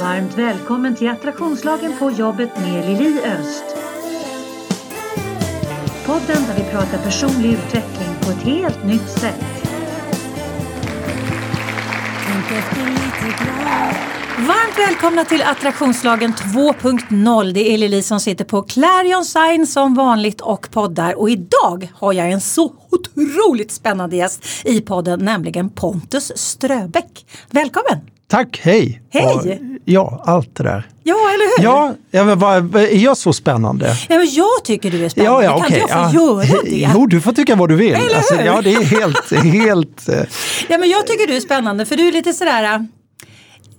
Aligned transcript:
Varmt 0.00 0.38
välkommen 0.38 0.94
till 0.94 1.08
Attraktionslagen 1.08 1.98
på 1.98 2.10
jobbet 2.10 2.50
med 2.56 2.86
Lili 2.86 3.20
Öst. 3.20 3.64
Podden 6.06 6.42
där 6.46 6.64
vi 6.64 6.70
pratar 6.70 6.98
personlig 6.98 7.52
utveckling 7.52 8.08
på 8.20 8.30
ett 8.30 8.42
helt 8.42 8.84
nytt 8.84 9.08
sätt. 9.08 9.44
Varmt 14.38 14.78
välkomna 14.78 15.24
till 15.24 15.42
Attraktionslagen 15.42 16.32
2.0. 16.32 17.52
Det 17.52 17.74
är 17.74 17.78
Lili 17.78 18.02
som 18.02 18.20
sitter 18.20 18.44
på 18.44 18.62
Clarion 18.62 19.24
Sign 19.24 19.66
som 19.66 19.94
vanligt 19.94 20.40
och 20.40 20.70
poddar. 20.70 21.18
Och 21.18 21.30
idag 21.30 21.92
har 21.94 22.12
jag 22.12 22.30
en 22.30 22.40
så 22.40 22.72
otroligt 22.90 23.72
spännande 23.72 24.16
gäst 24.16 24.44
i 24.64 24.80
podden, 24.80 25.24
nämligen 25.24 25.70
Pontus 25.70 26.32
Ströbeck. 26.36 27.26
Välkommen! 27.50 28.17
Tack, 28.30 28.60
hej! 28.62 29.02
Hej! 29.10 29.24
Och, 29.24 29.46
ja, 29.84 30.22
allt 30.26 30.56
det 30.56 30.62
där. 30.62 30.86
Ja, 31.02 31.14
eller 31.14 31.58
hur? 31.58 31.64
Ja, 31.64 31.94
ja 32.10 32.24
men 32.24 32.38
vad, 32.38 32.76
är 32.76 32.96
jag 33.04 33.16
så 33.16 33.32
spännande? 33.32 33.96
Ja, 34.08 34.18
men 34.18 34.28
jag 34.30 34.64
tycker 34.64 34.90
du 34.90 35.04
är 35.04 35.08
spännande. 35.08 35.44
Ja, 35.44 35.50
ja, 35.50 35.56
kan 35.56 35.66
okej. 35.66 35.80
inte 35.80 35.92
jag 35.94 36.12
få 36.12 36.16
ja. 36.18 36.44
göra 36.44 36.62
det? 36.62 36.90
Jo, 36.94 37.06
du 37.06 37.20
får 37.20 37.32
tycka 37.32 37.56
vad 37.56 37.68
du 37.68 37.74
vill. 37.76 37.94
Alltså, 37.94 38.34
Eller 38.34 38.42
hur? 38.44 38.50
ja, 38.50 38.62
det 38.62 38.74
är 38.74 38.84
helt, 38.84 39.30
helt... 39.66 40.08
eh, 40.08 40.14
Ja, 40.68 40.78
men 40.78 40.90
jag 40.90 41.06
tycker 41.06 41.26
du 41.26 41.36
är 41.36 41.40
spännande 41.40 41.86
för 41.86 41.96
du 41.96 42.08
är 42.08 42.12
lite 42.12 42.32
sådär... 42.32 42.86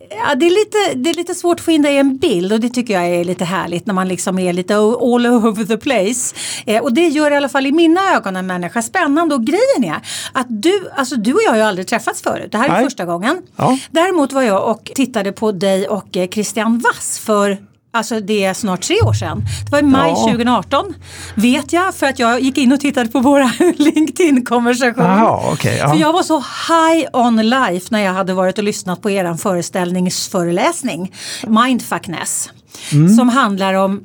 Ja, 0.09 0.35
det, 0.35 0.45
är 0.45 0.49
lite, 0.49 0.99
det 0.99 1.09
är 1.09 1.13
lite 1.13 1.35
svårt 1.35 1.59
att 1.59 1.65
få 1.65 1.71
in 1.71 1.81
dig 1.81 1.93
i 1.93 1.97
en 1.97 2.17
bild 2.17 2.53
och 2.53 2.59
det 2.59 2.69
tycker 2.69 2.93
jag 2.93 3.07
är 3.07 3.23
lite 3.23 3.45
härligt 3.45 3.85
när 3.85 3.93
man 3.93 4.07
liksom 4.07 4.39
är 4.39 4.53
lite 4.53 4.75
all 4.75 5.27
over 5.27 5.65
the 5.65 5.77
place. 5.77 6.35
Eh, 6.65 6.83
och 6.83 6.93
det 6.93 7.07
gör 7.07 7.31
i 7.31 7.35
alla 7.35 7.49
fall 7.49 7.65
i 7.65 7.71
mina 7.71 8.01
ögon 8.15 8.35
en 8.35 8.47
människa 8.47 8.81
spännande 8.81 9.35
och 9.35 9.45
grejen 9.45 9.83
är 9.83 10.01
att 10.33 10.47
du, 10.49 10.89
alltså 10.95 11.15
du 11.15 11.33
och 11.33 11.41
jag 11.45 11.49
har 11.49 11.57
ju 11.57 11.63
aldrig 11.63 11.87
träffats 11.87 12.21
förut. 12.21 12.51
Det 12.51 12.57
här 12.57 12.69
är 12.69 12.73
Nej. 12.73 12.83
första 12.83 13.05
gången. 13.05 13.41
Ja. 13.55 13.79
Däremot 13.91 14.33
var 14.33 14.41
jag 14.41 14.71
och 14.71 14.91
tittade 14.95 15.31
på 15.31 15.51
dig 15.51 15.87
och 15.87 16.17
eh, 16.17 16.27
Christian 16.27 16.79
Wass 16.79 17.19
för 17.19 17.68
Alltså 17.91 18.19
det 18.19 18.43
är 18.45 18.53
snart 18.53 18.81
tre 18.81 19.01
år 19.01 19.13
sedan. 19.13 19.45
Det 19.65 19.71
var 19.71 19.79
i 19.79 19.83
maj 19.83 20.09
Ja. 20.09 20.23
2018. 20.23 20.93
Vet 21.35 21.73
jag 21.73 21.95
för 21.95 22.05
att 22.07 22.19
jag 22.19 22.39
gick 22.41 22.57
in 22.57 22.71
och 22.71 22.79
tittade 22.79 23.09
på 23.09 23.19
våra 23.19 23.51
LinkedIn-konversation. 23.77 25.03
Jaha, 25.05 25.39
okej. 25.53 25.77
ja. 25.77 25.89
För 25.89 25.95
jag 25.97 26.13
var 26.13 26.23
så 26.23 26.37
high 26.39 27.07
on 27.13 27.37
life 27.49 27.87
när 27.91 27.99
jag 27.99 28.13
hade 28.13 28.33
varit 28.33 28.57
och 28.57 28.63
lyssnat 28.63 29.01
på 29.01 29.09
er 29.09 29.33
föreställningsföreläsning 29.37 31.13
Mindfuckness. 31.47 32.49
Mm. 32.91 33.09
Som 33.15 33.29
handlar 33.29 33.73
om 33.73 34.01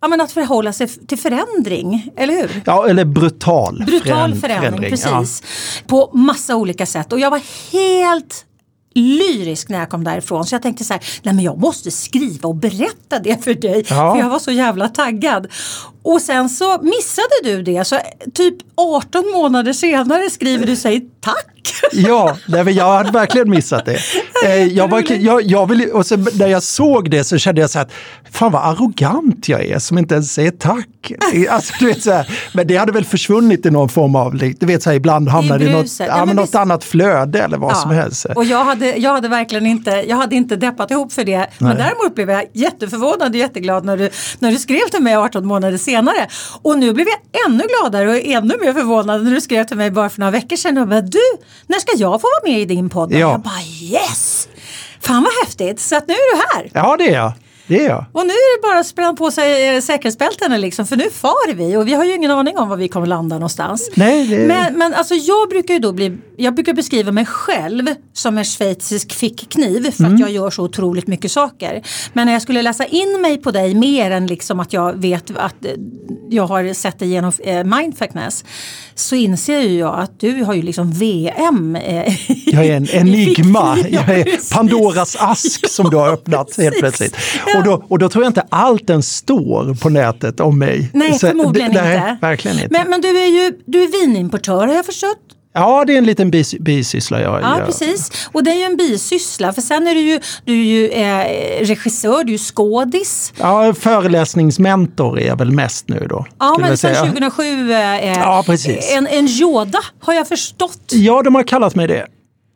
ja, 0.00 0.08
men 0.08 0.20
att 0.20 0.32
förhålla 0.32 0.72
sig 0.72 0.88
till 0.88 1.18
förändring, 1.18 2.10
eller 2.16 2.34
hur? 2.34 2.62
ja, 2.66 2.86
eller 2.88 3.04
brutal, 3.04 3.82
Brutal 3.86 4.10
föränd- 4.34 4.40
förändring, 4.40 4.82
ja. 4.82 4.88
precis. 5.20 5.42
På 5.86 6.10
massa 6.14 6.56
olika 6.56 6.86
sätt. 6.86 7.12
Och 7.12 7.20
jag 7.20 7.30
var 7.30 7.40
helt 7.72 8.44
lyrisk 8.94 9.68
när 9.68 9.78
jag 9.78 9.90
kom 9.90 10.04
därifrån. 10.04 10.44
Så 10.44 10.54
jag 10.54 10.62
tänkte 10.62 10.84
så 10.84 10.92
här, 10.92 11.02
nej 11.22 11.34
men 11.34 11.44
jag 11.44 11.58
måste 11.58 11.90
skriva 11.90 12.48
och 12.48 12.54
berätta 12.54 13.18
det 13.18 13.44
för 13.44 13.54
dig. 13.54 13.84
Ja. 13.88 14.14
För 14.14 14.20
jag 14.20 14.30
var 14.30 14.38
så 14.38 14.50
jävla 14.50 14.88
taggad. 14.88 15.46
Och 16.04 16.22
sen 16.22 16.48
så 16.48 16.78
missade 16.82 17.28
du 17.42 17.62
det. 17.62 17.84
Så 17.84 17.96
typ 18.34 18.54
18 18.76 19.24
månader 19.32 19.72
senare 19.72 20.30
skriver 20.30 20.66
du 20.66 20.76
sig 20.76 21.06
tack. 21.20 21.46
Ja, 21.92 22.36
nej, 22.48 22.64
men 22.64 22.74
jag 22.74 22.92
hade 22.92 23.10
verkligen 23.10 23.50
missat 23.50 23.84
det. 23.86 23.98
Eh, 24.44 24.64
jag 24.64 24.88
var, 24.88 25.04
jag, 25.12 25.42
jag 25.42 25.68
vill, 25.68 25.90
och 25.90 26.06
sen, 26.06 26.26
när 26.34 26.46
jag 26.46 26.62
såg 26.62 27.10
det 27.10 27.24
så 27.24 27.38
kände 27.38 27.60
jag 27.60 27.70
så 27.70 27.78
här, 27.78 27.86
att, 27.86 27.92
fan 28.32 28.52
vad 28.52 28.62
arrogant 28.62 29.48
jag 29.48 29.64
är 29.64 29.78
som 29.78 29.98
inte 29.98 30.14
ens 30.14 30.32
säger 30.34 30.50
tack. 30.50 31.12
Alltså, 31.50 31.74
du 31.80 31.86
vet, 31.86 32.02
så 32.02 32.12
här, 32.12 32.38
men 32.52 32.66
det 32.66 32.76
hade 32.76 32.92
väl 32.92 33.04
försvunnit 33.04 33.66
i 33.66 33.70
någon 33.70 33.88
form 33.88 34.16
av, 34.16 34.36
du 34.36 34.66
vet 34.66 34.82
så 34.82 34.90
här, 34.90 34.96
ibland 34.96 35.28
hamnar 35.28 35.58
det 35.58 35.64
i 35.64 35.72
något, 35.72 35.86
ja, 36.00 36.06
Ja, 36.06 36.24
men 36.24 36.36
något 36.36 36.44
visst. 36.44 36.54
annat 36.54 36.84
flöde 36.84 37.38
eller 37.38 37.56
vad 37.58 37.76
som 37.76 37.90
helst. 37.90 38.26
Och 38.36 38.44
jag 38.44 38.64
hade, 38.64 38.96
jag 38.96 39.12
hade 39.12 39.28
verkligen 39.28 39.66
inte, 39.66 39.90
jag 39.90 40.16
hade 40.16 40.34
inte 40.36 40.56
deppat 40.56 40.90
ihop 40.90 41.12
för 41.12 41.24
det. 41.24 41.50
Men 41.58 41.76
däremot 41.76 42.14
blev 42.14 42.30
jag 42.30 42.44
jätteförvånad 42.52 43.28
och 43.32 43.36
jätteglad 43.36 43.84
när 43.84 43.96
du, 43.96 44.10
när 44.38 44.50
du 44.50 44.58
skrev 44.58 44.88
till 44.90 45.02
mig 45.02 45.16
18 45.16 45.46
månader 45.46 45.76
senare. 45.78 45.93
Och 46.62 46.78
nu 46.78 46.92
blev 46.92 47.06
jag 47.08 47.46
ännu 47.46 47.64
gladare 47.66 48.10
och 48.10 48.16
ännu 48.16 48.54
mer 48.60 48.72
förvånad 48.72 49.24
när 49.24 49.30
du 49.30 49.40
skrev 49.40 49.64
till 49.64 49.76
mig 49.76 49.90
bara 49.90 50.08
för 50.08 50.20
några 50.20 50.30
veckor 50.30 50.56
sedan 50.56 50.78
och 50.78 50.88
bara 50.88 51.00
du, 51.00 51.20
när 51.66 51.78
ska 51.78 51.92
jag 51.96 52.20
få 52.20 52.26
vara 52.26 52.52
med 52.52 52.60
i 52.60 52.64
din 52.64 52.90
podd? 52.90 53.12
Ja. 53.12 53.18
Jag 53.18 53.40
bara 53.40 53.62
yes! 53.82 54.48
Fan 55.00 55.22
vad 55.22 55.32
häftigt! 55.46 55.80
Så 55.80 55.96
att 55.96 56.08
nu 56.08 56.14
är 56.14 56.36
du 56.36 56.42
här. 56.54 56.70
Ja, 56.74 56.96
det 56.96 57.08
är 57.08 57.14
jag. 57.14 57.32
Det 57.66 57.80
är 57.84 57.88
jag. 57.88 58.04
Och 58.12 58.26
nu 58.26 58.32
är 58.32 58.58
det 58.58 58.62
bara 58.62 58.78
att 58.78 58.86
spänna 58.86 59.14
på 59.14 59.30
sig 59.30 59.74
eh, 59.76 59.80
säkerhetsbältena 59.80 60.56
liksom, 60.56 60.86
för 60.86 60.96
nu 60.96 61.10
far 61.10 61.54
vi 61.54 61.76
och 61.76 61.88
vi 61.88 61.94
har 61.94 62.04
ju 62.04 62.14
ingen 62.14 62.30
aning 62.30 62.58
om 62.58 62.68
var 62.68 62.76
vi 62.76 62.88
kommer 62.88 63.06
landa 63.06 63.36
någonstans. 63.36 63.90
Nej, 63.94 64.26
det- 64.26 64.46
Men, 64.46 64.78
men 64.78 64.94
alltså 64.94 65.14
jag 65.14 65.48
brukar 65.48 65.74
ju 65.74 65.80
då 65.80 65.92
bli, 65.92 66.16
jag 66.36 66.54
brukar 66.54 66.72
beskriva 66.72 67.12
mig 67.12 67.26
själv 67.26 67.86
som 68.12 68.38
en 68.38 68.44
schweizisk 68.44 69.12
fickkniv 69.12 69.90
för 69.90 70.04
Mm. 70.04 70.14
att 70.14 70.20
jag 70.20 70.30
gör 70.30 70.50
så 70.50 70.62
otroligt 70.62 71.06
mycket 71.06 71.30
saker. 71.30 71.82
Men 72.12 72.26
när 72.26 72.32
jag 72.32 72.42
skulle 72.42 72.62
läsa 72.62 72.84
in 72.86 73.20
mig 73.20 73.38
på 73.42 73.50
dig 73.50 73.74
mer 73.74 74.10
än 74.10 74.26
liksom 74.26 74.60
att 74.60 74.72
jag 74.72 74.92
vet 75.00 75.30
att 75.36 75.64
eh, 75.64 75.70
jag 76.30 76.46
har 76.46 76.74
sett 76.74 76.98
dig 76.98 77.08
genom 77.08 77.32
eh, 77.44 77.64
mindfuckness 77.64 78.44
så 78.94 79.14
inser 79.14 79.60
ju 79.60 79.78
jag 79.78 79.98
att 80.00 80.20
du 80.20 80.42
har 80.44 80.54
ju 80.54 80.62
liksom 80.62 80.92
VM. 80.92 81.76
Eh, 81.76 82.14
Jag 82.46 82.64
är 82.66 82.76
en 82.76 82.88
enigma. 82.94 83.78
Jag 83.90 84.08
är. 84.08 84.54
Pandoras 84.54 85.16
ask 85.20 85.68
som 85.70 85.90
du 85.90 85.96
har 85.96 86.12
öppnat 86.12 86.56
helt 86.56 86.78
plötsligt. 86.78 87.16
Ja. 87.54 87.58
Och, 87.58 87.64
då, 87.64 87.86
och 87.88 87.98
då 87.98 88.08
tror 88.08 88.24
jag 88.24 88.30
inte 88.30 88.46
allt 88.48 88.86
den 88.86 89.02
står 89.02 89.74
på 89.74 89.88
nätet 89.88 90.40
om 90.40 90.58
mig. 90.58 90.90
Nej, 90.94 91.12
Så- 91.18 91.26
förmodligen 91.26 91.72
nej, 91.72 91.94
inte. 91.96 92.16
verkligen 92.20 92.56
inte. 92.58 92.68
Men, 92.70 92.90
men 92.90 93.00
du 93.00 93.08
är 93.08 93.26
ju 93.44 93.52
du 93.66 93.82
är 93.82 93.88
vinimportör 94.06 94.66
har 94.66 94.74
jag 94.74 94.86
förstått. 94.86 95.18
Ja, 95.56 95.84
det 95.86 95.92
är 95.94 95.98
en 95.98 96.04
liten 96.06 96.30
bis, 96.30 96.54
bisyssla 96.54 97.20
jag 97.20 97.42
Ja, 97.42 97.58
gör. 97.58 97.66
precis. 97.66 98.28
Och 98.32 98.44
det 98.44 98.50
är 98.50 98.54
ju 98.54 98.62
en 98.62 98.76
bisyssla. 98.76 99.52
För 99.52 99.60
sen 99.62 99.86
är 99.86 99.94
du 99.94 100.00
ju, 100.00 100.20
du 100.44 100.52
är 100.52 100.64
ju 100.64 100.88
eh, 100.88 101.66
regissör, 101.66 102.24
du 102.24 102.28
är 102.28 102.32
ju 102.32 102.38
skådis. 102.38 103.32
Ja, 103.38 103.74
föreläsningsmentor 103.74 105.20
är 105.20 105.26
jag 105.26 105.38
väl 105.38 105.50
mest 105.50 105.88
nu 105.88 106.06
då. 106.10 106.26
Ja, 106.38 106.56
men 106.60 106.76
sen 106.76 106.94
säga. 106.94 107.04
2007 107.06 107.42
eh, 107.72 107.78
Ja, 108.18 108.42
precis. 108.46 108.92
En, 108.96 109.06
en 109.06 109.26
Yoda 109.28 109.78
har 110.00 110.14
jag 110.14 110.28
förstått. 110.28 110.80
Ja, 110.92 111.22
de 111.22 111.34
har 111.34 111.42
kallat 111.42 111.74
mig 111.74 111.86
det. 111.88 112.06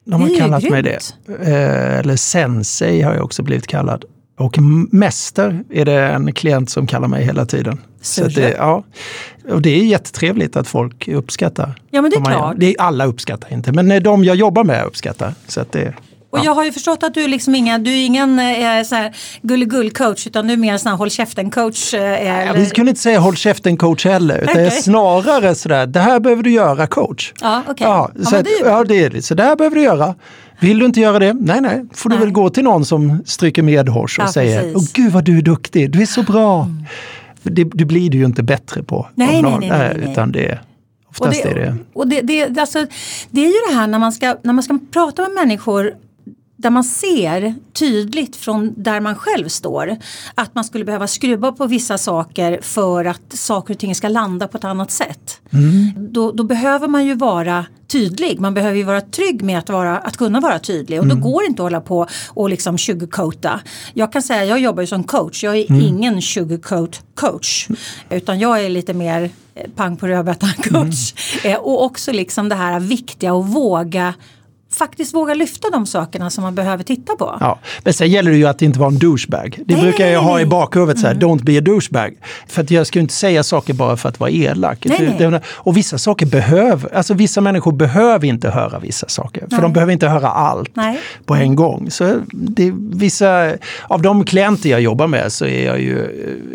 De 0.06 0.20
har 0.22 0.28
Det 0.28 0.34
kallat 0.36 0.62
mig 0.70 0.82
det. 0.82 0.98
grymt. 1.28 1.40
Eh, 1.48 1.98
eller 1.98 2.16
sensei 2.16 3.02
har 3.02 3.14
jag 3.14 3.24
också 3.24 3.42
blivit 3.42 3.66
kallad. 3.66 4.04
Och 4.38 4.58
mäster 4.90 5.64
är 5.70 5.84
det 5.84 6.02
en 6.02 6.32
klient 6.32 6.70
som 6.70 6.86
kallar 6.86 7.08
mig 7.08 7.24
hela 7.24 7.46
tiden. 7.46 7.80
Så 8.00 8.24
det, 8.24 8.54
ja. 8.58 8.84
Och 9.50 9.62
det 9.62 9.70
är 9.80 9.84
jättetrevligt 9.84 10.56
att 10.56 10.68
folk 10.68 11.08
uppskattar. 11.08 11.80
Ja, 11.90 12.02
men 12.02 12.10
det 12.10 12.16
är 12.16 12.24
klart. 12.24 12.54
Det 12.58 12.66
är, 12.66 12.80
alla 12.80 13.04
uppskattar 13.04 13.52
inte, 13.52 13.72
men 13.72 13.90
eh, 13.90 14.00
de 14.02 14.24
jag 14.24 14.36
jobbar 14.36 14.64
med 14.64 14.84
uppskattar. 14.84 15.34
Så 15.46 15.60
att 15.60 15.72
det, 15.72 15.94
Och 16.30 16.38
jag 16.44 16.54
har 16.54 16.64
ju 16.64 16.72
förstått 16.72 17.02
att 17.02 17.14
du 17.14 17.24
är 17.24 17.28
liksom 17.28 17.54
inga, 17.54 17.78
du 17.78 17.90
är 17.90 18.06
ingen 18.06 18.38
eh, 18.38 18.82
så 18.84 18.94
här 18.94 19.16
gulligull-coach 19.42 20.26
utan 20.26 20.46
du 20.46 20.52
är 20.52 20.56
mer 20.56 20.72
en 20.72 20.78
sån 20.78 20.90
här 20.90 20.96
håll 20.96 21.08
käften-coach. 21.10 21.94
Eh, 21.94 22.46
Ja, 22.46 22.52
vi 22.52 22.66
kunde 22.70 22.90
inte 22.90 23.02
säga 23.02 23.18
håll 23.18 23.36
käften 23.36 23.76
coach 23.76 24.04
heller, 24.06 24.38
utan 24.38 24.54
Okej. 24.54 24.70
snarare 24.70 25.54
sådär, 25.54 25.86
det 25.86 26.00
här 26.00 26.20
behöver 26.20 26.42
du 26.42 26.50
göra 26.50 26.86
coach. 26.86 27.32
Ja, 27.40 27.62
okej. 27.68 27.86
Ja, 27.86 28.10
Ja, 28.18 28.24
så, 28.24 28.30
det 28.30 28.50
är 28.50 28.64
bra. 28.64 28.72
ja, 28.72 28.84
det 28.84 29.04
är 29.04 29.10
det. 29.10 29.22
Så 29.22 29.34
det 29.34 29.42
här 29.42 29.56
behöver 29.56 29.76
du 29.76 29.82
göra. 29.82 30.14
Vill 30.60 30.78
du 30.78 30.86
inte 30.86 31.00
göra 31.00 31.18
det? 31.18 31.32
Nej, 31.32 31.60
nej. 31.60 31.84
Får 31.92 32.10
du 32.10 32.16
Nej. 32.16 32.24
väl 32.24 32.32
gå 32.32 32.50
till 32.50 32.64
någon 32.64 32.84
som 32.84 33.22
stryker 33.26 33.62
medhårs 33.62 34.18
och 34.18 34.24
Ja, 34.24 34.32
säger. 34.32 34.72
Åh 34.76 34.82
gud 34.92 35.12
vad 35.12 35.24
du 35.24 35.38
är 35.38 35.42
duktig, 35.42 35.90
du 35.90 36.02
är 36.02 36.06
så 36.06 36.22
bra. 36.22 36.68
För 37.42 37.50
Det, 37.50 37.64
du 37.64 37.84
blir 37.84 38.10
du 38.10 38.18
ju 38.18 38.24
inte 38.24 38.42
bättre 38.42 38.82
på. 38.82 39.08
Nej, 39.14 39.42
någon, 39.42 39.60
nej, 39.60 39.68
nej, 39.70 39.96
nej. 40.00 40.10
Utan 40.12 40.32
det, 40.32 40.52
Och 41.06 41.10
oftast 41.10 41.42
det, 41.42 41.50
är 41.50 41.54
det... 41.54 41.76
och 41.92 42.08
det, 42.08 42.20
det, 42.20 42.58
alltså, 42.60 42.86
det 43.30 43.40
är 43.40 43.46
ju 43.46 43.52
det 43.70 43.74
här 43.78 43.86
när 43.86 43.98
man, 43.98 44.12
ska, 44.12 44.36
när 44.42 44.52
man 44.52 44.62
ska 44.62 44.78
prata 44.92 45.22
med 45.22 45.30
människor 45.32 45.92
där 46.58 46.70
man 46.70 46.84
ser 46.84 47.54
tydligt 47.72 48.36
från 48.36 48.74
där 48.76 49.00
man 49.00 49.14
själv 49.14 49.48
står 49.48 49.96
att 50.34 50.54
man 50.54 50.64
skulle 50.64 50.84
behöva 50.84 51.06
skruva 51.06 51.52
på 51.52 51.66
vissa 51.66 51.98
saker 51.98 52.60
för 52.62 53.04
att 53.04 53.32
saker 53.32 53.74
och 53.74 53.80
ting 53.80 53.94
ska 53.94 54.08
landa 54.08 54.48
på 54.48 54.56
ett 54.58 54.64
annat 54.64 54.90
sätt. 54.90 55.40
Då, 55.96 56.32
då 56.32 56.44
behöver 56.44 56.88
man 56.88 57.06
ju 57.06 57.14
vara 57.14 57.66
tydlig. 57.86 58.40
Man 58.40 58.54
behöver 58.54 58.76
ju 58.76 58.82
vara 58.82 59.00
trygg 59.00 59.42
med 59.42 59.58
att, 59.58 59.70
vara, 59.70 59.98
att 59.98 60.16
kunna 60.16 60.40
vara 60.40 60.58
tydlig 60.58 61.00
och 61.00 61.06
då 61.06 61.16
går 61.16 61.42
det 61.42 61.46
inte 61.46 61.62
att 61.62 61.64
hålla 61.64 61.80
på 61.80 62.06
och 62.28 62.50
liksom 62.50 62.78
sugarcoata. 62.78 63.60
Jag 63.94 64.12
kan 64.12 64.22
säga, 64.22 64.44
jag 64.44 64.60
jobbar 64.60 64.82
ju 64.82 64.86
som 64.86 65.04
coach, 65.04 65.44
jag 65.44 65.56
är 65.56 65.72
ingen 65.82 66.22
sugarcoat 66.22 67.02
coach 67.14 67.68
utan 68.10 68.38
jag 68.38 68.64
är 68.64 68.68
lite 68.68 68.94
mer 68.94 69.30
eh, 69.54 69.70
pang 69.76 69.96
på 69.96 70.06
rödbetan 70.06 70.52
coach. 70.70 71.14
Eh, 71.44 71.56
och 71.56 71.84
också 71.84 72.12
liksom 72.12 72.48
det 72.48 72.54
här 72.54 72.80
viktiga 72.80 73.32
att 73.32 73.46
våga 73.46 74.14
faktiskt 74.72 75.14
våga 75.14 75.34
lyfta 75.34 75.70
de 75.70 75.86
sakerna 75.86 76.30
som 76.30 76.42
man 76.44 76.54
behöver 76.54 76.84
titta 76.84 77.16
på. 77.16 77.36
Ja, 77.40 77.58
men 77.84 77.92
sen 77.92 78.08
gäller 78.10 78.30
det 78.30 78.36
ju 78.36 78.46
att 78.46 78.62
inte 78.62 78.78
vara 78.78 78.88
en 78.90 78.98
douchebag. 78.98 79.58
Det 79.66 79.74
Nej, 79.74 79.82
brukar 79.82 80.06
jag 80.06 80.22
nej, 80.22 80.30
ha 80.30 80.38
i 80.40 80.42
nej. 80.42 80.50
bakhuvudet, 80.50 80.98
så 80.98 81.06
här, 81.06 81.14
don't 81.14 81.44
be 81.44 81.58
a 81.58 81.60
douchebag. 81.60 82.14
För 82.46 82.62
att 82.62 82.70
jag 82.70 82.86
ska 82.86 82.98
ju 82.98 83.00
inte 83.02 83.14
säga 83.14 83.42
saker 83.42 83.74
bara 83.74 83.96
för 83.96 84.08
att 84.08 84.20
vara 84.20 84.30
elak. 84.30 84.78
Det- 84.82 85.40
Och 85.46 85.76
vissa 85.76 85.98
saker 85.98 86.26
behöver, 86.26 86.94
alltså 86.94 87.14
vissa 87.14 87.40
människor 87.40 87.72
behöver 87.72 88.26
inte 88.26 88.50
höra 88.50 88.78
vissa 88.78 89.08
saker. 89.08 89.46
För 89.50 89.62
de 89.62 89.72
behöver 89.72 89.92
inte 89.92 90.08
höra 90.08 90.28
allt 90.28 90.70
på 91.26 91.34
en 91.34 91.56
gång. 91.56 91.90
Så 91.90 92.14
det, 92.32 92.72
vissa, 92.92 93.52
av 93.82 94.02
de 94.02 94.24
klienter 94.24 94.70
jag 94.70 94.80
jobbar 94.80 95.06
med 95.06 95.32
så 95.32 95.44
är 95.46 95.66
jag 95.66 95.80
ju, 95.80 95.98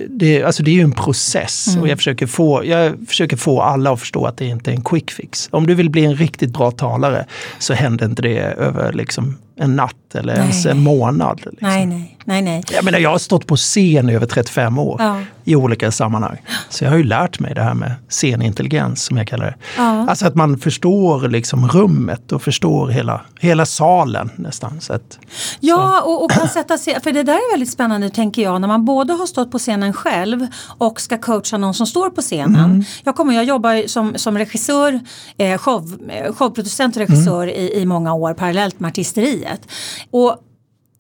det, 0.10 0.44
alltså 0.44 0.64
det 0.64 0.72
är 0.72 0.76
ju 0.76 0.82
en 0.82 0.92
process. 0.92 1.68
Mm. 1.68 1.82
Och 1.82 1.88
jag 1.88 1.98
försöker, 1.98 2.28
få, 2.28 2.66
jag 2.66 2.94
försöker 3.08 3.38
få 3.38 3.62
alla 3.62 3.92
att 3.92 4.00
förstå 4.00 4.26
att 4.26 4.38
det 4.38 4.46
inte 4.46 4.72
är 4.72 4.76
en 4.76 4.84
quick 4.84 5.12
fix. 5.12 5.48
Om 5.52 5.68
du 5.68 5.76
vill 5.76 5.90
bli 5.90 6.06
en 6.06 6.16
riktigt 6.16 6.50
bra 6.54 6.72
talare 6.72 7.26
så 7.60 7.74
händer 7.74 8.03
inte 8.06 8.22
det 8.22 8.40
över 8.40 8.94
liksom 8.94 9.38
en 9.56 9.76
natt 9.76 10.16
eller 10.16 10.36
ens 10.36 10.66
Nej. 10.66 10.72
en 10.72 10.80
månad. 10.80 11.38
Liksom. 11.46 11.70
Nej, 11.70 11.86
nej. 11.86 12.13
Nej, 12.26 12.42
nej. 12.42 12.64
Jag 12.72 12.86
menar, 12.86 13.00
jag 13.00 13.10
har 13.10 13.18
stått 13.18 13.48
på 13.48 13.56
scen 13.56 14.10
i 14.10 14.14
över 14.16 14.26
35 14.26 14.78
år 14.80 14.96
Ja. 15.00 15.20
i 15.44 15.56
olika 15.56 15.92
sammanhang. 15.92 16.38
Så 16.70 16.84
jag 16.84 16.92
har 16.92 16.98
ju 16.98 17.04
lärt 17.04 17.40
mig 17.40 17.54
det 17.56 17.62
här 17.62 17.74
med 17.74 17.92
scenintelligens 18.10 19.04
som 19.06 19.18
jag 19.18 19.28
kallar 19.28 19.46
det. 19.46 19.56
Ja. 19.78 20.06
Alltså 20.10 20.28
att 20.28 20.36
man 20.36 20.58
förstår 20.58 21.28
liksom 21.30 21.68
rummet 21.68 22.32
och 22.32 22.42
förstår 22.42 22.88
hela, 22.88 23.22
hela 23.40 23.66
salen 23.66 24.30
nästan. 24.36 24.82
Så 24.82 24.94
att, 24.94 25.20
Ja, 25.60 26.02
och, 26.02 26.24
och 26.24 26.32
kan 26.32 26.48
sätta 26.48 26.78
sig, 26.78 27.02
för 27.04 27.12
det 27.12 27.24
där 27.24 27.34
är 27.34 27.52
väldigt 27.54 27.72
spännande 27.72 28.10
tänker 28.10 28.42
jag, 28.42 28.62
när 28.62 28.68
man 28.68 28.86
både 28.86 29.14
har 29.14 29.26
stått 29.26 29.52
på 29.52 29.60
scenen 29.60 29.94
själv 29.94 30.48
och 30.78 31.02
ska 31.02 31.18
coacha 31.18 31.58
någon 31.58 31.74
som 31.74 31.88
står 31.88 32.10
på 32.10 32.22
scenen. 32.22 32.86
Jag, 33.04 33.16
kommer, 33.16 33.34
jag 33.34 33.44
jobbar 33.44 33.88
som, 33.88 34.14
som 34.18 34.38
regissör, 34.38 35.00
eh, 35.38 35.58
show, 35.58 36.00
eh, 36.10 36.34
showproducent 36.34 36.96
och 36.96 37.00
regissör 37.08 37.48
i, 37.48 37.74
i 37.82 37.86
många 37.86 38.14
år 38.14 38.34
parallellt 38.34 38.80
med 38.80 38.90
artisteriet. 38.90 39.62
Och 40.12 40.38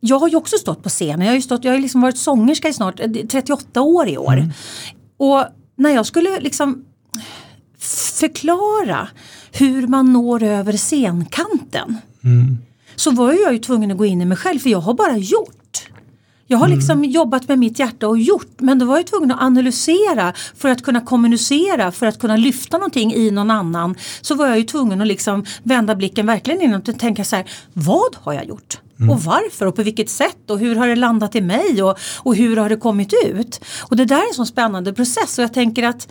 jag 0.06 0.20
har 0.20 0.30
ju 0.30 0.36
också 0.36 0.58
stått 0.58 0.84
på 0.84 0.90
scenen, 0.90 1.22
jag 1.22 1.32
har 1.32 1.36
ju 1.36 1.42
stått, 1.42 1.64
jag 1.64 1.72
har 1.72 1.80
liksom 1.80 2.02
varit 2.02 2.18
sångerska 2.18 2.70
i 2.70 2.74
snart 2.74 3.00
eh, 3.00 3.10
38 3.12 3.82
år 3.82 4.08
i 4.08 4.18
år. 4.18 4.52
Och 5.18 5.46
när 5.76 5.90
jag 5.90 6.06
skulle 6.06 6.40
liksom 6.40 6.86
förklara 8.20 9.08
hur 9.52 9.88
man 9.88 10.14
når 10.14 10.44
över 10.44 10.74
scenkanten 10.74 11.98
så 12.96 13.12
var 13.12 13.34
jag 13.34 13.54
ju 13.54 13.60
tvungen 13.60 13.92
att 13.92 13.98
gå 13.98 14.06
in 14.06 14.22
i 14.22 14.26
mig 14.26 14.38
själv 14.38 14.60
för 14.60 14.70
jag 14.70 14.80
har 14.80 14.94
bara 14.94 15.18
gjort. 15.18 15.90
Jag 16.48 16.58
har 16.58 16.68
liksom 16.68 17.04
jobbat 17.04 17.48
med 17.48 17.60
mitt 17.60 17.80
hjärta 17.80 18.08
och 18.08 18.20
gjort 18.20 18.52
men 18.58 18.80
då 18.80 18.86
var 18.86 18.98
jag 18.98 19.08
tvungen 19.08 19.32
att 19.32 19.42
analysera 19.42 20.34
för 20.56 20.70
att 20.70 20.84
kunna 20.84 21.02
kommunicera, 21.02 21.92
för 21.92 22.06
att 22.06 22.20
kunna 22.20 22.38
lyfta 22.38 22.78
någonting 22.78 23.14
i 23.14 23.32
någon 23.32 23.52
annan. 23.52 23.96
Så 24.22 24.36
var 24.36 24.48
jag 24.48 24.58
ju 24.58 24.64
tvungen 24.64 25.02
att 25.02 25.08
liksom 25.08 25.46
vända 25.64 25.96
blicken 25.96 26.26
verkligen 26.26 26.62
inåt 26.62 26.88
och 26.88 27.00
tänka 27.00 27.24
så 27.24 27.36
här, 27.36 27.46
vad 27.74 28.16
har 28.16 28.34
jag 28.34 28.46
gjort? 28.46 28.80
Mm. 29.04 29.16
Och 29.16 29.24
varför? 29.24 29.66
Och 29.66 29.76
på 29.76 29.84
vilket 29.84 30.10
sätt? 30.10 30.50
Och 30.50 30.60
hur 30.60 30.76
har 30.76 30.88
det 30.88 30.96
landat 30.96 31.36
i 31.36 31.42
mig? 31.42 31.84
Och, 31.84 31.98
och 32.18 32.36
hur 32.36 32.58
har 32.58 32.70
det 32.70 32.78
kommit 32.78 33.14
ut? 33.26 33.62
Och 33.82 33.96
det 33.96 34.06
där 34.06 34.16
är 34.16 34.28
en 34.28 34.34
sån 34.34 34.46
spännande 34.46 34.94
process. 34.94 35.38
Och 35.38 35.44
jag 35.44 35.54
tänker 35.54 35.84
att 35.84 36.08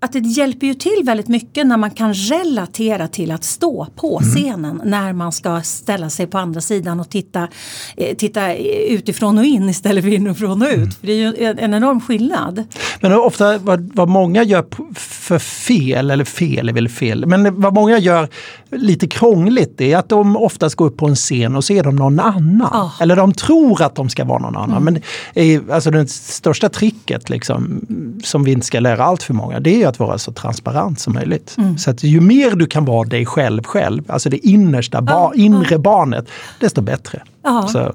att 0.00 0.12
det 0.12 0.18
hjälper 0.18 0.66
ju 0.66 0.74
till 0.74 1.02
väldigt 1.04 1.28
mycket 1.28 1.66
när 1.66 1.76
man 1.76 1.90
kan 1.90 2.14
relatera 2.14 3.08
till 3.08 3.30
att 3.30 3.44
stå 3.44 3.86
på 3.96 4.20
scenen 4.20 4.80
när 4.84 5.12
man 5.12 5.32
ska 5.32 5.62
ställa 5.62 6.10
sig 6.10 6.26
på 6.26 6.38
andra 6.38 6.60
sidan 6.60 7.00
och 7.00 7.10
titta, 7.10 7.48
eh, 7.96 8.16
titta 8.16 8.54
utifrån 8.88 9.38
och 9.38 9.44
in 9.44 9.68
istället 9.68 10.04
för 10.04 10.12
inifrån 10.12 10.62
och 10.62 10.68
ut. 10.68 10.94
För 10.94 11.06
det 11.06 11.12
är 11.12 11.16
ju 11.16 11.46
en, 11.46 11.58
en 11.58 11.74
enorm 11.74 12.00
skillnad. 12.00 12.64
Men 13.00 13.12
ofta 13.12 13.58
vad, 13.58 13.90
vad 13.94 14.08
många 14.08 14.42
gör 14.42 14.64
för 14.98 15.38
fel, 15.38 16.10
eller 16.10 16.24
fel 16.24 16.68
är 16.68 16.72
väl 16.72 16.88
fel, 16.88 17.26
men 17.26 17.60
vad 17.60 17.74
många 17.74 17.98
gör 17.98 18.28
lite 18.70 19.06
krångligt 19.06 19.80
är 19.80 19.96
att 19.96 20.08
de 20.08 20.36
oftast 20.36 20.76
går 20.76 20.86
upp 20.86 20.96
på 20.96 21.06
en 21.06 21.16
scen 21.16 21.56
och 21.56 21.64
så 21.64 21.72
är 21.72 21.82
de 21.82 21.96
någon 21.96 22.20
annan. 22.20 22.70
Ja. 22.72 22.92
Eller 23.00 23.16
de 23.16 23.32
tror 23.32 23.82
att 23.82 23.94
de 23.94 24.08
ska 24.08 24.24
vara 24.24 24.38
någon 24.38 24.56
annan. 24.56 24.84
Men 24.84 25.02
eh, 25.34 25.60
alltså 25.70 25.90
det 25.90 26.10
största 26.10 26.68
tricket 26.68 27.30
liksom, 27.30 27.86
som 28.24 28.44
vi 28.44 28.52
inte 28.52 28.66
ska 28.66 28.80
lära 28.80 29.04
allt 29.04 29.22
för 29.22 29.34
många 29.34 29.60
det 29.60 29.82
är 29.82 29.87
att 29.88 29.98
vara 29.98 30.18
så 30.18 30.32
transparent 30.32 31.00
som 31.00 31.14
möjligt. 31.14 31.56
Så 31.78 31.90
att 31.90 32.02
ju 32.02 32.20
mer 32.20 32.50
du 32.50 32.66
kan 32.66 32.84
vara 32.84 33.08
dig 33.08 33.26
själv 33.26 33.62
själv, 33.62 34.10
alltså 34.10 34.30
det 34.30 34.46
innersta, 34.46 35.02
ba, 35.02 35.32
inre 35.34 35.78
barnet, 35.78 36.28
desto 36.60 36.80
bättre. 36.80 37.22
Så, 37.68 37.92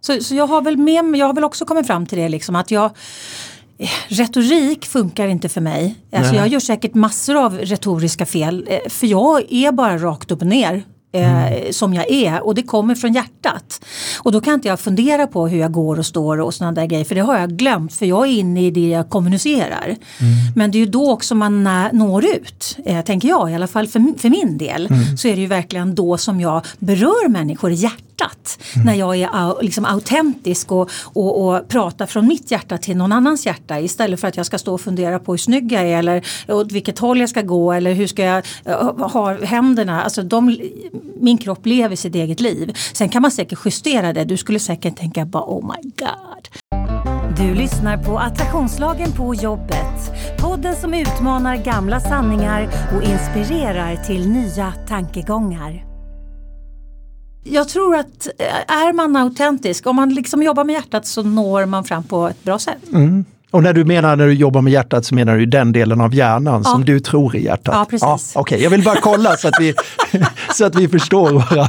Så, 0.00 0.20
så 0.24 0.34
jag 0.34 0.46
har 0.46 0.62
väl 0.62 0.76
med 0.76 1.16
jag 1.16 1.26
har 1.26 1.34
väl 1.34 1.44
också 1.44 1.64
kommit 1.64 1.86
fram 1.86 2.06
till 2.06 2.18
det 2.18 2.28
liksom 2.28 2.56
att 2.56 2.70
jag 2.70 2.90
Retorik 4.08 4.86
funkar 4.86 5.28
inte 5.28 5.48
för 5.48 5.60
mig. 5.60 5.94
Alltså 6.12 6.32
Nej. 6.32 6.40
jag 6.40 6.48
gör 6.48 6.60
säkert 6.60 6.94
massor 6.94 7.44
av 7.44 7.58
retoriska 7.58 8.26
fel. 8.26 8.66
eh, 8.68 8.90
För 8.90 9.06
jag 9.06 9.52
är 9.52 9.72
bara 9.72 9.98
rakt 9.98 10.30
upp 10.30 10.40
och 10.40 10.46
ner. 10.46 10.82
Eh, 11.14 11.70
som 11.70 11.94
jag 11.94 12.10
är 12.10 12.46
och 12.46 12.54
det 12.54 12.62
kommer 12.62 12.94
från 12.94 13.12
hjärtat. 13.12 13.84
Och 14.18 14.32
då 14.32 14.40
kan 14.40 14.54
inte 14.54 14.68
jag 14.68 14.80
fundera 14.80 15.26
på 15.26 15.48
hur 15.48 15.58
jag 15.58 15.72
går 15.72 15.98
och 15.98 16.06
står 16.06 16.40
och 16.40 16.54
sådana 16.54 16.72
där 16.72 16.86
grejer 16.86 17.04
för 17.04 17.14
det 17.14 17.20
har 17.20 17.38
jag 17.38 17.50
glömt 17.50 17.94
för 17.94 18.06
jag 18.06 18.26
är 18.28 18.32
inne 18.32 18.66
i 18.66 18.70
det 18.70 18.88
jag 18.88 19.10
kommunicerar. 19.10 19.96
Men 20.56 20.70
det 20.70 20.78
är 20.78 20.80
ju 20.80 20.86
då 20.86 21.12
också 21.12 21.34
man 21.34 21.68
når 21.92 22.24
ut, 22.24 22.78
eh, 22.84 23.04
tänker 23.04 23.28
jag 23.28 23.50
i 23.50 23.54
alla 23.54 23.66
fall 23.66 23.86
för, 23.86 24.18
för 24.18 24.30
min 24.30 24.58
del. 24.58 24.88
Så 25.18 25.28
är 25.28 25.34
det 25.34 25.40
ju 25.40 25.46
verkligen 25.46 25.94
då 25.94 26.18
som 26.18 26.40
jag 26.40 26.66
berör 26.78 27.28
människor 27.28 27.70
i 27.70 27.74
hjärtat. 27.74 28.11
När 28.84 28.94
jag 28.94 29.16
är 29.20 29.62
liksom 29.62 29.84
autentisk 29.84 30.72
och, 30.72 30.90
och, 31.04 31.48
och 31.48 31.68
pratar 31.68 32.06
från 32.06 32.26
mitt 32.26 32.50
hjärta 32.50 32.78
till 32.78 32.96
någon 32.96 33.12
annans 33.12 33.46
hjärta 33.46 33.80
istället 33.80 34.20
för 34.20 34.28
att 34.28 34.36
jag 34.36 34.46
ska 34.46 34.58
stå 34.58 34.74
och 34.74 34.80
fundera 34.80 35.18
på 35.18 35.32
hur 35.32 35.38
snygg 35.38 35.72
jag 35.72 35.82
är 35.82 35.98
eller 35.98 36.24
eh, 36.48 36.56
åt 36.56 36.72
vilket 36.72 36.98
håll 36.98 37.20
jag 37.20 37.28
ska 37.28 37.42
gå 37.42 37.72
eller 37.72 37.92
hur 37.92 38.06
ska 38.06 38.22
jag 38.22 38.44
eh, 38.64 39.08
ha 39.08 39.44
händerna. 39.44 40.02
Alltså 40.02 40.22
de, 40.22 40.58
min 41.20 41.38
kropp 41.38 41.66
lever 41.66 41.96
sitt 41.96 42.14
eget 42.14 42.40
liv. 42.40 42.76
Sen 42.92 43.08
kan 43.08 43.22
man 43.22 43.30
säkert 43.30 43.58
justera 43.64 44.12
det. 44.12 44.24
Du 44.24 44.36
skulle 44.36 44.58
säkert 44.58 44.96
tänka 44.96 45.24
bara 45.24 45.44
oh 45.44 45.66
my 45.66 45.90
god. 45.98 46.48
Du 47.36 47.54
lyssnar 47.54 47.96
på 47.96 48.18
Attraktionslagen 48.18 49.12
på 49.12 49.34
jobbet. 49.34 50.12
Podden 50.38 50.76
som 50.76 50.94
utmanar 50.94 51.56
gamla 51.56 52.00
sanningar 52.00 52.68
och 52.96 53.02
inspirerar 53.02 53.96
till 53.96 54.28
nya 54.28 54.72
tankegångar. 54.88 55.91
Jag 57.44 57.68
tror 57.68 57.96
att 57.96 58.28
eh, 58.38 58.74
är 58.76 58.92
man 58.92 59.16
autentisk, 59.16 59.86
om 59.86 59.96
man 59.96 60.14
liksom 60.14 60.42
jobbar 60.42 60.64
med 60.64 60.72
hjärtat 60.74 61.06
så 61.06 61.22
når 61.22 61.66
man 61.66 61.84
fram 61.84 62.02
på 62.04 62.28
ett 62.28 62.44
bra 62.44 62.58
sätt. 62.58 62.78
Och 63.50 63.62
när 63.62 63.72
du 63.72 63.84
menar 63.84 64.16
när 64.16 64.26
du 64.26 64.32
jobbar 64.34 64.62
med 64.62 64.72
hjärtat 64.72 65.04
så 65.04 65.14
menar 65.14 65.36
du 65.36 65.46
den 65.46 65.72
delen 65.72 66.00
av 66.00 66.14
hjärnan 66.14 66.64
som 66.64 66.84
du 66.84 67.00
tror 67.00 67.36
är 67.36 67.40
hjärtat? 67.40 67.74
Ja, 67.74 67.86
precis. 67.90 68.36
Okej, 68.36 68.62
jag 68.62 68.70
vill 68.70 68.82
bara 68.84 68.96
kolla 69.00 69.36
så 69.36 69.48
att 69.48 69.54
vi, 69.60 69.74
så 70.54 70.64
att 70.64 70.74
vi 70.74 70.88
förstår 70.88 71.30
varandra. 71.32 71.68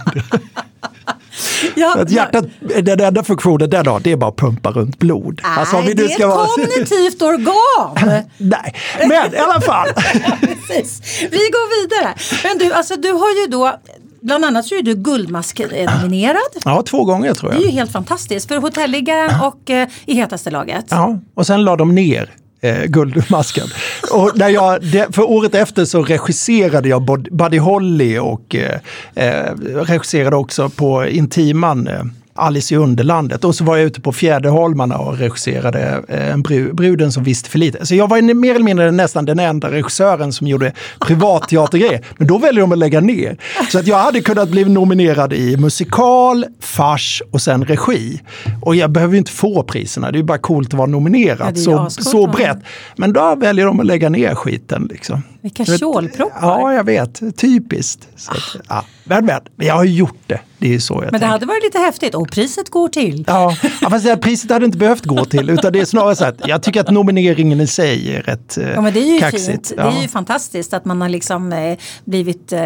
Ja, 1.76 1.96
Att 2.00 2.12
hjärtat, 2.12 2.46
den 2.84 3.00
enda 3.00 3.24
funktionen 3.24 3.70
den 3.70 3.88
har, 3.88 4.00
det 4.00 4.12
är 4.12 4.16
bara 4.16 4.30
att 4.30 4.36
pumpa 4.38 4.72
runt 4.72 5.00
blod. 5.00 5.40
Nej, 5.44 5.52
Alltså, 5.58 5.82
det 5.82 5.92
är 6.04 6.28
vara- 6.28 6.44
ett 6.44 6.50
kognitivt 6.56 7.22
organ! 7.22 8.22
Nej, 8.38 8.76
men 9.00 9.34
i 9.34 9.38
alla 9.38 9.62
fall. 9.62 9.88
Precis. 10.68 11.02
Vi 11.22 11.38
går 11.38 11.82
vidare. 11.82 12.14
Men 12.44 12.58
du, 12.58 12.74
alltså, 12.74 12.96
du 12.96 13.12
har 13.12 13.30
ju 13.42 13.48
då, 13.52 13.80
bland 14.24 14.46
annat 14.46 14.66
så 14.66 14.76
är 14.76 14.82
du 14.84 14.96
Guldmask-nominerad. 14.96 16.38
Ja, 16.66 16.82
två 16.82 17.04
gånger 17.06 17.34
tror 17.34 17.50
Det 17.50 17.56
är 17.56 17.60
ju 17.60 17.66
jag. 17.66 17.72
helt 17.72 17.92
fantastiskt 17.92 18.48
för 18.48 18.58
Hotelliggaren 18.58 19.42
och 19.42 19.70
eh, 19.70 19.88
i 20.06 20.14
hetaste 20.16 20.52
laget. 20.52 20.86
Ja, 20.90 21.20
och 21.34 21.48
sen 21.48 21.64
la 21.64 21.76
de 21.76 21.96
ner 21.96 22.30
eh, 22.62 22.84
Guldmasken. 22.86 23.68
Och 24.12 24.32
när 24.36 24.50
jag, 24.50 24.84
för 25.12 25.22
året 25.32 25.56
efter 25.56 25.86
så 25.86 26.04
regisserade 26.04 26.90
jag 26.90 27.06
Buddy 27.32 27.58
Holly 27.58 28.18
och 28.20 28.56
eh, 28.56 28.80
eh, 29.16 29.54
regisserade 29.76 30.36
också 30.36 30.70
på 30.70 31.06
Intiman 31.08 31.88
eh, 31.88 32.02
Alice 32.36 32.74
i 32.74 32.78
Underlandet. 32.78 33.44
Och 33.44 33.56
så 33.56 33.64
var 33.64 33.78
jag 33.78 33.86
ute 33.86 34.02
på 34.02 34.12
Fjäderholmarna 34.12 34.98
och 34.98 35.18
regisserade 35.18 36.04
eh, 36.08 36.32
en 36.32 36.42
bru, 36.42 36.74
Bruden 36.74 37.12
som 37.12 37.24
visste 37.24 37.50
för 37.50 37.60
lite. 37.60 37.86
Så 37.86 37.96
jag 37.96 38.08
var 38.10 38.34
mer 38.34 38.56
eller 38.56 38.66
mindre 38.66 38.92
nästan 38.92 39.26
den 39.26 39.40
enda 39.40 39.72
regissören 39.72 40.34
som 40.34 40.48
gjorde 40.48 40.74
privatteatergrejer. 41.00 42.06
Men 42.18 42.28
då 42.28 42.38
väljer 42.38 42.62
de 42.62 42.72
att 42.72 42.78
lägga 42.78 43.02
ner. 43.02 43.38
Så 43.72 43.80
att 43.80 43.88
jag 43.88 43.98
hade 43.98 44.22
kunnat 44.22 44.50
bli 44.50 44.66
nominerad 44.66 45.34
i 45.34 45.58
musikal, 45.58 46.46
fars 46.60 47.22
och 47.32 47.42
sen 47.42 47.66
regi. 47.66 48.22
Och 48.62 48.76
jag 48.76 48.92
behöver 48.92 49.14
ju 49.14 49.18
inte 49.18 49.32
få 49.32 49.64
priserna, 49.64 50.12
det 50.12 50.16
är 50.16 50.20
ju 50.20 50.24
bara 50.24 50.38
coolt 50.38 50.68
att 50.68 50.74
vara 50.74 50.88
Ja, 50.90 50.92
nominerad. 50.92 51.58
är 51.58 51.62
så, 51.62 51.90
så 51.90 52.28
brett. 52.28 52.58
Men 52.96 53.14
då 53.14 53.36
väljer 53.36 53.66
de 53.66 53.80
att 53.80 53.86
lägga 53.86 54.10
ner 54.10 54.36
skiten. 54.36 54.88
Liksom. 54.92 55.24
Vilka 55.44 55.66
kjolproppar. 55.66 56.38
Ja, 56.42 56.74
jag 56.74 56.84
vet. 56.84 57.38
Typiskt. 57.38 58.08
Så 58.16 58.32
att, 58.32 58.38
ja. 58.70 58.86
Men, 59.04 59.26
men, 59.26 59.42
men 59.56 59.68
jag 59.68 59.76
har 59.76 59.84
ju 59.84 59.94
gjort 59.94 60.18
det. 60.28 60.40
Det 60.58 60.76
är 60.76 60.80
så 60.80 60.94
jag 60.94 61.00
Men 61.02 61.08
det 61.08 61.12
tänker. 61.12 61.28
hade 61.28 61.46
varit 61.46 61.64
lite 61.64 61.78
häftigt 61.80 62.16
och 62.16 62.32
priset 62.32 62.70
går 62.70 62.88
till. 62.88 63.24
Ja, 63.28 63.58
ja, 63.82 63.90
fast 63.90 64.04
det 64.06 64.10
här 64.10 64.18
priset 64.18 64.52
hade 64.52 64.66
inte 64.66 64.78
behövt 64.78 65.06
gå 65.06 65.26
till, 65.26 65.50
utan 65.50 65.74
det 65.74 65.80
är 65.80 65.86
snarare 65.86 66.16
så 66.16 66.26
att 66.26 66.48
jag 66.48 66.64
tycker 66.64 66.82
att 66.82 66.92
nomineringen 66.92 67.62
i 67.62 67.68
sig 67.68 68.16
är 68.16 68.22
rätt 68.22 68.58
eh, 68.58 68.70
Ja 68.72 68.82
men 68.82 68.94
det 68.94 69.00
är 69.00 69.14
ju 69.14 69.20
kaxigt. 69.20 69.46
fint. 69.48 69.70
Det 69.70 69.76
Ja. 69.78 69.98
är 69.98 70.02
ju 70.02 70.08
fantastiskt 70.08 70.74
att 70.74 70.86
man 70.86 71.02
har 71.02 71.10
liksom 71.10 71.54
eh, 71.54 71.78
blivit 72.06 72.54
eh, 72.54 72.62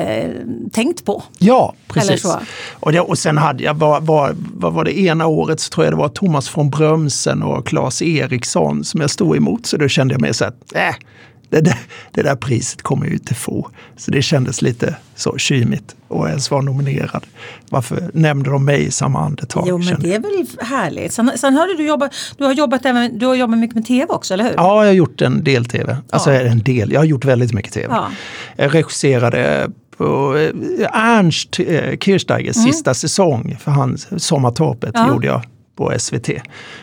tänkt 0.71 1.05
på. 1.05 1.23
Ja, 1.37 1.73
precis. 1.87 2.25
Och, 2.79 2.91
det, 2.91 2.99
och 2.99 3.17
sen 3.17 3.37
hade 3.37 3.63
jag, 3.63 3.73
vad 3.73 4.05
var, 4.05 4.35
vad 4.53 4.73
var 4.73 4.83
det 4.83 4.99
ena 4.99 5.27
året 5.27 5.59
så 5.59 5.69
tror 5.69 5.85
jag 5.85 5.93
det 5.93 5.97
var 5.97 6.09
Thomas 6.09 6.57
von 6.57 6.69
Brömsen 6.69 7.43
och 7.43 7.67
Claes 7.67 8.01
Eriksson 8.01 8.83
som 8.83 9.01
jag 9.01 9.09
stod 9.09 9.37
emot. 9.37 9.65
Så 9.65 9.77
då 9.77 9.87
kände 9.87 10.13
jag 10.13 10.21
mig 10.21 10.33
så 10.33 10.45
att, 10.45 10.75
äh, 10.75 10.95
det, 11.49 11.61
där, 11.61 11.77
det 12.11 12.21
där 12.21 12.35
priset 12.35 12.81
kommer 12.81 13.05
jag 13.05 13.09
ju 13.11 13.17
inte 13.17 13.33
få. 13.35 13.69
Så 13.97 14.11
det 14.11 14.21
kändes 14.21 14.61
lite 14.61 14.95
så 15.15 15.37
kymigt 15.37 15.95
att 16.09 16.27
ens 16.29 16.51
vara 16.51 16.61
nominerad. 16.61 17.25
Varför 17.69 18.09
nämnde 18.13 18.49
de 18.49 18.65
mig 18.65 18.85
i 18.85 18.91
samma 18.91 19.19
andetag? 19.19 19.65
Jo 19.67 19.77
men 19.77 19.99
det 19.99 20.13
är 20.15 20.19
väl 20.19 20.45
härligt. 20.67 21.13
Sen, 21.13 21.31
sen 21.35 21.53
hörde 21.53 21.77
du 21.77 21.87
jobbat, 21.87 22.11
du 22.37 22.43
har 22.43 22.53
jobbat 22.53 22.85
även, 22.85 23.19
du 23.19 23.25
har 23.25 23.35
jobbat 23.35 23.57
mycket 23.59 23.75
med 23.75 23.85
tv 23.85 24.05
också, 24.13 24.33
eller 24.33 24.43
hur? 24.43 24.53
Ja, 24.57 24.83
jag 24.83 24.89
har 24.89 24.93
gjort 24.95 25.21
en 25.21 25.43
del 25.43 25.65
tv. 25.65 25.97
Alltså 26.09 26.33
Ja. 26.33 26.39
en 26.41 26.59
del, 26.63 26.91
jag 26.91 26.99
har 26.99 27.05
gjort 27.05 27.25
väldigt 27.25 27.53
mycket 27.53 27.73
tv. 27.73 27.87
Ja. 27.95 28.07
Jag 28.55 28.75
regisserade 28.75 29.69
på 29.97 30.37
eh, 30.37 30.87
Ernst 30.93 31.59
eh, 31.59 31.97
Kirchsteigers 31.97 32.55
sista 32.55 32.93
säsong 32.93 33.57
för 33.59 33.71
hans 33.71 34.23
Sommartorpet 34.23 34.95
Mm. 34.95 35.07
Ja. 35.07 35.13
gjorde 35.13 35.27
jag 35.27 35.41
på 35.77 35.93
SVT. 35.99 36.29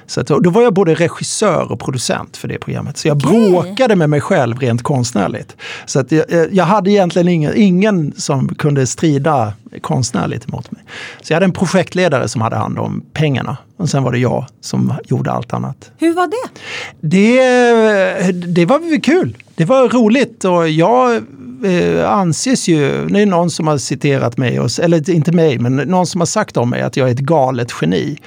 Så 0.06 0.20
att, 0.20 0.26
då 0.26 0.50
var 0.50 0.62
jag 0.62 0.74
både 0.74 0.94
regissör 0.94 1.72
och 1.72 1.80
producent 1.80 2.36
för 2.36 2.48
det 2.48 2.58
programmet. 2.58 2.98
Så 2.98 3.08
jag 3.08 3.16
Okej. 3.16 3.50
bråkade 3.50 3.96
med 3.96 4.10
mig 4.10 4.20
själv 4.20 4.58
rent 4.58 4.82
konstnärligt. 4.82 5.56
Så 5.86 6.00
att 6.00 6.12
jag, 6.12 6.24
jag 6.52 6.64
hade 6.64 6.90
egentligen 6.90 7.28
ingen, 7.28 7.52
ingen 7.56 8.12
som 8.16 8.54
kunde 8.54 8.86
strida 8.86 9.52
konstnärligt 9.80 10.48
emot 10.48 10.70
mig. 10.70 10.82
Så 11.22 11.32
jag 11.32 11.36
hade 11.36 11.46
en 11.46 11.52
projektledare 11.52 12.28
som 12.28 12.40
hade 12.40 12.56
hand 12.56 12.78
om 12.78 13.04
pengarna. 13.12 13.56
Och 13.76 13.88
sen 13.88 14.02
var 14.02 14.12
det 14.12 14.18
jag 14.18 14.46
som 14.60 14.92
gjorde 15.04 15.30
allt 15.30 15.52
annat. 15.52 15.90
Hur 15.98 16.14
var 16.14 16.26
det? 16.26 16.60
Det, 17.00 18.32
det 18.32 18.66
var 18.66 19.02
kul. 19.02 19.36
Det 19.54 19.64
var 19.64 19.88
roligt 19.88 20.44
och 20.44 20.68
jag 20.68 21.22
eh, 21.64 22.10
anses 22.10 22.68
ju, 22.68 23.06
det 23.06 23.20
är 23.20 23.26
någon 23.26 23.50
som 23.50 23.66
har 23.66 23.78
citerat 23.78 24.36
mig, 24.36 24.60
och, 24.60 24.70
eller 24.82 25.10
inte 25.10 25.32
mig, 25.32 25.58
men 25.58 25.76
någon 25.76 26.06
som 26.06 26.20
har 26.20 26.26
sagt 26.26 26.56
om 26.56 26.70
mig 26.70 26.82
att 26.82 26.96
jag 26.96 27.08
är 27.08 27.12
ett 27.12 27.18
galet 27.18 27.72
geni. 27.80 28.18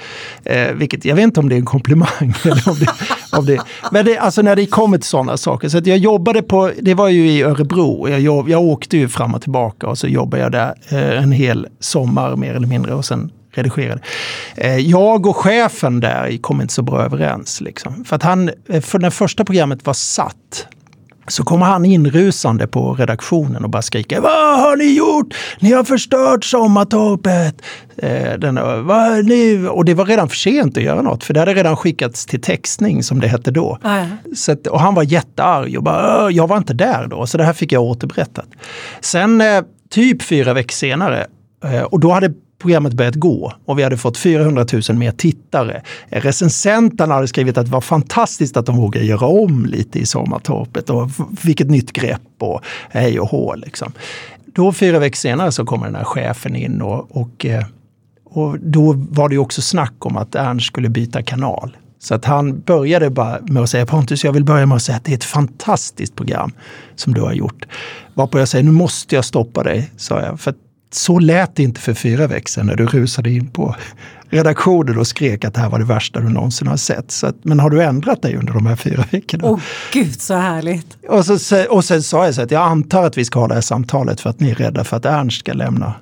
Eh, 0.44 0.72
vilket, 0.72 1.04
jag 1.04 1.16
vet 1.16 1.22
inte 1.22 1.40
om 1.40 1.48
det 1.48 1.54
är 1.54 1.58
en 1.58 1.64
komplimang. 1.64 2.34
eller 2.44 2.68
om 2.68 2.76
det, 2.78 2.86
om 3.32 3.46
det, 3.46 3.60
men 3.92 4.04
det, 4.04 4.18
alltså 4.18 4.42
när 4.42 4.56
det 4.56 4.66
kommer 4.66 4.98
till 4.98 5.08
sådana 5.08 5.36
saker. 5.36 5.68
Så 5.68 5.78
att 5.78 5.86
jag 5.86 5.98
jobbade 5.98 6.42
på, 6.42 6.70
det 6.80 6.94
var 6.94 7.08
ju 7.08 7.30
i 7.30 7.42
Örebro, 7.42 8.08
jag, 8.08 8.20
jobb, 8.20 8.48
jag 8.48 8.62
åkte 8.62 8.96
ju 8.96 9.08
fram 9.08 9.34
och 9.34 9.42
tillbaka 9.42 9.86
och 9.86 9.98
så 9.98 10.06
jobbade 10.06 10.42
jag 10.42 10.52
där 10.52 10.74
eh, 10.88 11.22
en 11.22 11.32
hel 11.32 11.66
sommar 11.80 12.36
mer 12.36 12.54
eller 12.54 12.68
mindre 12.68 12.94
och 12.94 13.04
sen 13.04 13.30
redigerade. 13.50 14.00
Eh, 14.56 14.76
jag 14.76 15.26
och 15.26 15.36
chefen 15.36 16.00
där 16.00 16.38
kom 16.42 16.60
inte 16.60 16.74
så 16.74 16.82
bra 16.82 17.02
överens. 17.02 17.60
Liksom. 17.60 18.04
För 18.04 18.16
att 18.16 18.22
han, 18.22 18.50
eh, 18.68 18.80
för 18.80 18.98
när 18.98 19.10
första 19.10 19.44
programmet 19.44 19.86
var 19.86 19.94
satt 19.94 20.66
så 21.28 21.44
kommer 21.44 21.66
han 21.66 21.84
inrusande 21.84 22.66
på 22.66 22.94
redaktionen 22.94 23.64
och 23.64 23.70
bara 23.70 23.82
skriker 23.82 24.20
Vad 24.20 24.60
har 24.60 24.76
ni 24.76 24.96
gjort? 24.96 25.34
Ni 25.60 25.72
har 25.72 25.84
förstört 25.84 26.44
Sommartorpet! 26.44 27.62
Eh, 27.96 28.32
den, 28.38 28.86
vad 28.86 29.24
nu? 29.24 29.68
Och 29.68 29.84
det 29.84 29.94
var 29.94 30.04
redan 30.04 30.28
för 30.28 30.36
sent 30.36 30.76
att 30.76 30.82
göra 30.82 31.02
något 31.02 31.24
för 31.24 31.34
det 31.34 31.40
hade 31.40 31.54
redan 31.54 31.76
skickats 31.76 32.26
till 32.26 32.40
textning 32.40 33.02
som 33.02 33.20
det 33.20 33.28
hette 33.28 33.50
då. 33.50 33.78
Ja, 33.82 33.98
ja. 33.98 34.06
Så 34.36 34.52
att, 34.52 34.66
och 34.66 34.80
han 34.80 34.94
var 34.94 35.02
jättearg 35.02 35.76
och 35.76 35.82
bara 35.82 36.24
"Åh, 36.24 36.30
jag 36.32 36.46
var 36.48 36.56
inte 36.56 36.74
där 36.74 37.06
då. 37.06 37.26
Så 37.26 37.38
det 37.38 37.44
här 37.44 37.52
fick 37.52 37.72
jag 37.72 37.82
återberättat. 37.82 38.46
Sen 39.00 39.40
eh, 39.40 39.62
typ 39.90 40.22
fyra 40.22 40.54
veckor 40.54 40.72
senare 40.72 41.26
eh, 41.64 41.82
och 41.82 42.00
då 42.00 42.10
hade 42.12 42.32
programmet 42.58 42.92
börjat 42.92 43.14
gå 43.14 43.52
och 43.64 43.78
vi 43.78 43.82
hade 43.82 43.96
fått 43.96 44.18
400 44.18 44.66
000 44.88 44.98
mer 44.98 45.12
tittare. 45.12 45.82
Recensenterna 46.08 47.14
hade 47.14 47.28
skrivit 47.28 47.58
att 47.58 47.66
det 47.66 47.72
var 47.72 47.80
fantastiskt 47.80 48.56
att 48.56 48.66
de 48.66 48.76
vågade 48.76 49.06
göra 49.06 49.26
om 49.26 49.66
lite 49.66 49.98
i 49.98 50.06
Sommartorpet 50.06 50.90
och 50.90 51.10
vilket 51.42 51.70
nytt 51.70 51.92
grepp 51.92 52.22
och 52.38 52.60
hej 52.90 53.20
och 53.20 53.28
hå. 53.28 53.54
Liksom. 53.54 53.92
Då 54.54 54.72
fyra 54.72 54.98
veckor 54.98 55.16
senare 55.16 55.52
så 55.52 55.64
kommer 55.64 55.86
den 55.86 55.94
här 55.94 56.04
chefen 56.04 56.56
in 56.56 56.82
och, 56.82 57.16
och, 57.16 57.46
eh, 57.46 57.64
och 58.24 58.58
då 58.60 58.92
var 58.92 59.28
det 59.28 59.38
också 59.38 59.62
snack 59.62 60.06
om 60.06 60.16
att 60.16 60.34
Ernst 60.34 60.66
skulle 60.66 60.88
byta 60.88 61.22
kanal. 61.22 61.76
Så 61.98 62.14
att 62.14 62.24
han 62.24 62.60
började 62.60 63.10
bara 63.10 63.38
med 63.42 63.62
att 63.62 63.70
säga 63.70 63.86
Pontus, 63.86 64.24
jag 64.24 64.32
vill 64.32 64.44
börja 64.44 64.66
med 64.66 64.76
att 64.76 64.82
säga 64.82 64.96
att 64.96 65.04
det 65.04 65.12
är 65.12 65.16
ett 65.16 65.24
fantastiskt 65.24 66.16
program 66.16 66.52
som 66.96 67.14
du 67.14 67.20
har 67.20 67.32
gjort. 67.32 67.66
Varpå 68.14 68.38
jag 68.38 68.48
säger, 68.48 68.64
nu 68.64 68.70
måste 68.70 69.14
jag 69.14 69.24
stoppa 69.24 69.62
dig, 69.62 69.90
sa 69.96 70.20
jag. 70.22 70.40
För 70.40 70.50
att 70.50 70.56
så 70.90 71.18
lät 71.18 71.56
det 71.56 71.62
inte 71.62 71.80
för 71.80 71.94
fyra 71.94 72.26
veckor 72.26 72.48
sedan 72.48 72.66
när 72.66 72.76
du 72.76 72.86
rusade 72.86 73.30
in 73.30 73.50
på 73.50 73.76
redaktionen 74.30 74.98
och 74.98 75.06
skrek 75.06 75.44
att 75.44 75.54
det 75.54 75.60
här 75.60 75.70
var 75.70 75.78
det 75.78 75.84
värsta 75.84 76.20
du 76.20 76.28
någonsin 76.28 76.68
har 76.68 76.76
sett. 76.76 77.10
Så 77.10 77.26
att, 77.26 77.44
men 77.44 77.60
har 77.60 77.70
du 77.70 77.82
ändrat 77.82 78.22
dig 78.22 78.36
under 78.36 78.52
de 78.52 78.66
här 78.66 78.76
fyra 78.76 79.04
veckorna? 79.10 79.44
Åh 79.44 79.60
gud 79.92 80.20
så 80.20 80.34
härligt. 80.34 80.96
Och, 81.08 81.24
så, 81.24 81.64
och 81.70 81.84
sen 81.84 82.02
sa 82.02 82.24
jag 82.24 82.34
så 82.34 82.42
att 82.42 82.50
jag 82.50 82.62
antar 82.62 83.06
att 83.06 83.18
vi 83.18 83.24
ska 83.24 83.40
ha 83.40 83.48
det 83.48 83.54
här 83.54 83.60
samtalet 83.60 84.20
för 84.20 84.30
att 84.30 84.40
ni 84.40 84.50
är 84.50 84.54
rädda 84.54 84.84
för 84.84 84.96
att 84.96 85.04
Ernst 85.04 85.38
ska 85.38 85.52
lämna 85.52 85.94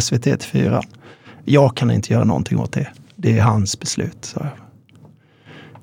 SVT 0.00 0.22
till 0.22 0.38
fyran. 0.40 0.84
Jag 1.44 1.76
kan 1.76 1.90
inte 1.90 2.12
göra 2.12 2.24
någonting 2.24 2.58
åt 2.58 2.72
det. 2.72 2.88
Det 3.16 3.38
är 3.38 3.42
hans 3.42 3.80
beslut, 3.80 4.18
sa 4.20 4.40
jag. 4.40 4.64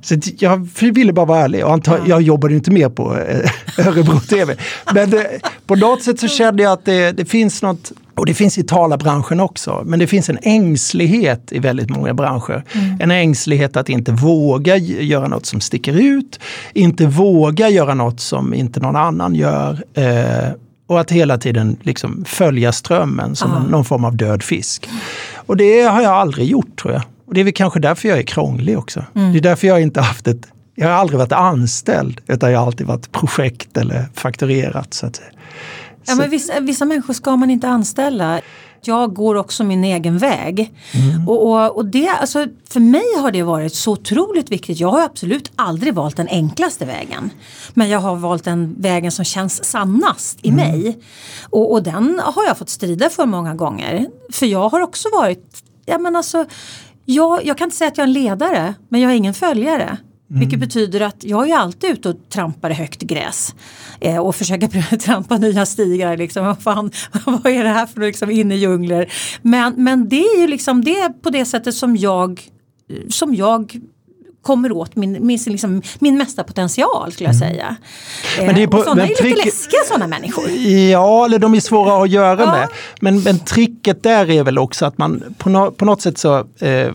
Så 0.04 0.18
jag 0.38 0.70
ville 0.94 1.14
bara 1.14 1.26
vara 1.26 1.40
ärlig 1.40 1.66
och 1.66 1.74
anta, 1.74 2.00
jag 2.08 2.22
jobbade 2.22 2.54
inte 2.54 2.72
mer 2.72 2.90
på 2.90 3.18
eh, 3.18 3.52
Örebro 3.88 4.20
TV. 4.20 4.56
Men 4.94 5.14
eh, 5.14 5.22
på 5.66 5.76
något 5.76 6.04
sätt 6.04 6.20
så 6.20 6.28
kände 6.28 6.64
jag 6.64 6.72
att 6.72 6.86
det, 6.86 7.12
det 7.12 7.26
finns 7.26 7.62
något, 7.62 7.92
och 8.22 8.28
det 8.28 8.34
finns 8.34 8.58
i 8.58 8.64
talarbranschen 8.64 9.40
också, 9.40 9.84
men 9.86 10.00
det 10.00 10.08
finns 10.08 10.30
en 10.30 10.38
ängslighet 10.42 11.52
i 11.52 11.60
väldigt 11.60 11.90
många 11.90 12.14
branscher. 12.14 12.64
En 13.00 13.12
ängslighet 13.12 13.78
att 13.78 13.90
inte 13.90 14.12
våga 14.12 14.78
göra 14.78 15.28
något 15.28 15.46
som 15.46 15.62
sticker 15.62 15.94
ut, 15.94 16.40
inte 16.74 17.06
våga 17.06 17.70
göra 17.70 17.94
något 17.94 18.20
som 18.20 18.54
inte 18.54 18.80
någon 18.80 18.96
annan 18.96 19.36
gör. 19.36 19.84
Eh, 19.94 20.52
och 20.88 21.00
att 21.00 21.12
hela 21.12 21.38
tiden 21.38 21.78
liksom 21.82 22.26
följa 22.28 22.72
strömmen 22.72 23.36
som 23.36 23.52
Ja. 23.52 23.60
någon, 23.70 23.86
form 23.86 24.06
av 24.06 24.16
död 24.16 24.44
fisk. 24.44 24.90
Och 25.36 25.58
det 25.58 25.82
har 25.82 26.02
jag 26.02 26.12
aldrig 26.14 26.48
gjort 26.48 26.82
tror 26.82 26.94
jag. 26.94 27.02
Och 27.28 27.34
det 27.34 27.40
är 27.40 27.44
väl 27.44 27.54
kanske 27.54 27.80
därför 27.80 28.10
jag 28.10 28.18
är 28.18 28.24
krånglig 28.24 28.78
också. 28.78 29.04
Det 29.14 29.38
är 29.38 29.42
därför 29.42 29.68
jag 29.68 29.82
inte 29.82 30.02
haft 30.02 30.28
ett, 30.28 30.48
jag 30.76 30.88
har 30.88 30.94
aldrig 30.96 31.20
varit 31.20 31.32
anställd 31.32 32.22
utan 32.28 32.52
jag 32.52 32.60
har 32.60 32.66
alltid 32.66 32.88
varit 32.88 33.12
projekt 33.12 33.78
eller 33.78 34.06
fakturerat. 34.14 34.94
Så 34.94 35.06
att, 35.06 35.22
Ja, 36.06 36.16
men 36.16 36.30
vissa, 36.30 36.60
vissa 36.60 36.86
människor 36.86 37.14
ska 37.14 37.36
man 37.36 37.50
inte 37.50 37.68
anställa. 37.68 38.42
Jag 38.84 39.14
går 39.14 39.36
också 39.36 39.64
min 39.64 39.84
egen 39.84 40.18
väg. 40.18 40.74
Och, 41.28 41.48
och, 41.50 41.76
och 41.76 41.86
det, 41.86 42.08
alltså, 42.08 42.48
för 42.70 42.80
mig 42.80 43.16
har 43.18 43.32
det 43.32 43.44
varit 43.44 43.74
så 43.74 43.92
otroligt 43.92 44.52
viktigt. 44.52 44.80
Jag 44.80 44.92
har 44.92 45.02
absolut 45.02 45.52
aldrig 45.56 45.94
valt 45.94 46.18
den 46.18 46.28
enklaste 46.28 46.86
vägen. 46.86 47.30
Men 47.74 47.90
jag 47.90 48.00
har 48.00 48.16
valt 48.16 48.44
den 48.44 48.76
vägen 48.78 49.12
som 49.12 49.26
känns 49.26 49.64
sannast 49.64 50.40
i 50.42 50.52
mig. 50.52 51.00
Och, 51.50 51.72
och 51.72 51.84
den 51.84 52.22
har 52.24 52.44
jag 52.46 52.58
fått 52.58 52.70
strida 52.70 53.10
för 53.10 53.26
många 53.26 53.56
gånger. 53.56 54.08
För 54.32 54.46
jag 54.46 54.70
har 54.70 54.82
också 54.82 55.10
varit, 55.14 55.64
ja 55.86 55.98
men 55.98 56.16
alltså, 56.16 56.46
jag, 57.06 57.46
jag 57.46 57.58
kan 57.58 57.66
inte 57.66 57.78
säga 57.78 57.88
att 57.88 57.98
jag 57.98 58.04
är 58.04 58.08
en 58.08 58.14
ledare, 58.14 58.74
men 58.90 59.02
jag 59.02 59.12
är 59.12 59.16
ingen 59.16 59.34
följare. 59.34 59.98
Vilket 60.40 60.60
betyder 60.60 61.02
att 61.02 61.24
jag 61.24 61.50
är 61.50 61.58
alltid 61.58 61.90
ute 61.90 62.10
och 62.10 62.16
trampar 62.30 62.70
i 62.70 62.74
högt 62.74 63.02
gräs. 63.02 63.56
Eh, 64.00 64.18
och 64.18 64.36
försöker 64.36 64.98
trampa 64.98 65.38
nya 65.38 65.66
stigar. 65.66 66.18
Liksom. 66.18 66.46
Vad, 66.46 66.62
fan, 66.62 66.92
vad 67.26 67.46
är 67.46 67.64
det 67.64 67.70
här 67.70 67.86
för 67.86 68.02
liksom, 68.02 68.32
inne 68.32 68.56
i 68.56 68.58
djungler? 68.58 69.14
Men, 69.42 69.74
men 69.78 70.10
det 70.10 70.24
är 70.24 70.42
ju 70.42 70.48
liksom 70.48 70.84
det 70.84 71.22
på 71.22 71.30
det 71.30 71.46
sättet 71.46 71.76
som 71.76 71.98
jag, 71.98 72.42
som 73.10 73.36
jag 73.36 73.82
kommer 74.42 74.72
åt 74.72 74.96
min, 74.96 75.26
min, 75.28 75.40
liksom, 75.46 75.82
min 76.00 76.18
mesta 76.18 76.44
potential 76.44 77.12
skulle 77.12 77.30
jag 77.30 77.36
säga. 77.36 77.76
Eh, 78.40 78.46
Men 78.46 78.56
det 78.56 78.64
är 78.64 78.68
på- 78.68 78.78
och 78.78 78.84
sådana 78.84 79.02
är 79.04 79.08
ju 79.08 79.10
lite 79.14 79.24
trick- 79.24 79.36
läskiga 79.46 79.80
sådana 79.88 80.08
människor. 80.08 80.50
Ja, 80.92 81.26
eller 81.26 81.40
de 81.40 81.54
är 81.56 81.60
svåra 81.60 82.04
att 82.04 82.10
göra 82.10 82.42
Ja. 82.42 82.52
med. 82.52 82.68
Men, 83.02 83.20
men 83.24 83.40
tricket 83.40 84.04
där 84.04 84.30
är 84.30 84.44
väl 84.44 84.58
också 84.58 84.86
att 84.86 84.98
man 84.98 85.24
på, 85.38 85.50
no, 85.50 85.72
på 85.72 85.86
något 85.86 86.02
sätt 86.02 86.18
så... 86.18 86.38
Eh, 86.60 86.70
eh, 86.70 86.92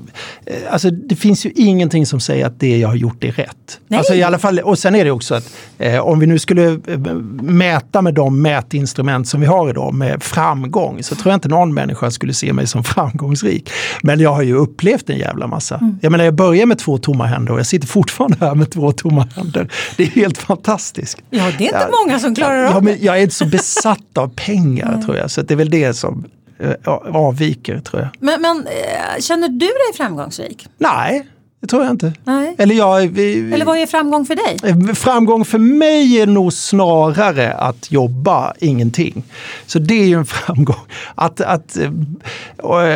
alltså 0.71 0.91
det 0.91 1.17
finns 1.17 1.47
ju 1.47 1.51
ingenting 1.57 2.07
som 2.07 2.21
säger 2.21 2.47
att 2.47 2.61
det 2.61 2.79
jag 2.79 2.89
har 2.89 2.95
gjort 2.97 3.25
är 3.25 3.33
rätt. 3.33 3.81
Nej. 3.89 3.99
Alltså 3.99 4.15
i 4.15 4.23
alla 4.23 4.39
fall, 4.39 4.59
och 4.59 4.79
sen 4.79 4.95
är 4.95 5.05
det 5.05 5.11
också 5.11 5.35
att 5.35 5.53
eh, 5.79 5.99
om 6.01 6.19
vi 6.19 6.27
nu 6.27 6.39
skulle 6.39 6.73
eh, 6.87 6.99
mäta 7.43 8.03
med 8.03 8.15
de 8.15 8.43
mätinstrument 8.43 9.29
som 9.29 9.41
vi 9.41 9.47
har 9.47 9.71
idag 9.71 9.95
med 9.95 10.23
framgång 10.23 11.03
så 11.03 11.15
tror 11.15 11.31
jag 11.31 11.37
inte 11.37 11.49
någon 11.49 11.75
människa 11.75 12.11
skulle 12.11 12.35
se 12.35 12.53
mig 12.53 12.67
som 12.67 12.85
framgångsrik. 12.85 13.71
Men 14.03 14.21
jag 14.21 14.33
har 14.35 14.43
ju 14.43 14.55
upplevt 14.57 15.11
en 15.11 15.19
jävla 15.19 15.47
massa. 15.47 15.75
Mm. 15.77 15.99
Jag 16.03 16.13
menar, 16.13 16.25
jag 16.25 16.35
började 16.35 16.67
med 16.67 16.79
två 16.79 16.99
tomma 16.99 17.25
händer 17.27 17.36
och 17.45 17.59
jag 17.59 17.67
sitter 17.67 17.87
fortfarande 17.87 18.37
här 18.41 18.55
med 18.55 18.71
två 18.71 18.93
tomma 18.93 19.29
händer. 19.37 19.69
Det 19.97 20.03
är 20.03 20.07
helt 20.07 20.39
fantastiskt. 20.39 21.19
Ja, 21.31 21.45
det 21.59 21.65
är 21.65 21.69
inte 21.69 21.89
Ja. 21.91 21.99
många 22.05 22.19
som 22.19 22.35
klarar 22.35 22.65
av 22.65 22.71
Ja, 22.75 22.81
men 22.81 22.97
jag 23.01 23.19
är 23.19 23.23
inte 23.23 23.35
så 23.35 23.47
besatt 23.47 24.19
av 24.19 24.29
pengar 24.37 25.03
tror 25.05 25.17
jag. 25.17 25.31
Så 25.31 25.43
det 25.43 25.55
är 25.55 25.59
väl 25.59 25.71
det 25.71 25.95
som 25.95 26.25
eh, 26.59 26.73
avviker 27.15 27.81
tror 27.81 28.03
jag. 28.03 28.09
Men, 28.21 28.43
men 28.43 28.67
eh, 28.67 29.21
känner 29.21 29.49
du 29.49 29.67
dig 29.67 29.97
framgångsrik? 29.97 30.67
Nej, 30.79 31.27
det 31.61 31.67
tror 31.67 31.83
jag 31.85 31.91
inte. 31.93 32.13
Nej. 32.25 32.55
Eller 32.59 32.75
jag... 32.75 33.09
Vi, 33.09 33.53
Eller 33.53 33.65
vad 33.65 33.79
är 33.79 33.87
framgång 33.87 34.27
för 34.27 34.35
dig? 34.35 34.57
Eh, 34.71 34.95
Framgång 34.95 35.45
för 35.45 35.59
mig 35.59 36.21
är 36.21 36.27
nog 36.27 36.53
snarare 36.53 37.53
att 37.55 37.93
jobba 37.93 38.55
ingenting. 38.59 39.25
Så 39.67 39.79
det 39.79 39.95
är 39.95 40.07
ju 40.07 40.15
en 40.19 40.27
framgång. 40.37 40.87
Att, 41.15 41.41
att, 41.41 41.77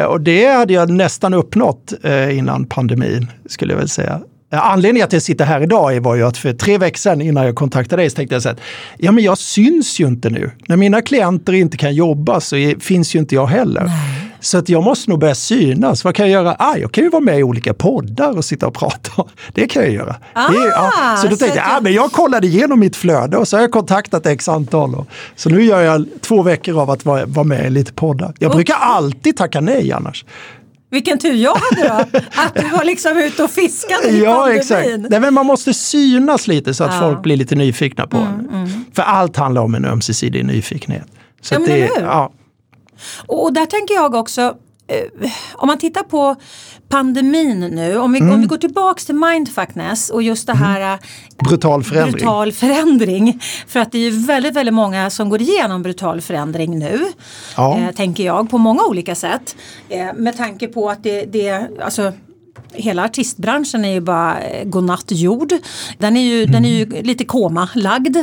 och, 0.09 0.21
det 0.21 0.47
hade 0.47 0.73
jag 0.73 0.91
nästan 0.91 1.35
uppnått 1.35 1.93
innan 2.33 2.67
pandemin, 2.67 3.27
skulle 3.49 3.73
jag 3.73 3.79
väl 3.79 3.89
säga. 3.89 4.21
Eh, 4.53 4.71
Anledningen 4.71 5.05
att 5.07 5.13
jag 5.13 5.23
sitter 5.23 5.45
här 5.45 5.61
idag 5.63 6.01
var 6.01 6.15
ju 6.15 6.27
att 6.27 6.37
för 6.37 6.53
tre 6.53 6.79
veckor 6.79 6.99
sedan 6.99 7.21
innan 7.21 7.47
jag 7.47 7.55
kontaktade 7.55 8.03
dig 8.03 8.11
så 8.11 8.17
tänkte 8.17 8.35
jag 8.35 8.43
så 8.43 8.49
att 8.49 8.61
ja, 8.99 9.13
men 9.13 9.25
jag 9.25 9.39
syns 9.39 10.01
ju 10.01 10.07
inte 10.07 10.31
nu. 10.31 10.51
När 10.69 10.77
mina 10.77 11.03
klienter 11.03 11.53
inte 11.53 11.77
kan 11.77 11.95
jobba 11.95 12.41
så 12.41 12.73
finns 12.81 13.15
ju 13.15 13.19
inte 13.19 13.35
jag 13.35 13.47
heller. 13.47 13.91
Så 14.43 14.59
att 14.59 14.69
jag 14.69 14.83
måste 14.83 15.11
nog 15.11 15.19
börja 15.19 15.35
synas. 15.35 16.05
Vad 16.05 16.15
kan 16.15 16.31
jag 16.31 16.45
göra? 16.45 16.57
Ah, 16.59 16.77
jag 16.77 16.93
kan 16.93 17.05
ju 17.05 17.11
vara 17.11 17.23
med 17.23 17.39
i 17.39 17.43
olika 17.43 17.75
poddar 17.75 18.37
och 18.37 18.45
sitta 18.45 18.67
och 18.67 18.75
prata. 18.75 19.25
Det 19.53 19.67
kan 19.67 19.83
jag 19.83 19.93
göra. 19.93 20.17
det 20.35 20.41
är, 20.41 20.73
Ah, 20.77 21.17
så 21.17 21.27
då 21.29 21.33
så 21.33 21.39
tänkte 21.39 21.59
jag, 21.59 21.67
att 21.67 21.77
ah, 21.77 21.81
men 21.81 21.93
jag 21.93 22.13
kollade 22.13 22.47
igenom 22.47 22.81
mitt 22.81 22.97
flöde 22.97 23.37
och 23.37 23.49
så 23.49 23.57
har 23.57 23.63
jag 23.63 23.71
kontaktat 23.71 24.27
x 24.27 24.49
antal. 24.49 24.95
Och, 24.95 25.07
så 25.37 25.51
nu 25.51 25.63
gör 25.63 25.81
jag 25.81 26.07
två 26.21 26.43
veckor 26.43 26.81
av 26.81 26.91
att 26.91 27.05
vara, 27.05 27.27
vara 27.27 27.45
med 27.45 27.67
i 27.67 27.71
lite 27.71 27.93
poddar. 27.93 28.35
Jag 28.39 28.53
brukar 28.53 28.75
alltid 28.75 29.37
tacka 29.37 29.61
nej 29.61 29.93
annars. 29.93 30.25
Vilken 30.91 31.19
tur 31.19 31.35
jag 31.35 31.55
hade 31.55 31.89
då! 31.89 32.19
Att 32.35 32.55
du 32.55 32.69
var 32.69 32.85
liksom 32.85 33.17
ute 33.19 33.43
och 33.45 33.51
fiskade 33.51 34.09
i 34.09 34.23
Ja, 34.25 34.35
pandemin. 34.35 34.59
exakt. 34.61 35.11
Nej, 35.11 35.21
men 35.21 35.35
man 35.35 35.47
måste 35.47 35.75
synas 35.75 36.47
lite 36.47 36.75
så 36.75 36.85
att 36.85 36.95
Ja. 36.95 37.01
folk 37.01 37.23
blir 37.23 37.37
lite 37.37 37.55
nyfikna 37.55 38.07
på 38.07 38.17
en. 38.17 38.85
För 38.93 39.03
allt 39.03 39.37
handlar 39.37 39.63
om 39.63 39.75
en 39.75 39.85
ömsesidig 39.85 40.45
nyfikenhet. 40.45 41.07
Så 41.43 41.55
Ja, 41.55 41.59
det, 41.67 41.91
ja, 42.01 42.33
Och, 43.27 43.53
där 43.53 43.67
tänker 43.67 43.95
jag 43.95 44.15
också, 44.15 44.55
om 45.53 45.67
man 45.67 45.79
tittar 45.79 46.03
på 46.03 46.37
pandemin 46.89 47.61
nu, 47.61 47.99
om 47.99 48.13
vi, 48.13 48.19
mm. 48.21 48.33
om 48.35 48.41
vi 48.41 48.47
går 48.47 48.57
tillbaks 48.57 49.07
till 49.07 49.15
mindfulness 49.15 50.11
och 50.11 50.23
just 50.23 50.47
det 50.47 50.53
mm. 50.53 50.65
här 50.65 50.81
mm. 50.81 50.99
brutal, 51.49 51.85
förändring. 51.85 52.13
brutal 52.13 52.53
förändring. 52.53 53.41
För 53.67 53.81
att 53.81 53.93
det 53.93 53.99
är 53.99 54.27
väldigt, 54.27 54.55
väldigt 54.55 54.75
många 54.75 55.11
som 55.11 55.29
går 55.29 55.41
igenom 55.41 55.83
brutal 55.83 56.21
förändring 56.21 56.79
nu. 56.79 57.01
Ja. 57.57 57.79
Eh, 57.79 57.91
tänker 57.91 58.25
jag, 58.25 58.51
på 58.51 58.59
många 58.59 58.85
olika 58.85 59.15
sätt. 59.15 59.57
Eh, 59.89 60.15
med 60.15 60.37
tanke 60.37 60.67
på 60.69 60.91
att 60.91 61.03
det, 61.03 61.25
det 61.25 61.69
alltså 61.81 62.13
hela 62.73 63.05
artistbranschen 63.05 63.85
är 63.85 63.93
ju 63.93 64.01
bara 64.01 64.41
eh, 64.41 64.65
godnattjord. 64.65 65.53
Den 65.99 66.17
är 66.17 66.23
ju, 66.23 66.43
mm. 66.43 66.53
den 66.53 66.65
är 66.65 66.69
ju 66.69 67.03
lite 67.03 67.25
komalagd. 67.25 68.17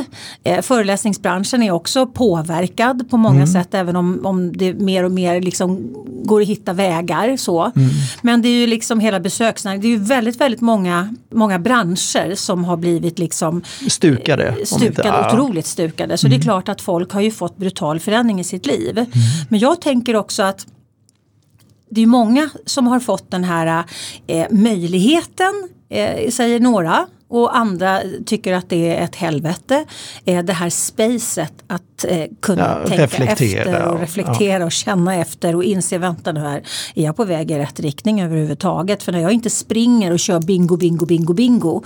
Eh, 0.44 0.62
föreläsningsbranschen 0.62 1.62
är 1.62 1.70
också 1.70 2.06
påverkad 2.06 3.10
på 3.10 3.16
många 3.16 3.36
mm. 3.36 3.46
sätt 3.46 3.74
även 3.74 3.96
om, 3.96 4.26
om 4.26 4.52
det 4.56 4.74
mer 4.74 5.04
och 5.04 5.12
mer 5.12 5.40
liksom 5.40 5.94
går 6.24 6.40
att 6.40 6.48
hitta 6.48 6.72
vägar. 6.72 7.36
Så. 7.36 7.72
Mm. 7.76 7.88
Men 8.22 8.42
det 8.42 8.48
är 8.48 8.60
ju 8.60 8.66
liksom 8.66 9.00
hela 9.00 9.20
besöksnäringen, 9.20 9.82
det 9.82 9.88
är 9.88 9.98
ju 9.98 10.04
väldigt 10.04 10.40
väldigt 10.40 10.60
många, 10.60 11.14
många 11.34 11.58
branscher 11.58 12.34
som 12.34 12.64
har 12.64 12.76
blivit 12.76 13.18
liksom 13.18 13.62
stukade. 13.88 14.54
stukade 14.66 14.86
inte, 14.86 15.28
otroligt 15.32 15.66
stukade. 15.66 16.18
Så 16.18 16.26
det 16.26 16.32
är 16.32 16.36
mm. 16.36 16.44
klart 16.44 16.68
att 16.68 16.80
folk 16.80 17.12
har 17.12 17.20
ju 17.20 17.30
fått 17.30 17.56
brutal 17.56 18.00
förändring 18.00 18.40
i 18.40 18.44
sitt 18.44 18.66
liv. 18.66 18.98
Mm. 18.98 19.08
Men 19.48 19.60
jag 19.60 19.80
tänker 19.80 20.16
också 20.16 20.42
att 20.42 20.66
det 21.90 22.02
är 22.02 22.06
många 22.06 22.50
som 22.66 22.86
har 22.86 23.00
fått 23.00 23.30
den 23.30 23.44
här 23.44 23.84
eh, 24.26 24.46
möjligheten, 24.50 25.68
eh, 25.90 26.30
säger 26.30 26.60
några, 26.60 27.06
och 27.28 27.56
andra 27.56 28.00
tycker 28.26 28.52
att 28.52 28.68
det 28.68 28.96
är 28.96 29.04
ett 29.04 29.16
helvete. 29.16 29.84
Eh, 30.24 30.44
det 30.44 30.52
här 30.52 30.70
spacet 30.70 31.52
att 31.66 32.04
eh, 32.08 32.24
kunna 32.42 32.80
ja, 32.82 32.88
tänka 32.88 33.24
efter 33.24 33.88
och 33.88 34.00
reflektera 34.00 34.58
ja. 34.58 34.64
och 34.64 34.72
känna 34.72 35.16
efter 35.16 35.56
och 35.56 35.64
inse 35.64 35.98
vänta 35.98 36.32
nu 36.32 36.40
här, 36.40 36.62
är 36.94 37.04
jag 37.04 37.16
på 37.16 37.24
väg 37.24 37.50
i 37.50 37.58
rätt 37.58 37.80
riktning 37.80 38.22
överhuvudtaget? 38.22 39.02
För 39.02 39.12
när 39.12 39.20
jag 39.20 39.32
inte 39.32 39.50
springer 39.50 40.12
och 40.12 40.18
kör 40.18 40.40
bingo, 40.40 40.76
bingo, 40.76 41.06
bingo, 41.06 41.32
bingo 41.32 41.82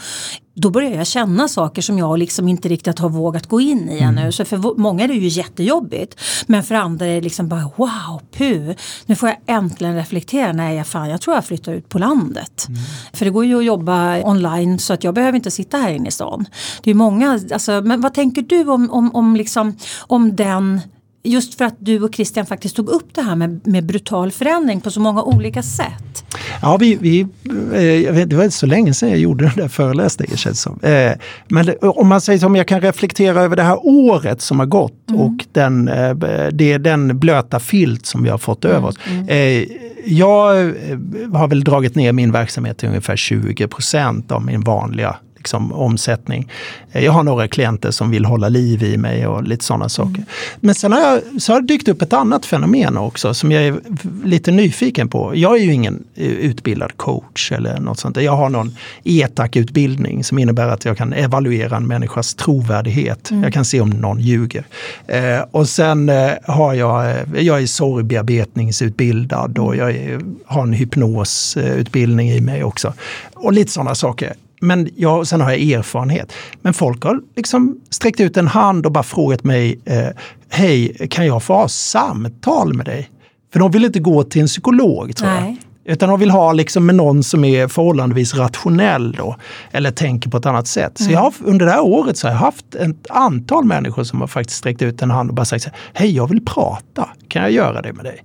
då 0.54 0.70
börjar 0.70 0.90
jag 0.90 1.06
känna 1.06 1.48
saker 1.48 1.82
som 1.82 1.98
jag 1.98 2.18
liksom 2.18 2.48
inte 2.48 2.68
riktigt 2.68 2.98
har 2.98 3.08
vågat 3.08 3.46
gå 3.46 3.60
in 3.60 3.88
i 3.88 3.98
mm. 3.98 4.18
ännu. 4.18 4.32
Så 4.32 4.44
för 4.44 4.78
många 4.78 5.04
är 5.04 5.08
det 5.08 5.14
ju 5.14 5.28
jättejobbigt. 5.28 6.20
Men 6.46 6.62
för 6.62 6.74
andra 6.74 7.06
är 7.06 7.14
det 7.14 7.20
liksom 7.20 7.48
bara 7.48 7.70
wow, 7.76 8.20
pu, 8.36 8.74
nu 9.06 9.16
får 9.16 9.28
jag 9.28 9.38
äntligen 9.46 9.94
reflektera. 9.94 10.52
Nej, 10.52 10.84
fan, 10.84 11.10
jag 11.10 11.20
tror 11.20 11.36
jag 11.36 11.44
flyttar 11.44 11.72
ut 11.72 11.88
på 11.88 11.98
landet. 11.98 12.66
Mm. 12.68 12.80
För 13.12 13.24
det 13.24 13.30
går 13.30 13.44
ju 13.44 13.58
att 13.58 13.64
jobba 13.64 14.22
online 14.22 14.78
så 14.78 14.92
att 14.92 15.04
jag 15.04 15.14
behöver 15.14 15.36
inte 15.36 15.50
sitta 15.50 15.76
här 15.76 15.90
inne 15.90 16.08
i 16.08 16.12
stan. 16.12 16.46
Det 16.82 16.90
är 16.90 16.94
många, 16.94 17.40
alltså, 17.52 17.80
men 17.84 18.00
vad 18.00 18.14
tänker 18.14 18.42
du 18.42 18.64
om, 18.64 18.90
om, 18.90 19.14
om, 19.14 19.36
liksom, 19.36 19.76
om 20.00 20.36
den 20.36 20.80
just 21.22 21.54
för 21.54 21.64
att 21.64 21.74
du 21.78 22.02
och 22.02 22.14
Christian 22.14 22.46
faktiskt 22.46 22.76
tog 22.76 22.88
upp 22.88 23.14
det 23.14 23.22
här 23.22 23.36
med, 23.36 23.66
med 23.66 23.86
brutal 23.86 24.32
förändring 24.32 24.80
på 24.80 24.90
så 24.90 25.00
många 25.00 25.22
olika 25.22 25.62
sätt. 25.62 26.24
Ja, 26.62 26.76
vi, 26.76 26.98
vi, 27.00 27.20
eh, 27.20 28.14
vet, 28.14 28.30
det 28.30 28.36
var 28.36 28.44
inte 28.44 28.56
så 28.56 28.66
länge 28.66 28.94
sedan 28.94 29.10
jag 29.10 29.18
gjorde 29.18 29.44
den 29.44 29.56
där 29.56 29.68
föreläsningen 29.68 30.36
känns 30.36 30.60
som. 30.60 30.78
Eh, 30.82 31.12
men 31.48 31.74
om 31.80 32.08
man 32.08 32.20
säger 32.20 32.38
som 32.38 32.56
jag 32.56 32.68
kan 32.68 32.80
reflektera 32.80 33.42
över 33.42 33.56
det 33.56 33.62
här 33.62 33.78
året 33.86 34.40
som 34.40 34.58
har 34.58 34.66
gått 34.66 35.10
mm. 35.10 35.20
och 35.20 35.46
den, 35.52 35.88
eh, 35.88 36.14
det, 36.52 36.78
den 36.78 37.18
blöta 37.18 37.60
filt 37.60 38.06
som 38.06 38.22
vi 38.22 38.28
har 38.28 38.38
fått 38.38 38.64
mm. 38.64 38.76
över 38.76 38.88
oss. 38.88 38.98
Mm. 39.10 39.66
Jag 40.04 40.74
har 41.34 41.48
väl 41.48 41.64
dragit 41.64 41.94
ner 41.94 42.12
min 42.12 42.32
verksamhet 42.32 42.78
till 42.78 42.88
ungefär 42.88 43.16
20 43.16 43.68
procent 43.68 44.32
av 44.32 44.44
min 44.44 44.60
vanliga 44.60 45.16
liksom, 45.42 45.72
omsättning. 45.72 46.48
Eh, 46.92 47.04
jag 47.04 47.12
har 47.12 47.22
några 47.22 47.48
klienter 47.48 47.90
som 47.90 48.10
vill 48.10 48.24
hålla 48.24 48.48
liv 48.48 48.82
i 48.82 48.96
mig 48.96 49.26
och 49.26 49.42
lite 49.42 49.64
sådana 49.64 49.88
saker. 49.88 50.14
Mm. 50.14 50.26
Men 50.60 50.74
sen 50.74 50.92
har, 50.92 51.00
jag, 51.00 51.42
så 51.42 51.52
har 51.52 51.60
det 51.60 51.66
dykt 51.66 51.88
upp 51.88 52.02
ett 52.02 52.12
annat 52.12 52.46
fenomen 52.46 52.96
också 52.96 53.34
som 53.34 53.52
jag 53.52 53.62
är 53.62 53.74
lite 54.24 54.50
nyfiken 54.50 55.08
på. 55.08 55.32
Jag 55.36 55.56
är 55.56 55.64
ju 55.64 55.72
ingen 55.72 56.04
eh, 56.14 56.26
utbildad 56.26 56.96
coach 56.96 57.52
eller 57.52 57.80
något 57.80 57.98
sånt. 57.98 58.16
Jag 58.16 58.36
har 58.36 58.48
någon 58.48 58.76
ETAC-utbildning 59.04 60.24
som 60.24 60.38
innebär 60.38 60.68
att 60.68 60.84
jag 60.84 60.96
kan 60.96 61.12
evaluera 61.12 61.76
en 61.76 61.86
människas 61.86 62.34
trovärdighet. 62.34 63.30
Mm. 63.30 63.42
Jag 63.42 63.52
kan 63.52 63.64
se 63.64 63.80
om 63.80 63.90
någon 63.90 64.20
ljuger. 64.20 64.64
Eh, 65.06 65.40
och 65.50 65.68
sen 65.68 66.08
eh, 66.08 66.30
har 66.44 66.74
jag, 66.74 67.10
eh, 67.10 67.44
jag 67.44 67.62
är 67.62 67.66
sorgbearbetningsutbildad 67.66 69.58
och 69.58 69.76
jag 69.76 69.90
är, 69.90 70.20
har 70.46 70.62
en 70.62 70.72
hypnosutbildning 70.72 72.30
i 72.30 72.40
mig 72.40 72.64
också. 72.64 72.94
Och 73.34 73.52
lite 73.52 73.72
sådana 73.72 73.94
saker. 73.94 74.34
Men 74.62 74.88
jag, 74.96 75.26
sen 75.26 75.40
har 75.40 75.50
jag 75.50 75.60
erfarenhet. 75.60 76.32
Men 76.60 76.74
folk 76.74 77.04
har 77.04 77.20
liksom 77.36 77.80
sträckt 77.90 78.20
ut 78.20 78.36
en 78.36 78.46
hand 78.46 78.86
och 78.86 78.92
bara 78.92 79.04
frågat 79.04 79.44
mig, 79.44 79.80
eh, 79.84 80.08
hej, 80.48 81.08
kan 81.10 81.26
jag 81.26 81.42
få 81.42 81.54
ha 81.54 81.68
samtal 81.68 82.74
med 82.74 82.86
dig? 82.86 83.10
För 83.52 83.60
de 83.60 83.70
vill 83.70 83.84
inte 83.84 84.00
gå 84.00 84.22
till 84.22 84.40
en 84.40 84.46
psykolog 84.46 85.16
tror 85.16 85.28
Nej. 85.28 85.56
jag. 85.84 85.92
Utan 85.92 86.08
de 86.08 86.20
vill 86.20 86.30
ha 86.30 86.52
liksom 86.52 86.86
med 86.86 86.94
någon 86.94 87.22
som 87.22 87.44
är 87.44 87.68
förhållandevis 87.68 88.34
rationell 88.34 89.12
då, 89.12 89.36
eller 89.70 89.90
tänker 89.90 90.30
på 90.30 90.36
ett 90.36 90.46
annat 90.46 90.66
sätt. 90.66 91.00
Mm. 91.00 91.08
Så 91.08 91.12
jag 91.12 91.20
har, 91.20 91.34
under 91.44 91.66
det 91.66 91.72
här 91.72 91.84
året 91.84 92.18
så 92.18 92.26
har 92.26 92.32
jag 92.32 92.40
haft 92.40 92.74
ett 92.74 93.10
antal 93.10 93.64
människor 93.64 94.04
som 94.04 94.20
har 94.20 94.28
faktiskt 94.28 94.58
sträckt 94.58 94.82
ut 94.82 95.02
en 95.02 95.10
hand 95.10 95.28
och 95.28 95.34
bara 95.34 95.44
sagt, 95.44 95.68
hej 95.92 96.16
jag 96.16 96.28
vill 96.28 96.44
prata, 96.44 97.08
kan 97.28 97.42
jag 97.42 97.50
göra 97.50 97.82
det 97.82 97.92
med 97.92 98.04
dig? 98.04 98.24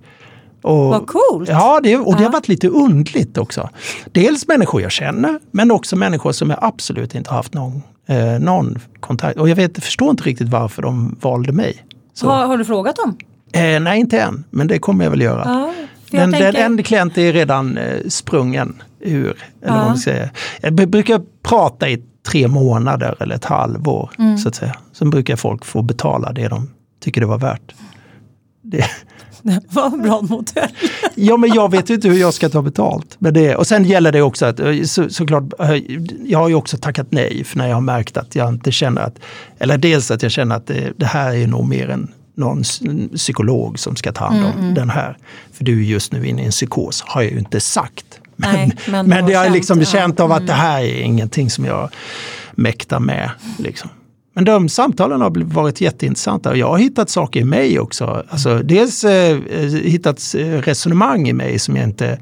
Och, 0.62 0.88
Vad 0.88 1.06
coolt! 1.06 1.48
Ja, 1.48 1.80
det, 1.82 1.96
och 1.96 2.16
det 2.16 2.24
har 2.24 2.32
varit 2.32 2.48
lite 2.48 2.68
undligt 2.68 3.38
också. 3.38 3.68
Dels 4.12 4.48
människor 4.48 4.82
jag 4.82 4.92
känner, 4.92 5.38
men 5.50 5.70
också 5.70 5.96
människor 5.96 6.32
som 6.32 6.50
jag 6.50 6.58
absolut 6.62 7.14
inte 7.14 7.30
haft 7.30 7.54
någon, 7.54 7.82
eh, 8.06 8.38
någon 8.40 8.78
kontakt 9.00 9.38
Och 9.38 9.48
jag 9.48 9.56
vet, 9.56 9.84
förstår 9.84 10.10
inte 10.10 10.22
riktigt 10.22 10.48
varför 10.48 10.82
de 10.82 11.16
valde 11.20 11.52
mig. 11.52 11.84
Har, 12.22 12.46
har, 12.46 12.58
du 12.58 12.64
frågat 12.64 12.96
dem? 12.96 13.16
Eh, 13.52 13.80
nej, 13.80 14.00
inte 14.00 14.20
än, 14.20 14.44
men 14.50 14.66
det 14.66 14.78
kommer 14.78 15.04
jag 15.04 15.10
väl 15.10 15.20
göra. 15.20 15.42
Ja, 15.44 15.72
den, 16.10 16.32
tänker... 16.32 16.52
den 16.52 16.78
en 16.78 16.82
klient 16.82 17.18
är 17.18 17.32
redan 17.32 17.78
eh, 17.78 18.08
sprungen 18.08 18.82
ur. 19.00 19.24
Eller 19.62 19.72
ja. 19.72 19.76
vad 19.76 19.86
man 19.86 19.98
säger. 19.98 20.30
Jag 20.60 20.74
brukar 20.74 21.20
prata 21.42 21.88
i 21.88 22.02
tre 22.26 22.48
månader 22.48 23.16
eller 23.20 23.34
ett 23.34 23.44
halvår. 23.44 24.10
Mm. 24.18 24.38
Så 24.38 24.48
att 24.48 24.54
säga. 24.54 24.74
Sen 24.92 25.10
brukar 25.10 25.36
folk 25.36 25.64
få 25.64 25.82
betala 25.82 26.32
det 26.32 26.48
de 26.48 26.70
tycker 27.00 27.20
det 27.20 27.26
var 27.26 27.38
värt. 27.38 27.74
Det, 28.62 28.84
Vad 29.68 30.02
bra 30.02 30.22
modell. 30.22 30.68
ja, 31.14 31.36
men 31.36 31.54
jag 31.54 31.70
vet 31.70 31.90
inte 31.90 32.08
hur 32.08 32.18
jag 32.18 32.34
ska 32.34 32.48
ta 32.48 32.62
betalt. 32.62 33.16
Men 33.18 33.34
det, 33.34 33.56
och 33.56 33.66
sen 33.66 33.84
gäller 33.84 34.12
det 34.12 34.22
också 34.22 34.46
att 34.46 34.60
eh, 34.60 34.82
så, 34.82 35.08
såklart, 35.08 35.44
eh, 35.60 35.74
jag 36.24 36.38
har 36.38 36.48
ju 36.48 36.54
också 36.54 36.76
tackat 36.76 37.06
nej 37.10 37.44
för 37.44 37.58
när 37.58 37.68
jag 37.68 37.76
har 37.76 37.80
märkt 37.80 38.16
att 38.16 38.34
jag 38.34 38.48
inte 38.48 38.72
känner 38.72 39.02
att, 39.02 39.18
eller 39.58 39.78
dels 39.78 40.10
att 40.10 40.22
jag 40.22 40.32
känner 40.32 40.56
att 40.56 40.66
det, 40.66 40.92
det 40.96 41.06
här 41.06 41.34
är 41.34 41.46
nog 41.46 41.68
mer 41.68 41.88
en 41.88 42.12
någon 42.34 42.62
psykolog 43.14 43.78
som 43.78 43.96
ska 43.96 44.12
ta 44.12 44.24
hand 44.24 44.44
om 44.44 44.50
mm, 44.52 44.58
mm. 44.58 44.74
den 44.74 44.90
här. 44.90 45.16
För 45.52 45.64
du 45.64 45.80
är 45.80 45.84
just 45.84 46.12
nu 46.12 46.26
inne 46.26 46.42
i 46.42 46.44
en 46.44 46.50
psykos, 46.50 47.04
har 47.06 47.22
jag 47.22 47.32
ju 47.32 47.38
inte 47.38 47.60
sagt. 47.60 48.20
Men, 48.36 48.54
nej, 48.54 48.76
men, 48.88 49.08
men 49.08 49.26
det 49.26 49.34
har 49.34 49.50
liksom 49.50 49.84
känt 49.84 50.20
av 50.20 50.32
att 50.32 50.38
mm. 50.38 50.46
det 50.46 50.52
här 50.52 50.80
är 50.80 51.00
ingenting 51.00 51.50
som 51.50 51.64
jag 51.64 51.90
mäktar 52.52 53.00
med. 53.00 53.30
Liksom. 53.58 53.90
Men 54.38 54.44
de 54.44 54.68
samtalen 54.68 55.20
har 55.20 55.30
varit 55.44 55.80
jätteintressanta 55.80 56.50
och 56.50 56.56
jag 56.56 56.68
har 56.68 56.78
hittat 56.78 57.10
saker 57.10 57.40
i 57.40 57.44
mig 57.44 57.80
också. 57.80 58.24
Alltså, 58.28 58.58
dels 58.58 59.04
eh, 59.04 59.38
hittat 59.84 60.34
eh, 60.38 60.46
resonemang 60.46 61.28
i 61.28 61.32
mig 61.32 61.58
som 61.58 61.76
jag 61.76 61.84
inte 61.84 62.18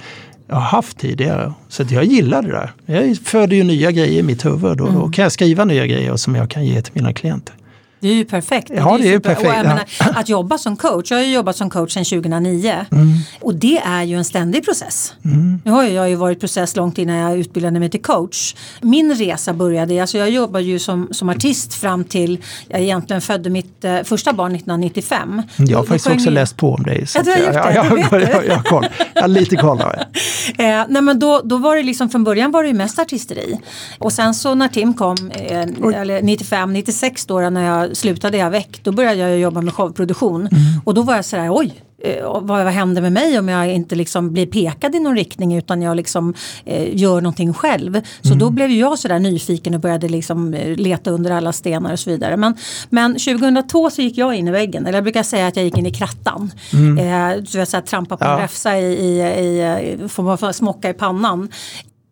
har 0.48 0.60
haft 0.60 0.98
tidigare. 0.98 1.52
Så 1.68 1.84
jag 1.90 2.04
gillar 2.04 2.42
det 2.42 2.48
där. 2.48 2.72
Jag 2.86 3.16
föder 3.16 3.56
ju 3.56 3.64
nya 3.64 3.90
grejer 3.90 4.20
i 4.20 4.22
mitt 4.22 4.44
huvud 4.44 4.80
och 4.80 4.88
mm. 4.88 5.00
då 5.00 5.08
kan 5.08 5.22
jag 5.22 5.32
skriva 5.32 5.64
nya 5.64 5.86
grejer 5.86 6.16
som 6.16 6.34
jag 6.34 6.50
kan 6.50 6.64
ge 6.66 6.82
till 6.82 6.92
mina 6.94 7.12
klienter. 7.12 7.54
Det 8.00 8.08
är 8.08 8.14
ju 8.14 8.24
perfekt. 8.24 8.70
Ja, 8.74 8.98
det 8.98 9.08
är, 9.08 9.12
ju 9.12 9.20
perfekt. 9.20 9.46
Ja. 9.56 9.62
Menar, 9.62 9.84
att 9.98 10.28
jobba 10.28 10.58
som 10.58 10.76
coach, 10.76 11.10
jag 11.10 11.18
har 11.18 11.24
ju 11.24 11.32
jobbat 11.32 11.56
som 11.56 11.70
coach 11.70 11.94
sedan 11.94 12.04
2009 12.04 12.86
mm. 12.92 13.08
och 13.40 13.54
det 13.54 13.78
är 13.78 14.02
ju 14.02 14.16
en 14.16 14.24
ständig 14.24 14.64
process. 14.64 15.14
Mm. 15.24 15.60
Nu 15.64 15.70
har 15.70 15.84
jag 15.84 16.08
ju 16.10 16.14
varit 16.14 16.40
process 16.40 16.76
långt 16.76 16.98
innan 16.98 17.16
jag 17.16 17.38
utbildade 17.38 17.80
mig 17.80 17.90
till 17.90 18.02
coach. 18.02 18.54
Min 18.80 19.14
resa 19.14 19.52
började, 19.52 20.00
alltså 20.00 20.18
jag 20.18 20.30
jobbade 20.30 20.64
ju 20.64 20.78
som, 20.78 21.08
som 21.10 21.28
artist 21.28 21.74
fram 21.74 22.04
till 22.04 22.38
jag 22.68 22.80
egentligen 22.80 23.22
födde 23.22 23.50
mitt 23.50 23.84
eh, 23.84 24.02
första 24.02 24.32
barn 24.32 24.54
1995. 24.54 25.42
Jag 25.56 25.78
har 25.78 25.84
faktiskt 25.84 26.06
också 26.06 26.30
läst 26.30 26.56
på 26.56 26.72
om 26.72 26.82
dig. 26.82 27.06
Så 27.06 27.18
ja, 27.18 27.22
du 27.22 27.30
har 27.30 27.38
gjort 27.38 27.52
det? 27.52 27.74
Jag, 27.74 27.74
jag, 27.74 27.98
jag, 28.12 28.22
jag, 28.22 28.46
jag, 28.46 28.64
koll. 28.64 28.86
jag 29.14 29.22
har 29.22 29.28
lite 29.28 29.56
koll. 29.56 29.80
eh, 30.58 30.84
nej, 30.88 31.02
men 31.02 31.18
då, 31.18 31.40
då 31.44 31.56
var 31.56 31.76
det 31.76 31.82
liksom, 31.82 32.08
från 32.08 32.24
början 32.24 32.50
var 32.50 32.62
det 32.62 32.68
ju 32.68 32.74
mest 32.74 32.98
artisteri. 32.98 33.60
Och 33.98 34.12
sen 34.12 34.34
så 34.34 34.54
när 34.54 34.68
Tim 34.68 34.94
kom, 34.94 35.30
eh, 35.34 36.00
eller 36.00 36.22
95, 36.22 36.72
96 36.72 37.26
då 37.26 37.50
när 37.50 37.66
jag 37.66 37.85
slutade 37.92 38.36
jag 38.36 38.50
väck, 38.50 38.80
då 38.82 38.92
började 38.92 39.16
jag 39.16 39.38
jobba 39.38 39.60
med 39.60 39.74
showproduktion. 39.74 40.40
Mm. 40.40 40.50
Och 40.84 40.94
då 40.94 41.02
var 41.02 41.14
jag 41.14 41.24
sådär, 41.24 41.48
oj, 41.50 41.74
eh, 42.02 42.22
vad, 42.22 42.46
vad 42.64 42.66
händer 42.66 43.02
med 43.02 43.12
mig 43.12 43.38
om 43.38 43.48
jag 43.48 43.74
inte 43.74 43.94
liksom 43.94 44.32
blir 44.32 44.46
pekad 44.46 44.94
i 44.94 45.00
någon 45.00 45.16
riktning 45.16 45.56
utan 45.56 45.82
jag 45.82 45.96
liksom 45.96 46.34
eh, 46.64 46.96
gör 46.96 47.20
någonting 47.20 47.54
själv. 47.54 48.00
Så 48.20 48.28
mm. 48.28 48.38
då 48.38 48.50
blev 48.50 48.70
jag 48.70 48.98
sådär 48.98 49.18
nyfiken 49.18 49.74
och 49.74 49.80
började 49.80 50.08
liksom 50.08 50.54
eh, 50.54 50.76
leta 50.76 51.10
under 51.10 51.30
alla 51.30 51.52
stenar 51.52 51.92
och 51.92 51.98
så 52.00 52.10
vidare. 52.10 52.36
Men, 52.36 52.54
men 52.90 53.12
2002 53.12 53.90
så 53.90 54.02
gick 54.02 54.18
jag 54.18 54.34
in 54.34 54.48
i 54.48 54.50
väggen, 54.50 54.86
eller 54.86 54.96
jag 54.96 55.04
brukar 55.04 55.22
säga 55.22 55.46
att 55.46 55.56
jag 55.56 55.64
gick 55.64 55.78
in 55.78 55.86
i 55.86 55.92
krattan. 55.92 56.52
Mm. 56.72 56.98
Eh, 56.98 57.44
så 57.44 57.58
jag 57.58 57.68
så 57.68 57.76
här, 57.76 58.04
på 58.04 58.16
ja. 58.20 58.34
en 58.34 58.40
räfsa 58.40 58.78
i, 58.78 58.84
i, 58.84 59.20
i, 59.20 59.62
i, 60.02 60.52
smocka 60.52 60.90
i 60.90 60.94
pannan. 60.94 61.48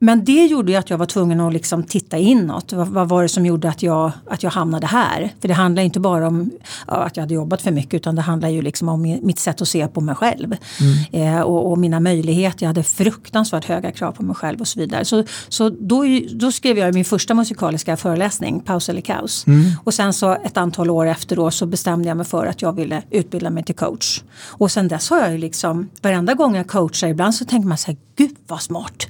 Men 0.05 0.25
det 0.25 0.47
gjorde 0.47 0.73
ju 0.73 0.79
att 0.79 0.91
jag 0.91 0.99
var 0.99 1.07
tvungen 1.07 1.41
att 1.41 1.53
liksom 1.53 1.83
titta 1.83 2.19
inåt. 2.19 2.73
Vad, 2.73 2.89
vad 2.89 3.09
var 3.09 3.23
det 3.23 3.29
som 3.29 3.47
gjorde 3.47 3.69
att 3.69 3.83
jag, 3.83 4.13
att 4.31 4.43
jag 4.43 4.51
hamnade 4.51 4.87
här? 4.87 5.35
För 5.41 5.49
det 5.49 5.55
handlar 5.55 5.83
inte 5.83 6.01
bara 6.01 6.29
om 6.29 6.51
ja, 6.87 6.95
att 6.95 7.17
jag 7.17 7.23
hade 7.23 7.35
jobbat 7.35 7.63
för 7.63 7.71
mycket 7.71 7.95
utan 7.95 8.15
det 8.15 8.23
handlar 8.23 8.49
ju 8.49 8.63
liksom 8.63 8.89
om 8.89 9.19
mitt 9.23 9.39
sätt 9.39 9.63
att 9.63 9.69
se 9.69 9.89
på 9.89 10.01
mig 10.01 10.15
själv. 10.15 10.57
Mm. 10.81 11.37
Eh, 11.37 11.41
och, 11.41 11.71
och, 11.71 11.79
mina 11.79 12.01
möjligheter. 12.01 12.63
Jag 12.63 12.69
hade 12.69 12.83
fruktansvärt 12.83 13.65
höga 13.65 13.93
krav 13.93 14.13
på 14.13 14.23
mig 14.23 14.37
själv 14.37 14.61
och 14.61 14.69
så 14.69 14.81
vidare. 14.81 15.05
Så, 15.05 15.25
så 15.49 15.69
då, 15.69 16.05
då 16.33 16.53
skrev 16.53 16.79
jag 16.79 16.95
min 16.95 17.05
första 17.05 17.35
musikaliska 17.35 17.97
föreläsning, 17.97 18.61
Paus 18.61 18.89
eller 18.89 19.01
kaos. 19.01 19.47
Mm. 19.47 19.71
Och 19.85 19.95
sen 19.95 20.13
så 20.13 20.33
ett 20.33 20.57
antal 20.57 20.91
år 20.91 21.07
efter 21.07 21.37
då 21.37 21.51
så 21.51 21.67
bestämde 21.67 22.09
jag 22.09 22.17
mig 22.17 22.27
för 22.27 22.47
att 22.47 22.63
jag 22.63 22.73
ville 22.73 23.03
utbilda 23.11 23.51
mig 23.51 23.65
till 23.65 23.75
coach. 23.75 24.23
Och 24.47 24.71
sen 24.71 24.89
dess 24.89 25.11
har 25.11 25.19
jag 25.19 25.33
ju 25.33 25.39
liksom, 25.39 25.89
varenda 26.03 26.35
gång 26.35 26.57
jag 26.57 26.69
coachar 26.69 27.09
ibland 27.09 27.35
så 27.35 27.45
tänker 27.45 27.69
man 27.69 27.79
så 27.79 27.87
här, 27.87 27.97
gud 28.17 28.37
vad 28.47 28.63
smart. 28.63 29.07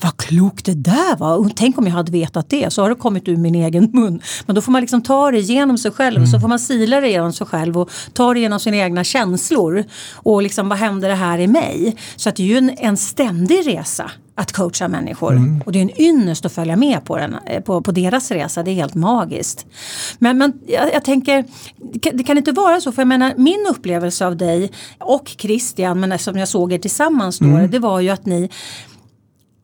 Vad 0.00 0.16
klokt 0.38 0.64
det 0.64 0.74
där 0.74 1.16
var. 1.16 1.50
tänk 1.56 1.78
om 1.78 1.86
jag 1.86 1.92
hade 1.92 2.12
vetat 2.12 2.50
det. 2.50 2.72
Så 2.72 2.82
har 2.82 2.88
det 2.88 2.94
kommit 2.94 3.28
ur 3.28 3.36
min 3.36 3.54
egen 3.54 3.90
mun. 3.92 4.20
Men 4.46 4.54
då 4.54 4.60
får 4.60 4.72
man 4.72 4.80
liksom 4.80 5.02
ta 5.02 5.30
det 5.30 5.40
genom 5.40 5.78
sig 5.78 5.90
själv. 5.90 6.16
Mm. 6.16 6.26
Så 6.26 6.40
får 6.40 6.48
man 6.48 6.58
sila 6.58 7.00
det 7.00 7.08
genom 7.08 7.32
sig 7.32 7.46
själv 7.46 7.78
och 7.78 7.90
ta 8.12 8.34
det 8.34 8.40
genom 8.40 8.60
sina 8.60 8.76
egna 8.76 9.04
känslor. 9.04 9.84
Och 10.14 10.42
liksom 10.42 10.68
vad 10.68 10.78
händer 10.78 11.08
det 11.08 11.14
här 11.14 11.38
i 11.38 11.46
mig? 11.46 11.96
Så 12.16 12.28
att 12.28 12.36
det 12.36 12.42
är 12.42 12.46
ju 12.46 12.58
en, 12.58 12.70
en 12.78 12.96
ständig 12.96 13.66
resa 13.66 14.10
att 14.38 14.52
coacha 14.52 14.88
människor. 14.88 15.32
Mm. 15.32 15.62
Och 15.66 15.72
det 15.72 15.78
är 15.78 15.82
en 15.82 16.00
ynnest 16.00 16.44
att 16.44 16.52
följa 16.52 16.76
med 16.76 17.04
på, 17.04 17.16
den, 17.16 17.36
eh, 17.46 17.62
på, 17.62 17.82
på 17.82 17.92
deras 17.92 18.30
resa. 18.30 18.62
Det 18.62 18.70
är 18.70 18.74
helt 18.74 18.94
magiskt. 18.94 19.66
Men, 20.18 20.38
men 20.38 20.52
jag, 20.66 20.94
jag, 20.94 21.04
tänker, 21.04 21.44
det 22.12 22.24
kan 22.24 22.38
inte 22.38 22.52
vara 22.52 22.80
så. 22.80 22.92
För 22.92 23.02
jag 23.02 23.08
menar, 23.08 23.34
min 23.36 23.66
upplevelse 23.70 24.26
av 24.26 24.36
dig 24.36 24.72
och 24.98 25.34
Christian, 25.38 26.00
men 26.00 26.18
som 26.18 26.38
jag 26.38 26.48
såg 26.48 26.72
er 26.72 26.78
tillsammans 26.78 27.38
då, 27.38 27.46
mm. 27.46 27.70
det 27.70 27.78
var 27.78 28.00
ju 28.00 28.08
att 28.08 28.26
ni 28.26 28.50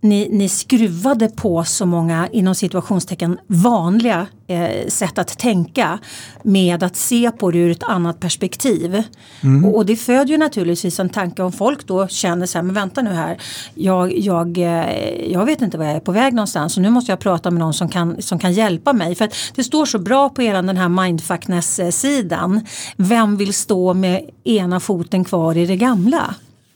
ni, 0.05 0.29
ni 0.31 0.49
skruvade 0.49 1.29
på 1.29 1.65
så 1.65 1.87
många 1.87 2.29
inom 2.33 2.55
situationstecken 2.55 3.39
vanliga 3.47 4.27
eh, 4.47 4.89
sätt 4.89 5.19
att 5.19 5.39
tänka 5.39 5.99
med 6.43 6.83
att 6.83 6.97
se 6.97 7.31
på 7.31 7.51
det 7.51 7.59
ur 7.59 7.71
ett 7.71 7.83
annat 7.83 8.21
perspektiv. 8.21 9.03
Mm. 9.41 9.65
Och, 9.65 9.77
och, 9.77 9.87
det 9.87 9.97
föder 9.97 10.31
ju 10.31 10.39
naturligtvis 10.39 11.01
en 11.01 11.09
tanke 11.09 11.43
om 11.43 11.53
folk 11.53 11.87
då 11.87 12.09
känner 12.09 12.47
så 12.47 12.59
här, 12.59 12.63
men 12.63 12.75
vänta 12.75 13.03
nu 13.03 13.11
här, 13.11 13.39
jag, 13.75 14.19
jag, 14.19 14.59
eh, 14.59 15.33
jag 15.33 15.45
vet 15.45 15.63
inte 15.63 15.79
var 15.79 15.85
jag 15.85 15.97
är 15.97 16.01
på 16.01 16.13
väg 16.13 16.35
någonstans 16.35 16.77
och 16.77 16.83
nu 16.83 16.91
måste 16.91 17.13
jag 17.13 17.19
prata 17.19 17.51
med 17.51 17.61
någon 17.61 17.75
som 17.75 17.89
kan, 17.89 18.23
som 18.23 18.39
kan 18.39 18.53
hjälpa 18.53 18.93
mig. 18.93 19.15
För 19.15 19.29
det 19.55 19.65
står 19.65 19.87
så 19.87 19.99
bra 19.99 20.29
på 20.29 20.43
er 20.43 20.55
den 20.55 20.77
här 20.77 20.89
mindfuckness-sidan. 20.89 22.67
Vem 22.97 23.37
vill 23.37 23.55
stå 23.55 23.95
med 23.95 24.31
ena 24.45 24.81
foten 24.81 25.25
kvar 25.25 25.57
i 25.57 25.67
det 25.67 25.77
gamla? 25.77 26.35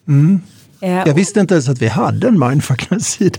Mm. 0.08 0.40
Eh, 0.80 0.90
jag 0.90 1.14
visste 1.14 1.40
inte 1.40 1.54
ens 1.54 1.68
att 1.68 1.82
vi 1.82 1.88
hade 1.88 2.28
en 2.28 2.38
mindfuckness-sida. 2.38 3.38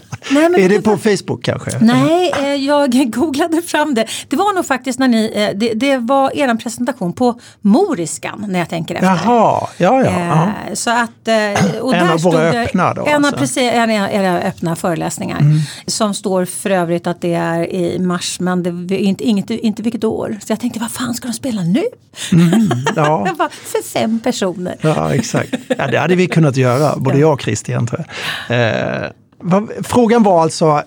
Är 0.58 0.70
det 0.70 0.82
på 0.82 0.98
Facebook 0.98 1.44
kanske? 1.44 1.72
Nej, 1.80 2.34
eh, 2.40 2.56
jag 2.56 2.92
googlade 3.12 3.62
fram 3.62 3.94
det. 3.94 4.06
Det 4.28 4.36
var 4.36 4.56
nog 4.56 4.66
faktiskt 4.66 5.00
när 5.00 5.08
ni, 5.08 5.32
eh, 5.36 5.58
det, 5.60 5.74
det 5.74 5.98
var 5.98 6.38
er 6.38 6.56
presentation 6.56 7.14
på 7.14 7.40
Moriskan 7.62 8.46
när 8.48 8.60
jag 8.60 8.70
tänker 8.70 8.96
efter. 8.96 9.08
Jaha, 9.08 9.68
ja 9.78 10.04
ja. 10.04 10.52
Så 10.74 10.90
att, 10.90 11.10
och 11.82 11.96
en 11.96 12.10
av 12.10 12.22
våra 12.22 12.50
öppna 12.50 12.94
då? 12.94 13.06
En 13.06 13.16
av 13.16 13.26
alltså. 13.26 13.40
precis, 13.40 13.72
en 13.74 14.04
av 14.04 14.10
era 14.12 14.40
öppna 14.40 14.76
föreläsningar. 14.76 15.40
Mm. 15.40 15.60
Som 15.88 16.14
står 16.14 16.46
för 16.46 16.70
övrigt 16.70 17.08
att 17.08 17.22
det 17.22 17.34
är 17.34 17.74
i 17.74 18.00
mars 18.00 18.40
men 18.40 18.88
det 18.88 18.96
är 18.96 19.00
inte, 19.00 19.24
inte, 19.24 19.66
inte 19.66 19.82
vilket 19.84 20.04
år. 20.04 20.38
Så 20.46 20.52
jag 20.52 20.60
tänkte 20.60 20.80
vad 20.80 20.92
fan 20.92 21.14
ska 21.14 21.28
de 21.28 21.34
spela 21.34 21.62
nu? 21.62 21.84
Mm, 22.32 22.70
ja. 22.96 23.26
för 23.66 23.84
fem 23.84 24.20
personer. 24.20 24.76
Ja 24.82 25.16
exakt, 25.16 25.56
ja, 25.78 25.88
det 25.88 25.98
hade 25.98 26.16
vi 26.16 26.28
kunnat 26.28 26.58
göra, 26.58 26.96
både 26.98 27.20
jag 27.20 27.29
och 27.32 27.42
Christian. 27.42 27.88
Tror 27.88 28.06
jag. 28.48 29.04
Eh, 29.04 29.10
vad, 29.38 29.70
frågan 29.84 30.24
var 30.24 30.42
alltså 30.42 30.84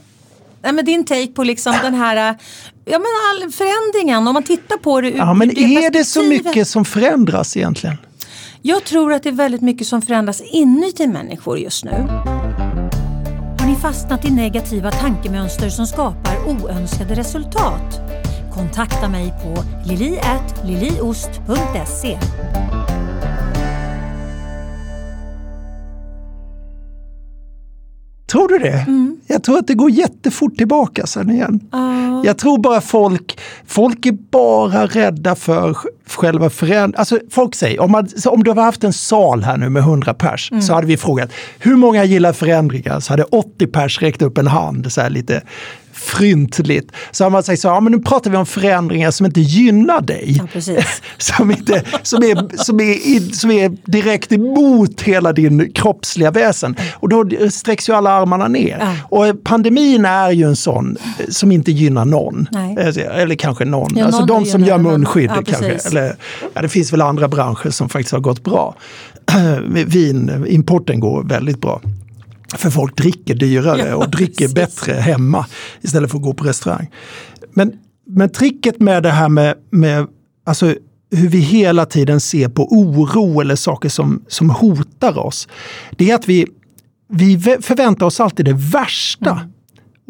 Nej, 0.62 0.72
men 0.72 0.84
din 0.84 1.04
take 1.04 1.26
på 1.26 1.44
liksom 1.44 1.74
den 1.82 1.94
här 1.94 2.36
ja, 2.84 2.98
men 2.98 3.06
all 3.30 3.52
förändringen, 3.52 4.28
om 4.28 4.34
man 4.34 4.42
tittar 4.42 4.76
på 4.76 5.00
det 5.00 5.10
Ja, 5.10 5.34
men 5.34 5.48
det 5.48 5.60
är 5.60 5.90
det 5.90 6.04
så 6.04 6.22
mycket 6.22 6.68
som 6.68 6.84
förändras 6.84 7.56
egentligen? 7.56 7.96
Jag 8.62 8.84
tror 8.84 9.12
att 9.12 9.22
det 9.22 9.28
är 9.28 9.32
väldigt 9.32 9.60
mycket 9.60 9.86
som 9.86 10.02
förändras 10.02 10.40
inuti 10.40 11.06
människor 11.06 11.58
just 11.58 11.84
nu. 11.84 12.06
Har 13.58 13.66
ni 13.66 13.76
fastnat 13.76 14.24
i 14.24 14.30
negativa 14.30 14.90
tankemönster 14.90 15.68
som 15.68 15.86
skapar 15.86 16.36
oönskade 16.46 17.14
resultat? 17.14 18.00
Kontakta 18.54 19.08
mig 19.08 19.34
på 19.44 19.64
lili.liliost.se 19.88 22.18
Tror 28.32 28.48
du 28.48 28.58
det? 28.58 28.84
Mm. 28.86 29.16
Jag 29.26 29.42
tror 29.42 29.58
att 29.58 29.66
det 29.66 29.74
går 29.74 29.90
jättefort 29.90 30.56
tillbaka 30.56 31.06
sen 31.06 31.30
igen. 31.30 31.60
Uh. 31.74 32.20
Jag 32.24 32.38
tror 32.38 32.58
bara 32.58 32.80
folk, 32.80 33.38
folk 33.66 34.06
är 34.06 34.12
bara 34.12 34.86
rädda 34.86 35.34
för 35.34 35.76
själva 36.06 36.50
förändringen. 36.50 36.94
Alltså 36.96 37.18
folk 37.30 37.54
säger, 37.54 37.80
om, 37.80 37.90
man, 37.90 38.08
om 38.26 38.44
du 38.44 38.50
har 38.50 38.62
haft 38.62 38.84
en 38.84 38.92
sal 38.92 39.42
här 39.42 39.56
nu 39.56 39.68
med 39.68 39.80
100 39.80 40.14
pers 40.14 40.52
mm. 40.52 40.62
så 40.62 40.74
hade 40.74 40.86
vi 40.86 40.96
frågat 40.96 41.30
hur 41.58 41.76
många 41.76 42.04
gillar 42.04 42.32
förändringar? 42.32 43.00
Så 43.00 43.12
hade 43.12 43.24
80 43.24 43.66
pers 43.66 44.02
räckt 44.02 44.22
upp 44.22 44.38
en 44.38 44.46
hand 44.46 44.92
så 44.92 45.00
här 45.00 45.10
lite 45.10 45.42
fryntligt. 46.02 46.92
Så 47.10 47.24
har 47.24 47.30
man 47.30 47.42
sagt 47.42 47.60
så 47.60 47.68
ja 47.68 47.80
men 47.80 47.92
nu 47.92 47.98
pratar 47.98 48.30
vi 48.30 48.36
om 48.36 48.46
förändringar 48.46 49.10
som 49.10 49.26
inte 49.26 49.40
gynnar 49.40 50.00
dig. 50.00 50.40
Ja, 50.54 50.60
som, 51.18 51.50
inte, 51.50 51.84
som, 52.02 52.22
är, 52.22 52.64
som, 52.64 52.80
är, 52.80 53.34
som 53.34 53.50
är 53.50 53.90
direkt 53.90 54.32
emot 54.32 55.02
hela 55.02 55.32
din 55.32 55.72
kroppsliga 55.72 56.30
väsen. 56.30 56.76
Och 56.94 57.08
då 57.08 57.24
sträcks 57.50 57.88
ju 57.88 57.92
alla 57.92 58.10
armarna 58.10 58.48
ner. 58.48 58.78
Ja. 58.80 58.94
Och 59.08 59.44
pandemin 59.44 60.04
är 60.04 60.30
ju 60.30 60.44
en 60.44 60.56
sån 60.56 60.96
eh, 61.18 61.26
som 61.28 61.52
inte 61.52 61.72
gynnar 61.72 62.04
någon. 62.04 62.48
Nej. 62.52 62.76
Eh, 62.78 63.20
eller 63.20 63.34
kanske 63.34 63.64
någon. 63.64 63.90
Ja, 63.96 64.04
alltså 64.04 64.26
någon 64.26 64.44
de 64.44 64.50
som 64.50 64.64
gör 64.64 64.78
munskydd 64.78 65.30
ja, 65.36 65.42
kanske. 65.46 65.88
Eller, 65.88 66.16
ja, 66.54 66.62
det 66.62 66.68
finns 66.68 66.92
väl 66.92 67.02
andra 67.02 67.28
branscher 67.28 67.70
som 67.70 67.88
faktiskt 67.88 68.12
har 68.12 68.20
gått 68.20 68.44
bra. 68.44 68.74
Vinimporten 69.86 71.00
går 71.00 71.22
väldigt 71.22 71.60
bra. 71.60 71.80
För 72.56 72.70
folk 72.70 72.96
dricker 72.96 73.34
dyrare 73.34 73.94
och 73.94 74.10
dricker 74.10 74.48
bättre 74.48 74.92
hemma 74.92 75.46
istället 75.80 76.10
för 76.10 76.18
att 76.18 76.24
gå 76.24 76.34
på 76.34 76.44
restaurang. 76.44 76.90
Men, 77.54 77.72
men 78.06 78.30
tricket 78.30 78.80
med 78.80 79.02
det 79.02 79.10
här 79.10 79.28
med, 79.28 79.54
med 79.70 80.06
alltså, 80.46 80.74
hur 81.10 81.28
vi 81.28 81.38
hela 81.38 81.86
tiden 81.86 82.20
ser 82.20 82.48
på 82.48 82.66
oro 82.70 83.40
eller 83.40 83.56
saker 83.56 83.88
som, 83.88 84.24
som 84.28 84.50
hotar 84.50 85.18
oss. 85.18 85.48
Det 85.96 86.10
är 86.10 86.14
att 86.14 86.28
vi, 86.28 86.46
vi 87.08 87.38
förväntar 87.38 88.06
oss 88.06 88.20
alltid 88.20 88.46
det 88.46 88.56
värsta. 88.72 89.30
Mm. 89.30 89.51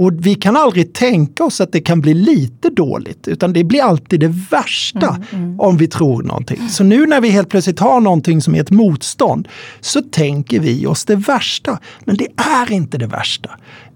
Och 0.02 0.12
vi 0.26 0.34
kan 0.34 0.56
aldrig 0.56 0.92
tänka 0.92 1.44
oss 1.44 1.60
att 1.60 1.72
det 1.72 1.80
kan 1.80 2.00
bli 2.00 2.14
lite 2.14 2.70
dåligt, 2.70 3.28
utan 3.28 3.52
det 3.52 3.64
blir 3.64 3.82
alltid 3.82 4.20
det 4.20 4.34
värsta 4.50 5.08
mm, 5.08 5.44
mm. 5.44 5.60
om 5.60 5.76
vi 5.76 5.88
tror 5.88 6.22
någonting. 6.22 6.68
Så 6.68 6.84
nu 6.84 7.06
när 7.06 7.20
vi 7.20 7.28
helt 7.28 7.48
plötsligt 7.48 7.78
har 7.78 8.00
någonting 8.00 8.42
som 8.42 8.54
är 8.54 8.60
ett 8.60 8.70
motstånd, 8.70 9.48
så 9.80 10.02
tänker 10.02 10.60
vi 10.60 10.86
oss 10.86 11.04
det 11.04 11.16
värsta. 11.16 11.78
Men 12.04 12.16
det 12.16 12.26
är 12.36 12.72
inte 12.72 12.98
det 12.98 13.06
värsta. 13.06 13.50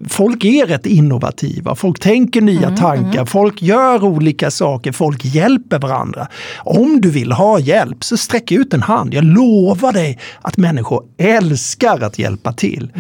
Folk 0.09 0.45
är 0.45 0.67
rätt 0.67 0.87
innovativa, 0.87 1.75
folk 1.75 2.01
tänker 2.01 2.41
nya 2.41 2.67
mm, 2.67 2.77
tankar, 2.77 3.13
mm. 3.13 3.27
folk 3.27 3.63
gör 3.63 4.05
olika 4.05 4.51
saker, 4.51 4.93
folk 4.93 5.25
hjälper 5.25 5.79
varandra. 5.79 6.29
Om 6.59 7.01
du 7.01 7.11
vill 7.11 7.33
ha 7.33 7.59
hjälp, 7.59 8.05
så 8.05 8.17
sträck 8.17 8.53
ut 8.53 8.75
en 8.75 8.83
hand. 8.83 9.15
Jag 9.15 9.25
lovar 9.25 9.93
dig 9.93 10.19
att 10.43 10.57
människor 10.57 11.05
älskar 11.19 12.05
att 12.05 12.19
hjälpa 12.19 12.53
till. 12.53 12.93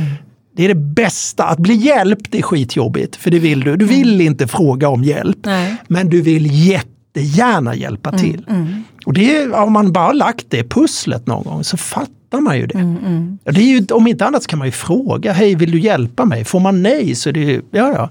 Det 0.56 0.64
är 0.64 0.68
det 0.68 0.74
bästa. 0.74 1.44
Att 1.44 1.58
bli 1.58 1.74
hjälpt 1.74 2.34
är 2.34 2.42
skitjobbigt, 2.42 3.16
för 3.16 3.30
det 3.30 3.38
vill 3.38 3.60
du. 3.60 3.76
Du 3.76 3.84
vill 3.84 4.14
mm. 4.14 4.26
inte 4.26 4.46
fråga 4.46 4.88
om 4.88 5.04
hjälp, 5.04 5.38
Nej. 5.44 5.76
men 5.88 6.08
du 6.08 6.20
vill 6.20 6.68
jättegärna 6.68 7.74
hjälpa 7.74 8.08
mm, 8.08 8.20
till. 8.20 8.46
Mm. 8.48 8.84
Och 9.06 9.12
det 9.12 9.36
är, 9.36 9.52
om 9.52 9.72
man 9.72 9.92
bara 9.92 10.12
lagt 10.12 10.46
det 10.48 10.64
pusslet 10.64 11.26
någon 11.26 11.44
gång 11.44 11.64
så 11.64 11.76
fattar 11.76 12.40
man 12.40 12.58
ju 12.58 12.66
det. 12.66 12.78
Mm, 12.78 12.96
mm. 13.06 13.38
det 13.44 13.60
är 13.60 13.80
ju, 13.80 13.86
om 13.90 14.06
inte 14.06 14.26
annat 14.26 14.42
så 14.42 14.48
kan 14.48 14.58
man 14.58 14.68
ju 14.68 14.72
fråga, 14.72 15.32
hej 15.32 15.54
vill 15.54 15.70
du 15.70 15.80
hjälpa 15.80 16.24
mig? 16.24 16.44
Får 16.44 16.60
man 16.60 16.82
nej 16.82 17.14
så 17.14 17.28
är 17.28 17.32
det 17.32 17.60
ja 17.70 17.92
ja, 17.92 18.10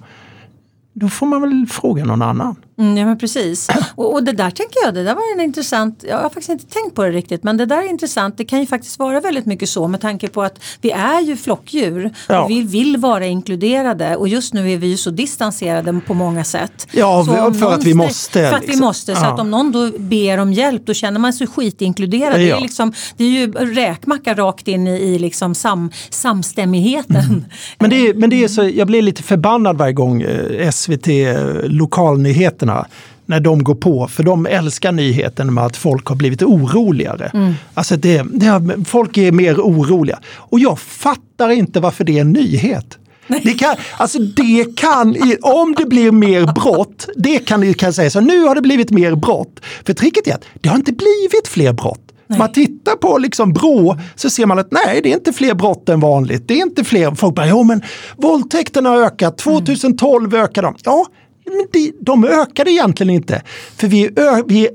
då 0.94 1.10
får 1.10 1.26
man 1.26 1.42
väl 1.42 1.66
fråga 1.70 2.06
någon 2.06 2.22
annan. 2.22 2.56
Mm, 2.78 2.98
ja 2.98 3.06
men 3.06 3.18
precis. 3.18 3.68
Och, 3.96 4.14
och, 4.14 4.24
det 4.24 4.32
där 4.32 4.50
tänker 4.50 4.76
jag, 4.84 4.94
det 4.94 5.04
där 5.04 5.16
var 5.16 5.34
en 5.36 5.42
intressant, 5.42 6.06
jag 6.08 6.18
har 6.18 6.30
faktiskt 6.30 6.50
inte 6.50 6.66
tänkt 6.66 6.96
på 6.96 7.04
det 7.04 7.12
riktigt 7.12 7.44
men 7.44 7.58
det 7.58 7.66
där 7.66 7.78
är 7.78 7.90
intressant. 7.90 8.38
Det 8.38 8.46
kan 8.46 8.60
ju 8.60 8.66
faktiskt 8.66 9.00
vara 9.00 9.20
väldigt 9.20 9.46
mycket 9.46 9.70
så 9.70 9.88
med 9.88 10.02
tanke 10.02 10.28
på 10.28 10.44
att 10.44 10.60
vi 10.82 10.92
är 10.92 11.22
ju 11.22 11.38
flockdjur. 11.38 12.14
Ja. 12.28 12.44
Och 12.44 12.50
vi 12.50 12.62
vill 12.62 12.98
vara 12.98 13.26
inkluderade 13.26 14.16
och 14.16 14.28
just 14.28 14.54
nu 14.54 14.72
är 14.72 14.78
vi 14.78 14.88
ju 14.88 14.98
så 14.98 15.10
distanserade 15.10 16.00
på 16.08 16.14
många 16.14 16.44
sätt. 16.44 16.88
Ja, 16.92 17.26
för, 17.26 17.52
för 17.52 17.74
att 17.74 17.84
vi 17.84 17.94
måste. 17.94 18.50
För 18.50 18.56
att 18.56 18.62
liksom. 18.62 18.80
vi 18.80 18.86
måste. 18.86 19.16
Så 19.16 19.22
ja. 19.24 19.34
att 19.34 19.40
om 19.40 19.52
någon 19.52 19.72
då 19.72 19.92
ber 19.98 20.38
om 20.38 20.54
hjälp 20.54 20.86
då 20.86 20.94
känner 20.94 21.20
man 21.20 21.34
sig 21.34 21.48
skitinkluderad. 21.48 22.34
Ja. 22.34 22.38
Det, 22.38 22.52
är 22.52 22.62
liksom, 22.62 22.94
det 23.18 23.24
är 23.24 23.30
ju 23.30 23.52
räkmacka 23.52 24.34
rakt 24.34 24.68
in 24.68 24.88
i, 24.88 24.92
i 24.92 25.20
liksom 25.20 25.56
sam, 25.56 25.92
samstämmigheten. 26.10 27.16
Mm. 27.16 27.46
Men, 27.80 27.90
det 27.90 28.14
men 28.14 28.30
det 28.30 28.44
är 28.44 28.48
så, 28.48 28.64
jag 28.64 28.88
blir 28.88 29.02
lite 29.02 29.24
förbannad 29.24 29.78
varje 29.78 29.94
gång 29.94 30.22
eh, 30.22 30.72
SVT 30.72 31.08
eh, 31.08 31.36
lokalnyheter 31.64 32.64
nyheterna 32.65 32.88
när 33.28 33.39
de 33.39 33.63
går 33.63 33.75
på, 33.75 34.08
för 34.08 34.23
de 34.23 34.45
älskar 34.45 34.91
nyheten 34.91 35.54
med 35.54 35.63
att 35.63 35.78
folk 35.78 36.08
har 36.08 36.15
blivit 36.15 36.43
oroligare. 36.43 37.32
Mm. 37.34 37.54
Alltså 37.73 37.97
det, 37.97 38.23
det, 38.34 38.86
folk 38.86 39.17
är 39.17 39.32
mer 39.32 39.56
oroliga. 39.56 40.19
Och 40.51 40.60
jag 40.60 40.80
fattar 40.80 41.49
inte 41.49 41.80
varför 41.80 42.04
det 42.04 42.17
är 42.17 42.21
en 42.21 42.34
nyhet. 42.34 42.97
Det 43.28 43.54
kan, 43.54 43.75
alltså 43.97 44.19
det 44.19 44.78
kan, 44.78 45.15
om 45.41 45.75
det 45.78 45.86
blir 45.86 46.12
mer 46.12 46.54
brott, 46.54 47.08
det 47.15 47.39
kan 47.39 47.62
du 47.62 47.73
kan 47.73 47.93
säga 47.93 48.10
så 48.10 48.21
nu 48.21 48.43
har 48.43 48.56
det 48.56 48.62
blivit 48.62 48.91
mer 48.91 49.15
brott. 49.15 49.60
För 49.86 49.93
tricket 49.93 50.28
är 50.28 50.34
att 50.34 50.45
det 50.62 50.69
har 50.69 50.75
inte 50.75 50.93
blivit 50.93 51.47
fler 51.47 51.73
brott. 51.73 52.06
Nej. 52.28 52.39
Man 52.39 52.51
tittar 52.51 52.95
på 52.95 53.17
liksom 53.17 53.54
Brå 53.54 53.97
så 54.15 54.30
ser 54.30 54.45
man 54.45 54.60
att 54.60 54.71
nej, 54.71 54.99
det 55.04 55.10
är 55.10 55.13
inte 55.13 55.34
fler 55.34 55.54
brott 55.54 55.89
än 55.89 55.99
vanligt. 55.99 56.47
Det 56.47 56.54
är 56.54 56.62
inte 56.62 56.84
fler, 56.84 57.15
folk 57.15 57.36
bara, 57.36 57.47
jo 57.47 57.63
men 57.63 57.82
våldtäkterna 58.17 58.89
har 58.89 58.97
ökat, 58.97 59.38
2012 59.38 60.34
mm. 60.34 60.45
ökade 60.45 60.67
de. 60.67 60.75
Ja, 60.84 61.06
men 61.46 61.68
de, 61.72 61.94
de 62.00 62.26
ökade 62.26 62.72
egentligen 62.72 63.10
inte. 63.10 63.42
För 63.78 63.88
vi, 63.88 64.10
vi 64.48 64.70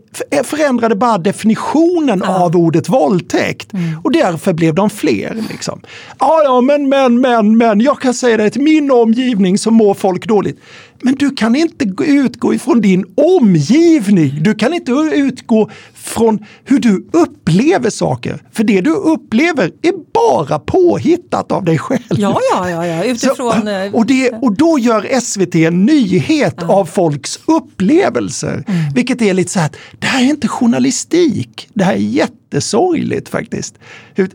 förändrade 0.44 0.94
bara 0.94 1.18
definitionen 1.18 2.22
ja. 2.24 2.44
av 2.44 2.56
ordet 2.56 2.88
våldtäkt. 2.88 3.72
Mm. 3.72 4.00
Och 4.04 4.12
därför 4.12 4.52
blev 4.52 4.74
de 4.74 4.90
fler. 4.90 5.44
Liksom. 5.50 5.80
Ja, 6.18 6.42
ja, 6.44 6.60
men, 6.60 6.88
men, 6.88 7.20
men, 7.20 7.58
men, 7.58 7.80
jag 7.80 8.00
kan 8.00 8.14
säga 8.14 8.36
det 8.36 8.50
till 8.50 8.62
min 8.62 8.90
omgivning 8.90 9.58
så 9.58 9.70
mår 9.70 9.94
folk 9.94 10.26
dåligt. 10.26 10.60
Men 11.02 11.14
du 11.14 11.30
kan 11.30 11.56
inte 11.56 11.84
utgå 12.04 12.54
ifrån 12.54 12.80
din 12.80 13.04
omgivning. 13.14 14.42
Du 14.42 14.54
kan 14.54 14.74
inte 14.74 14.92
utgå 14.92 15.70
från 16.02 16.38
hur 16.64 16.78
du 16.78 17.06
upplever 17.12 17.90
saker. 17.90 18.42
För 18.52 18.64
det 18.64 18.80
du 18.80 18.90
upplever 18.90 19.70
är 19.82 19.92
bara 20.12 20.58
påhittat 20.58 21.52
av 21.52 21.64
dig 21.64 21.78
själv. 21.78 22.00
Ja, 22.08 22.38
ja, 22.52 22.70
ja, 22.70 22.86
ja. 22.86 23.04
utifrån... 23.04 23.62
Så, 23.62 23.68
eh, 23.68 23.94
och, 23.94 24.06
det, 24.06 24.30
och 24.30 24.56
då 24.56 24.78
gör 24.78 25.20
SVT 25.20 25.54
en 25.54 25.84
nyhet 25.86 26.54
ja. 26.60 26.72
av 26.72 26.84
folks 26.84 27.40
upplevelser. 27.46 28.64
Mm. 28.68 28.94
Vilket 28.94 29.22
är 29.22 29.34
lite 29.34 29.52
så 29.52 29.60
här, 29.60 29.70
det 29.98 30.06
här 30.06 30.24
är 30.24 30.28
inte 30.28 30.48
journalistik. 30.48 31.68
Det 31.74 31.84
här 31.84 31.94
är 31.94 31.98
jättesorgligt 31.98 33.28
faktiskt. 33.28 33.74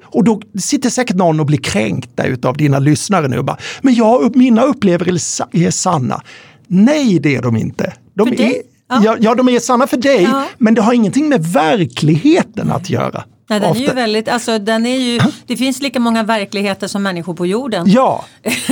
Och 0.03 0.23
då 0.23 0.41
sitter 0.59 0.89
säkert 0.89 1.15
någon 1.15 1.39
och 1.39 1.45
blir 1.45 1.57
kränkt 1.57 2.45
av 2.45 2.57
dina 2.57 2.79
lyssnare 2.79 3.27
nu 3.27 3.37
och 3.37 3.45
bara, 3.45 3.57
men 3.81 3.93
jag, 3.93 4.35
mina 4.35 4.61
upplevelser 4.61 5.47
är 5.51 5.71
sanna. 5.71 6.21
Nej, 6.67 7.19
det 7.19 7.35
är 7.35 7.41
de 7.41 7.57
inte. 7.57 7.93
De 8.13 8.27
för 8.27 8.33
är, 8.33 8.37
dig? 8.37 8.61
Ja. 8.89 9.17
ja. 9.19 9.35
de 9.35 9.49
är 9.49 9.59
sanna 9.59 9.87
för 9.87 9.97
dig, 9.97 10.23
ja. 10.23 10.45
men 10.57 10.73
det 10.73 10.81
har 10.81 10.93
ingenting 10.93 11.29
med 11.29 11.45
verkligheten 11.45 12.71
att 12.71 12.89
göra. 12.89 13.23
Nej, 13.49 13.59
den 13.59 13.75
är 13.75 13.79
ju 13.79 13.93
väldigt, 13.93 14.27
alltså, 14.27 14.59
den 14.59 14.85
är 14.85 14.97
ju, 14.97 15.19
det 15.47 15.57
finns 15.57 15.81
lika 15.81 15.99
många 15.99 16.23
verkligheter 16.23 16.87
som 16.87 17.03
människor 17.03 17.33
på 17.33 17.45
jorden. 17.45 17.89
Ja, 17.89 18.25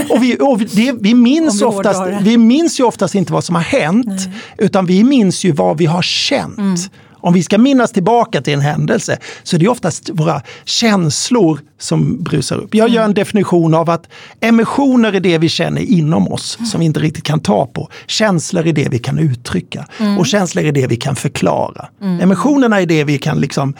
och 0.09 0.23
vi, 0.23 0.37
och 0.39 0.59
det, 0.59 0.95
vi, 1.01 1.13
minns, 1.13 1.61
vi, 1.61 1.65
oftast, 1.65 2.01
vi 2.21 2.37
minns 2.37 2.79
ju 2.79 2.83
oftast 2.83 3.15
inte 3.15 3.33
vad 3.33 3.43
som 3.43 3.55
har 3.55 3.61
hänt, 3.61 4.05
Nej. 4.07 4.31
utan 4.57 4.85
vi 4.85 5.03
minns 5.03 5.43
ju 5.43 5.51
vad 5.51 5.77
vi 5.77 5.85
har 5.85 6.01
känt. 6.01 6.57
Mm. 6.57 6.75
Om 7.23 7.33
vi 7.33 7.43
ska 7.43 7.57
minnas 7.57 7.91
tillbaka 7.91 8.41
till 8.41 8.53
en 8.53 8.61
händelse 8.61 9.17
så 9.43 9.55
är 9.55 9.59
det 9.59 9.67
oftast 9.67 10.09
våra 10.13 10.41
känslor 10.65 11.59
som 11.79 12.23
brusar 12.23 12.55
upp. 12.55 12.75
Jag 12.75 12.89
gör 12.89 13.01
en 13.01 13.03
mm. 13.03 13.13
definition 13.13 13.73
av 13.73 13.89
att 13.89 14.07
emotioner 14.39 15.13
är 15.15 15.19
det 15.19 15.37
vi 15.37 15.49
känner 15.49 15.81
inom 15.81 16.31
oss 16.31 16.57
som 16.71 16.79
vi 16.79 16.85
inte 16.85 16.99
riktigt 16.99 17.23
kan 17.23 17.39
ta 17.39 17.65
på. 17.65 17.89
Känslor 18.07 18.67
är 18.67 18.73
det 18.73 18.89
vi 18.89 18.99
kan 18.99 19.19
uttrycka 19.19 19.87
mm. 19.99 20.17
och 20.17 20.25
känslor 20.25 20.65
är 20.65 20.71
det 20.71 20.87
vi 20.87 20.95
kan 20.95 21.15
förklara. 21.15 21.87
Mm. 22.01 22.21
Emotionerna 22.21 22.81
är 22.81 22.85
det 22.85 23.03
vi 23.03 23.17
kan 23.17 23.39
liksom, 23.39 23.73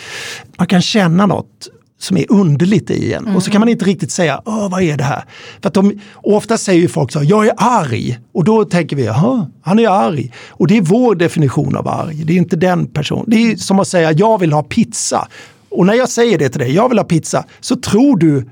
man 0.57 0.67
kan 0.67 0.81
känna 0.81 1.25
något 1.25 1.69
som 2.03 2.17
är 2.17 2.31
underligt 2.31 2.91
i 2.91 3.13
en. 3.13 3.23
Mm. 3.23 3.35
Och 3.35 3.43
så 3.43 3.51
kan 3.51 3.59
man 3.59 3.69
inte 3.69 3.85
riktigt 3.85 4.11
säga, 4.11 4.41
Åh, 4.45 4.69
vad 4.69 4.81
är 4.81 4.97
det 4.97 5.03
här? 5.03 5.23
För 5.61 5.67
att 5.67 5.73
de, 5.73 5.99
ofta 6.15 6.57
säger 6.57 6.81
ju 6.81 6.87
folk 6.87 7.11
så, 7.11 7.23
jag 7.23 7.47
är 7.47 7.53
arg. 7.57 8.19
Och 8.33 8.43
då 8.43 8.65
tänker 8.65 8.95
vi, 8.95 9.05
jaha, 9.05 9.47
han 9.61 9.79
är 9.79 9.87
arg. 9.87 10.31
Och 10.49 10.67
det 10.67 10.77
är 10.77 10.81
vår 10.81 11.15
definition 11.15 11.75
av 11.75 11.87
arg, 11.87 12.23
det 12.23 12.33
är 12.33 12.37
inte 12.37 12.55
den 12.55 12.87
personen. 12.87 13.25
Det 13.27 13.35
är 13.35 13.55
som 13.55 13.79
att 13.79 13.87
säga, 13.87 14.11
jag 14.11 14.39
vill 14.39 14.53
ha 14.53 14.63
pizza. 14.63 15.27
Och 15.69 15.85
när 15.85 15.93
jag 15.93 16.09
säger 16.09 16.37
det 16.37 16.49
till 16.49 16.59
dig, 16.59 16.73
jag 16.73 16.89
vill 16.89 16.97
ha 16.97 17.05
pizza, 17.05 17.45
så 17.59 17.75
tror 17.75 18.17
du 18.17 18.49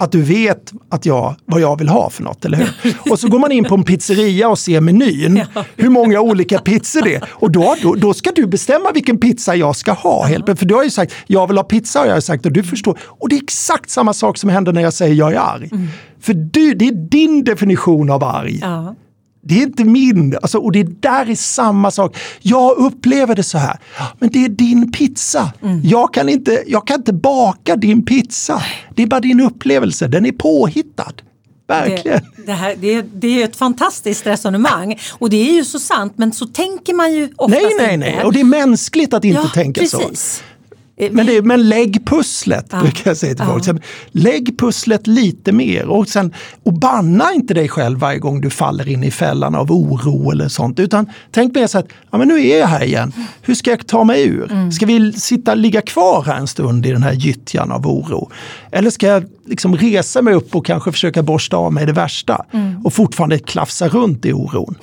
att 0.00 0.12
du 0.12 0.22
vet 0.22 0.72
att 0.88 1.06
jag, 1.06 1.34
vad 1.44 1.60
jag 1.60 1.78
vill 1.78 1.88
ha 1.88 2.10
för 2.10 2.22
något, 2.22 2.44
eller 2.44 2.58
hur? 2.58 2.96
Och 3.10 3.18
så 3.18 3.28
går 3.28 3.38
man 3.38 3.52
in 3.52 3.64
på 3.64 3.74
en 3.74 3.84
pizzeria 3.84 4.48
och 4.48 4.58
ser 4.58 4.80
menyn, 4.80 5.42
hur 5.76 5.90
många 5.90 6.20
olika 6.20 6.58
pizzor 6.58 7.02
det 7.02 7.14
är. 7.14 7.24
Och 7.30 7.50
då, 7.50 7.76
då, 7.82 7.94
då 7.94 8.14
ska 8.14 8.30
du 8.34 8.46
bestämma 8.46 8.92
vilken 8.92 9.18
pizza 9.18 9.54
jag 9.54 9.76
ska 9.76 9.92
ha. 9.92 10.24
Helt, 10.24 10.58
för 10.58 10.66
du 10.66 10.74
har 10.74 10.84
ju 10.84 10.90
sagt, 10.90 11.14
jag 11.26 11.46
vill 11.46 11.56
ha 11.56 11.64
pizza, 11.64 12.00
och 12.00 12.06
jag 12.06 12.12
har 12.12 12.20
sagt, 12.20 12.46
och 12.46 12.52
du 12.52 12.62
förstår. 12.62 12.98
Och 13.02 13.28
det 13.28 13.36
är 13.36 13.42
exakt 13.42 13.90
samma 13.90 14.12
sak 14.12 14.38
som 14.38 14.50
händer 14.50 14.72
när 14.72 14.82
jag 14.82 14.92
säger 14.92 15.14
jag 15.14 15.32
är 15.32 15.38
arg. 15.38 15.68
Mm. 15.72 15.88
För 16.20 16.34
du, 16.34 16.74
det 16.74 16.88
är 16.88 17.10
din 17.10 17.44
definition 17.44 18.10
av 18.10 18.24
arg. 18.24 18.58
Ja. 18.62 18.94
Det 19.42 19.58
är 19.58 19.62
inte 19.62 19.84
min, 19.84 20.36
alltså, 20.42 20.58
och 20.58 20.72
det 20.72 21.02
där 21.02 21.30
är 21.30 21.34
samma 21.34 21.90
sak. 21.90 22.16
Jag 22.40 22.76
upplever 22.76 23.34
det 23.34 23.42
så 23.42 23.58
här, 23.58 23.78
men 24.18 24.30
det 24.30 24.44
är 24.44 24.48
din 24.48 24.92
pizza. 24.92 25.52
Mm. 25.62 25.80
Jag, 25.84 26.14
kan 26.14 26.28
inte, 26.28 26.64
jag 26.66 26.86
kan 26.86 26.96
inte 26.96 27.12
baka 27.12 27.76
din 27.76 28.04
pizza. 28.04 28.62
Det 28.94 29.02
är 29.02 29.06
bara 29.06 29.20
din 29.20 29.40
upplevelse, 29.40 30.08
den 30.08 30.26
är 30.26 30.32
påhittad. 30.32 31.12
Verkligen. 31.68 32.20
Det, 32.36 32.42
det, 32.46 32.52
här, 32.52 32.76
det, 32.80 33.02
det 33.02 33.42
är 33.42 33.44
ett 33.44 33.56
fantastiskt 33.56 34.26
resonemang 34.26 34.98
och 35.12 35.30
det 35.30 35.50
är 35.50 35.52
ju 35.52 35.64
så 35.64 35.78
sant 35.78 36.12
men 36.16 36.32
så 36.32 36.46
tänker 36.46 36.94
man 36.94 37.14
ju 37.14 37.28
oftast 37.36 37.62
Nej, 37.78 37.96
nej, 37.96 37.96
nej, 37.96 38.24
och 38.24 38.32
det 38.32 38.40
är 38.40 38.44
mänskligt 38.44 39.14
att 39.14 39.24
inte 39.24 39.40
ja, 39.40 39.48
tänka 39.48 39.80
precis. 39.80 40.20
så. 40.36 40.42
Eh, 41.00 41.12
men, 41.12 41.26
det, 41.26 41.42
men 41.42 41.68
lägg 41.68 42.06
pusslet, 42.06 42.66
ja. 42.70 42.80
brukar 42.80 43.10
jag 43.10 43.16
säga 43.16 43.34
till 43.34 43.44
folk. 43.44 43.66
Ja. 43.66 43.74
Lägg 44.10 44.58
pusslet 44.58 45.06
lite 45.06 45.52
mer 45.52 45.86
och, 45.86 46.08
sen, 46.08 46.34
och 46.62 46.72
banna 46.72 47.32
inte 47.34 47.54
dig 47.54 47.68
själv 47.68 47.98
varje 47.98 48.18
gång 48.18 48.40
du 48.40 48.50
faller 48.50 48.88
in 48.88 49.04
i 49.04 49.10
fällan 49.10 49.54
av 49.54 49.72
oro 49.72 50.30
eller 50.30 50.48
sånt. 50.48 50.78
Utan 50.78 51.06
tänk 51.30 51.54
mer 51.54 51.66
så 51.66 51.78
att, 51.78 51.86
ja 52.10 52.18
men 52.18 52.28
nu 52.28 52.46
är 52.46 52.58
jag 52.58 52.66
här 52.66 52.84
igen. 52.84 53.12
Hur 53.42 53.54
ska 53.54 53.70
jag 53.70 53.86
ta 53.86 54.04
mig 54.04 54.26
ur? 54.26 54.52
Mm. 54.52 54.72
Ska 54.72 54.86
vi 54.86 55.12
sitta, 55.12 55.54
ligga 55.54 55.82
kvar 55.82 56.22
här 56.26 56.36
en 56.36 56.46
stund 56.46 56.86
i 56.86 56.90
den 56.90 57.02
här 57.02 57.12
gyttjan 57.12 57.72
av 57.72 57.86
oro? 57.86 58.30
Eller 58.72 58.90
ska 58.90 59.06
jag 59.06 59.24
liksom 59.46 59.76
resa 59.76 60.22
mig 60.22 60.34
upp 60.34 60.54
och 60.54 60.66
kanske 60.66 60.92
försöka 60.92 61.22
borsta 61.22 61.56
av 61.56 61.72
mig 61.72 61.86
det 61.86 61.92
värsta 61.92 62.44
mm. 62.52 62.86
och 62.86 62.92
fortfarande 62.92 63.38
klafsa 63.38 63.88
runt 63.88 64.24
i 64.26 64.32
oron? 64.32 64.74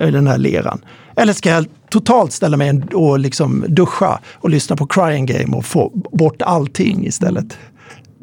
I 0.00 0.10
den 0.10 0.26
här 0.26 0.38
leran. 0.38 0.84
Eller 1.16 1.32
ska 1.32 1.50
jag 1.50 1.66
totalt 1.90 2.32
ställa 2.32 2.56
mig 2.56 2.82
och 2.94 3.18
liksom 3.18 3.64
duscha 3.68 4.20
och 4.34 4.50
lyssna 4.50 4.76
på 4.76 4.86
Crying 4.86 5.26
Game 5.26 5.56
och 5.56 5.64
få 5.64 5.90
bort 6.12 6.42
allting 6.42 7.06
istället? 7.06 7.58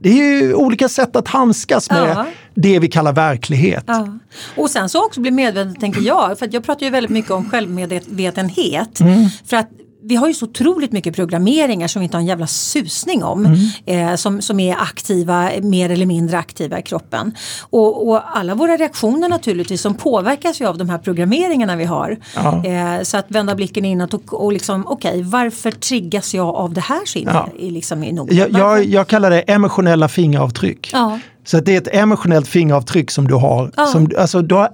Det 0.03 0.09
är 0.09 0.41
ju 0.41 0.53
olika 0.53 0.89
sätt 0.89 1.15
att 1.15 1.27
handskas 1.27 1.91
med 1.91 2.09
ja. 2.09 2.25
det 2.53 2.79
vi 2.79 2.87
kallar 2.87 3.13
verklighet. 3.13 3.83
Ja. 3.87 4.07
Och 4.55 4.69
sen 4.69 4.89
så 4.89 5.05
också 5.05 5.21
bli 5.21 5.31
medveten, 5.31 5.75
tänker 5.75 6.01
jag, 6.01 6.39
för 6.39 6.49
jag 6.51 6.63
pratar 6.63 6.85
ju 6.85 6.89
väldigt 6.89 7.11
mycket 7.11 7.31
om 7.31 7.49
självmedvetenhet. 7.49 8.99
Mm. 8.99 9.29
För 9.45 9.57
att 9.57 9.69
vi 10.05 10.15
har 10.15 10.27
ju 10.27 10.33
så 10.33 10.45
otroligt 10.45 10.91
mycket 10.91 11.15
programmeringar 11.15 11.87
som 11.87 11.99
vi 11.99 12.03
inte 12.03 12.17
har 12.17 12.21
en 12.21 12.27
jävla 12.27 12.47
susning 12.47 13.23
om. 13.23 13.45
Mm. 13.45 14.09
Eh, 14.09 14.15
som, 14.15 14.41
som 14.41 14.59
är 14.59 14.75
aktiva, 14.75 15.49
mer 15.61 15.89
eller 15.89 16.05
mindre 16.05 16.37
aktiva 16.37 16.79
i 16.79 16.81
kroppen. 16.81 17.35
Och, 17.61 18.07
och, 18.07 18.37
alla 18.37 18.55
våra 18.55 18.77
reaktioner 18.77 19.29
naturligtvis 19.29 19.81
som 19.81 19.93
påverkas 19.93 20.61
ju 20.61 20.65
av 20.65 20.77
de 20.77 20.89
här 20.89 20.97
programmeringarna 20.97 21.75
vi 21.75 21.85
har. 21.85 22.17
Eh, 22.35 23.03
så 23.03 23.17
att 23.17 23.25
vända 23.27 23.55
blicken 23.55 23.85
inåt 23.85 24.13
och, 24.13 24.43
och 24.43 24.53
liksom 24.53 24.87
okej 24.87 25.11
okay, 25.11 25.23
varför 25.23 25.71
triggas 25.71 26.33
jag 26.33 26.55
av 26.55 26.73
det 26.73 26.81
här 26.81 27.01
så 27.05 27.19
ja. 27.19 27.49
i, 27.59 27.71
liksom, 27.71 28.03
i 28.03 28.17
jag, 28.29 28.51
jag, 28.51 28.85
jag, 28.85 29.07
kallar 29.07 29.29
det 29.29 29.39
emotionella 29.39 30.07
fingeravtryck. 30.07 30.89
Ja. 30.93 31.19
Så 31.45 31.59
det 31.59 31.73
är 31.73 31.77
ett 31.77 31.95
emotionellt 31.95 32.47
fingeravtryck 32.47 33.11
som 33.11 33.27
du 33.27 33.35
har. 33.35 33.71
Ja. 33.77 33.85
Som, 33.85 34.11
alltså, 34.17 34.41
du 34.41 34.55
har 34.55 34.69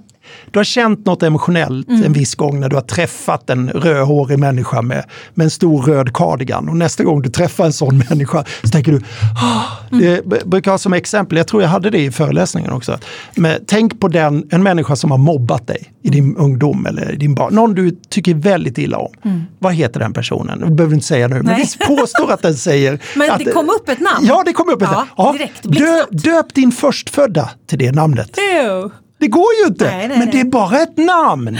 du 0.50 0.58
har 0.58 0.64
känt 0.64 1.06
något 1.06 1.22
emotionellt 1.22 1.88
mm. 1.88 2.04
en 2.04 2.12
viss 2.12 2.34
gång 2.34 2.60
när 2.60 2.68
du 2.68 2.76
har 2.76 2.82
träffat 2.82 3.50
en 3.50 3.70
rödhårig 3.70 4.38
människa 4.38 4.82
med, 4.82 5.04
med 5.34 5.44
en 5.44 5.50
stor 5.50 5.82
röd 5.82 6.12
cardigan. 6.14 6.68
Och 6.68 6.76
nästa 6.76 7.04
gång 7.04 7.22
du 7.22 7.28
träffar 7.28 7.64
en 7.64 7.72
sån 7.72 7.98
människa 8.10 8.44
så 8.62 8.68
tänker 8.68 8.92
du, 8.92 8.98
oh, 8.98 10.00
det 10.00 10.46
brukar 10.46 10.70
ha 10.70 10.78
som 10.78 10.92
exempel, 10.92 11.38
jag 11.38 11.46
tror 11.46 11.62
jag 11.62 11.68
hade 11.68 11.90
det 11.90 11.98
i 11.98 12.10
föreläsningen 12.10 12.72
också. 12.72 12.98
Men 13.34 13.58
tänk 13.66 14.00
på 14.00 14.08
den, 14.08 14.46
en 14.50 14.62
människa 14.62 14.96
som 14.96 15.10
har 15.10 15.18
mobbat 15.18 15.66
dig 15.66 15.92
i 16.02 16.08
din 16.08 16.36
ungdom 16.36 16.86
eller 16.86 17.16
din 17.16 17.34
barn. 17.34 17.54
Någon 17.54 17.74
du 17.74 17.90
tycker 17.90 18.34
väldigt 18.34 18.78
illa 18.78 18.98
om. 18.98 19.12
Mm. 19.24 19.42
Vad 19.58 19.74
heter 19.74 20.00
den 20.00 20.12
personen? 20.12 20.60
Det 20.60 20.70
behöver 20.70 20.94
inte 20.94 21.06
säga 21.06 21.28
nu, 21.28 21.42
men 21.42 21.56
vi 21.56 21.86
påstår 21.86 22.32
att 22.32 22.42
den 22.42 22.54
säger... 22.54 22.98
men 23.16 23.30
att, 23.30 23.38
det 23.38 23.52
kom 23.52 23.70
upp 23.70 23.88
ett 23.88 24.00
namn? 24.00 24.26
Ja, 24.26 24.42
det 24.46 24.52
kom 24.52 24.68
upp 24.68 24.82
ett 24.82 24.90
namn. 24.90 25.08
Ja, 25.16 25.36
dö, 25.62 26.04
döp 26.10 26.54
din 26.54 26.72
förstfödda 26.72 27.50
till 27.66 27.78
det 27.78 27.92
namnet. 27.92 28.38
Ew. 28.38 28.90
Det 29.20 29.28
går 29.28 29.48
ju 29.62 29.66
inte, 29.68 29.84
nej, 29.84 30.08
nej, 30.08 30.18
men 30.18 30.30
det 30.30 30.40
är 30.40 30.44
bara 30.44 30.78
ett 30.78 30.96
namn. 30.96 31.58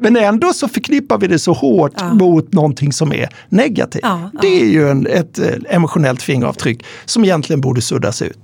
Men 0.00 0.16
ändå 0.16 0.52
så 0.52 0.68
förknippar 0.68 1.18
vi 1.18 1.26
det 1.26 1.38
så 1.38 1.52
hårt 1.52 1.92
ja. 1.96 2.14
mot 2.14 2.52
någonting 2.52 2.92
som 2.92 3.12
är 3.12 3.28
negativt. 3.48 4.02
Ja, 4.02 4.30
det 4.42 4.60
är 4.60 4.66
ju 4.66 4.90
en, 4.90 5.06
ett 5.06 5.38
eh, 5.38 5.46
emotionellt 5.68 6.22
fingeravtryck 6.22 6.84
som 7.04 7.24
egentligen 7.24 7.60
borde 7.60 7.82
suddas 7.82 8.22
ut. 8.22 8.38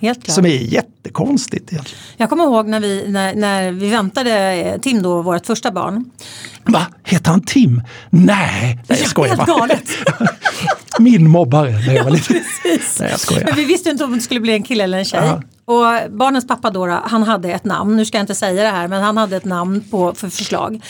helt. 0.00 0.30
Som 0.30 0.46
är 0.46 0.48
jättekonstigt. 0.48 1.72
Egentligen. 1.72 2.02
Jag 2.16 2.30
kommer 2.30 2.44
ihåg 2.44 2.68
när 2.68 2.80
vi, 2.80 3.04
när, 3.08 3.34
när 3.34 3.72
vi 3.72 3.90
väntade 3.90 4.52
eh, 4.52 4.80
Tim, 4.80 5.02
då, 5.02 5.22
vårt 5.22 5.46
första 5.46 5.70
barn. 5.70 6.10
Va, 6.64 6.86
heter 7.04 7.30
han 7.30 7.42
Tim? 7.42 7.82
Nej, 8.10 8.78
nej 8.88 8.98
jag 9.00 9.08
skojar 9.08 9.36
bara. 9.36 9.46
galet. 9.46 9.88
Min 10.98 11.30
mobbare 11.30 11.70
när 11.70 11.94
jag 11.94 12.04
var 12.04 12.10
liten. 12.10 12.36
Nej, 13.00 13.10
jag 13.10 13.20
skojar. 13.20 13.44
Men 13.44 13.54
vi 13.54 13.64
visste 13.64 13.90
inte 13.90 14.04
om 14.04 14.12
det 14.12 14.20
skulle 14.20 14.40
bli 14.40 14.52
en 14.52 14.62
kille 14.62 14.84
eller 14.84 14.98
en 14.98 15.04
tjej. 15.04 15.20
Ja. 15.24 15.42
Och 15.64 16.10
barnens 16.10 16.46
pappa 16.46 16.70
då, 16.70 17.00
han 17.04 17.22
hade 17.22 17.52
ett 17.52 17.64
namn, 17.64 17.96
nu 17.96 18.04
ska 18.04 18.18
jag 18.18 18.22
inte 18.22 18.34
säga 18.34 18.62
det 18.62 18.68
här, 18.68 18.88
men 18.88 19.02
han 19.02 19.16
hade 19.16 19.36
ett 19.36 19.44
namn 19.44 19.84
på, 19.90 20.14
för 20.14 20.28
förslag. 20.28 20.80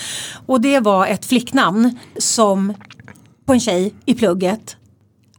Och 0.46 0.60
det 0.60 0.80
var 0.80 1.06
ett 1.06 1.26
flicknamn 1.26 1.98
som 2.18 2.74
på 3.46 3.52
en 3.52 3.60
tjej 3.60 3.94
i 4.04 4.14
plugget 4.14 4.76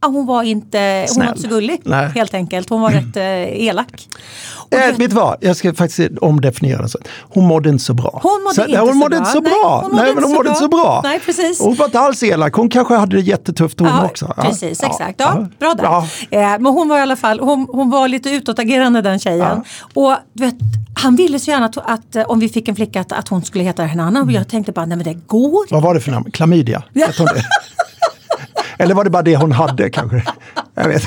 Ja, 0.02 0.08
hon 0.08 0.26
var 0.26 0.42
inte, 0.42 1.06
hon 1.08 1.22
var 1.22 1.28
inte 1.28 1.42
så 1.42 1.48
gullig 1.48 1.80
Nej. 1.84 2.08
helt 2.14 2.34
enkelt. 2.34 2.70
Hon 2.70 2.80
var 2.80 2.90
rätt 2.90 3.16
eh, 3.16 3.62
elak. 3.66 4.08
Och 4.56 4.72
Eh, 4.74 4.86
det- 4.86 4.92
vet 4.98 5.10
du 5.10 5.16
vad, 5.16 5.36
jag 5.40 5.56
ska 5.56 5.74
faktiskt 5.74 6.18
omdefiniera 6.20 6.82
det. 6.82 6.88
så. 6.88 6.98
Hon 7.20 7.44
mådde 7.46 7.68
inte 7.68 7.84
så 7.84 7.94
bra. 7.94 8.20
Hon 8.22 8.42
mådde 8.42 8.54
så, 8.54 8.60
inte 8.60 8.72
nej, 8.72 8.80
hon 8.80 8.88
så 8.92 8.94
mådde 8.94 9.08
bra. 9.10 9.18
inte 9.18 9.30
så 9.30 9.40
Nej, 9.40 9.52
bra. 9.62 9.80
hon 9.82 9.90
mådde 9.90 10.02
Nej, 10.04 10.14
men 10.14 10.24
inte 10.24 10.36
hon 10.36 10.44
så 10.44 10.50
mådde 10.50 10.54
så 10.60 10.68
bra. 10.68 11.00
Nej, 11.04 11.20
precis. 11.20 11.60
Hon 11.60 11.74
var 11.74 11.84
inte 11.84 12.00
alls 12.00 12.22
elak. 12.22 12.54
Hon 12.54 12.68
kanske 12.68 12.94
hade 12.94 13.16
det 13.16 13.22
jättetufft 13.22 13.80
hon 13.80 13.88
Ja, 13.88 14.04
också. 14.04 14.34
Ja. 14.36 14.42
Precis, 14.42 14.78
Ja. 14.82 14.88
exakt. 14.88 15.20
Ja, 15.20 15.46
Bra 15.58 15.74
där. 15.74 15.84
Ja. 15.84 16.06
Eh, 16.30 16.40
men 16.40 16.66
hon 16.66 16.88
var 16.88 16.98
i 16.98 17.00
alla 17.00 17.16
fall, 17.16 17.40
hon, 17.40 17.66
hon 17.72 17.90
var 17.90 18.08
lite 18.08 18.30
utåtagerande 18.30 19.02
den 19.02 19.18
tjejen. 19.18 19.64
Och 19.94 20.14
du 20.32 20.44
vet, 20.44 20.54
han 20.94 21.16
ville 21.16 21.38
så 21.38 21.50
gärna 21.50 21.66
att, 21.66 21.76
att 21.76 22.16
eh, 22.16 22.22
om 22.22 22.40
vi 22.40 22.48
fick 22.48 22.68
en 22.68 22.76
flicka 22.76 23.00
att, 23.00 23.12
att 23.12 23.28
hon 23.28 23.44
skulle 23.44 23.64
heta 23.64 23.82
Hernan. 23.84 24.16
Och 24.16 24.32
jag 24.32 24.48
tänkte 24.48 24.72
bara, 24.72 24.86
nej 24.86 24.96
men 24.96 25.04
det 25.04 25.14
går 25.26 25.66
Vad 25.74 25.82
var 25.82 25.94
det 25.94 26.00
för 26.00 26.10
namn? 26.10 26.30
Klamydia? 26.30 26.82
Ja. 26.92 27.06
Hette 27.06 27.22
hon 27.22 27.26
det? 27.34 27.44
Eller 28.80 28.94
var 28.94 29.04
det 29.04 29.10
bara 29.10 29.22
det 29.22 29.36
hon 29.36 29.52
hade 29.52 29.90
kanske? 29.90 30.22
Jag 30.74 30.88
vet. 30.88 31.02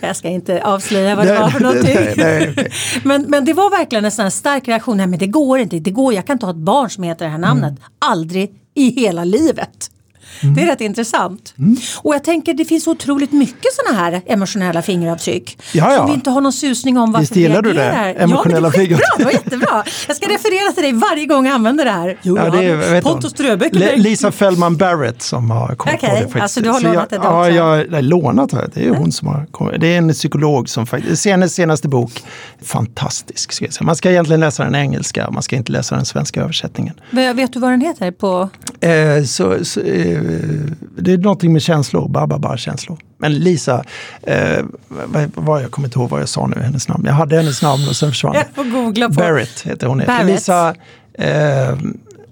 Jag 0.00 0.16
ska 0.16 0.28
inte 0.28 0.62
avslöja 0.64 1.16
vad 1.16 1.26
det 1.26 1.32
Nej, 1.32 1.42
var 1.42 1.48
för 1.48 1.60
någonting. 1.60 1.94
nej, 1.94 2.14
nej, 2.56 2.72
men, 3.04 3.22
men 3.22 3.44
det 3.44 3.52
var 3.52 3.70
verkligen 3.70 4.04
en 4.04 4.10
sån 4.10 4.30
stark 4.30 4.68
reaktion. 4.68 4.96
Nej 4.96 5.06
men 5.06 5.18
det 5.18 5.26
går 5.26 5.58
inte, 5.58 5.78
det 5.78 5.90
går, 5.90 6.14
jag 6.14 6.26
kan 6.26 6.34
inte 6.34 6.46
ha 6.46 6.50
ett 6.50 6.56
barn 6.56 6.90
som 6.90 7.04
heter 7.04 7.24
det 7.24 7.30
här 7.30 7.38
namnet. 7.38 7.70
Mm. 7.70 7.82
Aldrig 7.98 8.50
i 8.74 8.90
hela 8.90 9.24
livet. 9.24 9.90
Det 10.56 10.62
är 10.62 10.66
rätt 10.66 10.80
intressant. 10.80 11.54
Mm. 11.58 11.76
Och 12.02 12.14
jag 12.14 12.24
tänker 12.24 12.54
det 12.54 12.64
finns 12.64 12.86
otroligt 12.86 13.32
mycket 13.32 13.72
sådana 13.72 13.98
här 14.04 14.22
emotionella 14.26 14.82
fingeravtryck. 14.82 15.58
Ja, 15.72 15.92
ja. 15.92 15.96
Som 15.98 16.06
vi 16.06 16.12
inte 16.12 16.30
har 16.30 16.40
någon 16.40 16.52
susning 16.52 16.98
om 16.98 17.12
varför 17.12 17.20
Visst 17.22 17.36
gillar 17.36 17.62
du 17.62 17.72
det? 17.72 17.82
Emotionella 17.84 18.18
ja, 18.18 18.26
men 18.26 18.40
det 18.50 18.56
är 18.56 18.70
skitbra, 18.70 18.70
fingeravtryck. 18.70 19.18
det 19.18 19.24
var 19.24 19.32
jättebra. 19.32 19.84
Jag 20.08 20.16
ska 20.16 20.26
referera 20.26 20.72
till 20.72 20.82
dig 20.82 20.92
varje 20.92 21.26
gång 21.26 21.46
jag 21.46 21.54
använder 21.54 21.84
det 21.84 21.90
här. 21.90 22.18
Jo, 22.22 22.36
Ja, 22.38 22.42
det 22.50 22.64
är, 22.64 22.70
hade 22.76 22.92
vet 22.92 23.04
hon. 23.04 23.12
Pontus 23.12 23.30
Ströbeck. 23.30 23.74
Lisa 23.96 24.32
Fellman 24.32 24.76
Barrett 24.76 25.22
som 25.22 25.50
har 25.50 25.74
kommit 25.74 26.00
på 26.00 26.06
Okej, 26.06 26.10
det. 26.16 26.22
faktiskt. 26.22 26.42
alltså 26.42 26.60
du 26.60 26.68
har 26.70 26.80
Så 26.80 26.86
lånat 26.86 27.10
det 27.10 27.16
jag, 27.16 27.24
då 27.24 27.28
Ja, 27.28 27.50
jag 27.50 27.90
nej, 27.90 28.02
lånat 28.02 28.52
har 28.52 28.60
jag. 28.60 28.70
Det 28.74 28.86
är 28.86 28.90
hon 28.90 29.12
som 29.12 29.28
har 29.28 29.46
kommit. 29.50 29.80
Det 29.80 29.86
är 29.94 29.98
en 29.98 30.12
psykolog 30.12 30.68
som 30.68 30.86
faktiskt, 30.86 31.26
hennes 31.26 31.54
senaste 31.54 31.88
bok, 31.88 32.22
fantastisk. 32.62 33.52
Ska 33.52 33.64
jag 33.64 33.74
säga. 33.74 33.86
Man 33.86 33.96
ska 33.96 34.10
egentligen 34.10 34.40
läsa 34.40 34.64
den 34.64 34.74
engelska, 34.74 35.30
man 35.30 35.42
ska 35.42 35.56
inte 35.56 35.72
läsa 35.72 35.96
den 35.96 36.04
svenska 36.04 36.40
översättningen. 36.42 36.94
Men 37.10 37.36
Vet 37.36 37.52
du 37.52 37.58
vad 37.60 37.70
den 37.70 37.80
heter 37.80 38.10
på? 38.10 38.48
Eh, 38.80 39.24
så, 39.24 39.64
så, 39.64 39.80
eh, 39.80 40.20
det 40.98 41.12
är 41.12 41.18
någonting 41.18 41.52
med 41.52 41.62
känslor, 41.62 42.08
bara, 42.08 42.26
bara, 42.26 42.56
känslor. 42.56 42.98
Men 43.18 43.34
Lisa, 43.34 43.84
eh, 44.22 44.64
vad, 44.88 45.30
vad, 45.34 45.62
jag 45.62 45.70
kommer 45.70 45.88
inte 45.88 45.98
ihåg 45.98 46.10
vad 46.10 46.20
jag 46.20 46.28
sa 46.28 46.46
nu, 46.46 46.62
hennes 46.62 46.88
namn. 46.88 47.04
Jag 47.06 47.12
hade 47.12 47.36
hennes 47.36 47.62
namn 47.62 47.88
och 47.88 47.96
sen 47.96 48.10
försvann 48.10 48.34
Jag 48.34 48.44
det. 48.44 48.54
får 48.54 48.64
googla 48.64 49.08
på. 49.08 49.14
Barrett 49.14 49.60
heter 49.60 49.86
hon. 49.86 49.98
Barrett. 50.06 50.26
Lisa 50.26 50.74
eh, 51.14 51.76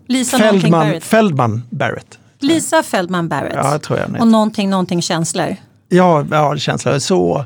Lisa 0.08 0.38
Feldman, 0.38 0.70
Barrett. 0.70 1.04
Feldman 1.04 1.62
Barrett. 1.70 2.18
Lisa 2.38 2.82
Feldman 2.82 3.28
Barrett. 3.28 3.54
Ja, 3.54 3.78
tror 3.78 3.98
jag 3.98 4.20
Och 4.20 4.28
någonting, 4.28 4.70
någonting 4.70 5.02
känslor. 5.02 5.56
Ja, 5.88 6.26
ja 6.30 6.56
känslor. 6.56 6.98
Så 6.98 7.44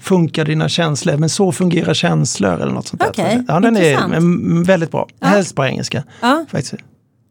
funkar 0.00 0.44
dina 0.44 0.68
känslor, 0.68 1.16
men 1.16 1.28
så 1.28 1.52
fungerar 1.52 1.94
känslor 1.94 2.60
eller 2.60 2.72
något 2.72 2.86
sånt 2.86 3.02
där. 3.02 3.08
Okej, 3.08 3.44
ja, 3.48 3.60
den 3.60 3.76
är 3.76 3.90
intressant. 3.90 4.68
väldigt 4.68 4.90
bra. 4.90 5.08
Helst 5.20 5.54
på 5.54 5.64
engelska. 5.64 6.04
Ja. 6.20 6.44
Faktiskt. 6.50 6.74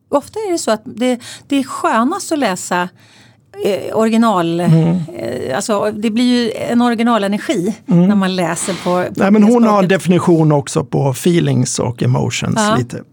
Ofta 0.10 0.40
är 0.40 0.52
det 0.52 0.58
så 0.58 0.72
att 0.72 0.82
det, 0.86 1.20
det 1.48 1.56
är 1.60 1.64
skönast 1.64 2.32
att 2.32 2.40
läsa 2.40 2.90
eh, 3.66 3.98
original, 3.98 4.60
Mm. 4.60 4.98
eh, 5.18 5.56
alltså 5.56 5.92
det 5.92 6.10
blir 6.10 6.24
ju 6.24 6.52
en 6.52 6.82
originalenergi 6.82 7.76
när 7.86 8.16
man 8.16 8.36
läser 8.36 8.74
på, 8.74 8.84
på 8.84 8.90
Mm. 8.98 9.14
Nej, 9.16 9.32
men 9.32 9.44
hon 9.44 9.64
har 9.64 9.84
en 9.84 9.90
definition 9.90 10.52
också 10.52 10.86
på 10.86 11.10
feelings 11.10 11.80
och 11.80 12.04
emotions. 12.04 12.56
Ja. 12.58 12.76
lite. 12.78 13.04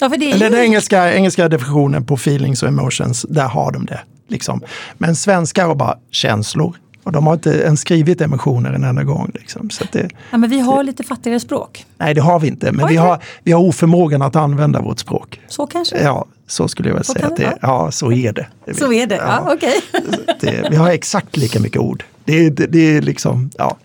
ja, 0.00 0.10
för 0.10 0.16
det 0.16 0.30
är 0.30 0.34
Eller 0.34 0.46
ju, 0.46 0.52
den 0.56 0.64
engelska, 0.64 1.14
engelska 1.14 1.48
definitionen 1.48 2.06
på 2.06 2.14
feelings 2.14 2.62
och 2.62 2.68
emotions, 2.68 3.26
där 3.28 3.48
har 3.48 3.72
de 3.72 3.86
det. 3.86 4.00
Liksom. 4.28 4.60
Men 4.98 5.16
svenskar 5.16 5.66
har 5.66 5.74
bara 5.74 5.98
känslor. 6.10 6.76
Och 7.08 7.12
de 7.12 7.26
har 7.26 7.34
inte 7.34 7.50
ens 7.50 7.80
skrivit 7.80 8.20
emotioner 8.20 8.72
en 8.72 8.84
enda 8.84 9.04
gång. 9.04 9.30
Liksom. 9.34 9.70
Så 9.70 9.84
det, 9.92 10.08
ja, 10.30 10.38
men 10.38 10.50
vi 10.50 10.60
har 10.60 10.84
lite 10.84 11.02
fattigare 11.02 11.40
språk. 11.40 11.86
nej, 11.98 12.14
det 12.14 12.20
har 12.20 12.40
vi 12.40 12.48
inte. 12.48 12.66
Men 12.66 12.76
vi 12.76 12.84
Okej. 12.84 12.96
har, 12.96 13.22
vi 13.42 13.52
har 13.52 13.60
oförmågan 13.60 14.22
att 14.22 14.36
använda 14.36 14.80
vårt 14.80 14.98
språk. 14.98 15.40
Så 15.48 15.66
kanske. 15.66 16.02
Ja, 16.02 16.26
så 16.46 16.68
skulle 16.68 16.88
jag 16.88 16.94
väl 16.96 17.04
säga 17.04 17.26
att 17.26 17.36
det 17.36 17.42
det. 17.42 17.58
Ja, 17.62 17.90
så 17.90 18.12
är 18.12 18.32
det. 18.32 18.46
Så 18.74 18.92
är 18.92 19.06
det, 19.06 19.14
ja, 19.14 19.52
okej. 19.54 19.80
det, 20.40 20.68
vi 20.70 20.76
har 20.76 20.90
exakt 20.90 21.36
lika 21.36 21.60
mycket 21.60 21.80
ord. 21.80 22.04
Det, 22.24 22.46
är- 22.46 22.50
det, 22.50 22.66
det 22.66 22.96
är 22.96 23.02
liksom, 23.02 23.50
ja. 23.58 23.76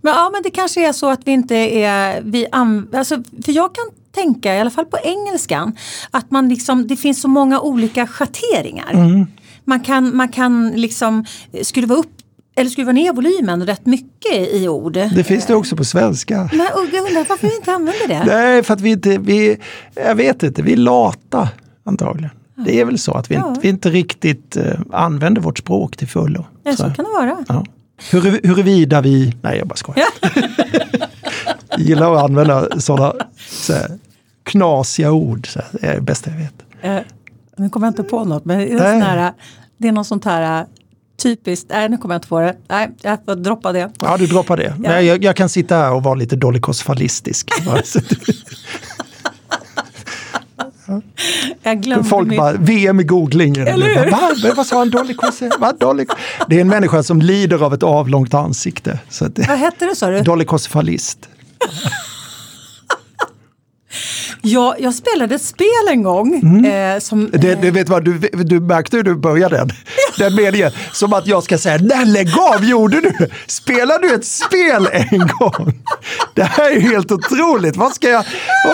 Men, 0.00 0.12
ja, 0.14 0.30
men 0.32 0.42
det 0.42 0.50
kanske 0.50 0.88
är 0.88 0.92
så 0.92 1.10
att 1.10 1.20
vi 1.24 1.30
inte 1.32 1.56
är... 1.56 2.20
Vi 2.24 2.46
alltså, 2.52 3.22
för 3.44 3.52
jag 3.52 3.74
kan 3.74 3.84
tänka, 4.14 4.54
i 4.54 4.60
alla 4.60 4.70
fall 4.70 4.84
på 4.86 4.98
engelskan, 5.04 5.76
att 6.10 6.30
man 6.30 6.48
liksom, 6.48 6.86
det 6.86 6.96
finns 6.96 7.20
så 7.20 7.28
många 7.28 7.60
olika 7.60 8.06
schatteringar. 8.06 8.90
Mm. 8.92 9.26
Man, 9.64 9.80
kan, 9.80 10.16
man 10.16 10.28
kan 10.28 10.70
liksom 10.70 11.24
skruva 11.62 11.94
upp 11.94 12.15
eller 12.56 12.70
skruva 12.70 12.92
ner 12.92 13.12
volymen 13.12 13.66
rätt 13.66 13.86
mycket 13.86 14.48
i 14.52 14.68
ord. 14.68 14.92
Det 14.92 15.24
finns 15.24 15.46
det 15.46 15.54
också 15.54 15.76
på 15.76 15.84
svenska. 15.84 16.48
Men 16.52 16.66
jag 16.66 16.76
undrar 17.06 17.28
varför 17.28 17.48
vi 17.48 17.56
inte 17.56 17.72
använder 17.72 18.08
det. 18.08 18.24
Nej, 18.24 18.62
för 18.62 18.74
att 18.74 18.80
vi 18.80 18.90
inte, 18.90 19.18
vi, 19.18 19.58
jag 19.94 20.14
vet 20.14 20.42
inte, 20.42 20.62
vi 20.62 20.72
är 20.72 20.76
lata 20.76 21.48
antagligen. 21.84 22.30
Det 22.64 22.80
är 22.80 22.84
väl 22.84 22.98
så 22.98 23.12
att 23.12 23.30
vi, 23.30 23.34
Ja. 23.34 23.48
inte, 23.48 23.60
vi 23.60 23.68
inte 23.68 23.90
riktigt 23.90 24.56
eh, 24.56 24.72
använder 24.92 25.40
vårt 25.40 25.58
språk 25.58 25.96
till 25.96 26.08
fullo. 26.08 26.46
Ja, 26.62 26.76
så 26.76 26.82
kan 26.82 27.04
det 27.04 27.10
vara. 27.10 27.44
Ja. 27.48 27.64
Hur, 28.10 28.20
huruvida 28.42 29.00
vi, 29.00 29.36
nej 29.42 29.58
jag 29.58 29.68
bara 29.68 29.76
skojar. 29.76 30.06
Ja. 30.22 30.28
Jag 31.70 31.78
gillar 31.80 32.14
att 32.14 32.22
använda 32.24 32.80
sådana 32.80 33.14
så 33.48 33.72
här, 33.72 33.98
knasiga 34.42 35.12
ord, 35.12 35.46
så 35.52 35.58
här, 35.58 35.68
det 35.72 35.86
är 35.86 35.94
det 35.94 36.00
bästa 36.00 36.30
jag 36.30 36.36
vet. 36.38 36.54
Eh, 36.82 37.12
nu 37.56 37.68
kommer 37.70 37.86
jag 37.86 37.90
inte 37.92 38.02
på 38.02 38.24
något, 38.24 38.44
men 38.44 38.58
det 38.58 38.72
är, 38.72 38.78
sån 38.78 39.02
här, 39.02 39.32
det 39.78 39.88
är 39.88 39.92
något 39.92 40.06
sånt 40.06 40.24
här 40.24 40.66
typiskt, 41.16 41.66
nej 41.70 41.88
nu 41.88 41.96
kommer 41.98 42.14
jag 42.14 42.18
inte 42.18 42.28
på 42.28 42.40
det. 42.40 42.56
Nej, 42.68 42.90
jag 43.02 43.18
får 43.24 43.34
droppa 43.34 43.72
det. 43.72 43.90
Ja, 44.00 44.16
du 44.16 44.26
droppar 44.26 44.56
det. 44.56 44.62
Ja. 44.64 44.74
Men 44.78 45.06
Jag, 45.06 45.24
jag 45.24 45.36
kan 45.36 45.48
sitta 45.48 45.76
här 45.76 45.92
och 45.92 46.02
vara 46.02 46.14
lite 46.14 46.36
att 47.68 47.96
Jag 51.62 51.82
glömde 51.82 52.08
Folk 52.08 52.28
mitt... 52.28 52.38
bara, 52.38 52.52
VM 52.52 53.00
i 53.00 53.04
googling. 53.04 53.56
Eller 53.56 53.86
hur? 53.86 54.10
Va? 54.10 54.54
Vad 54.56 54.66
sa 54.66 54.78
han? 54.78 54.90
Dolik? 55.78 56.08
Det 56.48 56.56
är 56.56 56.60
en 56.60 56.68
människa 56.68 57.02
som 57.02 57.20
lider 57.20 57.62
av 57.62 57.74
ett 57.74 57.82
avlångt 57.82 58.34
ansikte. 58.34 58.98
Så 59.08 59.28
det, 59.28 59.48
Vad 59.48 59.58
hette 59.58 59.84
det 59.84 59.96
sa 59.96 60.10
du? 60.10 60.20
dolikosfalist. 60.20 61.28
Jag, 64.48 64.80
jag 64.80 64.94
spelade 64.94 65.34
ett 65.34 65.42
spel 65.42 65.88
en 65.90 66.02
gång. 66.02 66.64
Eh, 66.66 66.98
som, 66.98 67.16
Mm. 67.26 67.40
Det, 67.40 67.54
det 67.54 67.70
vet 67.70 67.88
vad, 67.88 68.04
du, 68.04 68.18
du 68.18 68.60
märkte 68.60 68.96
hur 68.96 69.04
du 69.04 69.14
började 69.14 69.56
den, 69.56 69.70
den 70.18 70.34
meningen. 70.34 70.72
Som 70.92 71.12
att 71.12 71.26
jag 71.26 71.42
ska 71.42 71.58
säga, 71.58 71.78
nej 71.82 72.06
lägg 72.06 72.28
av, 72.38 72.64
gjorde 72.64 73.00
du? 73.00 73.12
Spelade 73.46 74.08
du 74.08 74.14
ett 74.14 74.24
spel 74.26 74.88
en 74.92 75.18
gång? 75.38 75.72
Det 76.34 76.42
här 76.42 76.70
är 76.70 76.80
helt 76.80 77.12
otroligt. 77.12 77.76
Vad 77.76 77.94
ska 77.94 78.08
jag, 78.08 78.24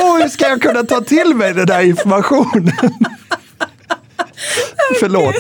oh, 0.01 0.19
hur 0.23 0.29
ska 0.29 0.49
jag 0.49 0.63
kunna 0.63 0.83
ta 0.83 1.01
till 1.01 1.35
mig 1.35 1.55
den 1.55 1.67
där 1.67 1.81
informationen? 1.81 2.73
Förlåt. 5.01 5.35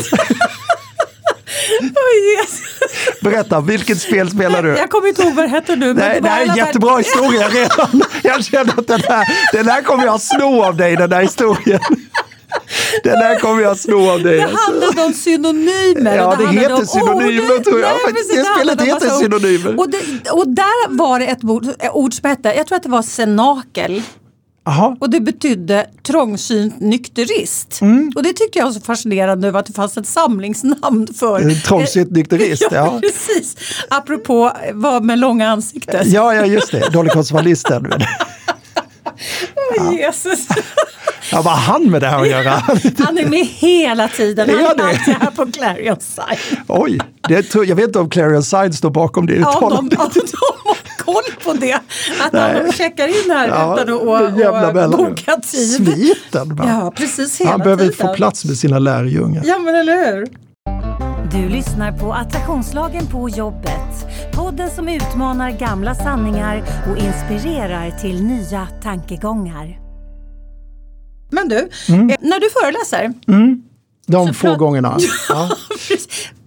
Oj, 1.80 2.36
Jesus. 2.38 3.20
Berätta, 3.20 3.60
vilket 3.60 4.00
spel 4.00 4.30
spelar 4.30 4.62
du? 4.62 4.68
Jag 4.68 4.90
kommer 4.90 5.08
inte 5.08 5.22
ihåg 5.22 5.34
vad 5.34 5.44
det 5.44 5.48
hette 5.48 5.76
nu. 5.76 5.86
men 5.86 5.96
Nej, 5.96 6.20
det 6.20 6.28
här 6.28 6.44
är 6.44 6.50
en 6.50 6.56
jättebra 6.56 6.96
historia 6.98 7.48
redan. 7.48 8.02
Jag 8.22 8.44
känner 8.44 8.78
att 8.78 8.86
den 8.86 9.00
här, 9.08 9.26
den 9.52 9.68
här 9.68 9.82
kommer 9.82 10.04
jag 10.04 10.20
sno 10.20 10.62
av 10.62 10.76
dig, 10.76 10.96
den 10.96 11.12
här 11.12 11.22
historien. 11.22 11.80
Den 13.04 13.16
här 13.16 13.38
kommer 13.38 13.62
jag 13.62 13.78
sno 13.78 14.10
av 14.10 14.22
dig. 14.22 14.36
Det 14.36 14.42
alltså. 14.42 14.70
handlade 14.70 15.02
om 15.02 15.12
synonymer. 15.12 16.16
Ja, 16.16 16.36
det 16.38 16.46
heter 16.46 16.84
synonymer, 16.84 17.56
ord. 17.56 17.64
tror 17.64 17.80
jag. 17.80 17.90
Nej, 17.90 18.14
precis, 18.14 18.36
det 18.36 18.44
spelet 18.44 18.80
om 18.80 18.86
heter 18.86 19.08
synonymer. 19.08 19.78
Och, 19.80 19.90
det, 19.90 20.30
och 20.30 20.48
där 20.48 20.88
var 20.88 21.18
det 21.18 21.26
ett 21.26 21.44
ord, 21.44 21.66
ett 21.78 21.90
ord 21.92 22.14
som 22.14 22.30
hette, 22.30 22.54
jag 22.54 22.66
tror 22.66 22.76
att 22.76 22.82
det 22.82 22.88
var 22.88 23.02
senakel. 23.02 24.02
Jaha. 24.64 24.96
Och 25.00 25.10
det 25.10 25.20
betydde 25.20 25.86
trångsynt 26.02 26.80
nykterist. 26.80 27.80
Mm. 27.80 28.12
Och 28.14 28.22
det 28.22 28.32
tyckte 28.32 28.58
jag 28.58 28.66
var 28.66 28.72
så 28.72 28.80
fascinerande 28.80 29.48
över 29.48 29.60
att 29.60 29.66
det 29.66 29.72
fanns 29.72 29.96
ett 29.96 30.06
samlingsnamn 30.06 31.06
för. 31.14 31.40
En 31.40 31.60
Trångsynt 31.60 32.10
nykterist, 32.10 32.62
ja, 32.70 32.76
ja. 32.76 33.00
precis. 33.00 33.56
Apropå 33.90 34.52
vad 34.72 35.04
med 35.04 35.18
långa 35.18 35.48
ansiktet. 35.50 36.06
Ja, 36.06 36.34
ja, 36.34 36.46
just 36.46 36.72
det. 36.72 36.88
Dolikosvalisten. 36.92 37.92
Åh, 39.80 39.94
Jesus. 39.98 40.46
Ja, 41.32 41.42
vad 41.42 41.54
har 41.54 41.72
han 41.72 41.90
med 41.90 42.00
det 42.00 42.06
här 42.08 42.20
att 42.20 42.28
göra? 42.28 42.50
Han 42.98 43.18
är 43.18 43.26
med 43.28 43.46
hela 43.46 44.08
tiden. 44.08 44.50
Han 44.50 44.58
Är 44.58 44.84
är 44.84 44.88
alltid 44.88 45.14
här 45.14 45.30
på 45.30 45.52
Clarion 45.52 46.00
Side. 46.00 46.58
Oj, 46.68 47.00
det 47.28 47.42
tror, 47.42 47.66
jag 47.66 47.76
vet 47.76 47.86
inte 47.86 47.98
om 47.98 48.10
Clarion 48.10 48.42
Side 48.42 48.74
står 48.74 48.90
bakom 48.90 49.26
det 49.26 49.34
Ja, 49.34 49.58
om 49.58 49.70
de, 49.70 49.86
uttalandet. 49.86 50.32
de 50.32 50.36
har 50.40 50.76
koll 51.04 51.22
på 51.44 51.52
det. 51.52 51.74
Att 52.20 52.32
Nej. 52.32 52.62
de 52.66 52.72
checkar 52.72 53.08
in 53.08 53.30
här 53.30 53.48
Ja, 53.48 53.74
utan 53.80 53.94
att 53.94 54.00
och, 54.00 54.32
mellanrum. 54.74 54.90
boka 55.10 55.36
tid. 55.36 55.68
Sviten 55.86 56.56
bara. 56.56 56.68
Ja, 56.68 56.92
precis 56.96 57.40
hela 57.40 57.50
Han 57.50 57.60
behöver 57.60 57.88
tiden. 57.88 58.06
få 58.08 58.14
plats 58.14 58.44
med 58.44 58.56
sina 58.56 58.78
lärjungar. 58.78 59.42
Ja, 59.46 59.58
men 59.58 59.74
eller 59.74 60.12
hur? 60.14 60.26
Du 61.32 61.48
lyssnar 61.48 61.92
på 61.92 62.12
Attraktionslagen 62.12 63.06
på 63.06 63.28
jobbet. 63.28 64.06
Podden 64.32 64.70
som 64.70 64.88
utmanar 64.88 65.50
gamla 65.50 65.94
sanningar 65.94 66.62
och 66.90 66.96
inspirerar 66.98 67.90
till 67.90 68.22
nya 68.24 68.68
tankegångar. 68.82 69.78
Men 71.30 71.48
du, 71.48 71.68
Mm. 71.88 72.10
eh, 72.10 72.16
när 72.20 72.40
du 72.40 72.50
föreläser, 72.50 73.12
De 74.06 74.26
Så 74.28 74.34
få 74.34 74.56
gångerna. 74.56 74.98
Ja. 75.28 75.48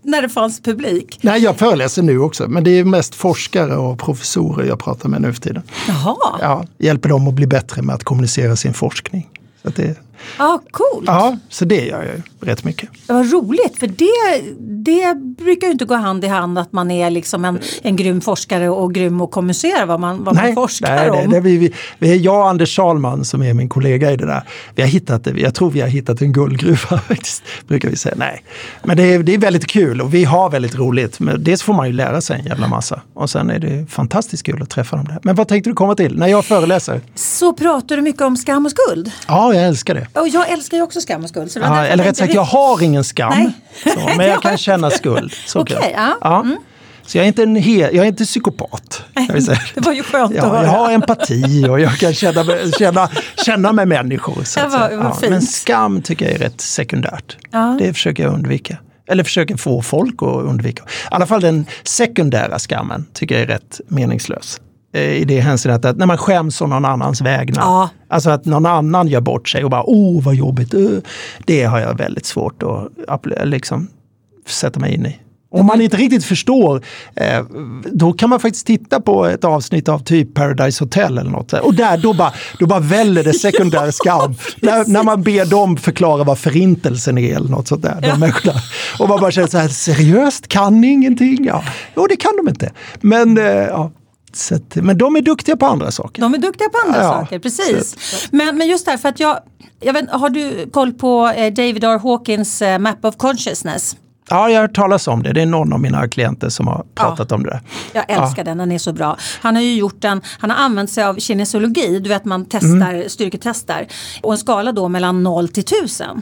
När 0.05 0.21
det 0.21 0.29
fanns 0.29 0.61
publik? 0.61 1.19
Nej, 1.21 1.43
jag 1.43 1.57
föreläser 1.57 2.01
nu 2.01 2.19
också, 2.19 2.47
men 2.47 2.63
det 2.63 2.71
är 2.71 2.83
mest 2.83 3.15
forskare 3.15 3.75
och 3.75 3.99
professorer 3.99 4.67
jag 4.67 4.79
pratar 4.79 5.09
med 5.09 5.21
nu 5.21 5.33
för 5.33 5.41
tiden. 5.41 5.63
Jaha, 5.87 6.37
ja, 6.41 6.65
hjälper 6.77 7.09
dem 7.09 7.27
att 7.27 7.33
bli 7.33 7.47
bättre 7.47 7.81
med 7.81 7.95
att 7.95 8.03
kommunicera 8.03 8.55
sin 8.55 8.73
forskning. 8.73 9.29
Så 9.61 9.67
att 9.67 9.75
det, 10.37 10.59
coolt. 10.71 11.07
ja, 11.07 11.37
så 11.49 11.65
det 11.65 11.85
gör 11.85 12.03
jag 12.03 12.15
ju 12.15 12.21
rätt 12.45 12.63
mycket. 12.63 12.89
Det 13.07 13.13
var 13.13 13.23
roligt 13.23 13.77
för 13.79 13.87
det, 13.87 14.55
det 14.59 15.15
brukar 15.15 15.67
ju 15.67 15.71
inte 15.73 15.85
gå 15.85 15.95
hand 15.95 16.23
i 16.23 16.27
hand 16.27 16.59
att 16.59 16.73
man 16.73 16.91
är 16.91 17.09
liksom 17.09 17.45
en, 17.45 17.59
en 17.81 17.95
grym 17.95 18.21
forskare 18.21 18.69
och 18.69 18.93
grym 18.93 19.21
och 19.21 19.31
kommunicerar 19.31 19.85
vad 19.85 19.99
man, 19.99 20.23
vad 20.23 20.35
man 20.35 20.53
forskar 20.55 20.95
nej, 20.95 21.09
om. 21.09 21.29
det, 21.29 21.35
det, 21.35 21.41
vi, 21.41 21.57
vi, 21.57 21.73
vi 21.99 22.11
är 22.11 22.15
jag 22.15 22.39
och 22.39 22.49
Anders 22.49 22.75
Salman 22.75 23.25
som 23.25 23.43
är 23.43 23.53
min 23.53 23.69
kollega 23.69 24.11
i 24.11 24.17
det 24.17 24.25
där. 24.25 24.43
Vi 24.75 24.81
har 24.81 24.89
hittat 24.89 25.23
det, 25.23 25.31
jag 25.31 25.55
tror 25.55 25.71
vi 25.71 25.81
har 25.81 25.87
hittat 25.87 26.21
en 26.21 26.33
guldgruva 26.33 26.77
faktiskt, 27.07 27.43
brukar 27.67 27.89
vi 27.89 27.95
säga. 27.95 28.15
Nej. 28.17 28.43
Men 28.83 28.97
det 28.97 29.03
är, 29.03 29.23
det 29.23 29.33
är 29.33 29.37
väldigt 29.37 29.67
kul 29.67 30.01
och 30.01 30.13
vi 30.13 30.23
har 30.23 30.49
väldigt 30.49 30.75
roligt. 30.75 31.19
Men 31.19 31.43
dels 31.43 31.61
får 31.61 31.73
man 31.73 31.87
ju 31.87 31.93
lära 31.93 32.21
sig 32.21 32.39
en 32.39 32.45
jävla 32.45 32.67
massa 32.67 33.01
och 33.13 33.29
sen 33.29 33.49
är 33.49 33.59
det 33.59 33.85
fantastiskt 33.89 34.45
kul 34.45 34.61
att 34.61 34.69
träffa 34.69 34.95
dem 34.95 35.05
där. 35.05 35.19
Men 35.23 35.35
vad 35.35 35.47
tänkte 35.47 35.69
du 35.69 35.73
komma 35.73 35.95
till 35.95 36.17
när 36.17 36.27
jag 36.27 36.45
föreläser? 36.45 37.01
Så 37.15 37.53
pratar 37.53 37.95
du 37.95 38.01
mycket 38.01 38.21
om 38.21 38.37
skam 38.37 38.65
och 38.65 38.71
skuld. 38.71 39.11
Ja, 39.27 39.53
jag 39.53 39.63
älskar 39.63 39.93
det. 39.93 40.07
Och 40.15 40.27
jag 40.27 40.49
älskar 40.49 40.77
ju 40.77 40.83
också 40.83 41.01
skam 41.01 41.23
och 41.23 41.29
skuld. 41.29 41.51
Så 41.51 41.59
det 41.59 41.67
var 41.67 41.75
Ja, 41.75 41.81
därför 41.81 41.93
eller 41.93 42.03
rätt 42.03 42.17
sagt, 42.17 42.33
jag 42.33 42.43
har 42.43 42.83
ingen 42.83 43.03
skam. 43.03 43.33
Nej. 43.37 43.51
Så, 43.93 44.09
men 44.17 44.27
jag 44.27 44.41
kan 44.41 44.57
känna 44.57 44.89
skuld. 44.89 45.33
Så 45.45 45.59
Okej, 45.61 45.77
kan 45.81 45.91
jag. 45.91 46.13
ja. 46.21 46.39
Mm. 46.41 46.57
Så 47.07 47.17
jag 47.17 47.23
är 47.23 47.27
inte 47.27 47.43
en 47.43 47.55
hel, 47.55 47.95
jag 47.95 48.03
är 48.03 48.07
inte 48.07 48.25
psykopat. 48.25 49.03
säga. 49.45 49.57
Det 49.75 49.81
var 49.81 49.93
ju 49.93 50.03
skönt 50.03 50.31
att 50.31 50.37
Ja, 50.37 50.45
höra. 50.49 50.63
jag 50.63 50.69
har 50.71 50.91
empati 50.91 51.65
och 51.69 51.79
jag 51.79 51.97
kan 51.97 52.13
känna, 52.13 52.43
känna, 52.79 53.09
känna 53.45 53.73
med 53.73 53.87
människor. 53.87 54.43
Så 54.43 54.59
Ja, 54.59 54.65
att 54.65 54.71
säga. 54.71 54.97
vad 55.03 55.19
fint. 55.19 55.29
men 55.29 55.41
skam 55.41 56.01
tycker 56.01 56.25
jag 56.25 56.33
är 56.33 56.37
rätt 56.39 56.61
sekundärt. 56.61 57.37
Ja. 57.51 57.75
Det 57.79 57.93
försöker 57.93 58.23
jag 58.23 58.33
undvika. 58.33 58.77
Eller 59.07 59.23
försöker 59.23 59.57
få 59.57 59.81
folk 59.81 60.15
att 60.23 60.27
undvika. 60.45 60.83
I 60.83 60.87
alla 61.11 61.25
fall 61.25 61.41
den 61.41 61.65
sekundära 61.83 62.59
skammen 62.59 63.05
tycker 63.13 63.35
jag 63.35 63.41
är 63.41 63.47
rätt 63.47 63.81
meningslös. 63.87 64.61
Eh, 64.95 65.01
I 65.01 65.25
det 65.25 65.39
hänseendet 65.39 65.85
att 65.85 65.97
när 65.97 66.05
man 66.05 66.17
skäms 66.17 66.61
om 66.61 66.69
någon 66.69 66.85
annans 66.85 67.21
vägnar. 67.21 67.61
Ja. 67.61 67.89
Alltså 68.07 68.29
att 68.29 68.45
någon 68.45 68.65
annan 68.65 69.07
gör 69.07 69.21
bort 69.21 69.49
sig 69.49 69.63
och 69.63 69.69
bara 69.69 69.83
åh 69.83 70.23
vad 70.23 70.35
jobbigt. 70.35 70.73
eh." 70.73 70.81
Det 71.45 71.63
har 71.63 71.79
jag 71.79 71.97
väldigt 71.97 72.25
svårt 72.25 72.63
att 73.07 73.25
liksom, 73.43 73.87
sätta 74.47 74.79
mig 74.79 74.93
in 74.93 75.05
i. 75.05 75.19
Om 75.51 75.65
man 75.65 75.81
inte 75.81 75.97
riktigt 75.97 76.25
förstår, 76.25 76.81
eh, 77.15 77.43
då 77.91 78.13
kan 78.13 78.29
man 78.29 78.39
faktiskt 78.39 78.67
titta 78.67 79.01
på 79.01 79.25
ett 79.25 79.43
avsnitt 79.43 79.89
av 79.89 79.99
typ 79.99 80.33
Paradise 80.33 80.83
Hotel 80.83 81.17
eller 81.17 81.31
något. 81.31 81.53
Och 81.53 81.73
där, 81.73 81.97
då 81.97 82.13
bara, 82.13 82.33
då 82.59 82.65
bara 82.65 82.79
väller 82.79 83.23
det 83.23 83.33
sekundär 83.39 83.91
skam. 83.91 84.35
när, 84.61 84.85
när 84.87 85.03
man 85.03 85.23
ber 85.23 85.45
dem 85.45 85.77
förklara 85.77 86.23
vad 86.23 86.39
förintelsen 86.39 87.17
är 87.17 87.35
eller 87.35 87.49
något 87.49 87.67
sånt 87.67 87.81
där. 87.81 88.01
De 88.01 88.19
människorna. 88.19 88.53
Och 88.99 89.09
man 89.09 89.19
bara 89.21 89.31
känner 89.31 89.47
så 89.47 89.57
här, 89.57 89.67
seriöst, 89.67 90.47
kan 90.47 90.81
ni 90.81 90.87
ingenting? 90.87 91.45
Ja, 91.45 91.63
jo, 91.95 92.07
det 92.07 92.15
kan 92.15 92.31
de 92.37 92.49
inte. 92.49 92.71
Men, 93.01 93.35
ja, 93.69 93.91
så 94.35 94.55
att, 94.55 94.75
men 94.75 94.97
de 94.97 95.15
är 95.15 95.21
duktiga 95.21 95.57
på 95.57 95.65
andra 95.65 95.91
saker. 95.91 96.21
De 96.21 96.33
är 96.33 96.37
duktiga 96.37 96.69
på 96.69 96.77
andra 96.87 97.01
Ja, 97.03 97.09
saker, 97.11 97.39
precis. 97.39 97.95
Men, 98.31 98.57
men 98.57 98.67
just 98.67 98.85
därför 98.85 99.09
att 99.09 99.19
jag, 99.19 99.39
jag 99.79 99.93
vet, 99.93 100.09
har 100.09 100.29
du 100.29 100.69
koll 100.73 100.93
på 100.93 101.27
eh, 101.35 101.53
David 101.53 101.83
R. 101.83 101.99
Hawkins 102.03 102.61
eh, 102.61 102.79
Map 102.79 103.05
of 103.05 103.17
Consciousness? 103.17 103.95
Ja, 104.29 104.49
jag 104.49 104.55
har 104.57 104.61
hört 104.67 104.75
talas 104.75 105.07
om 105.07 105.23
det. 105.23 105.33
Det 105.33 105.41
är 105.41 105.45
någon 105.45 105.73
av 105.73 105.79
mina 105.79 106.07
klienter 106.07 106.49
som 106.49 106.67
har 106.67 106.85
pratat 106.95 107.31
om 107.31 107.43
det. 107.43 107.61
Jag 107.93 108.05
älskar 108.11 108.43
den, 108.43 108.57
den 108.57 108.71
är 108.71 108.77
så 108.77 108.93
bra. 108.93 109.17
Han 109.41 109.55
har 109.55 109.61
ju 109.63 109.75
gjort 109.75 110.01
den, 110.01 110.21
han 110.39 110.49
har 110.49 110.57
använt 110.57 110.89
sig 110.89 111.03
av 111.03 111.15
kinesologi, 111.19 111.99
du 111.99 112.09
vet 112.09 112.25
man 112.25 112.45
testar, 112.49 112.67
Mm. 112.93 113.09
styrketestar. 113.09 113.87
Och 114.23 114.31
en 114.31 114.37
skala 114.37 114.71
då 114.71 114.87
mellan 114.87 115.23
0 115.23 115.47
till 115.47 115.63
1000. 115.63 116.21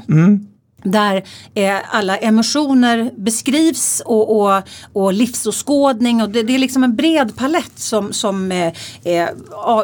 Där 0.84 1.24
eh, 1.54 1.76
alla 1.90 2.18
emotioner 2.18 3.12
beskrivs 3.18 4.02
och, 4.06 4.42
och, 4.42 4.64
och 4.94 5.14
livsåskådning 5.14 6.22
och 6.22 6.30
det, 6.30 6.44
det 6.44 6.56
är 6.56 6.60
liksom 6.60 6.84
en 6.84 6.96
bred 6.96 7.36
palett 7.36 7.80
som, 7.80 8.14
som 8.14 8.52
eh, 8.52 8.74
eh, 9.04 9.30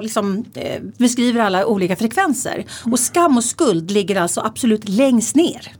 liksom, 0.01 0.45
eh, 0.53 0.81
beskriver 0.97 1.41
alla 1.41 1.65
olika 1.65 1.95
frekvenser. 1.95 2.65
Och 2.91 2.99
skam 2.99 3.37
och 3.37 3.43
skuld 3.43 3.91
ligger 3.91 4.21
alltså 4.21 4.41
absolut 4.41 4.89
längst 4.89 5.35
ner 5.35 5.71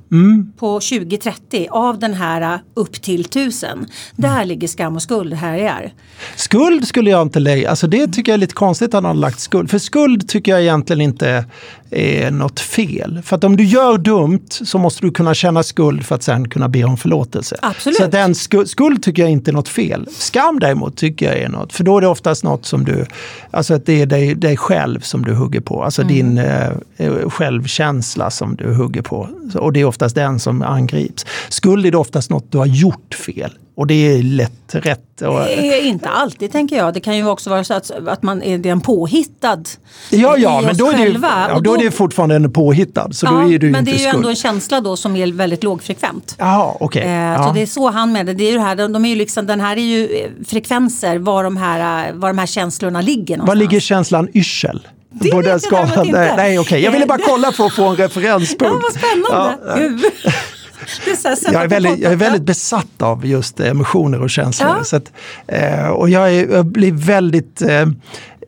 på 0.58 0.80
2030 0.80 1.68
av 1.72 2.00
den 2.00 2.14
här 2.14 2.42
eh, 2.42 2.60
upp 2.74 3.02
till 3.02 3.22
1000. 3.22 3.86
Där 4.16 4.46
ligger 4.46 4.68
skam 4.68 4.96
och 4.96 5.02
skuld, 5.02 5.34
här 5.34 5.58
är. 5.58 5.94
Skuld 6.36 6.88
skulle 6.88 7.10
jag 7.10 7.22
inte 7.22 7.40
lägga, 7.40 7.70
alltså 7.70 7.88
det 7.88 8.08
tycker 8.08 8.32
jag 8.32 8.38
är 8.38 8.40
lite 8.40 8.54
konstigt 8.54 8.88
att 8.88 8.94
han 8.94 9.06
har 9.06 9.14
lagt 9.14 9.40
skuld. 9.40 9.70
För 9.70 9.78
skuld 9.78 10.30
tycker 10.30 10.52
jag 10.52 10.62
egentligen 10.62 11.02
inte 11.02 11.46
är 11.92 12.32
något 12.32 12.60
fel. 12.60 13.22
För 13.24 13.36
att 13.36 13.44
om 13.44 13.58
du 13.58 13.64
gör 13.64 13.98
dumt 13.98 14.48
så 14.50 14.78
måste 14.78 15.02
du 15.02 15.12
kunna 15.12 15.34
känna 15.34 15.64
skuld 15.64 16.06
för 16.06 16.16
att 16.16 16.24
sen 16.24 16.50
kunna 16.50 16.70
be 16.70 16.84
om 16.84 16.98
förlåtelse. 16.98 17.58
Absolut. 17.62 17.98
Så 17.98 18.08
den 18.08 18.36
skuld, 18.36 18.70
skuld 18.70 19.04
tycker 19.04 19.22
jag 19.22 19.32
inte 19.32 19.52
är 19.52 19.54
något 19.54 19.68
fel. 19.68 20.08
Skam 20.12 20.60
däremot 20.60 20.98
tycker 20.98 21.26
jag 21.26 21.38
är 21.38 21.50
något, 21.50 21.74
för 21.74 21.84
då 21.84 21.98
är 21.98 22.02
det 22.02 22.08
oftast 22.08 22.44
något 22.44 22.66
som 22.66 22.86
du, 22.86 23.06
alltså 23.52 23.74
att 23.74 23.86
det 23.86 24.02
är 24.02 24.06
dig, 24.06 24.36
dig 24.36 24.58
själv 24.58 25.00
som 25.00 25.26
du 25.26 25.34
hugger 25.34 25.62
på. 25.62 25.84
Alltså 25.84 26.04
din 26.04 26.38
eh, 26.38 26.70
eh, 26.98 27.30
självkänsla 27.30 28.30
som 28.32 28.56
du 28.56 28.74
hugger 28.74 29.02
på. 29.02 29.30
Och 29.56 29.74
det 29.74 29.80
är 29.80 29.86
oftast 29.86 30.16
den 30.16 30.40
som 30.40 30.62
angrips. 30.62 31.26
Skuld 31.50 31.86
är 31.86 31.92
det 31.92 31.98
oftast 31.98 32.30
något 32.30 32.52
du 32.52 32.58
har 32.58 32.66
gjort 32.66 33.14
fel. 33.14 33.52
Och 33.80 33.88
det 33.88 33.94
är 34.18 34.24
lätt 34.24 34.52
rätt. 34.72 35.22
Och, 35.22 35.50
inte 35.84 36.10
alltid 36.10 36.52
tänker 36.52 36.78
jag. 36.78 36.94
Det 36.94 37.00
kan 37.00 37.18
ju 37.18 37.28
också 37.28 37.50
vara 37.50 37.64
så 37.64 37.74
att, 37.74 37.92
att 38.08 38.24
man 38.24 38.44
är 38.44 38.66
en 38.68 38.82
påhittad 38.82 39.64
Ja, 40.10 40.36
ja, 40.38 40.60
i 40.60 40.62
men 40.62 40.72
oss 40.72 40.78
då 40.78 40.88
är, 40.88 40.92
det, 40.92 40.98
själva. 40.98 41.46
ja, 41.50 41.56
Och 41.56 41.64
då 41.64 41.74
är 41.74 41.78
det 41.78 41.92
fortfarande 41.92 42.36
en 42.36 42.54
påhittad. 42.54 43.10
Så 43.12 43.26
då 43.26 43.32
Ja, 43.32 43.54
är 43.54 43.60
du 43.60 43.70
men 43.72 43.80
inte 43.80 43.92
det 43.92 43.98
är 43.98 44.00
ju 44.00 44.04
skuld. 44.04 44.16
ändå 44.16 44.30
en 44.30 44.36
känsla 44.36 44.82
då 44.82 44.98
som 44.98 45.16
är 45.16 45.32
väldigt 45.32 45.64
lågfrekvent. 45.64 46.36
Jaha, 46.38 46.74
okej. 46.80 47.02
Eh, 47.04 47.10
ja. 47.12 47.48
Så 47.48 47.54
det 47.54 47.62
är 47.62 47.66
så 47.66 47.90
han 47.92 48.12
med 48.12 48.26
det. 48.26 48.34
det 48.34 48.44
är 48.44 48.52
ju 48.52 48.60
här, 48.60 48.76
de, 48.76 48.94
de 48.94 49.06
är 49.06 49.10
ju 49.10 49.16
liksom, 49.16 49.46
den 49.46 49.62
här 49.62 49.78
är 49.78 49.82
ju 49.82 50.06
eh, 50.06 50.30
frekvenser 50.48 51.18
var 51.18 51.44
de 51.44 51.58
här, 51.58 52.08
eh, 52.10 52.14
var 52.16 52.30
de 52.30 52.38
här 52.38 52.46
känslorna 52.48 53.02
ligger 53.02 53.34
Var 53.34 53.38
någonstans. 53.38 53.60
ligger 53.60 53.80
känslan 53.80 54.28
yrsel? 54.34 54.88
Det 55.12 55.30
På 55.32 55.42
den 55.42 55.60
skalan? 55.60 56.08
Nej, 56.12 56.60
okej. 56.60 56.82
Jag 56.84 56.92
ville 56.92 57.06
bara 57.06 57.20
kolla 57.28 57.52
för 57.52 57.66
att 57.66 57.74
få 57.74 57.86
en 57.88 57.96
referenspunkt. 57.96 58.62
Ja, 58.74 58.80
vad 58.82 58.94
spännande! 58.94 60.00
Ja, 60.24 60.32
Här, 61.24 61.54
jag, 61.54 61.64
är 61.64 61.68
väldigt, 61.68 62.00
jag 62.00 62.12
är 62.12 62.16
väldigt 62.16 62.44
besatt 62.44 63.02
av 63.02 63.26
just 63.26 63.60
emotioner 63.60 64.22
och 64.22 64.30
känslor. 64.30 64.70
Ja. 64.78 64.84
Så 64.84 64.96
att, 64.96 65.12
eh, 65.48 65.88
och 65.88 66.10
jag, 66.10 66.34
är, 66.34 66.48
jag 66.52 66.66
blir 66.66 66.92
väldigt 66.92 67.62
eh, 67.62 67.86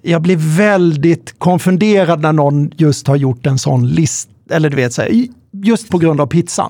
jag 0.04 0.22
blir 0.22 0.38
väldigt 0.58 1.36
konfunderad 1.38 2.22
när 2.22 2.34
någon 2.34 2.72
just 2.78 3.08
har 3.08 3.16
gjort 3.16 3.46
en 3.46 3.58
sån 3.60 3.88
list, 3.88 4.30
eller 4.50 4.70
du 4.70 4.76
vet, 4.76 4.94
så 4.94 5.02
här, 5.02 5.26
just 5.52 5.90
på 5.90 5.98
grund 5.98 6.22
av 6.22 6.28
pizzan. 6.28 6.70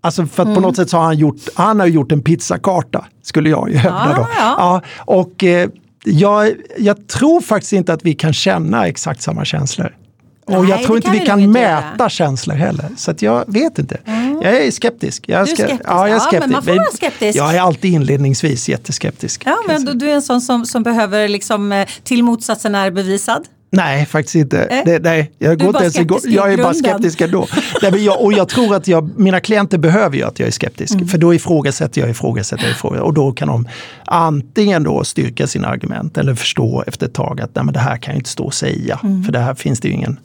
Alltså 0.00 0.26
för 0.26 0.42
att 0.42 0.46
Mm. 0.46 0.54
på 0.54 0.60
något 0.60 0.76
sätt 0.76 0.90
så 0.90 0.96
har 0.96 1.04
han 1.04 1.18
gjort, 1.18 1.36
han 1.54 1.80
har 1.80 1.86
gjort 1.86 2.12
en 2.12 2.22
pizzakarta, 2.22 3.04
skulle 3.22 3.50
jag 3.50 3.70
ju 3.70 3.76
hävda 3.76 4.06
Ja, 4.10 4.16
då. 4.16 4.26
ja. 4.38 4.82
och 4.98 5.44
eh, 5.44 5.68
jag, 6.04 6.50
jag 6.78 7.08
tror 7.08 7.40
faktiskt 7.40 7.72
inte 7.72 7.92
att 7.92 8.04
vi 8.04 8.14
kan 8.14 8.32
känna 8.32 8.86
exakt 8.86 9.22
samma 9.22 9.44
känslor. 9.44 9.96
Och 10.44 10.62
Nej, 10.62 10.70
jag 10.70 10.82
tror 10.82 10.96
inte 10.96 11.10
vi 11.10 11.20
kan 11.26 11.52
mäta 11.52 11.94
göra. 11.98 12.08
känslor 12.08 12.54
heller. 12.54 12.88
Så 12.96 13.10
att 13.10 13.22
jag 13.22 13.44
vet 13.46 13.78
inte. 13.78 13.96
Jag 14.42 14.56
är 14.56 14.70
skeptisk. 14.70 15.24
Jag 15.28 15.40
är 15.40 15.46
ska- 15.46 15.56
skeptisk. 15.56 15.80
Ja, 15.84 16.08
jag 16.08 16.08
är 16.08 16.08
Ja, 16.08 16.18
men 16.18 16.20
skeptisk. 16.20 16.52
man 16.52 16.62
får 16.62 16.74
vara 16.76 16.90
skeptisk. 16.94 17.38
Jag 17.38 17.54
är 17.54 17.60
alltid 17.60 17.92
inledningsvis 17.92 18.68
jätteskeptisk. 18.68 19.42
Ja, 19.46 19.56
men 19.66 19.84
du, 19.84 19.92
du 19.92 20.10
är 20.10 20.14
en 20.14 20.22
sån 20.22 20.40
som, 20.40 20.66
som 20.66 20.82
behöver 20.82 21.28
liksom 21.28 21.72
eh, 21.72 21.88
till 22.04 22.22
motsatsen 22.22 22.74
är 22.74 22.90
bevisad. 22.90 23.44
Nej, 23.74 24.06
faktiskt 24.06 24.34
inte. 24.34 24.62
Eh? 24.62 24.84
Det, 24.84 24.98
nej, 25.02 25.32
jag, 25.38 25.58
går 25.58 25.68
inte 25.68 25.82
ens 25.82 25.96
igång. 25.98 26.18
skeptisk 26.18 26.36
jag 26.38 26.52
är 26.52 26.56
bara 26.56 26.74
skeptisk 26.74 27.20
ändå. 27.20 27.46
nej, 27.82 28.04
jag, 28.04 28.20
och 28.22 28.32
jag 28.32 28.48
tror 28.48 28.74
att 28.74 28.88
jag, 28.88 29.18
mina 29.18 29.40
klienter 29.40 29.78
behöver 29.78 30.16
ju 30.16 30.22
att 30.22 30.38
jag 30.38 30.46
är 30.46 30.52
skeptisk. 30.52 30.94
Mm. 30.94 31.08
För 31.08 31.18
då 31.18 31.34
ifrågasätter 31.34 32.00
jag, 32.00 32.10
ifrågasätter 32.10 32.70
ifrågasätter. 32.70 33.00
Och 33.00 33.14
då 33.14 33.32
kan 33.32 33.48
de 33.48 33.68
antingen 34.04 34.82
då 34.82 35.04
styrka 35.04 35.46
sina 35.46 35.68
argument 35.68 36.18
eller 36.18 36.34
förstå 36.34 36.84
efter 36.86 37.06
ett 37.06 37.14
tag 37.14 37.40
att 37.40 37.54
nej, 37.54 37.64
men 37.64 37.74
det 37.74 37.80
här 37.80 37.96
kan 37.96 38.12
jag 38.14 38.20
inte 38.20 38.30
stå 38.30 38.44
och 38.44 38.54
säga. 38.54 38.98
För 39.26 39.32
det 39.32 39.38
här 39.38 39.54
finns 39.54 39.80
det 39.80 39.88
ju 39.88 39.94
ingen 39.94 40.18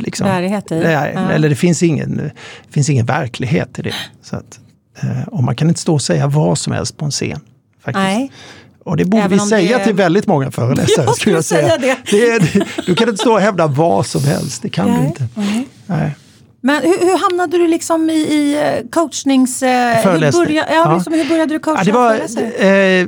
Liksom, 0.00 0.26
Bärighet 0.26 0.72
i. 0.72 0.74
Nej, 0.74 1.12
Ja. 1.14 1.30
Eller 1.30 1.48
det 1.48 1.54
finns 1.56 1.82
ingen, 1.82 2.16
det 2.16 2.72
finns 2.72 2.90
ingen 2.90 3.06
verklighet 3.06 3.78
i 3.78 3.82
det. 3.82 3.94
Så 4.22 4.36
att, 4.36 4.60
eh, 5.02 5.28
och 5.28 5.42
man 5.42 5.56
kan 5.56 5.68
inte 5.68 5.80
stå 5.80 5.94
och 5.94 6.02
säga 6.02 6.26
vad 6.26 6.58
som 6.58 6.72
helst 6.72 6.96
på 6.96 7.04
en 7.04 7.10
scen. 7.10 7.40
Faktiskt. 7.84 8.02
Nej. 8.02 8.32
Och 8.84 8.96
det 8.96 9.04
borde 9.04 9.22
Även 9.24 9.38
vi 9.38 9.46
säga 9.46 9.78
det- 9.78 9.84
till 9.84 9.94
väldigt 9.94 10.26
många 10.26 10.50
föreläsare. 10.50 11.04
Jag 11.06 11.16
skulle 11.16 11.42
säga. 11.42 11.68
säga 11.78 11.96
Det 12.10 12.38
det, 12.38 12.64
du 12.86 12.94
kan 12.94 13.08
inte 13.08 13.20
stå 13.22 13.32
och 13.32 13.40
hävda 13.40 13.66
vad 13.66 14.06
som 14.06 14.24
helst, 14.24 14.62
det 14.62 14.68
kan 14.68 14.86
du 14.86 14.92
Nej. 14.92 15.06
inte. 15.06 15.28
Nej. 15.34 15.68
Nej. 15.86 16.16
Men 16.62 16.82
hur, 16.82 16.88
hur 17.06 17.30
hamnade 17.30 17.58
du 17.58 17.68
liksom 17.68 18.10
i, 18.10 18.12
i 18.12 18.58
eh, 18.78 18.88
coachnings... 18.90 19.62
eh, 19.62 19.96
Hur 19.96 20.32
började, 20.32 20.54
ja, 20.54 20.64
Ja. 20.84 20.94
Liksom, 20.94 21.12
hur 21.12 21.28
började 21.28 21.54
du 21.54 21.58
coacha 21.58 21.80
Ja, 21.80 21.84
det, 21.84 21.92
var, 21.92 22.14
eh, 22.64 23.06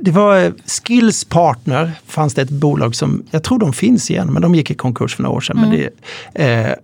det 0.00 0.10
var 0.10 0.52
Skills 0.66 1.24
Partner, 1.24 1.92
fanns 2.06 2.34
det 2.34 2.42
ett 2.42 2.50
bolag 2.50 2.94
som, 2.94 3.22
jag 3.30 3.42
tror 3.42 3.58
de 3.58 3.72
finns 3.72 4.10
igen, 4.10 4.32
men 4.32 4.42
de 4.42 4.54
gick 4.54 4.70
i 4.70 4.74
konkurs 4.74 5.16
för 5.16 5.22
några 5.22 5.36
år 5.36 5.40
sedan. 5.40 5.56
Men, 5.56 5.64
Mm. 5.72 5.88
det, 6.34 6.44
eh, 6.70 6.74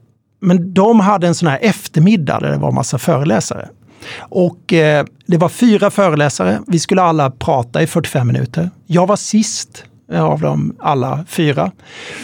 men 0.40 0.74
de 0.74 1.00
hade 1.00 1.26
en 1.26 1.34
sån 1.34 1.48
här 1.48 1.58
eftermiddag 1.62 2.40
där 2.40 2.50
det 2.50 2.56
var 2.58 2.72
massa 2.72 2.98
föreläsare. 2.98 3.68
Och 4.18 4.72
eh, 4.72 5.04
det 5.26 5.36
var 5.36 5.48
fyra 5.48 5.90
föreläsare, 5.90 6.60
vi 6.66 6.78
skulle 6.78 7.02
alla 7.02 7.30
prata 7.30 7.82
i 7.82 7.86
45 7.86 8.26
minuter. 8.26 8.70
Jag 8.86 9.06
var 9.06 9.16
sist 9.16 9.84
av 10.12 10.40
dem 10.40 10.76
alla 10.78 11.24
fyra. 11.28 11.72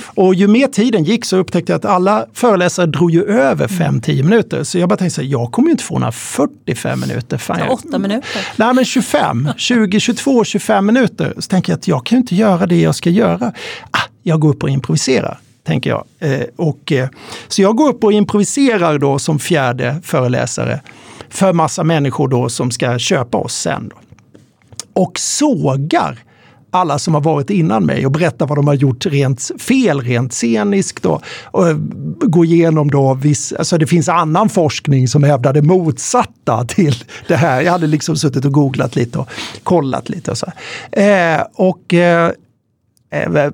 Och 0.04 0.34
ju 0.34 0.48
mer 0.48 0.66
tiden 0.66 1.04
gick 1.04 1.24
så 1.24 1.36
upptäckte 1.36 1.72
jag 1.72 1.78
att 1.78 1.84
alla 1.84 2.26
föreläsare 2.32 2.86
drog 2.86 3.10
ju 3.10 3.24
över 3.24 3.68
5-10 3.68 4.22
minuter. 4.22 4.64
Så 4.64 4.78
jag 4.78 4.88
bara 4.88 4.96
tänkte 4.96 5.14
så 5.14 5.20
här, 5.20 5.28
jag 5.28 5.52
kommer 5.52 5.68
ju 5.68 5.72
inte 5.72 5.84
få 5.84 5.98
några 5.98 6.12
45 6.12 7.00
minuter. 7.00 7.38
Fan, 7.38 7.58
jag, 7.58 7.72
Åtta 7.72 7.98
minuter. 7.98 8.46
Nej 8.56 8.74
men 8.74 8.84
25, 8.84 9.48
20, 9.56 10.00
22, 10.00 10.44
25 10.44 10.86
minuter. 10.86 11.34
Så 11.38 11.48
tänker 11.48 11.72
jag 11.72 11.78
att 11.78 11.88
jag 11.88 12.06
kan 12.06 12.16
ju 12.16 12.20
inte 12.20 12.34
göra 12.34 12.66
det 12.66 12.80
jag 12.80 12.94
ska 12.94 13.10
göra. 13.10 13.52
Ah, 13.90 14.08
jag 14.22 14.40
går 14.40 14.48
upp 14.48 14.62
och 14.62 14.70
improviserar 14.70 15.38
tänker 15.64 15.90
jag. 15.90 16.04
Eh, 16.18 16.46
och, 16.56 16.92
eh, 16.92 17.08
så 17.48 17.62
jag 17.62 17.76
går 17.76 17.88
upp 17.88 18.04
och 18.04 18.12
improviserar 18.12 18.98
då 18.98 19.18
som 19.18 19.38
fjärde 19.38 20.00
föreläsare 20.02 20.80
för 21.28 21.52
massa 21.52 21.84
människor 21.84 22.28
då 22.28 22.48
som 22.48 22.70
ska 22.70 22.98
köpa 22.98 23.38
oss 23.38 23.54
sen. 23.54 23.88
Då. 23.88 23.96
Och 24.92 25.18
sågar 25.18 26.18
alla 26.74 26.98
som 26.98 27.14
har 27.14 27.20
varit 27.20 27.50
innan 27.50 27.86
mig 27.86 28.06
och 28.06 28.12
berättar 28.12 28.46
vad 28.46 28.58
de 28.58 28.66
har 28.66 28.74
gjort 28.74 29.06
rent 29.06 29.50
fel, 29.58 30.00
rent 30.00 30.32
sceniskt. 30.32 31.06
och, 31.06 31.22
och 31.44 31.66
gå 32.20 32.44
igenom 32.44 32.90
då 32.90 33.14
viss, 33.14 33.52
alltså 33.52 33.78
det 33.78 33.86
finns 33.86 34.08
annan 34.08 34.48
forskning 34.48 35.08
som 35.08 35.22
hävdar 35.22 35.52
det 35.52 35.62
motsatta 35.62 36.64
till 36.64 37.04
det 37.28 37.36
här. 37.36 37.60
Jag 37.60 37.72
hade 37.72 37.86
liksom 37.86 38.16
suttit 38.16 38.44
och 38.44 38.52
googlat 38.52 38.96
lite 38.96 39.18
och 39.18 39.28
kollat 39.62 40.08
lite. 40.08 40.30
Och 40.30 40.38
så. 40.38 40.46
Eh, 40.92 41.40
och 41.54 41.94
eh, 41.94 42.30
Eh, 43.14 43.50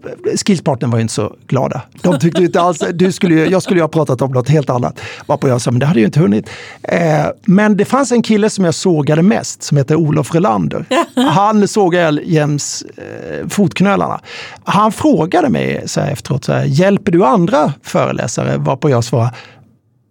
Skillspartnern 0.46 0.90
var 0.90 0.98
ju 0.98 1.02
inte 1.02 1.14
så 1.14 1.36
glada. 1.46 1.82
De 2.02 2.18
tyckte 2.18 2.42
inte 2.42 2.60
alls, 2.60 2.82
du 2.94 3.12
skulle, 3.12 3.34
jag 3.34 3.62
skulle 3.62 3.78
ju 3.78 3.82
ha 3.82 3.88
pratat 3.88 4.22
om 4.22 4.32
något 4.32 4.48
helt 4.48 4.70
annat. 4.70 5.00
Varpå 5.26 5.48
jag 5.48 5.60
sa, 5.60 5.70
men 5.70 5.80
det 5.80 5.86
hade 5.86 6.00
ju 6.00 6.06
inte 6.06 6.20
hunnit. 6.20 6.50
Eh, 6.82 7.26
men 7.44 7.76
det 7.76 7.84
fanns 7.84 8.12
en 8.12 8.22
kille 8.22 8.50
som 8.50 8.64
jag 8.64 8.74
sågade 8.74 9.22
mest 9.22 9.62
som 9.62 9.76
heter 9.76 9.94
Olof 9.94 10.34
Relander. 10.34 10.84
Han 11.30 11.68
sågade 11.68 12.22
jäms 12.22 12.82
eh, 12.82 13.48
fotknölarna. 13.48 14.20
Han 14.64 14.92
frågade 14.92 15.48
mig 15.48 15.82
så 15.86 16.00
här 16.00 16.12
efteråt, 16.12 16.44
så 16.44 16.52
här, 16.52 16.64
hjälper 16.64 17.12
du 17.12 17.24
andra 17.24 17.72
föreläsare? 17.82 18.56
Varpå 18.58 18.90
jag 18.90 19.04
svarade, 19.04 19.34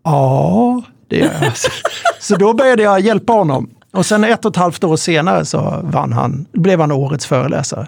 ja, 0.03 0.81
det 1.07 1.17
gör 1.17 1.31
jag. 1.41 1.53
så 2.19 2.35
då 2.35 2.53
började 2.53 2.83
jag 2.83 2.99
hjälpa 2.99 3.33
honom. 3.33 3.69
Och 3.91 4.05
sen 4.05 4.23
ett 4.23 4.45
och 4.45 4.51
ett 4.51 4.57
halvt 4.57 4.83
år 4.83 4.95
senare 4.97 5.45
så 5.45 5.79
vann 5.83 6.13
han, 6.13 6.45
blev 6.51 6.79
han 6.79 6.91
årets 6.91 7.25
föreläsare. 7.25 7.87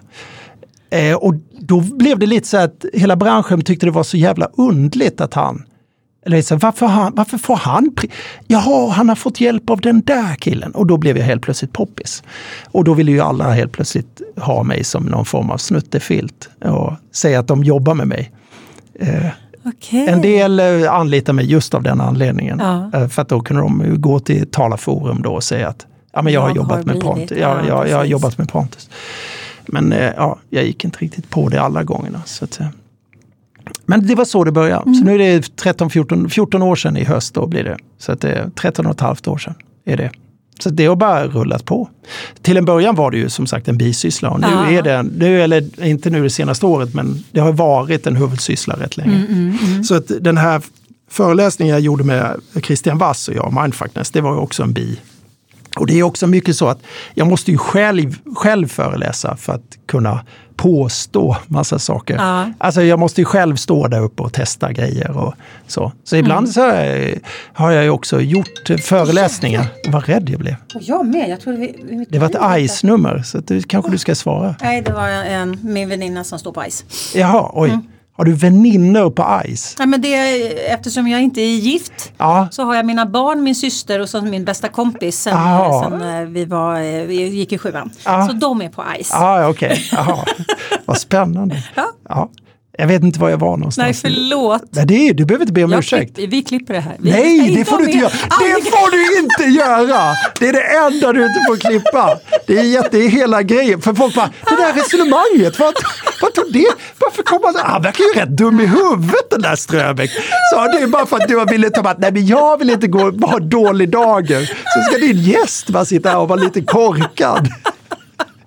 Eh, 0.91 1.15
och 1.15 1.35
då 1.59 1.79
blev 1.79 2.19
det 2.19 2.25
lite 2.25 2.47
så 2.47 2.57
att 2.57 2.85
hela 2.93 3.15
branschen 3.15 3.61
tyckte 3.61 3.85
det 3.85 3.91
var 3.91 4.03
så 4.03 4.17
jävla 4.17 4.49
undligt 4.57 5.21
att 5.21 5.33
han 5.33 5.63
eller 6.25 6.41
så, 6.41 6.55
varför, 6.55 6.85
han, 6.85 7.15
varför 7.15 7.37
får 7.37 7.55
han... 7.55 7.95
Jaha, 8.47 8.89
han 8.89 9.09
har 9.09 9.15
fått 9.15 9.41
hjälp 9.41 9.69
av 9.69 9.81
den 9.81 10.01
där 10.01 10.35
killen. 10.35 10.71
Och 10.71 10.87
då 10.87 10.97
blev 10.97 11.17
jag 11.17 11.25
helt 11.25 11.41
plötsligt 11.41 11.73
poppis. 11.73 12.23
Och 12.71 12.83
då 12.83 12.93
ville 12.93 13.11
ju 13.11 13.19
alla 13.19 13.51
helt 13.51 13.71
plötsligt 13.71 14.21
ha 14.37 14.63
mig 14.63 14.83
som 14.83 15.03
någon 15.03 15.25
form 15.25 15.49
av 15.49 15.57
snuttefilt 15.57 16.49
och 16.65 16.93
säga 17.11 17.39
att 17.39 17.47
de 17.47 17.63
jobbar 17.63 17.93
med 17.93 18.07
mig. 18.07 18.31
Eh, 18.99 19.25
okay. 19.65 20.07
En 20.07 20.21
del 20.21 20.59
eh, 20.59 20.93
anlitar 20.93 21.33
mig 21.33 21.45
just 21.51 21.73
av 21.73 21.83
den 21.83 22.01
anledningen. 22.01 22.59
Ja. 22.59 22.99
Eh, 22.99 23.07
för 23.07 23.21
att 23.21 23.29
då 23.29 23.41
kunde 23.41 23.61
de 23.61 24.01
gå 24.01 24.19
till 24.19 24.47
talarforum 24.51 25.21
då 25.21 25.33
och 25.33 25.43
säga 25.43 25.67
att 25.67 25.85
ja, 26.13 26.21
men 26.21 26.33
jag, 26.33 26.41
har 26.41 26.49
Jag 26.49 26.57
jobbat 26.57 26.77
har 26.77 26.83
med. 26.83 27.01
Pontus. 27.01 27.37
Ja, 27.37 27.37
Ja, 27.37 27.67
jag, 27.67 27.89
jag 27.89 27.97
har 27.97 28.05
jobbat 28.05 28.37
med 28.37 28.49
Pontus. 28.49 28.89
Men 29.71 29.93
eh, 29.93 30.11
ja, 30.17 30.39
jag 30.49 30.63
gick 30.65 30.85
inte 30.85 30.99
riktigt 30.99 31.29
på 31.29 31.49
det 31.49 31.61
alla 31.61 31.83
gångerna. 31.83 32.21
Så 32.25 32.45
att, 32.45 32.59
eh. 32.59 32.67
Men 33.85 34.07
det 34.07 34.15
var 34.15 34.25
så 34.25 34.43
det 34.43 34.51
började. 34.51 34.81
Mm. 34.83 34.95
Så 34.95 35.03
nu 35.05 35.13
är 35.13 35.17
det 35.17 35.55
13, 35.55 35.89
14, 35.89 36.29
14 36.29 36.61
år 36.61 36.75
sedan 36.75 36.97
i 36.97 37.03
höst 37.03 37.33
då 37.33 37.47
blir 37.47 37.63
det. 37.63 37.77
Så 37.97 38.11
att 38.11 38.21
det 38.21 38.31
är 38.31 38.49
13 38.55 38.85
och 38.85 38.91
ett 38.93 38.99
halvt 39.01 39.27
år 39.27 39.37
sedan 39.37 39.53
är 39.85 39.97
det. 39.97 40.11
Så 40.59 40.69
det 40.69 40.85
har 40.85 40.95
bara 40.95 41.27
rullat 41.27 41.65
på. 41.65 41.89
Till 42.41 42.57
en 42.57 42.65
början 42.65 42.95
var 42.95 43.11
det 43.11 43.17
ju 43.17 43.29
som 43.29 43.47
sagt 43.47 43.67
en 43.67 43.77
bisyssla 43.77 44.29
och 44.29 44.39
nu 44.39 44.47
Ja. 44.51 44.65
är 44.71 44.81
det, 44.81 45.03
nu, 45.03 45.41
eller 45.41 45.85
inte 45.85 46.09
nu 46.09 46.23
det 46.23 46.29
senaste 46.29 46.65
året, 46.65 46.93
men 46.93 47.23
det 47.31 47.39
har 47.39 47.51
varit 47.53 48.07
en 48.07 48.15
huvudsyssla 48.15 48.73
rätt 48.79 48.97
länge. 48.97 49.25
Mm, 49.29 49.83
Så 49.83 49.95
att 49.95 50.11
den 50.21 50.37
här 50.37 50.61
föreläsningen 51.09 51.73
jag 51.73 51.81
gjorde 51.81 52.03
med 52.03 52.35
Christian 52.63 52.97
Wass 52.97 53.27
och 53.27 53.35
jag, 53.35 53.57
Mindfulness, 53.61 54.11
det 54.11 54.21
var 54.21 54.35
också 54.37 54.63
en 54.63 54.73
bi. 54.73 54.99
Och 55.77 55.87
det 55.87 55.99
är 55.99 56.03
också 56.03 56.27
mycket 56.27 56.55
så 56.55 56.67
att 56.67 56.79
jag 57.13 57.27
måste 57.27 57.51
ju 57.51 57.57
själv, 57.57 58.17
själv 58.35 58.67
föreläsa 58.67 59.37
för 59.37 59.53
att 59.53 59.77
kunna 59.87 60.25
påstå 60.55 61.37
massa 61.47 61.79
saker. 61.79 62.15
Ja. 62.15 62.51
Alltså 62.57 62.83
jag 62.83 62.99
måste 62.99 63.21
ju 63.21 63.25
själv 63.25 63.55
stå 63.55 63.87
där 63.87 64.01
uppe 64.01 64.23
och 64.23 64.33
testa 64.33 64.71
grejer 64.71 65.17
och 65.17 65.33
så. 65.67 65.91
Så 66.03 66.15
ibland 66.15 66.45
Mm. 66.47 66.53
så 66.53 66.61
har 66.61 66.73
jag, 66.73 67.19
har 67.53 67.71
jag 67.71 67.83
ju 67.83 67.89
också 67.89 68.21
gjort 68.21 68.69
föreläsningar. 68.83 69.65
Vad 69.87 70.05
rädd 70.05 70.29
jag 70.29 70.39
blev. 70.39 70.55
Och 70.75 70.81
jag 70.81 71.05
med. 71.05 71.29
Jag 71.29 71.41
trodde 71.41 71.57
vi, 71.57 71.75
vi 71.83 72.05
Det 72.09 72.19
var 72.19 72.29
ett 72.29 72.61
ICE-nummer, 72.61 73.21
så 73.23 73.37
du, 73.39 73.61
kanske 73.61 73.91
du 73.91 73.97
ska 73.97 74.15
svara. 74.15 74.55
Nej, 74.61 74.81
det 74.81 74.93
var 74.93 75.07
en, 75.07 75.57
min 75.63 75.89
väninna 75.89 76.23
som 76.23 76.39
står 76.39 76.51
på 76.51 76.65
ICE. 76.65 76.85
Jaha, 77.19 77.51
oj. 77.53 77.69
Mm. 77.69 77.81
Har 78.21 78.25
du 78.25 78.33
väninnor 78.33 79.09
på 79.09 79.41
ICE? 79.45 79.75
Nej, 79.79 79.87
men 79.87 80.01
det, 80.01 80.15
eftersom 80.71 81.07
jag 81.07 81.21
inte 81.21 81.41
är 81.41 81.55
gift 81.55 82.13
Ja, 82.17 82.47
så 82.51 82.63
har 82.63 82.75
jag 82.75 82.85
mina 82.85 83.05
barn, 83.05 83.43
min 83.43 83.55
syster 83.55 83.99
och 83.99 84.09
så 84.09 84.21
min 84.21 84.45
bästa 84.45 84.67
kompis 84.67 85.21
sen, 85.21 85.33
Ah. 85.37 85.83
sen 85.83 86.01
eh, 86.01 86.21
vi, 86.29 86.45
var, 86.45 86.75
eh, 86.75 87.03
vi 87.05 87.27
gick 87.29 87.51
i 87.53 87.57
sjuan. 87.57 87.91
Ah. 88.03 88.27
Så 88.27 88.33
de 88.33 88.61
är 88.61 88.69
på 88.69 88.83
ICE. 88.99 89.13
ah. 89.15 89.53
Jaha. 89.91 90.25
Vad 90.85 90.97
spännande. 90.97 91.63
Ja. 92.09 92.29
Ja. 92.81 92.87
Jag 92.87 92.87
vet 92.87 93.03
inte 93.03 93.19
var 93.19 93.29
jag 93.29 93.37
var 93.37 93.57
någonstans. 93.57 94.03
Nej, 94.03 94.13
förlåt. 94.13 94.61
Nej, 94.69 94.85
det 94.85 95.09
är, 95.09 95.13
du 95.13 95.25
behöver 95.25 95.43
inte 95.43 95.53
be 95.53 95.63
om 95.63 95.71
Jag 95.71 95.79
ursäkt. 95.79 96.15
klipp, 96.15 96.29
vi 96.33 96.41
klipper 96.43 96.73
det 96.73 96.79
här. 96.79 96.95
Vi 96.99 97.11
Nej, 97.11 97.55
det 97.55 97.65
får 97.65 97.77
du 97.77 97.83
inte 97.83 97.95
med- 97.97 98.01
göra. 98.03 98.11
Det 98.39 98.69
får 98.69 98.91
du 98.91 99.19
inte 99.19 99.59
göra! 99.59 100.01
Det 100.39 100.47
är 100.47 100.53
det 100.53 100.61
enda 100.95 101.13
du 101.13 101.21
inte 101.25 101.39
får 101.47 101.57
klippa. 101.57 102.17
Det 102.47 102.57
är, 102.59 102.63
jätte, 102.63 102.89
det 102.97 103.05
är 103.05 103.09
hela 103.09 103.43
grejen. 103.43 103.81
För 103.81 103.93
folk 103.93 104.15
bara, 104.15 104.29
det 104.49 104.55
där 104.55 104.73
resonemanget, 104.73 105.59
vad, 105.59 105.73
vad 106.21 106.33
tog 106.33 106.53
det? 106.53 106.67
Varför 106.99 107.23
kom 107.23 107.39
han? 107.43 107.55
Han 107.57 107.81
verkar 107.81 108.03
ju 108.03 108.21
rätt 108.21 108.29
dum 108.37 108.59
i 108.59 108.65
huvudet 108.65 109.29
den 109.29 109.41
där 109.41 109.55
Ströbeck. 109.55 110.11
Så 110.53 110.55
det 110.67 110.77
är 110.83 110.87
bara 110.87 111.05
för 111.05 111.17
att 111.17 111.27
du 111.27 111.45
velat 111.45 111.73
ta 111.73 111.81
att 111.81 111.99
nej 111.99 112.11
men 112.11 112.25
jag 112.27 112.57
vill 112.59 112.69
inte 112.69 112.87
gå 112.87 113.11
ha 113.27 113.39
dålig 113.39 113.89
dager. 113.89 114.45
Så 114.45 114.81
ska 114.91 114.97
din 115.05 115.17
gäst 115.17 115.69
bara 115.69 115.85
sitta 115.85 116.09
här 116.09 116.17
och 116.17 116.27
vara 116.29 116.39
lite 116.41 116.61
korkad. 116.61 117.47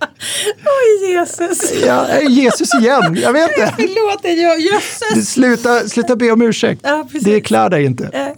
Oj, 0.65 1.11
Jesus. 1.13 1.73
Ja, 1.87 2.09
eh, 2.09 2.29
Jesus 2.31 2.75
igen, 2.75 3.17
jag 3.23 3.33
vet 3.33 3.51
inte. 3.59 3.73
Förlåt, 3.77 4.21
jag, 4.23 4.59
Du, 4.59 4.63
jösses. 4.65 5.33
sluta, 5.33 5.89
sluta 5.89 6.17
be 6.17 6.31
om 6.31 6.43
ursäkt. 6.43 6.81
Ja, 6.85 7.05
det 7.21 7.41
klär 7.41 7.71
dig 7.71 7.85
inte. 7.85 8.33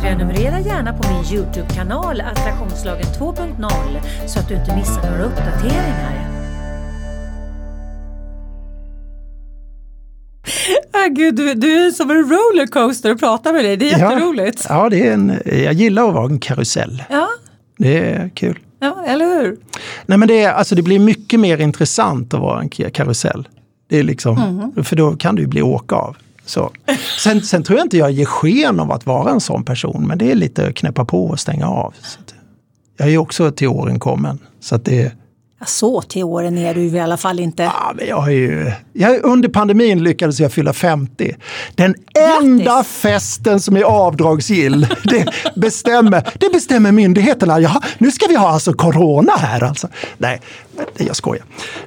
Prenumerera 0.00 0.60
gärna 0.60 0.92
på 0.92 1.08
min 1.12 1.24
Youtube-kanal 1.38 2.20
Attraktionslagen 2.20 3.06
2.0 3.06 4.28
så 4.28 4.38
att 4.40 4.48
du 4.48 4.54
inte 4.54 4.76
missar 4.76 5.10
några 5.10 5.24
uppdateringar. 5.24 6.12
Ah, 10.92 11.08
gud, 11.08 11.34
du, 11.34 11.54
du 11.54 11.86
är 11.86 11.90
som 11.90 12.10
en 12.10 12.16
rollercoaster 12.16 13.10
att 13.10 13.20
prata 13.20 13.52
med 13.52 13.64
dig. 13.64 13.76
Det 13.76 13.90
är 13.92 13.98
jätteroligt. 13.98 14.66
Ja, 14.68 14.88
det 14.88 15.06
är 15.06 15.12
en, 15.12 15.40
jag 15.44 15.72
gillar 15.72 16.08
att 16.08 16.14
vara 16.14 16.24
en 16.24 16.38
karusell. 16.38 17.02
Ja, 17.10 17.28
Det 17.78 17.98
är 17.98 18.30
kul. 18.34 18.58
Ja 18.86 19.04
eller 19.06 19.24
hur? 19.26 19.56
Nej, 20.06 20.18
men 20.18 20.28
det, 20.28 20.42
är, 20.42 20.52
alltså, 20.52 20.74
det 20.74 20.82
blir 20.82 20.98
mycket 20.98 21.40
mer 21.40 21.58
intressant 21.58 22.34
att 22.34 22.40
vara 22.40 22.60
en 22.60 22.68
karusell. 22.68 23.48
Det 23.88 23.98
är 23.98 24.02
liksom, 24.02 24.38
Mm. 24.38 24.84
För 24.84 24.96
då 24.96 25.16
kan 25.16 25.34
du 25.34 25.46
bli 25.46 25.62
åka 25.62 25.94
av. 25.94 26.16
Så. 26.44 26.70
Sen, 27.18 27.42
sen 27.42 27.62
tror 27.62 27.78
jag 27.78 27.86
inte 27.86 27.96
jag 27.96 28.10
ger 28.10 28.24
sken 28.24 28.80
av 28.80 28.92
att 28.92 29.06
vara 29.06 29.30
en 29.30 29.40
sån 29.40 29.64
person, 29.64 30.04
men 30.06 30.18
det 30.18 30.30
är 30.30 30.34
lite 30.34 30.68
att 30.68 30.74
knäppa 30.74 31.04
på 31.04 31.26
och 31.26 31.40
stänga 31.40 31.66
av. 31.66 31.94
Jag 32.96 33.06
är 33.06 33.12
ju 33.12 33.18
också 33.18 33.50
till 33.50 33.68
åren 33.68 33.98
kommen. 33.98 34.38
Så 34.60 34.74
att 34.74 34.84
det, 34.84 35.12
Så 35.64 36.02
till 36.02 36.24
åren 36.24 36.58
är 36.58 36.74
du 36.74 36.80
i 36.86 37.00
alla 37.00 37.16
fall 37.16 37.40
inte. 37.40 37.62
ja, 37.62 37.92
men 37.96 38.06
jag 38.06 38.20
har 38.20 38.30
ju, 38.30 38.72
jag, 38.92 39.24
under 39.24 39.48
pandemin 39.48 40.04
lyckades 40.04 40.40
jag 40.40 40.52
fylla 40.52 40.72
50. 40.72 41.36
Den 41.74 41.94
enda 42.42 42.84
festen 42.84 43.60
som 43.60 43.76
är 43.76 43.82
avdragsgill, 43.82 44.86
det 45.04 45.26
bestämmer, 45.56 46.32
det 46.40 46.52
bestämmer 46.52 46.92
myndigheterna. 46.92 47.60
Jaha, 47.60 47.82
nu 47.98 48.10
ska 48.10 48.26
vi 48.26 48.36
ha 48.36 48.48
alltså 48.48 48.72
corona 48.72 49.32
här 49.36 49.64
alltså. 49.64 49.88
Nej, 50.18 50.40
jag 50.96 51.16
skojar. 51.16 51.44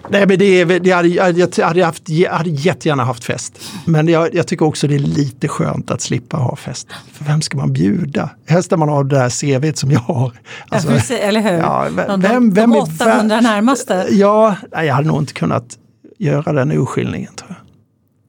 Nej, 0.10 0.28
men 0.28 0.40
det, 0.40 0.46
är- 0.62 0.80
det 0.80 0.92
hade, 0.92 1.08
jag, 1.08 1.38
jag 1.58 1.66
hade, 1.68 1.86
haft, 1.86 2.10
jag 2.10 2.32
hade 2.32 2.50
jättegärna 2.50 3.04
haft 3.04 3.24
fest. 3.24 3.60
Men 3.86 4.08
jag, 4.08 4.36
jag 4.36 4.48
tycker 4.48 4.66
också 4.66 4.88
det 4.88 4.96
är 4.96 5.00
lite 5.00 5.48
skönt 5.48 5.92
att 5.92 6.02
slippa 6.02 6.38
ha 6.38 6.56
fest. 6.56 6.88
För 7.14 7.26
vem 7.26 7.42
ska 7.42 7.58
man 7.58 7.74
bjuda? 7.74 8.30
Helst 8.48 8.72
när 8.72 8.78
man 8.78 8.90
har 8.90 9.04
det 9.04 9.16
där 9.16 9.30
CVt 9.30 9.78
som 9.78 9.92
jag 9.92 10.00
har. 10.00 10.32
Alltså, 10.70 11.14
ja, 11.14 11.18
eller 11.18 11.42
hur? 11.42 11.58
ja, 11.58 11.88
vem- 11.96 12.22
vem- 12.22 12.22
vem 12.22 12.54
de 12.72 12.74
är 12.74 12.82
800 12.82 13.38
vä- 13.38 13.42
närmaste. 13.42 14.08
Ja, 14.12 14.56
nej, 14.76 14.88
jag 14.88 14.96
hade 14.96 15.08
nog 15.08 15.22
inte 15.22 15.34
kunnat 15.34 15.78
göra 16.18 16.54
den 16.54 16.72
urskiljningen 16.72 17.34
tror 17.36 17.50
jag. 17.50 17.58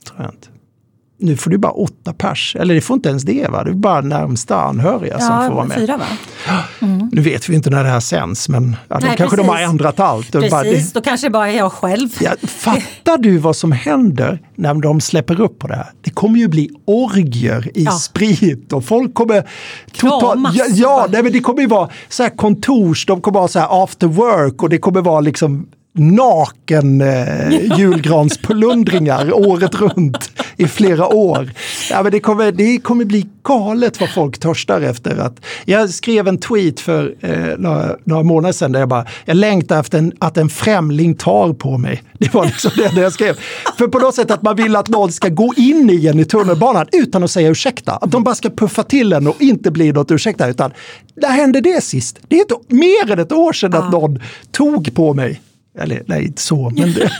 Tror 0.08 0.22
jag 0.26 0.34
inte. 0.34 0.48
Nu 1.20 1.36
får 1.36 1.50
du 1.50 1.58
bara 1.58 1.72
åtta 1.72 2.12
pers, 2.12 2.56
eller 2.60 2.74
det 2.74 2.80
får 2.80 2.94
inte 2.94 3.08
ens 3.08 3.22
det 3.22 3.48
va? 3.50 3.64
Det 3.64 3.70
är 3.70 3.74
bara 3.74 4.00
närmsta 4.00 4.60
anhöriga 4.60 5.18
som 5.18 5.28
får 5.46 5.54
vara 5.54 5.64
Ja, 5.64 5.64
med. 5.64 5.76
fyra 5.76 5.96
va? 5.96 6.06
Nu 7.12 7.20
vet 7.20 7.48
vi 7.48 7.54
inte 7.54 7.70
när 7.70 7.84
det 7.84 7.90
här 7.90 8.00
sänds 8.00 8.48
men 8.48 8.76
ja, 8.88 8.98
de 9.00 9.06
Nej, 9.06 9.16
kanske 9.16 9.36
de 9.36 9.48
har 9.48 9.54
precis. 9.56 9.70
ändrat 9.70 10.00
allt. 10.00 10.34
Och 10.34 10.42
bara, 10.50 10.62
Precis, 10.62 10.92
då 10.92 11.00
kanske 11.00 11.26
det 11.26 11.30
bara 11.30 11.50
är 11.50 11.56
jag 11.56 11.72
själv. 11.72 12.08
det, 12.18 12.24
ja, 12.24 12.48
fattar 12.48 13.18
du 13.18 13.38
vad 13.38 13.56
som 13.56 13.72
händer 13.72 14.38
när 14.54 14.74
de 14.74 15.00
släpper 15.00 15.40
upp 15.40 15.58
på 15.58 15.66
det 15.66 15.74
här? 15.76 15.86
Det 16.00 16.10
kommer 16.10 16.38
ju 16.38 16.48
bli 16.48 16.70
orgier 16.84 17.70
i 17.74 17.84
Ja. 17.84 17.90
sprit 17.92 18.72
och 18.72 18.84
folk 18.84 19.14
kommer... 19.14 19.48
Kramas. 19.92 20.54
ja, 20.56 20.64
ja 20.68 21.06
nej, 21.10 21.22
men 21.22 21.32
det 21.32 21.40
kommer 21.40 21.60
ju 21.60 21.66
vara 21.66 21.88
så 22.08 22.22
här 22.22 22.30
kontors, 22.30 23.06
de 23.06 23.20
kommer 23.20 23.40
ha 23.40 23.48
så 23.48 23.58
här 23.58 23.82
after 23.84 24.06
work 24.06 24.62
och 24.62 24.68
det 24.68 24.78
kommer 24.78 25.00
vara 25.00 25.20
liksom 25.20 25.66
naken 25.92 27.00
eh, 27.00 27.78
julgransplundringar 27.78 29.32
året 29.32 29.74
runt 29.74 30.30
i 30.56 30.68
flera 30.68 31.06
år. 31.06 31.50
Ja, 31.90 32.02
men 32.02 32.12
det, 32.12 32.20
kommer, 32.20 32.52
det 32.52 32.78
kommer 32.78 33.04
bli 33.04 33.26
galet 33.44 34.00
vad 34.00 34.10
folk 34.10 34.38
törstar 34.38 34.80
efter. 34.80 35.16
Att, 35.16 35.40
jag 35.64 35.90
skrev 35.90 36.28
en 36.28 36.38
tweet 36.38 36.80
för 36.80 37.14
eh, 37.20 37.58
några, 37.58 37.96
några 38.04 38.22
månader 38.22 38.52
sedan 38.52 38.72
där 38.72 38.80
jag 38.80 38.88
bara, 38.88 39.06
jag 39.24 39.36
längtar 39.36 39.80
efter 39.80 39.98
en, 39.98 40.12
att 40.18 40.36
en 40.36 40.48
främling 40.48 41.14
tar 41.14 41.52
på 41.52 41.78
mig. 41.78 42.02
Det 42.18 42.34
var 42.34 42.44
liksom 42.44 42.70
det 42.76 43.00
jag 43.00 43.12
skrev. 43.12 43.38
För 43.78 43.88
på 43.88 43.98
något 43.98 44.14
sätt 44.14 44.30
att 44.30 44.42
man 44.42 44.56
vill 44.56 44.76
att 44.76 44.88
någon 44.88 45.12
ska 45.12 45.28
gå 45.28 45.54
in 45.56 45.90
i 45.90 46.06
en 46.06 46.18
i 46.18 46.24
tunnelbanan 46.24 46.86
utan 46.92 47.24
att 47.24 47.30
säga 47.30 47.48
ursäkta. 47.48 47.92
Att 47.92 48.10
de 48.10 48.24
bara 48.24 48.34
ska 48.34 48.50
puffa 48.50 48.82
till 48.82 49.12
en 49.12 49.26
och 49.26 49.36
inte 49.38 49.70
bli 49.70 49.92
något 49.92 50.10
ursäkta. 50.10 50.48
Utan 50.48 50.72
när 51.14 51.28
hände 51.28 51.60
det 51.60 51.84
sist? 51.84 52.18
Det 52.28 52.40
är 52.40 52.42
ett, 52.42 52.70
mer 52.70 53.12
än 53.12 53.18
ett 53.18 53.32
år 53.32 53.52
sedan 53.52 53.74
att 53.74 53.92
någon 53.92 54.20
tog 54.50 54.94
på 54.94 55.14
mig. 55.14 55.40
Eller 55.78 56.02
nej, 56.06 56.24
inte 56.24 56.42
så, 56.42 56.70
men 56.70 56.92
det, 56.92 57.12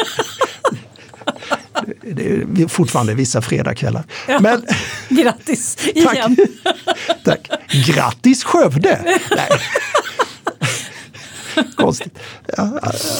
det, 2.15 2.63
är 2.63 2.69
fortfarande 2.69 3.15
vissa 3.15 3.43
fredagskvällar. 3.43 4.05
Ja, 4.29 4.41
men, 4.41 4.67
grattis 5.09 5.77
igen! 5.95 6.37
Tack. 7.25 7.49
Grattis 7.87 8.45
Skövde! 8.45 9.01
Nej. 9.37 9.49
Konstigt. 11.77 12.19
Ja, 12.57 12.69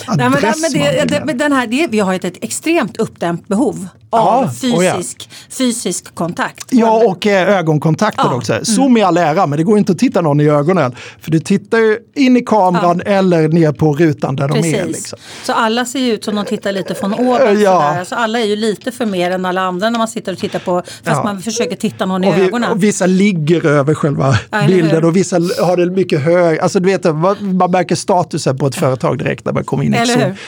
Nej, 0.09 0.31
men, 0.31 0.31
men 0.31 0.73
det, 0.73 1.05
det, 1.27 1.33
den 1.33 1.53
här, 1.53 1.67
det, 1.67 1.87
vi 1.91 2.01
har 2.01 2.15
ett, 2.15 2.25
ett 2.25 2.45
extremt 2.45 2.97
uppdämt 2.97 3.49
behov 3.49 3.89
av 4.11 4.45
ja, 4.45 4.51
fysisk, 4.61 5.29
ja. 5.31 5.37
fysisk 5.51 6.15
kontakt. 6.15 6.67
Ja, 6.71 7.05
och 7.07 7.27
eh, 7.27 7.59
ögonkontakten 7.59 8.27
ja. 8.31 8.37
också. 8.37 8.65
Zoom 8.65 8.87
mm. 8.87 8.97
i 8.97 9.03
all 9.03 9.17
ära, 9.17 9.47
men 9.47 9.57
det 9.57 9.63
går 9.63 9.79
inte 9.79 9.93
att 9.93 9.99
titta 9.99 10.21
någon 10.21 10.41
i 10.41 10.49
ögonen. 10.49 10.95
För 11.21 11.31
du 11.31 11.41
tittar 11.41 11.79
ju 11.79 11.99
in 12.15 12.37
i 12.37 12.41
kameran 12.41 13.01
eller 13.01 13.49
ner 13.49 13.73
på 13.73 13.93
rutan 13.93 14.37
där 14.37 14.49
Precis. 14.49 14.73
de 14.73 14.79
är. 14.79 14.87
Liksom. 14.87 15.19
Så 15.43 15.53
alla 15.53 15.85
ser 15.85 16.01
ju 16.01 16.13
ut 16.13 16.25
som 16.25 16.37
de 16.37 16.45
tittar 16.45 16.73
lite 16.73 16.95
från 16.95 17.15
ovan. 17.15 17.61
Ja. 17.61 18.05
Så 18.05 18.15
alla 18.15 18.41
är 18.41 18.45
ju 18.45 18.57
lite 18.57 18.93
för 18.93 19.07
mer 19.07 19.31
än 19.31 19.45
alla 19.45 19.61
andra 19.61 19.91
när 19.91 19.99
man 19.99 20.09
sitter 20.09 20.33
och 20.33 20.39
tittar 20.39 20.59
på, 20.59 20.83
fast 21.05 21.25
man 21.25 21.43
försöker 21.43 21.77
titta 21.77 22.07
någon 22.07 22.25
och 22.25 22.37
i 22.37 22.41
vi, 22.41 22.47
ögonen. 22.47 22.71
Och 22.71 22.83
vissa 22.83 23.07
ligger 23.07 23.67
över 23.67 23.95
själva 23.95 24.35
bilden 24.67 25.05
och 25.05 25.17
vissa 25.17 25.37
har 25.37 25.77
det 25.77 25.87
mycket 25.87 26.21
högre. 26.21 26.63
Alltså 26.63 26.81
du 26.81 26.89
vet, 26.89 27.05
man 27.05 27.71
märker 27.71 27.95
statusen 28.39 28.59
på 28.59 28.67
ett 28.67 28.75
företag 28.75 29.19
direkt 29.19 29.45
när 29.45 29.53
man 29.53 29.65
kommer 29.65 29.85
in 29.85 29.97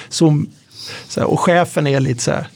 zoom 0.09 0.47
så 1.09 1.21
här, 1.21 1.27
och 1.27 1.41
chefen 1.41 1.87
är 1.87 2.01
lite 2.01 2.23
så 2.23 2.31
här 2.31 2.47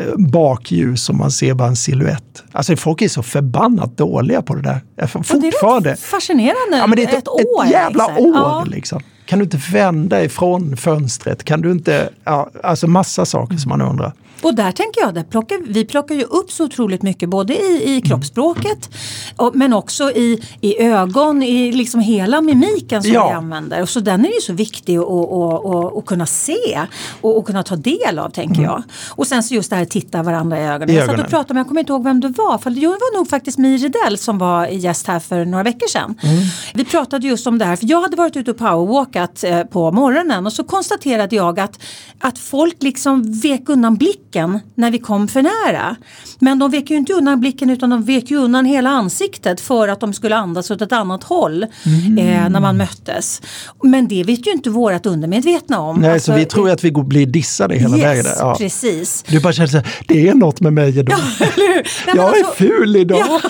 Eh, 0.00 0.16
bakljus 0.16 1.08
och 1.08 1.14
man 1.14 1.30
ser 1.30 1.54
bara 1.54 1.68
en 1.68 1.76
siluett. 1.76 2.42
Alltså 2.52 2.76
folk 2.76 3.02
är 3.02 3.08
så 3.08 3.22
förbannat 3.22 3.96
dåliga 3.96 4.42
på 4.42 4.54
det 4.54 4.62
där. 4.62 5.06
Fortfarande. 5.06 5.90
Det 5.90 5.92
är 5.92 5.96
fascinerande. 5.96 6.76
Ja, 6.76 6.86
men 6.86 6.96
det 6.96 7.02
är 7.02 7.08
ett, 7.08 7.14
ett 7.14 7.28
år. 7.28 7.64
Ett 7.64 7.70
jävla 7.70 8.06
liksom. 8.06 8.26
år 8.26 8.36
ja. 8.36 8.64
liksom. 8.68 9.02
Kan 9.26 9.38
du 9.38 9.42
inte 9.42 9.60
vända 9.72 10.24
ifrån 10.24 10.76
fönstret? 10.76 11.44
Kan 11.44 11.60
du 11.60 11.70
inte, 11.72 12.10
ja, 12.24 12.50
alltså 12.62 12.86
massa 12.86 13.26
saker 13.26 13.56
som 13.56 13.68
man 13.68 13.80
undrar. 13.80 14.12
Och 14.42 14.54
där 14.54 14.72
tänker 14.72 15.00
jag, 15.00 15.14
där 15.14 15.22
plockar, 15.22 15.58
vi 15.66 15.84
plockar 15.84 16.14
ju 16.14 16.24
upp 16.24 16.52
så 16.52 16.64
otroligt 16.64 17.02
mycket 17.02 17.28
både 17.28 17.54
i, 17.54 17.82
i 17.84 17.90
mm. 17.90 18.02
kroppsspråket 18.02 18.90
och, 19.36 19.56
men 19.56 19.72
också 19.72 20.10
i, 20.10 20.42
i 20.60 20.82
ögon, 20.82 21.42
i 21.42 21.72
liksom 21.72 22.00
hela 22.00 22.40
mimiken 22.40 23.02
som 23.02 23.12
ja. 23.12 23.28
vi 23.28 23.34
använder. 23.34 23.82
Och 23.82 23.88
så 23.88 24.00
den 24.00 24.24
är 24.24 24.34
ju 24.34 24.40
så 24.40 24.52
viktig 24.52 24.96
att 24.98 26.06
kunna 26.06 26.26
se 26.26 26.86
och, 27.20 27.36
och, 27.36 27.46
kunna 27.46 27.62
ta 27.62 27.76
del 27.76 28.18
av 28.18 28.30
tänker 28.30 28.54
mm. 28.54 28.64
jag. 28.64 28.82
Och 29.10 29.26
sen 29.26 29.42
så 29.42 29.54
just 29.54 29.70
det 29.70 29.76
här 29.76 29.82
att 29.82 29.90
titta 29.90 30.22
varandra 30.22 30.58
i 30.58 30.66
ögonen. 30.66 30.90
I 30.90 30.98
jag 30.98 31.06
satt 31.06 31.20
och 31.20 31.30
pratade 31.30 31.54
med, 31.54 31.60
jag 31.60 31.68
kommer 31.68 31.80
inte 31.80 31.92
ihåg 31.92 32.04
vem 32.04 32.20
det 32.20 32.28
var, 32.28 32.58
för 32.58 32.70
det 32.70 32.86
var 32.86 33.16
nog 33.16 33.28
faktiskt 33.28 33.58
Mi 33.58 33.76
Redell 33.76 34.18
som 34.18 34.38
var 34.38 34.66
gäst 34.66 35.06
här 35.06 35.20
för 35.20 35.44
några 35.44 35.64
veckor 35.64 35.88
sedan. 35.88 36.14
Mm. 36.22 36.38
Vi 36.74 36.84
pratade 36.84 37.26
just 37.26 37.46
om 37.46 37.58
det 37.58 37.64
här, 37.64 37.76
för 37.76 37.86
jag 37.86 38.00
hade 38.00 38.16
varit 38.16 38.36
ute 38.36 38.50
och 38.50 38.56
powerwalkat 38.56 39.44
eh, 39.44 39.62
på 39.62 39.92
morgonen 39.92 40.46
och 40.46 40.52
så 40.52 40.64
konstaterade 40.64 41.36
jag 41.36 41.60
att, 41.60 41.80
att 42.18 42.38
folk 42.38 42.76
liksom 42.82 43.32
vek 43.32 43.68
undan 43.68 43.96
blicken 43.96 44.29
blicken 44.30 44.60
när 44.74 44.90
vi 44.90 44.98
kom 44.98 45.28
för 45.28 45.42
nära. 45.42 45.96
Men 46.38 46.58
de 46.58 46.70
vek 46.70 46.90
ju 46.90 46.96
inte 46.96 47.12
undan 47.12 47.40
blicken 47.40 47.70
utan 47.70 47.90
de 47.90 48.04
vek 48.04 48.30
ju 48.30 48.36
undan 48.36 48.64
hela 48.64 48.90
ansiktet 48.90 49.60
för 49.60 49.88
att 49.88 50.00
de 50.00 50.12
skulle 50.12 50.36
andas 50.36 50.70
åt 50.70 50.82
ett 50.82 50.92
annat 50.92 51.24
håll 51.24 51.66
mm. 51.86 52.18
eh, 52.18 52.48
när 52.48 52.60
man 52.60 52.76
möttes. 52.76 53.42
Men 53.82 54.08
det 54.08 54.24
vet 54.24 54.46
ju 54.46 54.52
inte 54.52 54.70
vårat 54.70 55.06
undermedvetna 55.06 55.80
om. 55.80 56.00
Nej, 56.00 56.10
alltså, 56.10 56.32
så 56.32 56.38
vi 56.38 56.44
tror 56.44 56.68
ju 56.68 56.72
att 56.72 56.84
vi 56.84 56.92
blir 56.92 57.26
dissade 57.26 57.74
hela 57.74 57.96
yes, 57.96 58.06
vägen. 58.06 58.24
Ja. 58.38 58.54
precis. 58.58 59.24
Du 59.28 59.40
bara 59.40 59.52
känner 59.52 59.68
så 59.68 59.80
det 60.08 60.28
är 60.28 60.34
något 60.34 60.60
med 60.60 60.72
mig 60.72 60.98
idag. 60.98 61.18
Ja, 61.40 61.46
jag 62.06 62.16
är 62.16 62.22
alltså, 62.22 62.54
ful 62.54 62.96
idag. 62.96 63.18
Ja. 63.18 63.40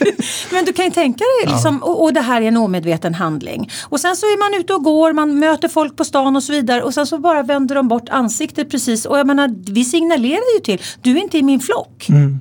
men 0.52 0.64
du 0.64 0.72
kan 0.72 0.84
ju 0.84 0.90
tänka 0.90 1.24
dig, 1.24 1.52
liksom, 1.52 1.82
och, 1.82 2.02
och, 2.02 2.12
det 2.12 2.20
här 2.20 2.42
är 2.42 2.48
en 2.48 2.56
omedveten 2.56 3.14
handling. 3.14 3.70
Och 3.84 4.00
sen 4.00 4.16
så 4.16 4.26
är 4.26 4.38
man 4.38 4.60
ute 4.60 4.74
och 4.74 4.84
går, 4.84 5.12
man 5.12 5.38
möter 5.38 5.68
folk 5.68 5.96
på 5.96 6.04
stan 6.04 6.36
och 6.36 6.42
så 6.42 6.52
vidare 6.52 6.82
och 6.82 6.94
sen 6.94 7.06
så 7.06 7.18
bara 7.18 7.42
vänder 7.42 7.74
de 7.74 7.88
bort 7.88 8.08
ansiktet 8.08 8.70
precis. 8.70 9.06
Och 9.06 9.18
jag 9.18 9.26
menar, 9.26 9.72
vi 9.72 9.84
signalerar 9.84 10.25
ju 10.34 10.60
till, 10.64 10.82
du 11.02 11.10
är 11.10 11.22
inte 11.22 11.38
i 11.38 11.42
min 11.42 11.60
flock. 11.60 12.08
Mm. 12.08 12.40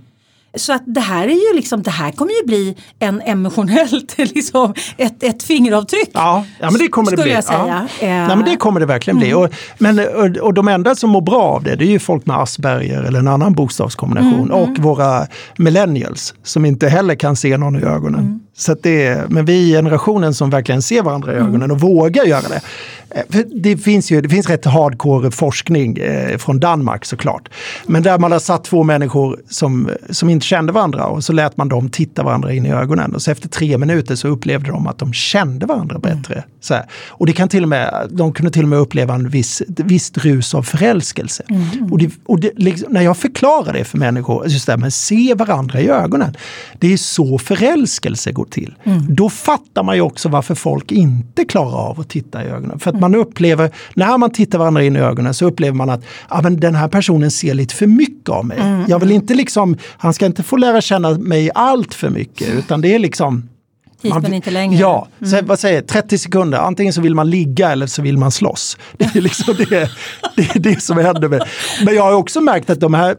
Så 0.57 0.73
att 0.73 0.83
det 0.86 0.99
här 0.99 1.27
är 1.27 1.49
ju 1.51 1.55
liksom, 1.55 1.83
det 1.83 1.91
här 1.91 2.11
kommer 2.11 2.31
ju 2.31 2.47
bli 2.47 2.75
en 2.99 3.21
emotionellt, 3.21 4.17
liksom 4.17 4.73
ett, 4.97 5.23
ett 5.23 5.43
fingeravtryck. 5.43 6.09
Ja, 6.13 6.45
ja 6.59 6.71
men 6.71 6.79
det 6.79 6.88
kommer 6.88 7.11
det 7.11 7.23
bli. 7.23 7.31
Jag 7.31 7.43
säga. 7.43 7.88
Ja. 7.99 8.07
Ja. 8.07 8.27
Nej, 8.27 8.36
men 8.36 8.45
det 8.45 8.55
kommer 8.55 8.79
det 8.79 8.86
verkligen 8.86 9.17
bli. 9.17 9.31
Mm. 9.31 9.43
Och, 9.43 9.49
men, 9.77 9.99
och, 9.99 10.38
och 10.38 10.53
de 10.53 10.67
enda 10.67 10.95
som 10.95 11.09
mår 11.09 11.21
bra 11.21 11.41
av 11.41 11.63
det, 11.63 11.75
det 11.75 11.86
är 11.86 11.89
ju 11.89 11.99
folk 11.99 12.25
med 12.25 12.38
Asperger 12.38 13.03
eller 13.03 13.19
en 13.19 13.27
annan 13.27 13.53
bokstavskombination 13.53 14.33
mm, 14.33 14.51
och 14.51 14.67
mm. 14.67 14.81
våra 14.81 15.27
millennials 15.57 16.33
som 16.43 16.65
inte 16.65 16.89
heller 16.89 17.15
kan 17.15 17.36
se 17.36 17.57
någon 17.57 17.75
i 17.75 17.83
ögonen. 17.83 18.19
Mm. 18.19 18.39
Så 18.58 18.76
det, 18.82 19.30
men 19.30 19.45
vi 19.45 19.72
är 19.72 19.78
generationen 19.78 20.34
som 20.34 20.49
verkligen 20.49 20.82
ser 20.82 21.01
varandra 21.01 21.34
i 21.34 21.36
ögonen 21.36 21.72
och 21.72 21.80
vågar 21.80 22.24
göra 22.24 22.47
det. 22.49 22.62
Eh, 23.10 23.41
det 23.51 23.78
finns 23.78 24.12
ju 24.12 24.22
det 24.22 24.30
finns 24.30 24.49
rätt 24.49 24.66
hardcore 24.66 25.32
forskning 25.32 25.97
eh, 25.97 26.38
från 26.38 26.60
Danmark 26.60 27.06
såklart. 27.06 27.49
Men 27.88 28.03
där 28.03 28.18
man 28.20 28.32
har 28.32 28.39
satt 28.39 28.64
två 28.64 28.84
människor 28.84 29.39
som, 29.49 29.89
som 30.10 30.30
inte 30.30 30.45
kände 30.45 30.72
varandra 30.72 31.06
och 31.06 31.24
så 31.24 31.34
lät 31.34 31.58
man 31.58 31.70
dem 31.70 31.89
titta 31.89 32.24
varandra 32.24 32.53
in 32.53 32.66
i 32.66 32.72
ögonen. 32.72 33.16
Och 33.16 33.22
så 33.22 33.32
efter 33.32 33.49
tre 33.49 33.78
minuter 33.78 34.16
så 34.16 34.28
upplevde 34.28 34.72
de 34.72 34.88
att 34.88 34.97
de 34.97 35.14
kände 35.14 35.66
varandra 35.66 35.95
mm. 35.95 36.01
bättre. 36.01 36.43
Så 36.62 36.76
Och 37.08 37.26
det 37.26 37.34
kan 37.34 37.49
till 37.49 37.64
och 37.64 37.70
med, 37.70 38.08
de 38.10 38.34
kunde 38.34 38.51
till 38.51 38.64
och 38.64 38.70
med 38.70 38.80
uppleva 38.80 39.16
en 39.16 39.30
viss, 39.30 39.62
visst 39.68 40.18
rus 40.18 40.56
av 40.56 40.64
förälskelse. 40.64 41.43
Mm. 41.49 41.91
Och, 41.91 41.97
det, 41.97 42.10
och 42.26 42.39
det, 42.39 42.51
liksom, 42.56 42.93
när 42.93 43.01
jag 43.01 43.18
förklarar 43.18 43.74
det 43.74 43.84
för 43.84 43.97
människor, 43.97 44.47
just 44.47 44.66
det 44.66 44.72
här 44.72 44.78
med 44.78 44.93
se 44.93 45.34
varandra 45.34 45.82
i 45.82 45.89
ögonen. 45.89 46.38
Det 46.80 46.93
är 46.93 46.97
så 46.97 47.38
förälskelse 47.38 48.32
går 48.32 48.45
till. 48.52 48.76
Mm. 48.84 49.16
Då 49.16 49.30
fattar 49.30 49.84
man 49.84 49.96
ju 49.96 50.02
också 50.02 50.30
varför 50.30 50.56
folk 50.56 50.91
inte 50.91 51.46
klarar 51.46 51.78
av 51.78 52.00
att 52.00 52.10
titta 52.10 52.43
i 52.43 52.48
ögonen. 52.48 52.80
För 52.80 52.91
att 52.91 53.00
man 53.00 53.16
upplever, 53.16 53.72
när 53.93 54.18
man 54.18 54.32
tittar 54.32 54.60
varandra 54.60 54.84
in 54.84 54.96
i 54.96 55.00
ögonen 55.00 55.34
så 55.34 55.46
upplever 55.46 55.76
man 55.78 55.89
att 55.89 56.06
ja, 56.30 56.41
men 56.43 56.60
den 56.60 56.76
här 56.76 56.88
personen 56.88 57.32
ser 57.32 57.54
lite 57.54 57.76
för 57.76 57.88
mycket 57.88 58.30
av 58.30 58.46
mig. 58.46 58.58
Mm. 58.60 58.84
Jag 58.88 59.00
vill 59.00 59.12
inte 59.12 59.34
liksom, 59.34 59.78
han 59.98 60.14
ska 60.14 60.26
inte 60.26 60.43
få 60.43 60.58
lära 60.58 60.82
känna 60.82 61.10
mig 61.10 61.52
allt 61.56 61.93
för 61.93 62.10
mycket 62.10 62.54
utan 62.54 62.82
det 62.82 62.96
är 62.96 63.00
liksom 63.00 63.50
Hit 64.06 64.14
man, 64.14 64.22
men 64.22 64.34
inte 64.34 64.51
längre. 64.51 64.80
Ja, 64.80 65.08
mm. 65.20 65.32
så, 65.32 65.45
vad 65.45 65.60
säger 65.60 65.82
30 65.82 66.18
sekunder, 66.18 66.58
antingen 66.58 66.93
så 66.93 67.01
vill 67.01 67.16
man 67.16 67.30
ligga 67.30 67.72
eller 67.72 67.88
så 67.88 68.01
vill 68.01 68.18
man 68.18 68.32
slåss. 68.32 68.78
Det 68.97 69.16
är 69.16 69.22
liksom 69.22 69.56
det, 69.58 69.89
det, 70.36 70.56
är 70.56 70.60
det 70.60 70.82
som 70.82 70.97
händer. 70.97 71.30
Med. 71.30 71.43
Men 71.86 71.95
jag 71.95 72.03
har 72.03 72.14
också 72.14 72.41
märkt 72.41 72.70
att 72.70 72.80
de 72.80 72.93
här, 72.93 73.16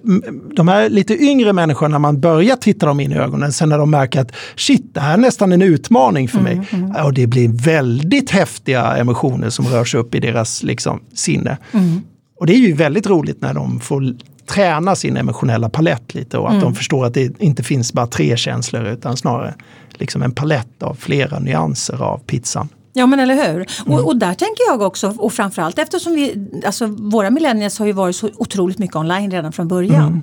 de 0.56 0.68
här 0.68 0.88
lite 0.88 1.22
yngre 1.22 1.52
människorna, 1.52 1.88
när 1.88 1.98
man 1.98 2.20
börjar 2.20 2.56
titta 2.56 2.86
dem 2.86 3.00
in 3.00 3.12
i 3.12 3.16
ögonen, 3.16 3.52
sen 3.52 3.68
när 3.68 3.78
de 3.78 3.90
märker 3.90 4.20
att 4.20 4.32
shit, 4.56 4.94
det 4.94 5.00
här 5.00 5.12
är 5.14 5.18
nästan 5.18 5.52
en 5.52 5.62
utmaning 5.62 6.28
för 6.28 6.40
mig. 6.40 6.52
Mm, 6.72 6.84
mm. 6.84 7.04
Och 7.04 7.12
det 7.12 7.26
blir 7.26 7.48
väldigt 7.48 8.30
häftiga 8.30 8.96
emotioner 8.96 9.50
som 9.50 9.66
rörs 9.66 9.94
upp 9.94 10.14
i 10.14 10.20
deras 10.20 10.62
liksom, 10.62 11.00
sinne. 11.14 11.56
Mm. 11.72 12.00
Och 12.40 12.46
det 12.46 12.52
är 12.52 12.58
ju 12.58 12.72
väldigt 12.72 13.06
roligt 13.06 13.40
när 13.40 13.54
de 13.54 13.80
får 13.80 14.14
träna 14.46 14.96
sin 14.96 15.16
emotionella 15.16 15.68
palett 15.68 16.14
lite 16.14 16.38
och 16.38 16.46
att 16.46 16.52
mm. 16.52 16.64
de 16.64 16.74
förstår 16.74 17.06
att 17.06 17.14
det 17.14 17.40
inte 17.40 17.62
finns 17.62 17.92
bara 17.92 18.06
tre 18.06 18.36
känslor 18.36 18.86
utan 18.86 19.16
snarare 19.16 19.54
liksom 20.00 20.22
en 20.22 20.32
palett 20.32 20.82
av 20.82 20.94
flera 20.94 21.38
nyanser 21.38 22.02
av 22.02 22.18
pizzan. 22.18 22.68
Ja 22.96 23.06
men 23.06 23.20
eller 23.20 23.34
hur. 23.34 23.66
Mm. 23.86 23.98
Och, 23.98 24.06
och, 24.06 24.16
där 24.16 24.34
tänker 24.34 24.64
jag 24.68 24.82
också, 24.82 25.14
och 25.18 25.32
framförallt 25.32 25.78
eftersom 25.78 26.14
vi, 26.14 26.48
alltså 26.66 26.86
våra 26.86 27.30
millennials 27.30 27.78
har 27.78 27.86
ju 27.86 27.92
varit 27.92 28.16
så 28.16 28.30
otroligt 28.36 28.78
mycket 28.78 28.96
online 28.96 29.30
redan 29.30 29.52
från 29.52 29.68
början. 29.68 30.22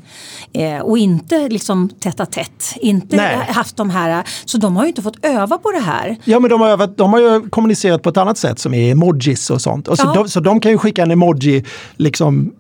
Mm. 0.53 0.78
Eh, 0.78 0.82
och 0.82 0.97
inte 0.97 1.49
liksom 1.49 1.89
tätt 1.89 2.19
a 2.19 2.26
tätt, 2.26 2.74
inte 2.76 3.15
Nej. 3.15 3.38
haft 3.49 3.78
de 3.78 3.89
här, 3.89 4.24
så 4.45 4.57
de 4.57 4.76
har 4.76 4.84
ju 4.84 4.89
inte 4.89 5.01
fått 5.01 5.26
öva 5.26 5.57
på 5.57 5.71
det 5.71 5.80
här. 5.80 6.17
Ja 6.24 6.39
men 6.39 6.49
de 6.49 6.61
har, 6.61 6.69
övat, 6.69 6.97
de 6.97 7.13
har 7.13 7.19
ju 7.19 7.49
kommunicerat 7.49 8.01
på 8.01 8.09
ett 8.09 8.17
annat 8.17 8.38
sätt 8.38 8.59
som 8.59 8.74
är 8.74 8.91
emojis 8.91 9.49
och 9.49 9.61
sånt. 9.61 9.88
Och 9.88 9.97
så, 9.97 10.07
ja. 10.07 10.13
de, 10.13 10.30
så 10.30 10.39
de 10.39 10.59
kan 10.59 10.71
ju 10.71 10.78
skicka 10.78 11.03
en 11.03 11.11
emoji 11.11 11.65
liksom 11.95 12.53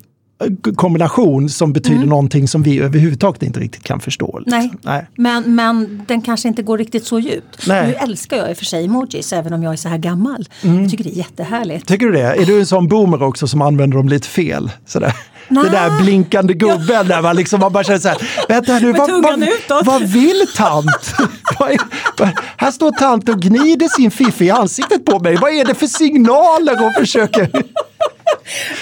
kombination 0.75 1.49
som 1.49 1.73
betyder 1.73 1.97
mm. 1.97 2.09
någonting 2.09 2.47
som 2.47 2.63
vi 2.63 2.79
överhuvudtaget 2.79 3.43
inte 3.43 3.59
riktigt 3.59 3.83
kan 3.83 3.99
förstå. 3.99 4.39
Liksom. 4.39 4.59
Nej. 4.59 4.71
Nej. 4.81 5.07
Men, 5.15 5.55
men 5.55 6.03
den 6.07 6.21
kanske 6.21 6.47
inte 6.47 6.63
går 6.63 6.77
riktigt 6.77 7.05
så 7.05 7.19
djupt. 7.19 7.67
Nej. 7.67 7.87
Nu 7.87 7.93
älskar 7.93 8.37
jag 8.37 8.49
i 8.49 8.53
och 8.53 8.57
för 8.57 8.65
sig 8.65 8.85
emojis 8.85 9.33
även 9.33 9.53
om 9.53 9.63
jag 9.63 9.73
är 9.73 9.77
så 9.77 9.89
här 9.89 9.97
gammal. 9.97 10.49
Mm. 10.61 10.81
Jag 10.81 10.91
tycker 10.91 11.03
det 11.03 11.09
är 11.09 11.17
jättehärligt. 11.17 11.87
Tycker 11.87 12.05
du 12.05 12.11
det? 12.11 12.21
Är 12.21 12.45
du 12.45 12.59
en 12.59 12.65
sån 12.65 12.87
boomer 12.87 13.23
också 13.23 13.47
som 13.47 13.61
använder 13.61 13.97
dem 13.97 14.09
lite 14.09 14.27
fel? 14.27 14.71
Sådär? 14.85 15.13
Det 15.49 15.69
där 15.69 16.01
blinkande 16.03 16.53
gubben 16.53 16.95
ja. 16.95 17.03
där 17.03 17.21
man 17.21 17.35
liksom 17.35 17.59
man 17.59 17.73
bara 17.73 17.83
känner 17.83 17.99
så 17.99 18.07
här, 18.07 18.17
vänta 18.47 18.79
nu, 18.79 18.91
vad, 18.91 19.09
vad, 19.69 19.85
vad, 19.85 20.01
vill 20.01 20.45
tant? 20.55 21.15
här 22.57 22.71
står 22.71 22.91
tant 22.91 23.29
och 23.29 23.41
gnider 23.41 23.87
sin 23.87 24.11
fiffi 24.11 24.45
i 24.45 24.51
ansiktet 24.51 25.05
på 25.05 25.19
mig, 25.19 25.35
vad 25.35 25.51
är 25.51 25.65
det 25.65 25.75
för 25.75 25.87
signaler 25.87 26.77
hon 26.77 26.93
försöker 26.93 27.49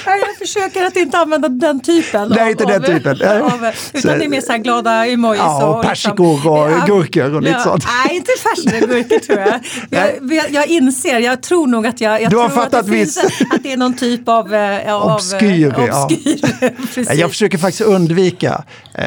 jag 0.05 0.37
försöker 0.39 0.85
att 0.85 0.95
inte 0.95 1.17
använda 1.17 1.49
den 1.49 1.79
typen. 1.79 2.29
Nej, 2.29 2.41
av, 2.41 2.49
inte 2.49 2.65
den 2.65 2.81
av, 2.83 2.85
typen. 2.85 3.11
Av, 3.41 3.67
utan 3.93 4.19
det 4.19 4.25
är 4.25 4.29
mer 4.29 4.41
så 4.41 4.51
här 4.51 4.59
glada 4.59 5.05
emojis. 5.05 5.41
Ja, 5.41 5.65
och 5.65 5.83
persikor 5.83 6.47
och 6.47 6.71
ja, 6.71 6.83
gurkor 6.87 7.35
och 7.35 7.41
lite 7.41 7.55
ja, 7.57 7.63
sånt. 7.63 7.85
Nej, 8.05 8.15
inte 8.15 8.31
persikor 8.43 8.83
och 8.83 8.89
gurkor 8.89 9.19
tror 9.19 9.39
jag. 9.39 9.59
Jag, 9.89 10.33
jag. 10.33 10.51
jag 10.51 10.67
inser, 10.67 11.19
jag 11.19 11.43
tror 11.43 11.67
nog 11.67 11.87
att 11.87 12.01
jag, 12.01 12.21
jag 12.21 12.31
Du 12.31 12.37
har 12.37 12.49
tror 12.49 12.55
fattat 12.57 12.73
att, 12.79 12.85
det 12.85 12.91
finns, 12.91 13.23
viss- 13.23 13.45
att 13.55 13.63
det 13.63 13.71
är 13.73 13.77
någon 13.77 13.95
typ 13.95 14.27
av... 14.29 14.53
eh, 14.53 15.05
Obskyr, 15.15 15.79
eh, 15.79 15.85
ja. 15.87 16.05
obskyr. 16.05 17.13
Jag 17.19 17.29
försöker 17.29 17.57
faktiskt 17.57 17.81
undvika. 17.81 18.63
Eh, 18.95 19.05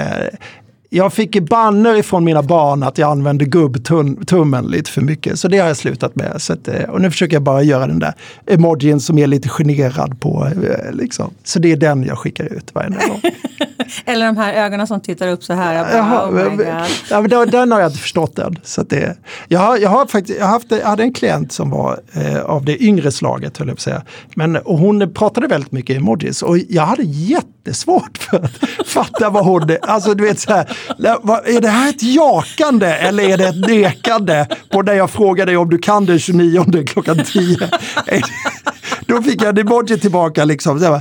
jag 0.94 1.12
fick 1.12 1.40
banner 1.40 1.96
ifrån 1.96 2.24
mina 2.24 2.42
barn 2.42 2.82
att 2.82 2.98
jag 2.98 3.10
använde 3.10 3.44
gubbtummen 3.44 4.66
lite 4.66 4.90
för 4.90 5.00
mycket. 5.00 5.38
Så 5.38 5.48
det 5.48 5.58
har 5.58 5.66
jag 5.66 5.76
slutat 5.76 6.16
med. 6.16 6.42
Så 6.42 6.52
att, 6.52 6.68
eh, 6.68 6.82
och 6.82 7.00
nu 7.00 7.10
försöker 7.10 7.36
jag 7.36 7.42
bara 7.42 7.62
göra 7.62 7.86
den 7.86 7.98
där 7.98 8.14
emojin 8.46 9.00
som 9.00 9.18
är 9.18 9.26
lite 9.26 9.48
generad 9.48 10.20
på. 10.20 10.46
Eh, 10.46 10.92
liksom. 10.92 11.30
Så 11.44 11.58
det 11.58 11.72
är 11.72 11.76
den 11.76 12.04
jag 12.04 12.18
skickar 12.18 12.44
ut 12.44 12.74
varje 12.74 12.88
gång. 12.90 13.20
Eller 14.04 14.26
de 14.26 14.36
här 14.36 14.52
ögonen 14.52 14.86
som 14.86 15.00
tittar 15.00 15.28
upp 15.28 15.44
så 15.44 15.52
här. 15.52 15.84
Bara, 15.84 15.96
Jaha, 15.96 16.28
oh 16.28 16.32
my 16.32 16.56
God. 16.56 16.66
ja, 17.10 17.20
men 17.20 17.30
då- 17.30 17.44
den 17.44 17.72
har 17.72 17.80
jag 17.80 17.88
inte 17.88 17.98
förstått 18.00 18.38
än. 18.38 18.58
Så 18.62 18.82
det, 18.82 19.16
jag, 19.48 19.60
har, 19.60 19.76
jag, 19.78 19.90
har 19.90 20.06
faktiskt, 20.06 20.38
jag, 20.38 20.46
haft, 20.46 20.66
jag 20.70 20.86
hade 20.86 21.02
en 21.02 21.12
klient 21.12 21.52
som 21.52 21.70
var 21.70 22.00
eh, 22.12 22.40
av 22.40 22.64
det 22.64 22.82
yngre 22.82 23.12
slaget, 23.12 23.58
höll 23.58 23.68
jag 23.68 23.76
på 23.76 23.78
att 23.78 23.82
säga. 23.82 24.02
Men, 24.34 24.56
och 24.56 24.78
hon 24.78 25.14
pratade 25.14 25.46
väldigt 25.46 25.72
mycket 25.72 25.96
emojis 25.96 26.42
och 26.42 26.58
jag 26.68 26.82
hade 26.86 27.02
jättesvårt 27.02 28.18
för 28.18 28.36
att 28.44 28.52
fatta 28.88 29.30
vad 29.30 29.44
hon... 29.44 29.76
Alltså 29.82 30.14
du 30.14 30.24
vet 30.24 30.40
så 30.40 30.52
här, 30.52 30.76
"Nej, 30.98 31.14
vad- 31.22 31.46
är 31.48 31.60
det 31.60 31.68
här 31.68 31.88
ett 31.90 32.02
jakande 32.02 32.86
eller 32.86 33.28
är 33.28 33.36
det 33.36 33.44
ett 33.48 33.66
nekande? 33.68 34.46
På 34.70 34.82
när 34.82 34.92
jag 34.94 35.10
frågade 35.10 35.50
dig 35.50 35.56
om 35.56 35.70
du 35.70 35.78
kan 35.78 36.06
den 36.06 36.18
29 36.18 36.84
klockan 36.86 37.24
10. 37.24 37.68
Då 39.06 39.22
fick 39.22 39.42
jag 39.42 39.58
en 39.58 39.66
emoji 39.66 39.98
tillbaka 39.98 40.44
liksom. 40.44 40.80
Så 40.80 40.92
här, 40.92 41.00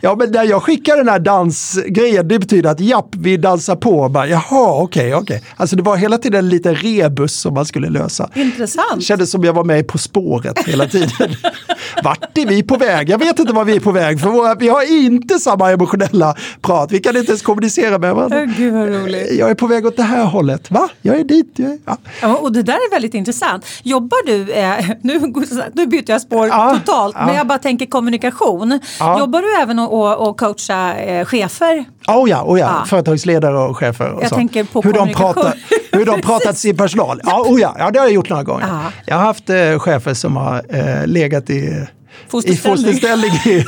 Ja, 0.00 0.14
men 0.18 0.30
när 0.30 0.44
jag 0.44 0.62
skickar 0.62 0.96
den 0.96 1.08
här 1.08 1.18
dansgrejen, 1.18 2.28
det 2.28 2.38
betyder 2.38 2.70
att 2.70 2.80
japp, 2.80 3.14
vi 3.18 3.36
dansar 3.36 3.76
på. 3.76 4.08
Bara, 4.08 4.26
Jaha, 4.26 4.82
okej, 4.82 5.14
okej. 5.14 5.42
Alltså 5.56 5.76
det 5.76 5.82
var 5.82 5.96
hela 5.96 6.18
tiden 6.18 6.38
en 6.44 6.48
liten 6.48 6.74
rebus 6.74 7.40
som 7.40 7.54
man 7.54 7.66
skulle 7.66 7.88
lösa. 7.90 8.30
Intressant. 8.34 9.02
Kändes 9.02 9.30
som 9.30 9.44
jag 9.44 9.52
var 9.52 9.64
med 9.64 9.86
På 9.86 9.98
spåret 9.98 10.58
hela 10.66 10.86
tiden. 10.86 11.08
Vart 12.02 12.38
är 12.38 12.46
vi 12.46 12.62
på 12.62 12.76
väg? 12.76 13.10
Jag 13.10 13.18
vet 13.18 13.38
inte 13.38 13.52
var 13.52 13.64
vi 13.64 13.76
är 13.76 13.80
på 13.80 13.92
väg, 13.92 14.20
för 14.20 14.28
våra, 14.28 14.54
vi 14.54 14.68
har 14.68 14.92
inte 14.92 15.38
samma 15.38 15.70
emotionella 15.70 16.34
prat. 16.60 16.92
Vi 16.92 16.98
kan 16.98 17.16
inte 17.16 17.30
ens 17.30 17.42
kommunicera 17.42 17.98
med 17.98 18.14
varandra. 18.14 18.38
Åh, 18.42 18.56
Gud 18.56 18.74
vad 18.74 18.88
roligt. 18.88 19.32
Jag 19.38 19.50
är 19.50 19.54
på 19.54 19.66
väg 19.66 19.86
åt 19.86 19.96
det 19.96 20.02
här 20.02 20.24
hållet. 20.24 20.70
Va? 20.70 20.88
Jag 21.02 21.20
är 21.20 21.24
dit. 21.24 21.52
Jag 21.56 21.70
är, 21.70 21.78
ja. 21.84 21.96
Ja, 22.22 22.36
och 22.36 22.52
det 22.52 22.62
där 22.62 22.72
är 22.72 22.90
väldigt 22.90 23.14
intressant. 23.14 23.66
Jobbar 23.82 24.26
du, 24.26 24.52
eh, 24.52 24.90
nu, 25.02 25.32
nu 25.72 25.86
byter 25.86 26.10
jag 26.10 26.20
spår 26.20 26.46
Ja, 26.46 26.78
totalt, 26.84 27.16
ja. 27.18 27.26
men 27.26 27.34
jag 27.34 27.46
bara 27.46 27.58
tänker 27.58 27.86
kommunikation. 27.86 28.80
Jobbar 29.18 29.42
du 29.42 29.61
även 29.62 29.78
och, 29.78 30.28
och 30.28 30.36
coacha 30.40 30.94
eh, 30.94 31.24
chefer? 31.24 31.84
Oh 32.08 32.30
ja, 32.30 32.42
oh 32.42 32.60
ja. 32.60 32.76
Ja. 32.80 32.86
företagsledare 32.86 33.58
och 33.58 33.76
chefer. 33.76 34.12
Och 34.12 34.22
Jag 34.22 34.28
så. 34.28 34.34
tänker 34.36 34.64
på 34.64 34.82
hur 34.82 34.92
de 34.92 35.12
pratar, 35.14 35.54
hur 35.92 36.04
de 36.06 36.20
pratar 36.22 36.52
till 36.52 36.60
sin 36.60 36.76
personal. 36.76 37.20
Ja, 37.24 37.40
oh 37.46 37.60
ja, 37.60 37.76
ja, 37.78 37.90
det 37.90 37.98
har 37.98 38.06
jag 38.06 38.14
gjort 38.14 38.28
några 38.30 38.42
gånger. 38.42 38.66
Ja. 38.68 38.80
Jag 39.06 39.16
har 39.16 39.22
haft 39.24 39.50
eh, 39.50 39.78
chefer 39.78 40.14
som 40.14 40.36
har 40.36 40.62
eh, 40.68 41.06
legat 41.06 41.50
i, 41.50 41.54
i 41.54 41.86
Fosterställning. 42.28 42.76
fosterställning 42.76 43.30
i, 43.44 43.64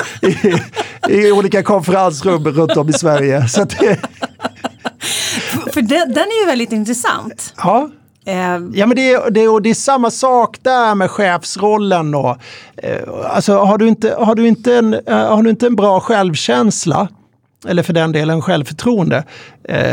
i, 1.09 1.27
i 1.29 1.33
olika 1.33 1.63
konferensrum 1.63 2.45
runt 2.45 2.77
om 2.77 2.89
i 2.89 2.93
Sverige. 2.93 3.49
Så 3.49 3.63
att, 3.63 3.71
det- 3.71 3.99
För 5.75 5.83
den, 5.83 6.09
den 6.13 6.25
är 6.25 6.41
ju 6.41 6.47
väldigt 6.47 6.73
intressant. 6.73 7.55
ja. 7.57 7.89
Eh, 8.25 8.35
Ja 8.73 8.87
men 8.87 8.97
det 8.97 9.13
är, 9.13 9.31
det, 9.31 9.41
är, 9.41 9.53
och 9.53 9.63
det 9.63 9.71
är 9.71 9.75
samma 9.75 10.11
sak 10.11 10.57
där 10.63 10.95
med 10.95 11.11
chefsrollen. 11.11 12.15
Och, 12.15 12.37
eh, 12.77 12.99
alltså, 13.25 13.59
har, 13.59 13.79
du 13.79 13.89
inte, 13.89 14.17
har, 14.19 14.35
du 14.35 14.49
inte 14.49 14.75
en, 14.75 14.95
eh, 14.95 15.17
har 15.17 15.43
du 15.43 15.51
inte 15.51 15.67
en 15.67 15.77
bra 15.77 16.01
självkänsla, 16.01 17.09
eller 17.69 17.83
för 17.83 17.93
den 17.93 18.13
delen 18.13 18.43
självförtroende, 18.43 19.25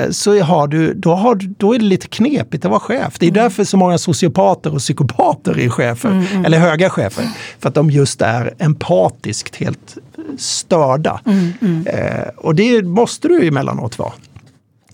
så 0.10 0.40
har 0.42 0.68
du, 0.68 0.94
då, 0.94 1.14
har, 1.14 1.36
då 1.36 1.74
är 1.76 1.80
det 1.80 1.86
lite 1.86 2.08
knepigt 2.08 2.66
att 2.66 2.72
vara 2.72 2.80
chef. 2.80 3.16
Det 3.20 3.28
är 3.28 3.32
därför 3.32 3.64
så 3.64 3.78
många 3.78 3.98
sociopater 3.98 4.74
och 4.74 4.80
psykopater 4.80 5.60
är 5.60 5.70
chefer, 5.70 6.24
eller 6.46 6.60
höga 6.60 6.90
chefer. 6.90 7.26
För 7.60 7.70
att 7.70 7.76
de 7.76 7.90
just 7.90 8.22
är 8.22 8.54
empatiskt 8.60 9.56
helt 9.56 9.98
störda. 10.38 11.22
Eh, 11.86 12.28
och 12.38 12.56
det 12.56 12.84
måste 12.84 13.28
du 13.28 13.48
emellanåt 13.48 14.00
vara. 14.00 14.12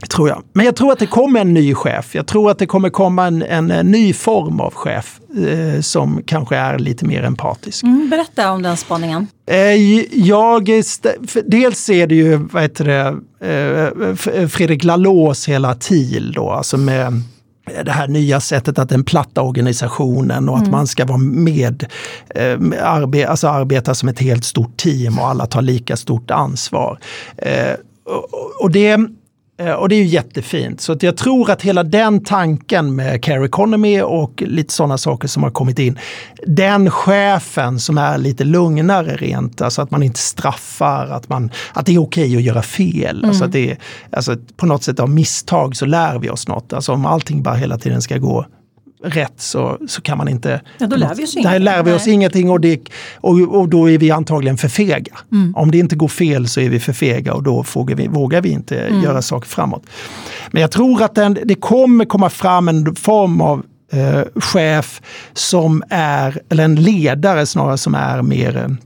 Tror 0.09 0.29
jag. 0.29 0.43
Men 0.53 0.65
jag 0.65 0.75
tror 0.75 0.91
att 0.91 0.99
det 0.99 1.07
kommer 1.07 1.39
en 1.41 1.53
ny 1.53 1.73
chef. 1.73 2.15
Jag 2.15 2.27
tror 2.27 2.51
att 2.51 2.59
det 2.59 2.65
kommer 2.65 2.89
komma 2.89 3.27
en, 3.27 3.41
en, 3.41 3.71
en 3.71 3.91
ny 3.91 4.13
form 4.13 4.59
av 4.59 4.73
chef 4.73 5.19
eh, 5.47 5.81
som 5.81 6.21
kanske 6.25 6.55
är 6.55 6.79
lite 6.79 7.05
mer 7.05 7.23
empatisk. 7.23 7.83
mm, 7.83 8.09
berätta 8.09 8.51
om 8.51 8.61
den 8.61 8.77
spaningen. 8.77 9.27
Eh, 9.49 9.57
jag, 10.27 10.65
dels 11.45 11.89
är 11.89 12.07
det 12.07 12.15
ju 12.15 12.35
vad 12.35 12.61
heter 12.61 12.85
det, 12.85 13.07
eh, 13.47 14.47
Fredrik 14.47 14.83
Laloz 14.83 15.47
hela 15.47 15.75
TIL 15.75 16.31
då, 16.35 16.49
alltså 16.49 16.77
med 16.77 17.21
det 17.83 17.91
här 17.91 18.07
nya 18.07 18.39
sättet 18.39 18.79
att 18.79 18.89
den 18.89 19.03
platta 19.03 19.41
organisationen 19.41 20.49
och 20.49 20.57
att 20.57 20.71
man 20.71 20.87
ska 20.87 21.05
vara 21.05 21.17
med, 21.17 21.85
eh, 22.35 22.57
arbe, 22.83 23.27
alltså 23.27 23.47
arbeta 23.47 23.95
som 23.95 24.09
ett 24.09 24.19
helt 24.19 24.45
stort 24.45 24.77
team 24.77 25.19
och 25.19 25.27
alla 25.27 25.45
tar 25.45 25.61
lika 25.61 25.97
stort 25.97 26.31
ansvar. 26.31 26.99
Eh, 27.37 27.73
och, 28.05 28.61
och 28.61 28.71
det 28.71 28.87
Eh, 28.91 28.97
Och 29.77 29.89
det 29.89 29.95
är 29.95 29.99
ju 29.99 30.05
jättefint. 30.05 30.81
Så 30.81 30.91
att 30.91 31.03
jag 31.03 31.17
tror 31.17 31.51
att 31.51 31.61
hela 31.61 31.83
den 31.83 32.23
tanken 32.23 32.95
med 32.95 33.23
care 33.23 33.45
economy 33.45 34.01
och 34.01 34.43
lite 34.47 34.73
sådana 34.73 34.97
saker 34.97 35.27
som 35.27 35.43
har 35.43 35.49
kommit 35.49 35.79
in. 35.79 35.99
Den 36.47 36.91
chefen 36.91 37.79
som 37.79 37.97
är 37.97 38.17
lite 38.17 38.43
lugnare 38.43 39.15
rent, 39.15 39.61
alltså 39.61 39.81
att 39.81 39.91
man 39.91 40.03
inte 40.03 40.19
straffar, 40.19 41.07
att, 41.07 41.29
man, 41.29 41.51
att 41.73 41.85
det 41.85 41.95
är 41.95 42.01
okej 42.01 42.35
att 42.35 42.41
göra 42.41 42.61
fel. 42.61 43.25
Alltså 43.25 43.45
att 43.45 43.51
det 43.51 43.71
är, 43.71 43.77
alltså 44.11 44.35
på 44.55 44.65
något 44.65 44.83
sätt 44.83 44.99
av 44.99 45.09
misstag 45.09 45.75
så 45.75 45.85
lär 45.85 46.19
vi 46.19 46.29
oss 46.29 46.47
något. 46.47 46.73
Alltså 46.73 46.93
om 46.93 47.05
allting 47.05 47.43
bara 47.43 47.55
hela 47.55 47.77
tiden 47.77 48.01
ska 48.01 48.17
gå 48.17 48.45
rätt 49.03 49.33
så, 49.37 49.77
så 49.87 50.01
kan 50.01 50.17
man 50.17 50.27
inte... 50.27 50.61
Ja, 50.77 50.87
då 50.87 50.95
lär 50.95 51.15
vi 51.15 51.23
oss 51.25 51.33
Där 51.33 51.39
ingenting. 51.39 51.63
lär 51.63 51.83
vi 51.83 51.91
oss 51.93 52.07
ingenting 52.07 52.49
och, 52.49 52.59
det, 52.61 52.81
och, 53.15 53.39
och 53.39 53.69
då 53.69 53.89
är 53.89 53.97
vi 53.97 54.11
antagligen 54.11 54.57
för 54.57 54.67
fega. 54.67 55.17
Mm. 55.31 55.55
Om 55.55 55.71
det 55.71 55.77
inte 55.77 55.95
går 55.95 56.07
fel 56.07 56.47
så 56.47 56.59
är 56.61 56.69
vi 56.69 56.79
för 56.79 56.93
fega 56.93 57.33
och 57.33 57.43
då 57.43 57.65
vågar 57.73 57.95
vi, 57.95 58.07
vågar 58.07 58.41
vi 58.41 58.49
inte 58.49 58.77
Mm. 58.87 59.03
göra 59.03 59.21
saker 59.21 59.47
framåt. 59.49 59.83
Men 60.51 60.61
jag 60.61 60.71
tror 60.71 61.03
att 61.03 61.15
den, 61.15 61.37
det 61.45 61.55
kommer 61.55 62.05
komma 62.05 62.29
fram 62.29 62.67
en 62.67 62.95
form 62.95 63.41
av 63.41 63.63
eh, 63.91 64.21
chef 64.41 65.01
som 65.33 65.83
är, 65.89 66.41
eller 66.49 66.63
en 66.63 66.75
ledare 66.75 67.45
snarare 67.45 67.77
som 67.77 67.95
är 67.95 68.21
mer 68.21 68.77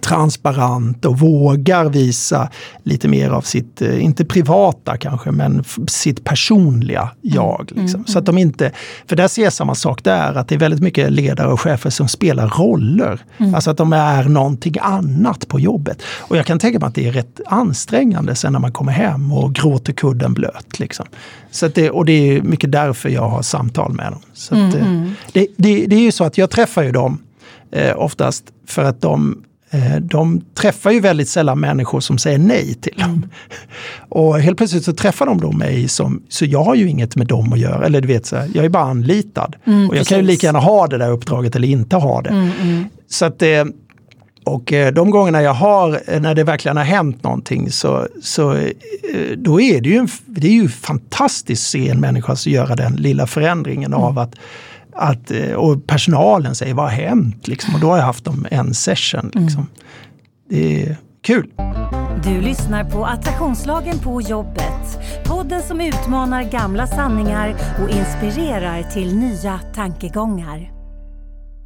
transparent 0.00 1.04
och 1.04 1.18
vågar 1.18 1.84
visa 1.84 2.48
lite 2.82 3.08
mer 3.08 3.30
av 3.30 3.40
sitt, 3.40 3.82
eh, 3.82 4.04
inte 4.04 4.24
privata 4.24 4.96
kanske, 4.96 5.30
men 5.30 5.64
sitt 5.88 6.24
personliga 6.24 7.08
jag. 7.20 7.72
Liksom. 7.74 8.04
Så 8.04 8.18
att 8.18 8.26
de 8.26 8.38
inte, 8.38 8.72
för 9.06 9.16
där 9.16 9.28
ser 9.28 9.42
jag 9.44 9.52
samma 9.52 9.74
sak 9.74 10.04
där, 10.04 10.34
att 10.34 10.48
det 10.48 10.54
är 10.54 10.58
väldigt 10.58 10.82
mycket 10.82 11.12
ledare 11.12 11.52
och 11.52 11.60
chefer 11.60 11.90
som 11.90 12.08
spelar 12.08 12.48
roller. 12.48 13.20
Alltså 13.54 13.70
att 13.70 13.76
de 13.76 13.92
är 13.92 14.24
någonting 14.24 14.74
annat 14.80 15.48
på 15.48 15.60
jobbet. 15.60 16.02
Och 16.18 16.36
jag 16.36 16.46
kan 16.46 16.58
tänka 16.58 16.78
mig 16.78 16.86
att 16.86 16.94
det 16.94 17.08
är 17.08 17.12
rätt 17.12 17.40
ansträngande 17.46 18.34
sen 18.34 18.52
när 18.52 18.60
man 18.60 18.72
kommer 18.72 18.92
hem 18.92 19.32
och 19.32 19.54
gråter 19.54 19.92
kudden 19.92 20.34
blöt. 20.34 20.78
Liksom. 20.78 21.06
Så 21.50 21.66
att 21.66 21.74
det, 21.74 21.90
och 21.90 22.04
det 22.04 22.12
är 22.12 22.42
mycket 22.42 22.72
därför 22.72 23.08
jag 23.08 23.28
har 23.28 23.42
samtal 23.42 23.92
med 23.92 24.12
dem. 24.12 24.20
Så 24.32 24.54
att, 24.54 24.74
eh, 24.74 25.06
det, 25.32 25.46
det, 25.56 25.86
det 25.86 25.96
är 25.96 26.00
ju 26.00 26.12
så 26.12 26.24
att 26.24 26.38
jag 26.38 26.50
träffar 26.50 26.82
ju 26.82 26.92
dem 26.92 27.22
eh, 27.70 27.98
oftast 27.98 28.44
för 28.66 28.84
att 28.84 29.00
de 29.00 29.42
de 30.00 30.40
träffar 30.54 30.90
ju 30.90 31.00
väldigt 31.00 31.28
sällan 31.28 31.60
människor 31.60 32.00
som 32.00 32.18
säger 32.18 32.38
nej 32.38 32.74
till 32.74 32.92
dem. 32.96 33.28
Och 34.08 34.40
helt 34.40 34.56
plötsligt 34.56 34.84
så 34.84 34.92
träffar 34.92 35.26
de 35.26 35.40
då 35.40 35.52
mig, 35.52 35.88
som, 35.88 36.22
så 36.28 36.44
jag 36.44 36.64
har 36.64 36.74
ju 36.74 36.88
inget 36.88 37.16
med 37.16 37.26
dem 37.26 37.52
att 37.52 37.58
göra. 37.58 37.86
Eller 37.86 38.00
du 38.00 38.08
vet, 38.08 38.26
så 38.26 38.36
här, 38.36 38.50
jag 38.54 38.64
är 38.64 38.68
bara 38.68 38.84
anlitad. 38.84 39.56
och 39.64 39.96
jag 39.96 40.06
kan 40.06 40.18
ju 40.18 40.24
precis. 40.24 40.26
lika 40.26 40.46
gärna 40.46 40.58
ha 40.58 40.86
det 40.86 40.98
där 40.98 41.10
uppdraget 41.10 41.56
eller 41.56 41.68
inte 41.68 41.96
ha 41.96 42.22
det. 42.22 42.50
Så 43.08 43.24
att, 43.24 43.42
eh, 43.42 43.64
och 44.44 44.72
eh, 44.72 44.92
de 44.92 45.10
gångerna 45.10 45.42
jag 45.42 45.54
har, 45.54 46.00
eh, 46.06 46.20
när 46.20 46.34
det 46.34 46.44
verkligen 46.44 46.76
har 46.76 46.84
hänt 46.84 47.22
någonting, 47.22 47.70
så, 47.70 48.06
så 48.22 48.52
eh, 48.52 48.70
då 49.36 49.60
är 49.60 49.80
det 49.80 49.88
ju, 49.88 49.96
en, 49.96 50.08
det 50.26 50.46
är 50.46 50.52
ju 50.52 50.68
fantastiskt 50.68 51.62
att 51.62 51.70
se 51.70 51.88
en 51.88 52.00
människa 52.00 52.36
göra 52.46 52.76
den 52.76 52.96
lilla 52.96 53.26
förändringen 53.26 53.94
av 53.94 54.18
att 54.18 54.34
att, 54.94 55.30
eh, 55.30 55.52
och 55.52 55.86
personalen 55.86 56.54
säger 56.54 56.74
vad 56.74 56.84
har 56.84 56.92
hänt? 56.92 57.48
Liksom. 57.48 57.74
Och 57.74 57.80
då 57.80 57.88
har 57.90 57.96
jag 57.96 58.04
haft 58.04 58.24
dem 58.24 58.46
en 58.50 58.74
session. 58.74 59.30
Liksom. 59.34 59.66
Det 60.50 60.82
är 60.82 60.96
kul. 61.22 61.50
Du 62.24 62.40
lyssnar 62.40 62.84
på 62.84 63.06
Attraktionslagen 63.06 63.98
på 63.98 64.20
jobbet. 64.22 64.98
Podden 65.24 65.62
som 65.62 65.80
utmanar 65.80 66.42
gamla 66.42 66.86
sanningar 66.86 67.54
och 67.82 67.90
inspirerar 67.90 68.82
till 68.82 69.16
nya 69.16 69.60
tankegångar. 69.74 70.70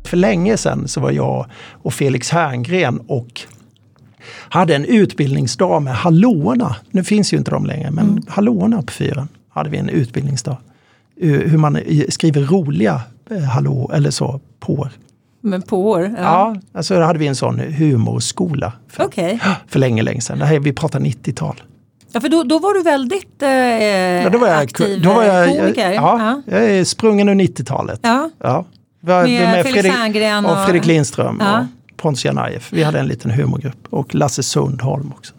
För 0.05 0.17
länge 0.17 0.57
sedan 0.57 0.89
så 0.89 1.01
var 1.01 1.11
jag 1.11 1.47
och 1.73 1.95
Felix 1.95 2.31
Herngren 2.31 3.01
och 3.07 3.41
hade 4.49 4.77
en 4.77 4.85
utbildningsdag 4.85 5.83
med 5.83 5.95
Hallåorna. 5.95 6.77
Nu 6.91 7.05
finns 7.05 7.33
ju 7.33 7.37
inte 7.37 7.51
de 7.51 7.67
längre, 7.67 7.91
men 7.91 8.11
Mm. 8.11 8.23
Hallåorna 8.29 8.83
på 8.83 8.93
fyren 8.93 9.29
hade 9.49 9.71
vi 9.71 9.79
en 9.79 9.89
utbildningsdag. 9.89 10.57
Hur 11.21 11.59
man 11.59 11.79
skriver 12.09 12.43
roliga 12.43 13.01
hallå 13.55 13.91
eller 13.95 14.11
så 14.11 14.41
på 14.61 14.89
Men 15.41 15.63
på 15.63 15.91
år? 15.91 16.03
Ja, 16.17 16.23
ja 16.23 16.57
alltså 16.75 16.95
då 16.95 17.03
hade 17.03 17.19
vi 17.19 17.27
en 17.27 17.37
sån 17.37 17.59
humorskola 17.61 18.73
för, 18.89 19.05
Okej. 19.05 19.41
för 19.69 19.79
länge, 19.79 20.03
länge 20.03 20.21
sedan. 20.21 20.39
Det 20.39 20.45
här, 20.47 20.59
vi 20.61 20.73
pratar 20.73 21.01
90-tal. 21.01 21.63
Ja, 22.13 22.21
för 22.21 22.29
då, 22.29 22.43
då 22.43 22.59
var 22.59 22.75
du 22.75 22.83
väldigt 22.83 23.43
eh, 23.43 23.49
Ja, 23.49 24.31
då 24.31 24.39
var 24.39 24.49
jag, 24.49 24.59
aktiv 24.63 25.03
då 25.03 25.13
var 25.15 25.23
jag, 25.23 25.59
komiker. 25.59 25.91
ja, 25.93 26.43
jag 26.47 26.65
är 26.65 26.85
sprungen 26.85 27.29
ur 27.29 27.35
90-talet. 27.35 28.01
Ja. 28.03 28.31
Ja. 28.43 28.65
Var, 29.01 29.23
Med 29.27 29.67
Felix 29.67 29.97
Herngren 29.97 30.47
och, 30.47 30.53
och- 30.53 30.65
Fredrik 30.65 30.87
Lindström 30.87 31.37
Ja. 31.41 31.59
och 31.91 31.97
Pontus 31.97 32.25
Janajev. 32.25 32.65
Vi 32.73 32.83
hade 32.83 32.99
en 33.01 33.07
liten 33.07 33.31
humorgrupp 33.31 33.87
och 33.91 34.15
Lasse 34.15 34.43
Sundholm 34.43 35.13
också. 35.17 35.35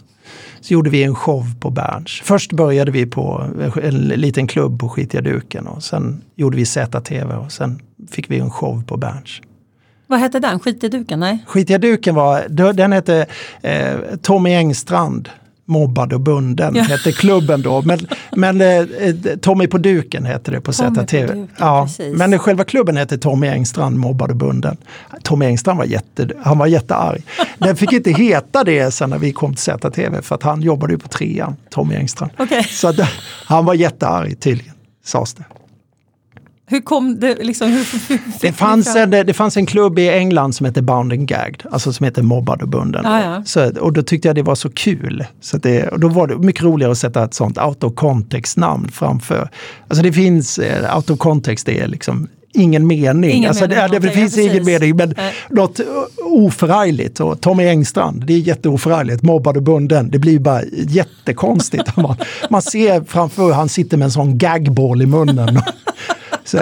Så 0.62 0.74
gjorde 0.74 0.89
vi 0.89 1.03
en 1.03 1.16
show 1.16 1.45
på 1.60 1.70
Berns. 1.70 2.22
Först 2.24 2.53
började 2.53 2.91
vi 2.91 3.05
på 3.05 3.45
en 3.84 4.08
liten 4.08 4.47
klubb 4.47 4.80
på 4.80 4.89
Skitiga 4.89 5.22
duken 5.22 5.68
och 5.68 5.84
sen 5.84 6.22
gjorde 6.36 6.58
vi 6.58 6.66
ZTV 6.66 7.34
och 7.34 7.51
sen 7.51 7.82
fick 8.10 8.32
vi 8.32 8.39
en 8.39 8.51
show 8.51 8.84
på 8.88 8.97
Berns. 8.97 9.41
Vad 10.08 10.20
hette 10.20 10.39
den? 10.39 10.60
Skit 10.60 10.84
i 10.84 10.89
duken? 10.89 11.20
Nej? 11.20 11.43
Skitiga 11.47 11.78
duken 11.78 12.16
var, 12.16 12.74
den 12.74 12.91
hette 12.91 13.26
eh, 13.62 13.95
Tommy 14.22 14.53
Engstrand 14.53 15.30
mobbad 15.68 16.13
och 16.13 16.22
bunden 16.22 16.76
Ja. 16.76 16.84
hette 16.84 17.11
klubben 17.11 17.61
då. 17.61 17.82
Men, 17.82 17.99
men 18.32 18.61
eh, 18.61 18.68
eh, 18.68 19.15
Tommy 19.41 19.68
på 19.68 19.78
duken 19.78 20.26
hette 20.26 20.51
det 20.51 20.61
på 20.61 20.74
ZTV. 20.74 21.47
Ja, 21.59 21.84
precis. 21.86 22.18
men 22.18 22.39
själva 22.39 22.63
klubben 22.63 22.97
hette 22.97 23.18
Tommy 23.18 23.47
Engstrand 23.47 23.97
mobbad 23.97 24.30
och 24.32 24.36
bunden. 24.38 24.78
Tommy 25.24 25.45
Engstrand 25.45 25.78
var, 25.78 25.86
jätte, 25.86 26.30
han 26.41 26.57
var 26.57 26.68
jättearg. 26.68 27.24
Den 27.57 27.76
fick 27.76 27.93
inte 27.93 28.11
heta 28.11 28.63
det 28.63 28.91
sen 28.91 29.09
när 29.09 29.18
vi 29.18 29.32
kom 29.32 29.53
till 29.55 29.63
ZTV 29.63 30.22
för 30.22 30.36
att 30.36 30.43
han 30.43 30.61
jobbade 30.61 30.93
ju 30.93 30.99
på 30.99 31.07
trean, 31.07 31.55
Tommy 31.70 31.95
Engstrand. 31.95 32.32
Okej. 32.38 32.63
Så 32.63 32.88
att, 32.88 32.95
han 33.45 33.65
var 33.65 33.74
jättearg 33.74 34.39
tydligen, 34.39 34.74
sades 35.05 35.34
det. 35.34 35.43
Hur 36.70 36.82
kom 36.82 37.20
det 37.20 37.36
liksom? 37.43 37.72
Hur, 37.72 38.09
hur, 38.09 38.20
Det 38.41 38.51
fanns, 38.51 38.95
en, 38.95 39.09
det 39.09 39.34
fanns 39.34 39.57
en 39.57 39.65
klubb 39.65 39.99
i 39.99 40.09
England 40.09 40.53
som 40.53 40.65
hette 40.65 40.82
Bound 40.82 41.13
and 41.13 41.28
Gagged, 41.28 41.63
alltså 41.72 41.93
som 41.93 42.03
heter 42.03 42.22
Mobbad 42.22 42.61
och 42.61 42.68
bunden. 42.68 43.01
Ja, 43.05 43.24
ja. 43.24 43.43
Så, 43.45 43.80
och 43.80 43.93
då 43.93 44.03
tyckte 44.03 44.28
jag 44.28 44.36
det 44.36 44.41
var 44.41 44.55
så 44.55 44.70
kul. 44.70 45.26
Så 45.41 45.57
det, 45.57 45.88
och 45.88 45.99
då 45.99 46.07
var 46.07 46.28
det 46.28 46.38
mycket 46.38 46.63
roligare 46.63 46.91
att 46.91 46.97
sätta 46.97 47.24
ett 47.24 47.34
sånt 47.34 47.57
out 47.57 47.84
of 47.84 47.95
context 47.95 48.57
namn 48.57 48.89
framför. 48.91 49.49
Alltså 49.88 50.03
det 50.03 50.13
finns, 50.13 50.59
eh, 50.59 50.95
out 50.95 51.09
of 51.09 51.18
context 51.18 51.65
det 51.65 51.80
är 51.80 51.88
liksom 51.88 52.28
ingen 52.53 52.88
mening. 52.88 53.32
Ingen 53.32 53.49
alltså 53.49 53.63
mening 53.63 53.78
det, 53.78 53.82
det, 53.82 53.88
någonting, 53.88 54.11
finns 54.11 54.38
ja, 54.38 54.43
ingen 54.43 54.65
mening, 54.65 54.95
men 54.95 55.13
Nej. 55.18 55.34
något 55.49 55.80
oförargligt. 56.24 57.20
Och 57.20 57.41
Tommy 57.41 57.68
Engstrand, 57.68 58.26
det 58.26 58.34
är 58.34 58.38
jätteoförargligt. 58.38 59.24
Mobbad 59.24 59.57
och 59.57 59.63
bunden, 59.63 60.11
det 60.11 60.20
blir 60.20 60.39
bara 60.39 60.61
jättekonstigt. 60.88 61.97
man, 61.97 62.15
man 62.49 62.61
ser 62.61 63.03
framför 63.03 63.45
hur 63.45 63.53
han 63.53 63.70
sitter 63.70 63.97
med 63.97 64.05
en 64.05 64.11
sån 64.11 64.38
gaggboll 64.38 65.01
i 65.01 65.05
munnen. 65.05 65.61
Så, 66.48 66.62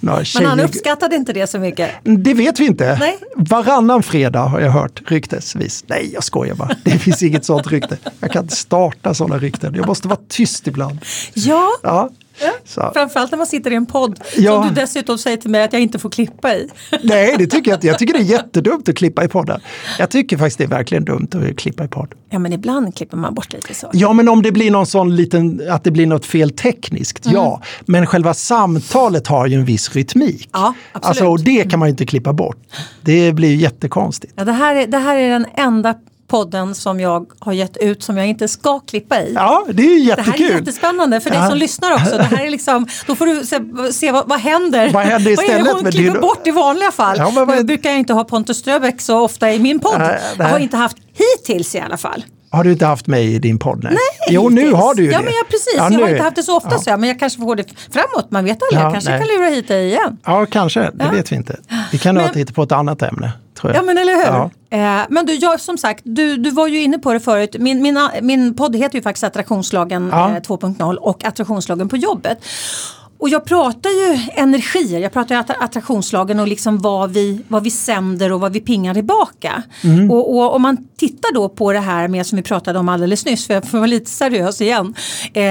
några 0.00 0.24
Men 0.34 0.46
han 0.46 0.60
uppskattade 0.60 1.16
inte 1.16 1.32
det 1.32 1.46
så 1.46 1.58
mycket. 1.58 1.90
det 2.02 2.34
vet 2.34 2.60
vi 2.60 2.66
inte. 2.66 2.96
Nej. 3.00 3.18
Varannan 3.36 4.02
fredag 4.02 4.40
har 4.40 4.60
jag 4.60 4.70
hört 4.70 5.02
ryktesvis. 5.10 5.84
Nej, 5.86 6.10
jag 6.14 6.24
skojar 6.24 6.54
bara. 6.54 6.70
Det 6.84 6.98
finns 6.98 7.22
inget 7.22 7.44
sånt 7.44 7.66
rykte. 7.66 7.98
Jag 8.20 8.30
kan 8.32 8.42
inte 8.42 8.56
starta 8.56 9.14
sådana 9.14 9.38
rykten. 9.38 9.74
Jag 9.74 9.86
måste 9.86 10.08
vara 10.08 10.20
tyst 10.28 10.66
ibland. 10.66 10.98
Ja, 11.34 11.68
Ja. 11.82 12.10
Så. 12.64 12.90
framförallt 12.94 13.30
när 13.30 13.38
man 13.38 13.46
sitter 13.46 13.70
i 13.70 13.74
en 13.74 13.86
podd 13.86 14.20
Ja. 14.36 14.62
som 14.62 14.68
du 14.74 14.80
dessutom 14.80 15.18
säger 15.18 15.36
till 15.36 15.50
mig 15.50 15.64
att 15.64 15.72
jag 15.72 15.82
inte 15.82 15.98
får 15.98 16.10
klippa 16.10 16.54
i. 16.54 16.68
Nej, 17.02 17.34
det 17.38 17.46
tycker 17.46 17.70
jag 17.70 17.76
inte. 17.76 17.86
Jag 17.86 17.98
tycker 17.98 18.12
det 18.14 18.20
är 18.20 18.24
jättedumt 18.24 18.88
att 18.88 18.96
klippa 18.96 19.24
i 19.24 19.28
podden. 19.28 19.60
Jag 19.98 20.10
tycker 20.10 20.36
faktiskt 20.38 20.58
det 20.58 20.64
är 20.64 20.68
verkligen 20.68 21.04
dumt 21.04 21.28
att 21.50 21.56
klippa 21.56 21.84
i 21.84 21.88
podd. 21.88 22.14
Ja, 22.30 22.38
men 22.38 22.52
ibland 22.52 22.96
klipper 22.96 23.16
man 23.16 23.34
bort 23.34 23.52
lite 23.52 23.74
så. 23.74 23.90
Ja, 23.92 24.12
men 24.12 24.28
om 24.28 24.42
det 24.42 24.52
blir 24.52 24.70
någon 24.70 24.86
sån 24.86 25.16
liten, 25.16 25.62
att 25.70 25.84
det 25.84 25.90
blir 25.90 26.06
något 26.06 26.26
fel 26.26 26.50
tekniskt, 26.50 27.26
Mm. 27.26 27.36
ja. 27.36 27.62
Men 27.86 28.06
själva 28.06 28.34
samtalet 28.34 29.26
har 29.26 29.46
ju 29.46 29.54
en 29.54 29.64
viss 29.64 29.94
rytmik. 29.94 30.48
Ja, 30.52 30.74
absolut. 30.92 31.06
Alltså, 31.08 31.26
och 31.26 31.40
det 31.40 31.70
kan 31.70 31.78
man 31.78 31.88
ju 31.88 31.90
inte 31.90 32.06
klippa 32.06 32.32
bort. 32.32 32.56
Det 33.02 33.32
blir 33.32 33.48
ju 33.48 33.56
jättekonstigt. 33.56 34.32
Ja, 34.36 34.44
det, 34.44 34.52
här 34.52 34.74
är, 34.76 34.86
det 34.86 34.98
här 34.98 35.16
är 35.16 35.28
den 35.30 35.46
enda 35.54 35.94
podden 36.32 36.74
som 36.74 37.00
jag 37.00 37.26
har 37.38 37.52
gett 37.52 37.76
ut 37.76 38.02
som 38.02 38.16
jag 38.16 38.26
inte 38.26 38.48
ska 38.48 38.80
klippa 38.80 39.20
i. 39.20 39.32
Ja, 39.34 39.64
det 39.72 39.82
är 39.82 39.98
ju 39.98 40.04
Det 40.04 40.22
här 40.22 40.22
är 40.22 40.26
jättekul. 40.26 40.50
jättespännande 40.58 41.20
för 41.20 41.30
dig 41.30 41.38
Ja. 41.38 41.48
som 41.48 41.58
lyssnar 41.58 41.92
också. 41.94 42.16
Det 42.16 42.22
här 42.24 42.46
är 42.46 42.50
liksom, 42.50 42.86
då 43.06 43.14
får 43.16 43.26
du 43.26 43.44
se, 43.46 43.60
se 43.92 44.12
vad, 44.12 44.28
vad 44.28 44.40
händer. 44.40 44.90
Vad 44.90 45.02
händer 45.02 45.36
Vad 45.36 45.44
är 45.44 45.48
istället 45.48 45.64
det 45.66 45.72
hon 45.72 45.82
med 45.82 45.92
klipper 45.92 46.12
din- 46.12 46.20
bort 46.20 46.46
i 46.46 46.50
vanliga 46.50 46.90
fall? 46.92 47.16
Ja, 47.18 47.30
men 47.34 47.46
vad- 47.46 47.56
Nu 47.56 47.64
brukar 47.64 47.90
jag 47.90 47.98
inte 47.98 48.12
ha 48.12 48.24
Pontus 48.24 48.56
Ströbeck 48.58 49.00
så 49.00 49.18
ofta 49.20 49.52
i 49.52 49.58
min 49.58 49.80
podd. 49.80 49.98
Nej, 49.98 50.20
Jag 50.38 50.44
har 50.44 50.52
nej. 50.52 50.62
inte 50.62 50.76
haft 50.76 50.96
hittills 51.14 51.74
i 51.74 51.80
alla 51.80 51.96
fall. 51.96 52.24
Har 52.50 52.64
du 52.64 52.72
inte 52.72 52.86
haft 52.86 53.06
mig 53.06 53.34
i 53.34 53.38
din 53.38 53.58
podd? 53.58 53.84
Nej, 53.84 53.96
jo, 54.30 54.48
hittills. 54.48 54.64
nu 54.64 54.72
har 54.72 54.94
du 54.94 55.02
ju 55.04 55.10
ja, 55.10 55.18
det. 55.18 55.24
Men 55.24 55.32
ja, 55.34 55.42
precis. 55.50 55.74
Ja, 55.76 55.90
jag 55.90 56.00
har 56.00 56.08
inte 56.08 56.22
haft 56.22 56.36
det 56.36 56.42
så 56.42 56.56
ofta 56.56 56.68
Ja. 56.72 56.78
så 56.78 56.90
jag, 56.90 57.00
men 57.00 57.08
jag 57.08 57.18
kanske 57.18 57.40
får 57.40 57.56
det 57.56 57.64
framåt. 57.90 58.30
Man 58.30 58.44
vet 58.44 58.58
aldrig. 58.62 58.80
Ja, 58.80 58.84
jag 58.84 58.92
kanske 58.92 59.10
nej. 59.10 59.18
kan 59.18 59.28
lura 59.28 59.48
hit 59.48 59.68
dig 59.68 59.86
igen. 59.86 60.16
Ja, 60.26 60.46
kanske. 60.46 60.90
Det 60.94 61.08
vet 61.12 61.32
vi 61.32 61.36
inte. 61.36 61.56
Vi 61.92 61.98
kan 61.98 62.14
nog 62.14 62.24
Men- 62.24 62.34
hitta 62.34 62.52
på 62.52 62.62
ett 62.62 62.72
annat 62.72 63.02
ämne. 63.02 63.32
Tror 63.60 63.72
jag. 63.72 63.78
Ja 63.78 63.86
men 63.86 63.98
eller 63.98 64.12
hur. 64.14 64.50
Eh, 64.72 65.00
men 65.08 65.26
du, 65.26 65.34
jag, 65.34 65.60
som 65.60 65.78
sagt, 65.78 66.02
du, 66.04 66.36
du 66.36 66.50
var 66.50 66.66
ju 66.66 66.82
inne 66.82 66.98
på 66.98 67.12
det 67.12 67.20
förut. 67.20 67.56
Min, 67.58 67.82
min, 67.82 67.98
min 68.22 68.54
podd 68.54 68.76
heter 68.76 68.96
ju 68.98 69.02
faktiskt 69.02 69.24
Attraktionslagen 69.24 70.08
Ja. 70.12 70.30
eh, 70.30 70.34
2.0 70.40 70.94
och 70.96 71.24
Attraktionslagen 71.24 71.88
på 71.88 71.96
jobbet. 71.96 72.38
Och 73.22 73.28
jag 73.28 73.44
pratar 73.44 73.90
ju 73.90 74.18
energier, 74.34 75.00
jag 75.00 75.12
pratar 75.12 75.34
ju 75.34 75.40
att- 75.40 75.62
attraktionslagen 75.62 76.40
och 76.40 76.48
liksom 76.48 76.78
vad 76.78 77.12
vi, 77.12 77.40
vad 77.48 77.64
vi 77.64 77.70
sänder 77.70 78.32
och 78.32 78.40
vad 78.40 78.52
vi 78.52 78.60
pingar 78.60 78.94
tillbaka. 78.94 79.62
Mm. 79.84 80.10
Och, 80.10 80.36
och 80.36 80.54
om 80.54 80.62
man 80.62 80.76
tittar 80.96 81.34
då 81.34 81.48
på 81.48 81.72
det 81.72 81.78
här 81.78 82.08
med 82.08 82.26
som 82.26 82.36
vi 82.36 82.42
pratade 82.42 82.78
om 82.78 82.88
alldeles 82.88 83.24
nyss, 83.24 83.46
för 83.46 83.54
jag 83.54 83.64
får 83.68 83.78
vara 83.78 83.86
lite 83.86 84.10
seriös 84.10 84.60
igen. 84.60 84.94
Eh, 85.34 85.42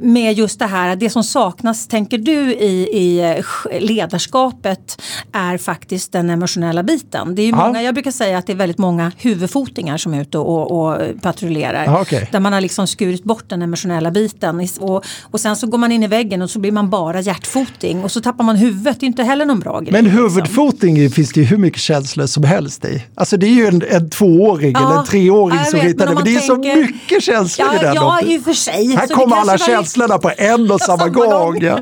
med 0.00 0.34
just 0.34 0.58
det 0.58 0.66
här, 0.66 0.96
det 0.96 1.10
som 1.10 1.24
saknas 1.24 1.86
tänker 1.86 2.18
du 2.18 2.54
i, 2.54 2.88
i 2.92 3.20
eh, 3.20 3.80
ledarskapet 3.80 5.02
är 5.32 5.58
faktiskt 5.58 6.12
den 6.12 6.30
emotionella 6.30 6.82
biten. 6.82 7.34
Det 7.34 7.42
är 7.42 7.52
många, 7.52 7.82
jag 7.82 7.94
brukar 7.94 8.10
säga 8.10 8.38
att 8.38 8.46
det 8.46 8.52
är 8.52 8.56
väldigt 8.56 8.78
många 8.78 9.12
huvudfotingar 9.18 9.96
som 9.96 10.14
är 10.14 10.20
ute 10.20 10.38
och, 10.38 10.70
och 10.70 11.00
patrullerar. 11.22 11.84
Ja, 11.84 12.00
okej. 12.00 12.28
Där 12.32 12.40
man 12.40 12.52
har 12.52 12.60
liksom 12.60 12.86
skurit 12.86 13.24
bort 13.24 13.44
den 13.48 13.62
emotionella 13.62 14.10
biten. 14.10 14.68
Och, 14.80 15.04
och 15.22 15.40
sen 15.40 15.56
så 15.56 15.66
går 15.66 15.78
man 15.78 15.92
in 15.92 16.02
i 16.02 16.06
väggen 16.06 16.42
och 16.42 16.50
så 16.50 16.58
blir 16.58 16.72
man 16.72 16.90
bara 16.90 17.13
hjärtfoting 17.20 18.04
och 18.04 18.10
så 18.10 18.20
tappar 18.20 18.44
man 18.44 18.56
huvudet. 18.56 19.00
Det 19.00 19.04
är 19.04 19.08
inte 19.08 19.22
heller 19.22 19.44
någon 19.44 19.60
bra 19.60 19.80
grej. 19.80 19.92
Men 19.92 20.04
liksom. 20.04 20.18
huvudfoting 20.22 21.10
finns 21.10 21.32
det 21.32 21.40
ju 21.40 21.46
hur 21.46 21.56
mycket 21.56 21.80
känslor 21.80 22.26
som 22.26 22.44
helst 22.44 22.84
i. 22.84 23.02
Alltså 23.14 23.36
det 23.36 23.46
är 23.46 23.50
ju 23.50 23.66
en, 23.66 23.82
en 23.90 24.10
tvååring 24.10 24.72
Ja, 24.74 24.86
eller 24.90 24.98
en 25.00 25.04
treåring 25.06 25.56
ja, 25.56 25.62
jag 25.62 25.70
som 25.70 25.80
vet, 25.80 25.88
ritar 25.88 26.06
men 26.06 26.14
det. 26.14 26.14
Men 26.14 26.24
det 26.24 26.30
är 26.30 26.34
man 26.34 26.42
så 26.42 26.54
tänker- 26.54 26.76
mycket 26.76 27.22
känslor 27.22 27.68
Ja, 27.72 27.80
i 27.80 27.84
den. 27.84 27.94
ja 27.94 28.20
i 28.20 28.38
och 28.38 28.42
för 28.42 28.52
sig. 28.52 28.96
Här 28.96 29.06
det 29.08 29.14
kommer 29.14 29.36
alla 29.36 29.58
känslorna 29.58 30.18
på 30.18 30.30
en 30.38 30.70
och 30.70 30.80
samma 30.80 30.98
Samma 30.98 31.08
gång. 31.10 31.30
gång. 31.30 31.62
Ja. 31.62 31.78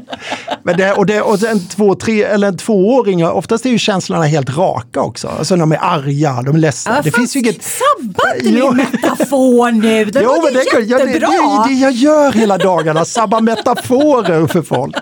Men 0.62 0.76
det, 0.76 0.92
och, 0.92 1.06
det, 1.06 1.20
och 1.22 1.42
en, 1.42 1.60
två, 1.66 1.94
tre, 1.94 2.22
eller 2.22 2.48
en 2.48 2.56
tvååring, 2.56 3.26
oftast 3.26 3.66
är 3.66 3.70
ju 3.70 3.78
känslorna 3.78 4.22
helt 4.24 4.56
raka 4.56 5.00
också. 5.00 5.28
Alltså 5.28 5.56
de 5.56 5.72
är 5.72 5.78
arga, 5.82 6.42
de 6.42 6.54
är 6.54 6.58
ledsna. 6.58 6.94
Ja, 6.96 7.02
det 7.04 7.10
finns 7.10 7.36
ju 7.36 7.40
inget... 7.40 7.62
Sabba 7.62 8.34
inte 8.36 8.48
Jo. 8.58 8.66
min 8.72 8.76
metafor 8.92 9.70
nu! 9.72 10.04
Den 10.04 10.26
var 10.26 10.48
ju 10.50 10.54
det, 10.54 10.64
ja, 10.72 10.98
det, 10.98 11.04
det 11.04 11.10
jättebra! 11.10 11.28
är 11.28 11.68
ju 11.68 11.74
det 11.74 11.80
jag 11.80 11.92
gör 11.92 12.32
hela 12.32 12.58
dagarna, 12.58 13.04
sabba 13.04 13.40
metaforer 13.40 14.46
för 14.46 14.62
folk. 14.62 14.96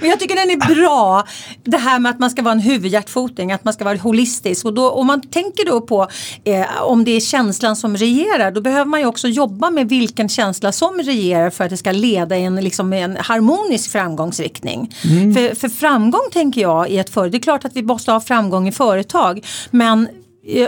Men 0.00 0.10
jag 0.10 0.20
tycker 0.20 0.36
den 0.36 0.50
är 0.50 0.74
bra. 0.74 1.26
Det 1.64 1.76
här 1.76 1.98
med 1.98 2.10
att 2.10 2.18
man 2.18 2.30
ska 2.30 2.42
vara 2.42 2.52
en 2.52 2.60
huvudhjärtfoting, 2.60 3.52
att 3.52 3.64
man 3.64 3.74
ska 3.74 3.84
vara 3.84 3.96
holistisk. 3.96 4.64
Och 4.64 4.74
då, 4.74 4.90
om 4.90 5.06
man 5.06 5.20
tänker 5.20 5.66
då 5.66 5.80
på 5.80 6.08
eh, 6.44 6.82
om 6.82 7.04
det 7.04 7.10
är 7.10 7.20
känslan 7.20 7.76
som 7.76 7.96
regerar, 7.96 8.50
då 8.50 8.60
behöver 8.60 8.84
man 8.84 9.00
ju 9.00 9.06
också 9.06 9.28
jobba 9.28 9.70
med 9.70 9.88
vilken 9.88 10.28
känsla 10.28 10.72
som 10.72 10.98
regerar 10.98 11.50
för 11.50 11.64
att 11.64 11.70
det 11.70 11.76
ska 11.76 11.92
leda 11.92 12.36
i 12.36 12.44
en, 12.44 12.56
liksom, 12.56 12.92
en 12.92 13.16
harmonisk 13.16 13.90
framgångsriktning. 13.90 14.94
För, 15.34 15.54
för 15.54 15.68
framgång 15.68 16.28
tänker 16.32 16.60
jag 16.60 16.90
i 16.90 16.98
ett 16.98 17.10
företag, 17.10 17.32
det 17.32 17.38
är 17.38 17.40
klart 17.40 17.64
att 17.64 17.76
vi 17.76 17.82
måste 17.82 18.12
ha 18.12 18.20
framgång 18.20 18.68
i 18.68 18.72
företag, 18.72 19.46
men 19.70 20.08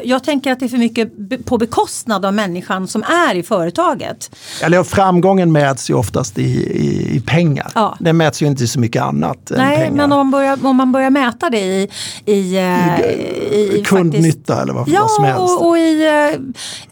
jag 0.04 0.24
tänker 0.24 0.52
att 0.52 0.60
det 0.60 0.66
är 0.66 0.68
för 0.68 0.78
mycket 0.78 1.12
på 1.44 1.58
bekostnad 1.58 2.24
av 2.24 2.34
människan 2.34 2.88
som 2.88 3.02
är 3.02 3.34
i 3.34 3.42
företaget. 3.42 4.30
Eller 4.62 4.82
framgången 4.82 5.52
mäts 5.52 5.90
ju 5.90 5.94
oftast 5.94 6.38
i, 6.38 6.42
i, 6.42 7.16
i 7.16 7.20
pengar. 7.20 7.72
Ja. 7.74 7.96
Den 8.00 8.16
mäts 8.16 8.42
ju 8.42 8.46
inte 8.46 8.64
i 8.64 8.66
så 8.66 8.80
mycket 8.80 9.02
annat 9.02 9.50
än 9.50 9.56
Nej, 9.58 9.76
pengar. 9.76 9.92
men 9.92 10.12
om 10.12 10.18
man, 10.18 10.30
börjar, 10.30 10.58
om 10.66 10.76
man 10.76 10.92
börjar 10.92 11.10
mäta 11.10 11.50
det 11.50 11.60
i, 11.60 11.88
i, 12.26 12.56
eh, 12.56 13.00
i, 13.00 13.78
i 13.78 13.82
Kundnytta 13.86 14.22
faktiskt- 14.28 14.50
eller 14.50 14.72
vad, 14.72 14.88
vad 14.90 15.10
som 15.10 15.24
Ja, 15.24 15.30
helst. 15.30 15.40
och, 15.60 15.68
och 15.68 15.78
i, 15.78 16.06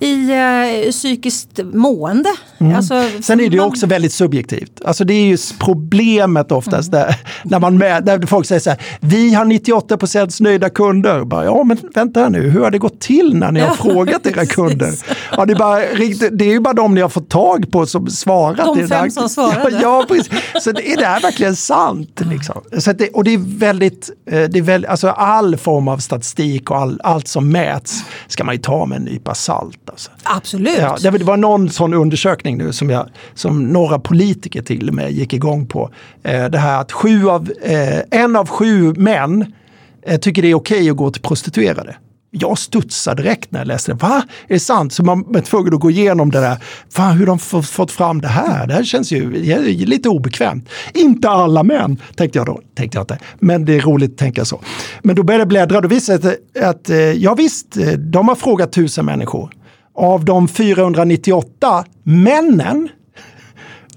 eh, 0.01 0.09
i 0.09 0.31
eh, 0.87 0.91
psykiskt 0.91 1.61
mående. 1.73 2.29
Alltså, 2.77 2.95
Mm. 2.97 3.23
Sen 3.23 3.41
är 3.41 3.51
det 3.51 3.57
ju 3.57 3.63
också 3.63 3.87
väldigt 3.87 4.13
subjektivt. 4.13 4.81
Alltså 4.85 5.05
det 5.05 5.15
är 5.15 5.25
ju 5.27 5.37
problemet 5.59 6.53
oftast 6.53 6.93
Mm. 6.93 7.07
där, 7.07 7.17
när, 7.43 7.59
man 7.61 7.79
med, 7.79 8.05
när 8.07 8.27
folk 8.27 8.47
säger 8.47 8.61
så 8.61 8.71
här, 8.71 8.83
vi 9.01 9.35
har 9.35 9.45
98% 9.45 10.43
nöjda 10.43 10.71
kunder. 10.71 11.25
Bara, 11.25 11.45
ja 11.45 11.65
men 11.65 11.79
vänta 11.95 12.21
här 12.21 12.31
nu, 12.31 12.51
hur 12.51 12.61
har 12.61 12.71
det 12.77 12.81
gått 12.81 13.01
till 13.01 13.35
när 13.35 13.53
ni 13.53 13.61
har 13.61 13.67
Ja, 13.67 13.75
frågat 13.75 14.27
era 14.27 14.47
kunder? 14.47 14.95
Ja, 15.37 15.45
det, 15.45 15.53
är 15.53 15.57
bara, 15.57 15.79
det 16.31 16.45
är 16.45 16.53
ju 16.53 16.61
bara 16.61 16.75
de 16.75 16.95
ni 16.95 17.01
har 17.01 17.09
fått 17.09 17.29
tag 17.29 17.71
på 17.71 17.87
som 17.87 18.07
svarat. 18.07 18.77
De 18.77 18.89
fem 18.89 19.11
som 19.11 19.29
svarade. 19.29 19.71
Ja, 19.71 19.81
ja 19.83 20.05
precis. 20.09 20.33
Så 20.61 20.73
det, 20.73 20.93
är 20.93 20.97
det 20.97 21.07
här 21.07 21.21
verkligen 21.21 21.57
sant? 21.57 22.21
Liksom? 22.31 22.63
Så 22.79 22.93
det, 22.93 23.09
och 23.09 23.25
det 23.25 23.35
är 23.35 23.59
väldigt, 23.59 24.11
eh, 24.31 24.43
det 24.43 24.59
är 24.59 24.63
väl, 24.63 24.85
alltså 24.85 25.09
all 25.09 25.57
form 25.57 25.89
av 25.89 25.99
statistik 25.99 26.71
och 26.71 26.77
all, 26.77 27.01
allt 27.05 27.29
som 27.29 27.49
mäts 27.49 28.05
ska 28.29 28.45
man 28.45 28.55
ju 28.55 28.61
ta 28.61 28.87
med 28.87 28.97
en 28.97 29.05
nypa 29.05 29.35
salt. 29.35 29.91
Alltså. 29.91 30.11
Absolut. 30.23 30.79
Ja, 30.79 31.11
det 31.11 31.23
var 31.23 31.37
någon 31.37 31.71
sån 31.71 31.95
undersökning 31.95 32.59
nu 32.59 32.73
som, 32.73 32.91
jag, 32.91 33.09
som 33.35 33.63
några 33.63 33.99
politiker 33.99 34.63
till 34.63 34.89
och 34.89 34.95
med 34.95 35.13
gick 35.13 35.33
igång 35.33 35.67
på. 35.67 35.91
Eh, 36.23 36.45
det 36.45 36.59
här 36.59 36.81
att 36.81 36.93
sju 36.93 37.29
av, 37.29 37.53
eh, 37.63 38.01
en 38.11 38.37
av 38.37 38.49
sju 38.49 38.93
män 38.93 39.53
tycker 40.21 40.43
det 40.43 40.49
är 40.49 40.55
okej 40.55 40.77
okay 40.77 40.91
att 40.91 40.97
gå 40.97 41.11
till 41.11 41.23
prostituerade. 41.23 41.97
Jag 42.41 42.59
studsade 42.59 43.23
direkt 43.23 43.53
när 43.53 43.61
jag 43.61 43.67
läste 43.67 43.93
det. 43.93 44.03
Va? 44.03 44.23
Är 44.49 44.55
det 44.55 44.61
sant? 44.61 44.93
Så 44.93 45.05
man 45.05 45.37
är 45.37 45.41
tvungen 45.41 45.75
att 45.75 45.81
gå 45.81 45.91
igenom 45.91 46.31
det 46.31 46.41
där. 46.41 46.57
Fan, 46.91 47.17
hur 47.17 47.27
de 47.27 47.39
fått 47.63 47.91
fram 47.91 48.21
det 48.21 48.29
här? 48.29 48.67
Det 48.67 48.75
här 48.75 48.85
känns 48.85 49.13
ju 49.13 49.31
lite 49.87 50.09
obekvämt. 50.09 50.69
Inte 50.95 51.29
alla 51.31 51.63
män, 51.63 52.01
tänkte 52.17 52.39
jag 52.39 52.47
då. 52.47 52.61
Tänkte 52.75 52.99
jag 52.99 53.03
inte. 53.03 53.19
Men 53.39 53.65
det 53.65 53.77
är 53.77 53.81
roligt 53.81 54.11
att 54.11 54.19
tänka 54.19 54.45
så. 54.45 54.61
Men 55.03 55.17
då 55.17 55.23
började 55.23 55.41
jag 55.41 55.49
bläddra. 55.49 55.81
Då 55.81 55.89
visade 55.89 56.19
det 56.19 56.23
sig 56.23 56.65
att, 56.65 56.91
att 56.91 57.17
ja 57.17 57.35
visst, 57.35 57.77
eh, 57.77 57.93
de 57.93 58.29
har 58.29 58.35
frågat 58.35 58.73
tusen 58.73 59.05
människor. 59.05 59.51
Av 59.95 60.25
de 60.25 60.49
498 60.49 61.85
männen 62.03 62.89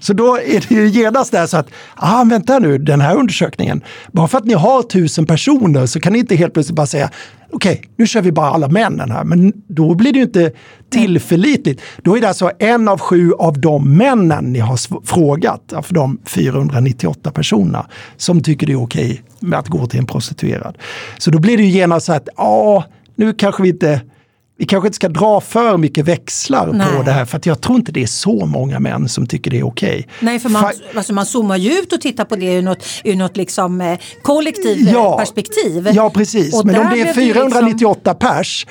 så 0.00 0.12
då 0.12 0.36
är 0.36 0.64
det 0.68 0.74
ju 0.74 0.88
genast 0.88 1.32
där 1.32 1.46
så 1.46 1.56
att, 1.56 1.68
ah, 1.94 2.24
vänta 2.24 2.58
nu, 2.58 2.78
den 2.78 3.00
här 3.00 3.16
undersökningen, 3.16 3.82
bara 4.12 4.28
för 4.28 4.38
att 4.38 4.44
ni 4.44 4.54
har 4.54 4.82
tusen 4.82 5.26
personer 5.26 5.86
så 5.86 6.00
kan 6.00 6.12
ni 6.12 6.18
inte 6.18 6.36
helt 6.36 6.54
plötsligt 6.54 6.76
bara 6.76 6.86
säga, 6.86 7.10
okej, 7.52 7.72
okay, 7.72 7.90
nu 7.96 8.06
kör 8.06 8.22
vi 8.22 8.32
bara 8.32 8.50
alla 8.50 8.68
männen 8.68 9.10
här, 9.10 9.24
men 9.24 9.52
då 9.66 9.94
blir 9.94 10.12
det 10.12 10.18
ju 10.18 10.24
inte 10.24 10.52
tillförlitligt. 10.90 11.82
Då 12.02 12.16
är 12.16 12.20
det 12.20 12.28
alltså 12.28 12.50
en 12.58 12.88
av 12.88 13.00
sju 13.00 13.32
av 13.32 13.60
de 13.60 13.96
männen 13.96 14.52
ni 14.52 14.58
har 14.58 15.06
frågat, 15.06 15.72
för 15.82 15.94
de 15.94 16.18
498 16.24 17.30
personerna, 17.30 17.86
som 18.16 18.42
tycker 18.42 18.66
det 18.66 18.72
är 18.72 18.82
okej 18.82 19.10
okay 19.10 19.48
med 19.48 19.58
att 19.58 19.68
gå 19.68 19.86
till 19.86 19.98
en 19.98 20.06
prostituerad. 20.06 20.78
Så 21.18 21.30
då 21.30 21.38
blir 21.38 21.56
det 21.56 21.62
ju 21.62 21.70
genast 21.70 22.06
så 22.06 22.12
att, 22.12 22.28
ja, 22.36 22.84
nu 23.14 23.32
kanske 23.32 23.62
vi 23.62 23.68
inte 23.68 24.00
vi 24.60 24.66
kanske 24.66 24.88
inte 24.88 24.96
ska 24.96 25.08
dra 25.08 25.40
för 25.40 25.76
mycket 25.76 26.04
växlar 26.04 26.72
Nej. 26.72 26.96
på 26.96 27.02
det 27.02 27.10
här 27.10 27.24
för 27.24 27.36
att 27.36 27.46
jag 27.46 27.60
tror 27.60 27.78
inte 27.78 27.92
det 27.92 28.02
är 28.02 28.06
så 28.06 28.46
många 28.46 28.80
män 28.80 29.08
som 29.08 29.26
tycker 29.26 29.50
det 29.50 29.58
är 29.58 29.66
okej. 29.66 29.90
Okay. 29.90 30.04
Nej, 30.20 30.38
för 30.38 30.48
man, 30.48 30.62
för, 30.62 30.98
alltså 30.98 31.12
man 31.12 31.26
zoomar 31.26 31.56
ju 31.56 31.72
ut 31.72 31.92
och 31.92 32.00
tittar 32.00 32.24
på 32.24 32.36
det 32.36 32.54
ur 32.54 32.62
något, 32.62 32.84
ur 33.04 33.16
något 33.16 33.36
liksom, 33.36 33.80
eh, 33.80 33.98
kollektivt 34.22 34.86
eh, 34.86 34.92
ja, 34.92 35.16
perspektiv. 35.18 35.88
Ja, 35.94 36.10
precis. 36.10 36.54
Och 36.54 36.66
Men 36.66 36.80
om 36.80 36.88
det 36.92 37.00
är 37.00 37.14
498 37.14 38.00
liksom... 38.12 38.28
pers, 38.28 38.66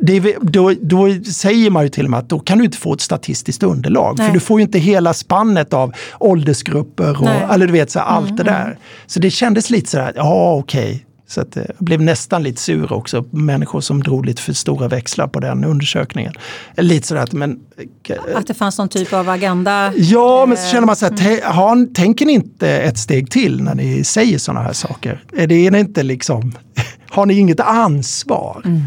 det, 0.00 0.36
då, 0.40 0.74
då 0.80 1.08
säger 1.32 1.70
man 1.70 1.82
ju 1.82 1.88
till 1.88 2.04
och 2.04 2.10
med 2.10 2.20
att 2.20 2.28
då 2.28 2.40
kan 2.40 2.58
du 2.58 2.64
inte 2.64 2.78
få 2.78 2.94
ett 2.94 3.00
statistiskt 3.00 3.62
underlag. 3.62 4.18
Nej. 4.18 4.26
För 4.26 4.34
du 4.34 4.40
får 4.40 4.60
ju 4.60 4.62
inte 4.62 4.78
hela 4.78 5.14
spannet 5.14 5.72
av 5.72 5.92
åldersgrupper 6.20 7.22
och 7.22 7.54
eller 7.54 7.66
du 7.66 7.72
vet, 7.72 7.90
så 7.90 8.00
allt 8.00 8.26
mm, 8.26 8.36
det 8.36 8.42
där. 8.42 8.64
Mm. 8.64 8.76
Så 9.06 9.20
det 9.20 9.30
kändes 9.30 9.70
lite 9.70 9.90
sådär, 9.90 10.12
ja 10.16 10.54
okej. 10.54 10.82
Okay 10.82 11.00
så 11.32 11.40
att 11.40 11.56
eh, 11.56 11.62
jag 11.66 11.76
blev 11.84 12.02
nästan 12.02 12.42
lite 12.42 12.60
sur 12.60 12.92
också. 12.92 13.24
Människor 13.30 13.80
som 13.80 14.02
drog 14.02 14.26
lite 14.26 14.42
för 14.42 14.52
stora 14.52 14.88
växlar 14.88 15.28
på 15.28 15.40
den 15.40 15.64
undersökningen. 15.64 16.32
Lite 16.76 17.06
sådär 17.06 17.22
att, 17.22 17.32
men, 17.32 17.60
eh, 18.08 18.16
att 18.34 18.46
det 18.46 18.54
fanns 18.54 18.78
någon 18.78 18.88
typ 18.88 19.12
av 19.12 19.28
agenda? 19.28 19.92
Ja, 19.96 20.46
men 20.46 20.56
så 20.56 20.68
känner 20.68 20.86
man 20.86 20.96
så 20.96 21.06
här, 21.06 21.12
mm. 21.12 21.40
har, 21.44 21.94
tänker 21.94 22.26
ni 22.26 22.32
inte 22.32 22.68
ett 22.70 22.98
steg 22.98 23.30
till 23.30 23.62
när 23.62 23.74
ni 23.74 24.04
säger 24.04 24.38
sådana 24.38 24.60
här 24.62 24.72
saker? 24.72 25.24
Är 25.36 25.46
det, 25.46 25.66
är 25.66 25.70
det 25.70 25.80
inte 25.80 26.02
liksom, 26.02 26.52
har 27.10 27.26
ni 27.26 27.34
inget 27.34 27.60
ansvar? 27.60 28.62
Mm. 28.64 28.80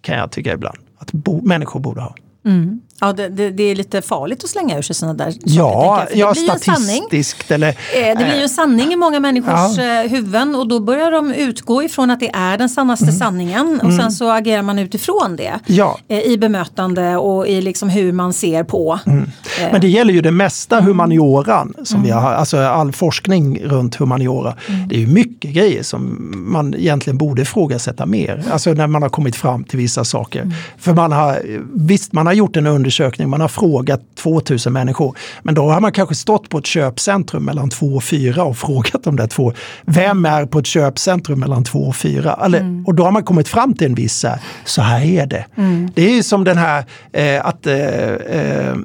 Kan 0.00 0.18
jag 0.18 0.30
tycka 0.30 0.52
ibland 0.52 0.78
att 0.98 1.12
bo, 1.12 1.42
människor 1.42 1.80
borde 1.80 2.00
ha. 2.00 2.14
Mm. 2.44 2.80
Ja, 3.02 3.12
det, 3.12 3.28
det, 3.28 3.50
det, 3.50 3.62
är 3.62 3.74
lite 3.74 4.02
farligt 4.02 4.44
att 4.44 4.50
slänga 4.50 4.78
ur 4.78 4.82
sig 4.82 4.96
sådana 4.96 5.14
där 5.24 5.30
saker. 5.30 5.42
Ja, 5.44 6.06
ja 6.14 6.34
statistiskt. 6.34 7.50
Eller, 7.50 7.68
eh, 7.68 7.74
det 8.18 8.24
blir 8.24 8.36
ju 8.36 8.42
en 8.42 8.48
sanning 8.48 8.92
i 8.92 8.96
många 8.96 9.20
människors 9.20 9.78
ja. 9.78 10.02
Eh, 10.02 10.10
huvuden 10.10 10.54
och 10.54 10.68
då 10.68 10.80
börjar 10.80 11.10
de 11.10 11.32
utgå 11.32 11.82
ifrån 11.82 12.10
att 12.10 12.20
det 12.20 12.30
är 12.34 12.58
den 12.58 12.68
sannaste 12.68 13.04
mm. 13.04 13.16
sanningen 13.16 13.80
och 13.82 13.90
mm. 13.90 13.98
sen 13.98 14.12
så 14.12 14.30
agerar 14.30 14.62
man 14.62 14.78
utifrån 14.78 15.36
det 15.36 15.60
ja. 15.66 15.98
Eh, 16.08 16.20
i 16.20 16.38
bemötande 16.38 17.16
och 17.16 17.48
i 17.48 17.60
liksom 17.60 17.88
hur 17.88 18.12
man 18.12 18.32
ser 18.32 18.64
på. 18.64 18.98
Mm. 19.06 19.30
Men 19.72 19.80
det 19.80 19.88
gäller 19.88 20.14
ju 20.14 20.20
det 20.20 20.30
mesta 20.30 20.80
humanioran 20.80 21.74
som 21.84 22.02
vi 22.02 22.10
mm. 22.10 22.22
har, 22.22 22.32
alltså 22.32 22.58
all 22.58 22.92
forskning 22.92 23.60
runt 23.64 23.94
humaniora. 23.94 24.54
Mm. 24.68 24.88
Det 24.88 24.94
är 24.94 25.00
ju 25.00 25.06
mycket 25.06 25.50
grejer 25.50 25.82
som 25.82 26.32
man 26.52 26.74
egentligen 26.74 27.18
borde 27.18 27.42
ifrågasätta 27.42 28.06
mer. 28.06 28.44
Alltså 28.52 28.72
när 28.72 28.86
man 28.86 29.02
har 29.02 29.08
kommit 29.08 29.36
fram 29.36 29.64
till 29.64 29.78
vissa 29.78 30.04
saker. 30.04 30.42
Mm. 30.42 30.54
För 30.78 30.94
man 30.94 31.12
har, 31.12 31.42
visst, 31.74 32.12
man 32.12 32.26
har 32.26 32.32
gjort 32.32 32.56
en 32.56 32.66
undersökning 32.66 32.91
undersökning, 33.00 33.28
man 33.28 33.40
har 33.40 33.48
frågat 33.48 34.00
2000 34.16 34.72
människor. 34.72 35.16
Men 35.42 35.54
då 35.54 35.70
har 35.70 35.80
man 35.80 35.92
kanske 35.92 36.14
stått 36.14 36.48
på 36.48 36.58
ett 36.58 36.66
köpcentrum 36.66 37.44
mellan 37.44 37.70
två 37.70 37.86
och 37.86 38.04
fyra 38.04 38.44
och 38.44 38.56
frågat 38.56 39.04
de 39.04 39.16
där 39.16 39.26
två. 39.26 39.52
Vem 39.84 40.24
är 40.26 40.46
på 40.46 40.58
ett 40.58 40.66
köpcentrum 40.66 41.40
mellan 41.40 41.64
två 41.64 41.78
och 41.78 41.96
fyra? 41.96 42.38
Eller, 42.44 42.60
mm. 42.60 42.86
Och 42.86 42.94
då 42.94 43.04
har 43.04 43.10
man 43.10 43.24
kommit 43.24 43.48
fram 43.48 43.74
till 43.74 43.86
en 43.86 43.94
viss, 43.94 44.24
så 44.64 44.82
här 44.82 45.04
är 45.04 45.26
det. 45.26 45.46
Mm. 45.56 45.90
Det 45.94 46.18
är 46.18 46.22
som 46.22 46.44
den 46.44 46.58
här 46.58 46.84
eh, 47.12 47.46
att, 47.46 47.66
eh, 47.66 48.14
eh, 48.14 48.76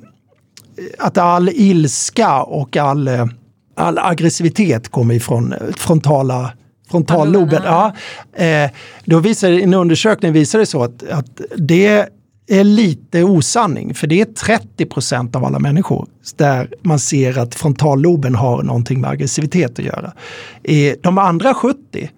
att 1.00 1.18
all 1.18 1.50
ilska 1.50 2.42
och 2.42 2.78
all, 2.78 3.08
eh, 3.08 3.26
all 3.76 4.00
aggressivitet 4.00 4.90
kommer 4.90 5.14
ifrån 5.14 5.54
frontala 5.78 6.52
frontalloben. 6.90 7.62
Ja, 7.66 7.94
eh, 8.34 8.72
då 9.06 9.20
visar, 9.20 9.52
en 9.52 9.74
undersökning 9.74 10.34
visar 10.34 10.60
det 10.60 10.66
så 10.66 10.84
att, 10.84 11.10
att 11.10 11.42
det 11.58 12.10
är 12.48 12.64
lite 12.64 13.24
osanning, 13.24 13.94
för 13.94 14.08
det 14.08 14.22
är 14.22 14.26
30 14.26 14.86
procent 14.86 15.36
av 15.36 15.46
alla 15.46 15.60
människor 15.60 16.08
där 16.36 16.74
man 16.82 17.00
ser 17.00 17.38
att 17.38 17.56
frontalloben 17.56 18.36
har 18.36 18.64
någonting 18.64 19.02
med 19.02 19.10
aggressivitet 19.10 19.80
att 19.80 19.86
göra. 19.86 20.14
De 21.02 21.18
andra 21.18 21.54
70 21.54 22.10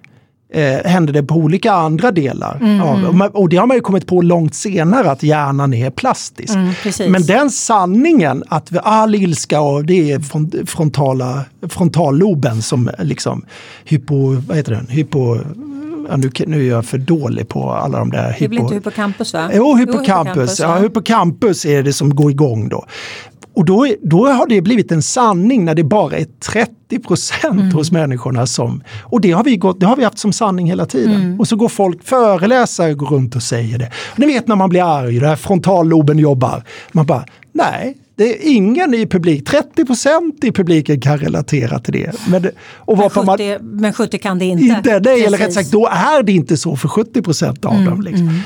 eh, 0.54 0.92
händer 0.92 1.14
det 1.14 1.24
på 1.24 1.36
olika 1.36 1.72
andra 1.72 2.12
delar. 2.12 2.58
Mm. 2.62 2.82
Av, 2.82 3.22
och 3.34 3.50
det 3.50 3.58
har 3.58 3.68
man 3.68 3.78
ju 3.78 3.82
kommit 3.82 4.08
på 4.08 4.22
långt 4.22 4.56
senare 4.56 5.12
att 5.12 5.24
hjärnan 5.24 5.74
är 5.74 5.90
plastisk. 5.90 6.56
Mm, 6.56 7.12
Men 7.12 7.26
den 7.26 7.50
sanningen 7.50 8.44
att 8.48 8.78
all 8.84 9.16
ilska 9.16 9.62
och 9.62 9.86
det 9.86 10.12
är 10.12 10.66
frontala, 10.66 11.46
frontalloben 11.70 12.62
som 12.62 12.90
liksom 13.00 13.46
hypo, 13.86 14.36
vad 14.48 14.58
heter 14.58 14.72
den? 14.72 14.88
hypo 14.88 15.38
ja, 16.10 16.18
nu, 16.18 16.32
nu 16.48 16.66
är 16.66 16.70
jag 16.70 16.86
för 16.86 16.98
dålig 16.98 17.50
på 17.50 17.72
alla 17.72 18.00
de 18.00 18.12
där... 18.12 18.36
Det 18.40 18.48
blir 18.48 18.60
inte 18.60 18.74
hippocampus 18.74 19.34
va? 19.34 19.50
Jo, 19.54 19.76
hippocampus. 19.76 20.60
Ja, 20.60 20.78
hippocampus 20.78 21.66
är 21.66 21.84
det 21.84 21.94
som 21.94 22.16
går 22.16 22.32
igång 22.32 22.70
då. 22.70 22.86
Och 23.54 23.66
då, 23.66 23.88
då 24.02 24.28
har 24.28 24.48
det 24.48 24.62
blivit 24.62 24.92
en 24.92 25.02
sanning 25.02 25.66
när 25.66 25.76
det 25.76 25.84
bara 25.84 26.18
är 26.18 26.26
30 26.52 27.00
procent 27.00 27.60
mm. 27.60 27.72
hos 27.72 27.92
människorna 27.92 28.48
som... 28.48 28.84
Och 29.04 29.22
det 29.22 29.32
har, 29.32 29.44
vi 29.44 29.58
gått, 29.58 29.80
det 29.80 29.86
har 29.86 29.96
vi 29.96 30.04
haft 30.04 30.18
som 30.18 30.34
sanning 30.34 30.68
hela 30.68 30.86
tiden. 30.86 31.16
Mm. 31.16 31.40
Och 31.40 31.48
så 31.48 31.56
går 31.56 31.70
folk, 31.70 32.04
föreläsare 32.04 32.94
går 32.94 33.08
runt 33.08 33.36
och 33.36 33.44
säger 33.44 33.78
det. 33.78 33.92
Och 34.12 34.20
ni 34.20 34.26
vet 34.26 34.48
när 34.48 34.56
man 34.56 34.70
blir 34.70 35.00
arg, 35.00 35.20
där 35.20 35.36
frontalloben 35.36 36.20
jobbar. 36.20 36.64
Man 36.92 37.06
bara, 37.06 37.26
nej, 37.54 37.98
det 38.20 38.48
är 38.48 38.52
ingen 38.56 38.94
i 38.94 39.08
publik, 39.08 39.50
30 39.50 39.86
procent 39.86 40.44
i 40.44 40.52
publiken 40.52 41.02
kan 41.02 41.18
relatera 41.18 41.80
till 41.80 41.94
det. 41.94 42.12
Men, 42.28 42.52
och 42.74 42.98
men, 42.98 43.10
70, 43.10 43.26
man, 43.26 43.38
men 43.62 43.94
70 43.94 44.18
kan 44.18 44.40
det 44.40 44.46
inte. 44.46 44.64
Inte, 44.64 45.00
det, 45.00 45.12
eller 45.12 45.38
rätt 45.38 45.54
sagt, 45.54 45.72
då 45.72 45.88
är 45.88 46.24
det 46.24 46.32
inte 46.32 46.58
så 46.58 46.76
för 46.76 46.88
70 46.88 47.22
procent 47.22 47.66
av 47.66 47.74
mm, 47.74 47.86
dem. 47.86 48.02
Liksom. 48.02 48.28
Mm. 48.28 48.40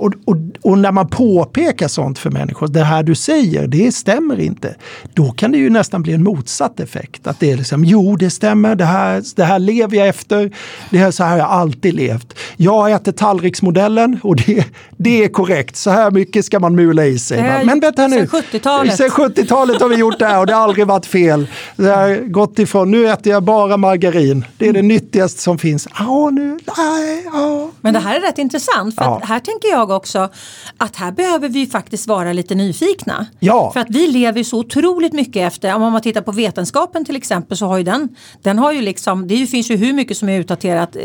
Och, 0.00 0.12
och, 0.24 0.36
och, 0.62 0.78
när 0.78 0.92
man 0.92 1.08
påpekar 1.08 1.88
sånt 1.88 2.18
för 2.18 2.30
människor, 2.30 2.68
det 2.68 2.84
här 2.84 3.02
du 3.02 3.14
säger, 3.14 3.66
det 3.66 3.92
stämmer 3.92 4.40
inte. 4.40 4.74
Då 5.14 5.32
kan 5.32 5.52
det 5.52 5.58
ju 5.58 5.70
nästan 5.70 6.02
bli 6.02 6.12
en 6.12 6.22
motsatt 6.22 6.80
effekt. 6.80 7.26
Att 7.26 7.40
det 7.40 7.52
är 7.52 7.56
liksom, 7.56 7.84
jo 7.84 8.16
det 8.16 8.30
stämmer, 8.30 8.74
det 8.74 8.84
här, 8.84 9.22
det 9.36 9.44
här 9.44 9.58
lever 9.58 9.96
jag 9.96 10.08
efter. 10.08 10.50
Det 10.90 10.98
här, 10.98 11.10
så 11.10 11.24
här 11.24 11.30
har 11.30 11.38
jag 11.38 11.48
alltid 11.48 11.94
levt. 11.94 12.34
Jag 12.56 12.92
äter 12.92 13.12
tallriksmodellen 13.12 14.20
och 14.22 14.36
det, 14.36 14.64
det 14.96 15.24
är 15.24 15.28
korrekt. 15.28 15.76
Så 15.76 15.90
här 15.90 16.10
mycket 16.10 16.44
ska 16.44 16.60
man 16.60 16.74
mula 16.74 17.06
i 17.06 17.18
sig. 17.18 17.40
Här, 17.40 17.64
Men 17.64 17.80
vänta 17.80 18.06
nu. 18.06 18.16
Sen 18.16 18.42
70-talet. 18.42 18.96
Sen 18.96 19.10
70-talet 19.10 19.80
har 19.80 19.88
vi 19.88 19.96
gjort 19.96 20.18
det 20.18 20.26
här 20.26 20.40
och 20.40 20.46
det 20.46 20.54
har 20.54 20.62
aldrig 20.62 20.86
varit 20.86 21.06
fel. 21.06 21.46
Det 21.76 21.90
har 21.90 22.30
gått 22.30 22.58
ifrån, 22.58 22.90
nu 22.90 23.08
äter 23.08 23.32
jag 23.32 23.42
bara 23.42 23.76
margarin. 23.76 24.44
Det 24.58 24.68
är 24.68 24.72
det 24.72 24.82
nyttigaste 24.82 25.42
som 25.42 25.58
finns. 25.58 25.88
Ja, 25.98 26.30
nu, 26.30 26.58
nej, 26.76 27.24
ja. 27.32 27.70
Men 27.80 27.94
det 27.94 28.00
här 28.00 28.16
är 28.16 28.20
rätt 28.20 28.38
intressant 28.38 28.94
för 28.94 29.04
ja. 29.04 29.20
här 29.24 29.40
tänker 29.40 29.68
jag 29.68 29.89
också 29.94 30.28
att 30.76 30.96
här 30.96 31.12
behöver 31.12 31.48
vi 31.48 31.66
faktiskt 31.66 32.08
vara 32.08 32.32
lite 32.32 32.54
nyfikna. 32.54 33.26
Ja. 33.40 33.70
För 33.72 33.80
att 33.80 33.90
vi 33.90 34.06
lever 34.06 34.42
så 34.42 34.58
otroligt 34.58 35.12
mycket 35.12 35.46
efter, 35.46 35.74
om 35.74 35.92
man 35.92 36.02
tittar 36.02 36.20
på 36.20 36.32
vetenskapen 36.32 37.04
till 37.04 37.16
exempel 37.16 37.56
så 37.56 37.66
har 37.66 37.78
ju 37.78 37.84
den, 37.84 38.08
den 38.42 38.58
har 38.58 38.72
ju 38.72 38.80
liksom, 38.80 39.28
det 39.28 39.46
finns 39.46 39.70
ju 39.70 39.76
hur 39.76 39.92
mycket 39.92 40.16
som 40.16 40.28
är 40.28 40.40
utdaterat, 40.40 40.96
eh, 40.96 41.02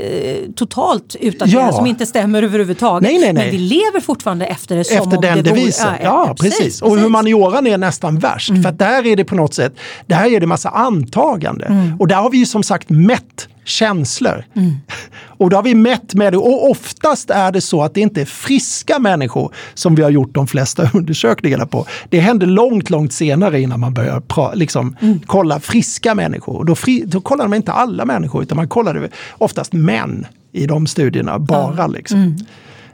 totalt 0.56 1.16
utdaterat 1.20 1.66
ja. 1.66 1.72
som 1.72 1.88
inte 1.88 2.06
stämmer 2.06 2.44
överhuvudtaget. 2.44 3.10
Nej, 3.10 3.20
nej, 3.20 3.34
nej. 3.34 3.44
Men 3.44 3.52
vi 3.52 3.58
lever 3.58 4.00
fortfarande 4.00 4.46
efter 4.46 4.76
det 4.76 4.84
som 4.84 4.98
efter 4.98 5.16
om 5.16 5.22
den 5.22 5.38
det 5.38 5.42
devisen. 5.42 5.88
Vore, 5.88 6.04
ja, 6.04 6.26
ja, 6.28 6.36
precis. 6.40 6.58
precis. 6.58 6.82
Och 6.82 6.98
humanioran 6.98 7.68
är 7.68 7.78
nästan 7.78 8.20
värst. 8.20 8.50
Mm. 8.50 8.64
För 8.64 8.72
där 8.72 9.08
är 9.08 9.16
det 9.16 9.26
på 9.26 9.36
något 9.36 9.54
sätt, 9.54 9.74
där 10.06 10.26
är 10.26 10.40
det 10.40 10.48
massa 10.48 10.70
antagande. 10.70 11.66
Mm. 11.66 12.00
Och 12.00 12.08
där 12.08 12.16
har 12.16 12.30
vi 12.30 12.38
ju 12.38 12.46
som 12.46 12.64
sagt 12.64 12.90
mätt 12.90 13.48
känslor. 13.66 14.46
Mm. 14.56 14.74
Och 15.38 15.50
då 15.50 15.58
har 15.58 15.64
vi 15.64 15.76
mätt 15.76 16.16
med 16.16 16.34
det 16.34 16.38
och 16.38 16.70
oftast 16.70 17.30
är 17.30 17.52
det 17.52 17.62
så 17.62 17.84
att 17.84 17.94
det 17.94 18.02
inte 18.02 18.22
är 18.22 18.26
friska 18.26 19.00
människor 19.00 19.54
som 19.74 19.96
vi 19.96 20.04
har 20.04 20.10
gjort 20.10 20.34
de 20.34 20.48
flesta 20.48 20.90
undersökningarna 20.94 21.66
på. 21.66 21.86
Det 22.10 22.20
händer 22.20 22.48
långt, 22.48 22.90
långt 22.90 23.14
senare 23.14 23.62
innan 23.62 23.80
man 23.80 23.94
börjar 23.94 24.20
pra, 24.20 24.54
liksom, 24.54 24.96
mm. 25.02 25.20
kolla 25.26 25.60
friska 25.60 26.16
människor. 26.16 26.64
Då, 26.64 26.76
fri, 26.76 27.04
då 27.08 27.22
kollar 27.22 27.48
man 27.48 27.56
inte 27.56 27.72
alla 27.72 28.06
människor 28.06 28.44
utan 28.44 28.56
man 28.56 28.68
kollar 28.68 29.10
oftast 29.32 29.74
män 29.74 30.28
i 30.52 30.66
de 30.68 30.88
studierna 30.88 31.40
bara. 31.40 31.84
Mm. 31.84 31.92
Liksom. 31.92 32.38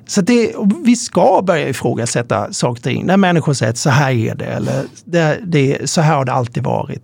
Så 0.08 0.22
det, 0.22 0.56
vi 0.86 0.96
ska 0.96 1.42
börja 1.42 1.70
ifrågasätta 1.70 2.54
saker 2.54 2.80
och 2.80 2.84
ting 2.84 3.06
när 3.06 3.18
människor 3.18 3.54
säger 3.54 3.70
att 3.70 3.78
så 3.78 3.90
här 3.90 4.12
är 4.12 4.36
det 4.36 4.46
eller 4.46 4.84
det, 5.06 5.40
det, 5.44 5.90
så 5.90 6.02
här 6.02 6.16
har 6.16 6.26
det 6.26 6.34
alltid 6.34 6.64
varit. 6.64 7.02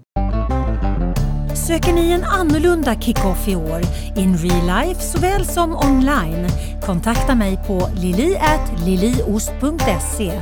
Söker 1.66 1.94
ni 1.94 2.12
en 2.12 2.24
annorlunda 2.24 2.96
kick-off 2.96 3.48
i 3.48 3.56
år, 3.56 3.82
in 4.18 4.38
real 4.38 4.88
life 4.88 5.02
såväl 5.02 5.46
som 5.46 5.76
online? 5.76 6.48
Kontakta 6.86 7.36
mig 7.36 7.60
på 7.68 7.90
lili.liliost.se. 7.96 10.42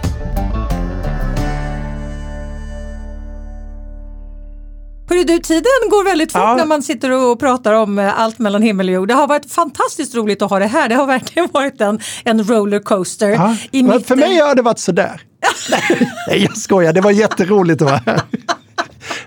Hörru 5.09 5.24
du, 5.24 5.39
tiden 5.39 5.89
går 5.89 6.03
väldigt 6.05 6.32
fort 6.32 6.41
Ja. 6.41 6.55
när 6.55 6.66
man 6.66 6.84
sitter 6.84 7.11
och 7.11 7.39
pratar 7.39 7.74
om 7.74 7.99
eh, 7.99 8.20
allt 8.20 8.39
mellan 8.39 8.61
himmel 8.61 8.89
och 8.89 8.93
jord. 8.95 9.07
Det 9.07 9.13
har 9.13 9.28
varit 9.28 9.51
fantastiskt 9.51 10.16
roligt 10.16 10.41
att 10.41 10.49
ha 10.49 10.59
det 10.59 10.68
här. 10.68 10.89
Det 10.89 10.95
har 10.95 11.07
verkligen 11.07 11.49
varit 11.53 11.82
en, 11.82 11.99
en 12.24 12.43
rollercoaster. 12.43 13.30
Ja. 13.30 13.55
I 13.72 13.84
Men 13.84 13.97
mitt, 13.97 14.07
för 14.07 14.16
mig 14.16 14.39
har 14.39 14.55
det 14.55 14.61
varit 14.61 14.80
sådär. 14.80 15.22
Nej, 16.28 16.43
jag 16.43 16.57
skojar. 16.57 16.93
Det 16.93 17.01
var 17.01 17.11
jätteroligt 17.11 17.82
att 17.82 17.88
vara 17.88 18.01
här. 18.05 18.22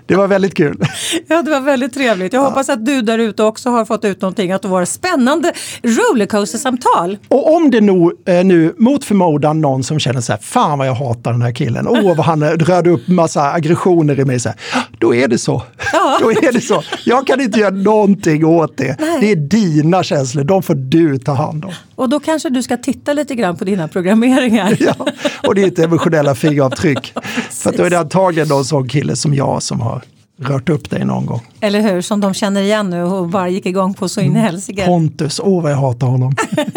Det 0.09 0.15
var 0.15 0.27
väldigt 0.27 0.53
kul. 0.55 0.77
Ja, 1.27 1.41
det 1.41 1.51
var 1.51 1.61
väldigt 1.61 1.93
trevligt. 1.93 2.33
Jag 2.33 2.41
hoppas 2.41 2.69
att 2.69 2.85
du 2.85 3.01
där 3.01 3.17
ute 3.17 3.43
också 3.43 3.69
har 3.69 3.85
fått 3.85 4.05
ut 4.05 4.21
någonting. 4.21 4.51
Att 4.51 4.61
det 4.61 4.67
var 4.67 4.85
spännande 4.85 5.53
rollercoaster-samtal. 5.83 7.17
Och 7.27 7.55
om 7.55 7.71
det 7.71 7.81
nog, 7.81 8.13
eh, 8.25 8.43
nu 8.43 8.73
mot 8.77 9.05
förmodan 9.05 9.61
någon 9.61 9.83
som 9.83 9.99
känner 9.99 10.21
så 10.21 10.31
här, 10.31 10.39
fan 10.39 10.77
vad 10.77 10.87
jag 10.87 10.93
hatar 10.93 11.31
den 11.31 11.41
här 11.41 11.51
killen, 11.51 11.87
åh 11.87 12.15
vad 12.15 12.25
han 12.25 12.43
eh, 12.43 12.49
rörde 12.49 12.89
upp 12.89 13.07
massa 13.07 13.51
aggressioner 13.51 14.19
i 14.19 14.25
mig, 14.25 14.39
så 14.39 14.49
här, 14.49 14.57
då 14.99 15.15
är 15.15 15.27
det 15.27 15.37
så. 15.37 15.63
Ja. 15.93 16.17
Då 16.21 16.31
är 16.31 16.53
det 16.53 16.61
så. 16.61 16.83
Jag 17.05 17.27
kan 17.27 17.41
inte 17.41 17.59
göra 17.59 17.69
någonting 17.69 18.45
åt 18.45 18.77
det. 18.77 18.97
Det 19.21 19.31
är 19.31 19.35
dina 19.35 20.03
känslor, 20.03 20.43
de 20.43 20.63
får 20.63 20.75
du 20.75 21.17
ta 21.17 21.33
hand 21.33 21.65
om. 21.65 21.71
Och 21.99 22.09
då 22.09 22.19
kanske 22.19 22.49
du 22.49 22.63
ska 22.63 22.77
titta 22.77 23.13
lite 23.13 23.35
grann 23.35 23.57
på 23.57 23.63
dina 23.65 23.87
programmeringar. 23.87 24.77
Ja. 24.79 24.93
Och 25.47 25.55
ditt 25.55 25.79
emotionella 25.79 26.35
fingeravtryck. 26.35 27.13
För 27.49 27.71
då 27.77 27.83
är 27.83 27.89
det 27.89 27.99
antagligen 27.99 28.47
någon 28.47 28.65
sån 28.65 28.87
kille 28.89 29.15
som 29.15 29.33
jag 29.33 29.63
som 29.63 29.79
har 29.81 30.01
rört 30.41 30.69
upp 30.69 30.89
dig 30.89 31.05
någon 31.05 31.25
gång. 31.25 31.41
Eller 31.61 31.81
hur? 31.81 32.01
Som 32.01 32.19
de 32.21 32.33
känner 32.33 32.61
igen 32.61 32.89
nu 32.89 33.03
och 33.03 33.27
bara 33.29 33.49
gick 33.49 33.65
igång 33.65 33.93
på 33.93 34.09
så 34.09 34.21
in 34.21 34.35
i 34.35 34.39
helsike. 34.39 34.85
Pontus, 34.85 35.39
åh 35.43 35.63
vad 35.63 35.71
jag 35.71 35.77
hatar 35.77 36.07
honom. 36.07 36.35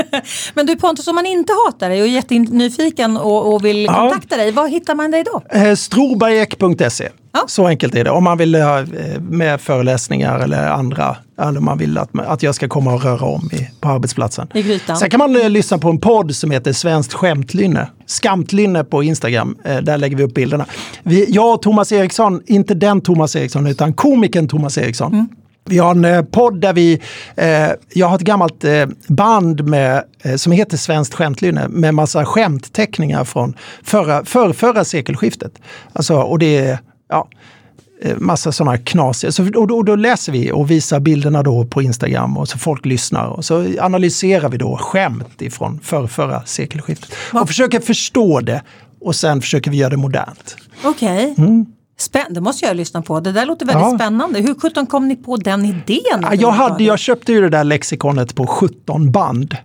Men 0.54 0.66
du 0.66 0.76
Pontus, 0.76 1.06
om 1.06 1.14
man 1.14 1.26
inte 1.26 1.52
hatar 1.66 1.88
dig 1.88 2.00
och 2.02 2.06
är 2.08 2.12
jättenyfiken 2.12 3.16
och, 3.16 3.54
och 3.54 3.64
vill 3.64 3.84
Ja. 3.84 3.92
kontakta 4.10 4.36
dig, 4.36 4.50
var 4.52 4.68
hittar 4.68 4.94
man 4.94 5.10
dig 5.10 5.24
då? 5.24 5.42
Eh, 5.58 5.74
Strobergek.se. 5.74 7.08
Ja. 7.32 7.44
Så 7.46 7.66
enkelt 7.66 7.94
är 7.94 8.04
det. 8.04 8.10
Om 8.10 8.24
man 8.24 8.38
vill 8.38 8.54
ha 8.54 8.78
eh, 8.80 9.20
med 9.20 9.60
föreläsningar 9.60 10.38
eller 10.38 10.70
andra, 10.70 11.16
eller 11.40 11.60
man 11.60 11.78
vill 11.78 11.98
att, 11.98 12.10
att 12.18 12.42
jag 12.42 12.54
ska 12.54 12.68
komma 12.68 12.94
och 12.94 13.02
röra 13.04 13.26
om 13.26 13.50
i, 13.52 13.70
på 13.80 13.88
arbetsplatsen. 13.88 14.48
I 14.54 14.62
grytan. 14.62 14.96
Sen 14.96 15.10
kan 15.10 15.18
man 15.18 15.36
eh, 15.36 15.50
lyssna 15.50 15.78
på 15.78 15.90
en 15.90 15.98
podd 15.98 16.34
som 16.34 16.50
heter 16.50 16.72
Svenskt 16.72 17.12
skämtlynne. 17.12 17.90
Skamtlynne 18.06 18.84
på 18.84 19.02
Instagram. 19.02 19.56
Eh, 19.64 19.76
där 19.78 19.98
lägger 19.98 20.16
vi 20.16 20.22
upp 20.22 20.34
bilderna. 20.34 20.66
Vi, 21.02 21.30
jag 21.30 21.54
och 21.54 21.62
Thomas 21.62 21.92
Eriksson, 21.92 22.42
inte 22.46 22.74
den 22.74 23.00
Thomas 23.00 23.36
Eriksson 23.36 23.66
utan 23.66 23.92
komikern 23.92 24.48
Thomas 24.48 24.78
Eriksson. 24.78 25.12
Mm. 25.12 25.28
Vi 25.64 25.78
har 25.78 25.90
en 25.90 26.04
eh, 26.04 26.22
podd 26.22 26.60
där 26.60 26.72
vi, 26.72 27.00
eh, 27.36 27.68
jag 27.92 28.06
har 28.06 28.16
ett 28.16 28.22
gammalt 28.22 28.64
eh, 28.64 28.86
band 29.08 29.68
med, 29.68 30.04
eh, 30.22 30.36
som 30.36 30.52
heter 30.52 30.76
Svenskt 30.76 31.14
skämtlynne 31.14 31.68
med 31.68 31.94
massa 31.94 32.24
skämtteckningar 32.24 33.24
från 33.24 33.56
förra, 33.82 34.24
för, 34.24 34.52
förra 34.52 34.84
sekelskiftet. 34.84 35.52
Alltså, 35.92 36.16
och 36.16 36.38
det 36.38 36.58
är 36.58 36.78
ja, 37.12 37.28
eh, 38.02 38.16
massa 38.18 38.52
sådana 38.52 38.78
knasiga. 38.78 39.32
Så, 39.32 39.42
och, 39.58 39.66
då, 39.66 39.76
och 39.76 39.84
då 39.84 39.96
läser 39.96 40.32
vi 40.32 40.52
och 40.52 40.70
visar 40.70 41.00
bilderna 41.00 41.42
då 41.42 41.64
på 41.66 41.82
Instagram 41.82 42.36
och 42.38 42.48
så 42.48 42.58
folk 42.58 42.86
lyssnar. 42.86 43.26
Och 43.26 43.44
så 43.44 43.66
analyserar 43.80 44.48
vi 44.48 44.58
då 44.58 44.76
skämt 44.76 45.42
ifrån 45.42 45.80
för, 45.82 46.06
förra 46.06 46.42
sekelskiftet. 46.46 47.12
Och 47.32 47.46
försöker 47.48 47.80
förstå 47.80 48.40
det 48.40 48.62
och 49.00 49.16
sen 49.16 49.40
försöker 49.40 49.70
vi 49.70 49.76
göra 49.76 49.90
det 49.90 49.96
modernt. 49.96 50.56
Okej. 50.84 51.34
Spänn- 51.98 52.26
det 52.34 52.40
måste 52.40 52.66
jag 52.66 52.76
lyssna 52.76 53.02
på. 53.02 53.20
Det 53.20 53.32
där 53.32 53.46
låter 53.46 53.66
väldigt 53.66 53.82
Mm. 53.82 53.92
Ja. 53.92 53.98
spännande. 53.98 54.40
Hur 54.40 54.54
sjutton 54.54 54.86
kom 54.86 55.08
ni 55.08 55.16
på 55.16 55.36
den 55.36 55.64
idén? 55.64 55.98
Ja, 56.22 56.34
Jag, 56.34 56.50
hade, 56.50 56.84
jag 56.84 56.98
köpte 56.98 57.32
ju 57.32 57.40
det 57.40 57.48
där 57.48 57.64
lexikonet 57.64 58.34
på 58.34 58.46
17 58.46 59.12
band. 59.12 59.56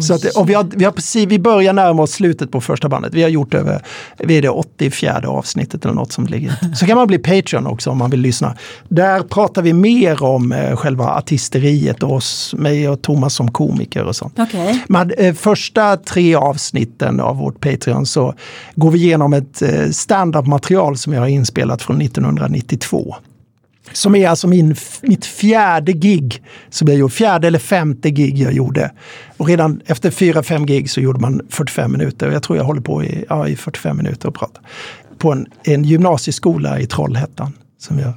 Så 0.00 0.14
att, 0.14 0.24
och 0.24 0.50
vi, 0.50 0.54
har, 0.54 0.66
vi, 0.76 0.84
har 0.84 0.92
precis, 0.92 1.26
vi 1.26 1.38
börjar 1.38 1.72
närma 1.72 2.02
oss 2.02 2.12
slutet 2.12 2.50
på 2.50 2.60
första 2.60 2.88
bandet. 2.88 3.14
Vi 3.14 3.22
har 3.22 3.28
gjort 3.28 3.54
över 3.54 3.82
vi 4.18 4.38
är 4.38 4.42
det 4.42 4.48
84 4.48 5.28
avsnittet 5.28 5.84
eller 5.84 5.94
något 5.94 6.12
som 6.12 6.26
ligger. 6.26 6.74
Så 6.74 6.86
kan 6.86 6.96
man 6.96 7.06
bli 7.06 7.18
Patreon 7.18 7.66
också 7.66 7.90
om 7.90 7.98
man 7.98 8.10
vill 8.10 8.20
lyssna. 8.20 8.56
Där 8.88 9.22
pratar 9.22 9.62
vi 9.62 9.72
mer 9.72 10.22
om 10.22 10.52
eh, 10.52 10.76
själva 10.76 11.04
artisteriet 11.04 12.02
och 12.02 12.12
oss, 12.12 12.54
mig 12.58 12.88
och 12.88 13.02
Thomas 13.02 13.34
som 13.34 13.50
komiker 13.50 14.04
och 14.04 14.16
sånt. 14.16 14.38
Okej. 14.38 14.84
Men 14.88 15.10
eh, 15.10 15.34
första 15.34 15.96
tre 15.96 16.34
avsnitten 16.34 17.20
av 17.20 17.36
vårt 17.36 17.60
Patreon 17.60 18.06
så 18.06 18.34
går 18.74 18.90
vi 18.90 18.98
igenom 18.98 19.32
ett 19.32 19.62
eh, 19.62 19.90
stand-up-material 19.90 20.98
som 20.98 21.12
jag 21.12 21.20
har 21.20 21.28
inspelat 21.28 21.82
från 21.82 22.00
1992. 22.00 23.16
Som 23.92 24.14
är 24.14 24.28
alltså 24.28 24.48
min, 24.48 24.76
mitt 25.02 25.24
fjärde 25.24 25.92
gig, 25.92 26.42
som 26.70 26.88
jag 26.88 26.96
gjorde, 26.96 27.14
fjärde 27.14 27.46
eller 27.46 27.58
femte 27.58 28.10
gig 28.10 28.38
jag 28.38 28.52
gjorde. 28.52 28.92
Och 29.36 29.46
redan 29.46 29.80
efter 29.86 30.10
fyra, 30.10 30.42
fem 30.42 30.66
gig 30.66 30.90
så 30.90 31.00
gjorde 31.00 31.20
man 31.20 31.40
45 31.50 31.92
minuter. 31.92 32.28
Och 32.28 32.34
jag 32.34 32.42
tror 32.42 32.58
jag 32.58 32.64
håller 32.64 32.80
på 32.80 33.04
i, 33.04 33.24
ja, 33.28 33.48
i 33.48 33.56
45 33.56 33.96
minuter 33.96 34.28
och 34.28 34.34
pratar. 34.34 34.62
På 35.18 35.32
en, 35.32 35.46
en 35.64 35.84
gymnasieskola 35.84 36.80
i 36.80 36.86
Trollhättan. 36.86 37.52
Som 37.78 37.98
jag 37.98 38.12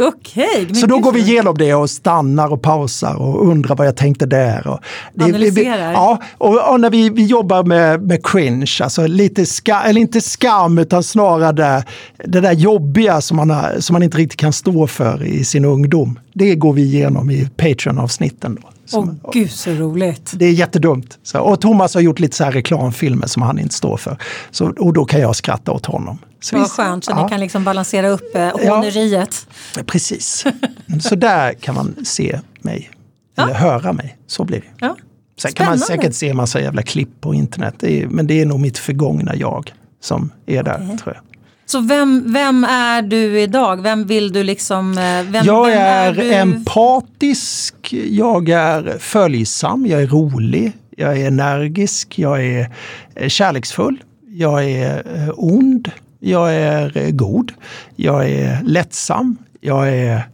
Okej. 0.00 0.74
så 0.74 0.86
då 0.86 0.98
går 0.98 1.12
vi 1.12 1.20
igenom 1.20 1.58
det 1.58 1.74
och 1.74 1.90
stannar 1.90 2.52
och 2.52 2.62
pausar 2.62 3.14
och 3.14 3.48
undrar 3.48 3.76
vad 3.76 3.86
jag 3.86 3.96
tänkte 3.96 4.26
där. 4.26 4.66
Och 4.66 4.80
det, 5.14 5.24
Analyserar. 5.24 5.92
ja, 5.92 6.22
och, 6.38 6.70
och 6.72 6.80
när 6.80 6.90
vi, 6.90 7.10
vi 7.10 7.24
jobbar 7.24 7.64
med, 7.64 8.02
med 8.02 8.26
cringe, 8.26 8.78
alltså 8.82 9.06
lite 9.06 9.46
ska, 9.46 9.80
eller 9.80 10.00
inte 10.00 10.20
skam 10.20 10.78
utan 10.78 11.02
snarare 11.02 11.52
det, 11.52 11.84
det 12.24 12.40
där 12.40 12.52
jobbiga 12.52 13.20
som 13.20 13.36
man, 13.36 13.50
har, 13.50 13.80
som 13.80 13.94
man 13.94 14.02
inte 14.02 14.18
riktigt 14.18 14.40
kan 14.40 14.52
stå 14.52 14.86
för 14.86 15.22
i 15.22 15.44
sin 15.44 15.64
ungdom. 15.64 16.18
Det 16.34 16.54
går 16.54 16.72
vi 16.72 16.82
igenom 16.82 17.30
i 17.30 17.48
Patreon-avsnitten. 17.56 18.58
Då. 18.62 18.68
Åh 18.98 19.30
gud 19.32 19.50
så 19.50 19.70
roligt. 19.70 20.32
det 20.34 20.46
är 20.46 20.52
jättedumt. 20.52 21.18
Så, 21.22 21.40
och 21.40 21.60
Thomas 21.60 21.94
har 21.94 22.00
gjort 22.00 22.18
lite 22.20 22.36
så 22.36 22.44
här 22.44 22.52
reklamfilmer 22.52 23.26
som 23.26 23.42
han 23.42 23.58
inte 23.58 23.74
står 23.74 23.96
för. 23.96 24.16
Så, 24.50 24.72
och 24.78 24.92
då 24.92 25.04
kan 25.04 25.20
jag 25.20 25.36
skratta 25.36 25.72
åt 25.72 25.86
honom. 25.86 26.18
Så 26.40 26.58
Vad 26.58 26.70
skönt, 26.70 27.04
så 27.04 27.10
ja. 27.10 27.22
ni 27.24 27.28
kan 27.30 27.40
liksom 27.40 27.64
balansera 27.64 28.08
upp 28.08 28.34
eh, 28.36 28.42
Ja. 28.42 28.74
håneriet. 28.76 29.46
Precis. 29.86 30.44
Så 31.00 31.14
där 31.14 31.52
kan 31.52 31.74
man 31.74 32.04
se 32.04 32.40
mig. 32.60 32.90
Eller 33.38 33.54
höra 33.54 33.92
mig. 33.92 34.16
Så 34.26 34.44
blir 34.44 34.60
det. 34.60 34.66
Ja. 34.86 34.96
Sen 35.40 35.52
kan 35.52 35.66
man 35.66 35.78
Spännande. 35.78 36.02
säkert 36.02 36.14
se 36.16 36.34
massa 36.34 36.60
jävla 36.60 36.82
klipp 36.82 37.20
på 37.20 37.34
internet. 37.34 37.74
Det 37.78 38.02
är, 38.02 38.06
men 38.06 38.26
det 38.26 38.40
är 38.40 38.46
nog 38.46 38.60
mitt 38.60 38.78
förgångna 38.78 39.36
jag 39.36 39.72
som 40.00 40.30
är 40.46 40.62
där, 40.62 40.80
Okej. 40.86 40.98
tror 40.98 41.14
jag. 41.14 41.22
Så 41.66 41.80
vem, 41.80 42.32
vem 42.32 42.64
är 42.64 43.02
du 43.02 43.40
idag? 43.40 43.82
Vem 43.82 44.06
vill 44.06 44.32
du 44.32 44.42
liksom... 44.42 44.90
eh, 44.98 45.22
Vem, 45.30 45.44
jag 45.46 45.66
vem 45.66 45.78
är, 45.78 46.12
du? 46.12 46.32
empatisk, 46.34 47.74
jag 47.92 48.48
är 48.48 48.98
följsam, 48.98 49.86
jag 49.86 50.02
är 50.02 50.06
rolig, 50.06 50.72
jag 50.96 51.18
är 51.20 51.26
energisk, 51.26 52.18
jag 52.18 52.44
är 52.44 52.70
eh, 53.14 53.28
kärleksfull, 53.28 54.02
jag 54.28 54.64
är 54.64 55.02
eh, 55.16 55.30
ond, 55.36 55.90
jag 56.20 56.54
är 56.54 57.10
god, 57.10 57.52
jag 57.96 58.28
är 58.30 58.62
lättsam, 58.62 59.36
jag 59.60 59.88
är 59.88 60.28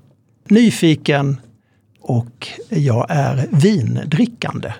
nyfiken 0.49 1.41
och 2.01 2.49
jag 2.69 3.07
är 3.09 3.47
vindrickande. 3.51 4.73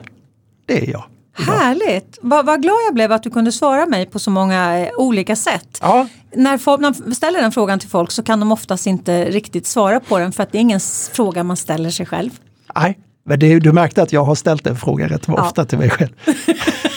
Det 0.67 0.83
är 0.87 0.91
jag. 0.91 1.05
Härligt! 1.47 2.19
Vad, 2.23 2.47
vad 2.47 2.63
glad 2.63 2.77
jag 2.87 2.95
blev 2.95 3.13
att 3.13 3.23
du 3.23 3.31
kunde 3.31 3.53
svara 3.53 3.87
mig 3.87 4.07
på 4.07 4.19
så 4.19 4.31
många 4.31 4.79
eh, 4.79 4.89
olika 4.99 5.37
sätt. 5.37 5.79
Ja, 5.81 6.07
När 6.35 6.59
folk, 6.59 6.81
när 6.81 7.15
ställer 7.15 7.41
den 7.43 7.53
frågan 7.53 7.79
till 7.79 7.89
folk 7.89 8.11
så 8.11 8.23
kan 8.23 8.41
de 8.41 8.53
oftast 8.53 8.87
inte 8.87 9.25
riktigt 9.25 9.67
svara 9.67 10.01
på 10.01 10.19
den 10.19 10.33
för 10.33 10.43
att 10.43 10.53
det 10.53 10.59
är 10.59 10.63
ingen 10.63 10.81
fråga 11.13 11.43
man 11.43 11.57
ställer 11.57 11.91
sig 11.91 12.07
själv. 12.07 12.31
nej. 12.75 12.99
Men 13.25 13.39
det, 13.39 13.59
du 13.59 13.73
märkte 13.73 14.03
att 14.03 14.13
jag 14.13 14.25
har 14.25 14.35
ställt 14.35 14.67
en 14.67 14.77
fråga 14.77 15.09
rätt 15.09 15.25
Ja. 15.27 15.35
ofta 15.43 15.65
till 15.65 15.79
mig 15.79 15.91
själv. 15.91 16.09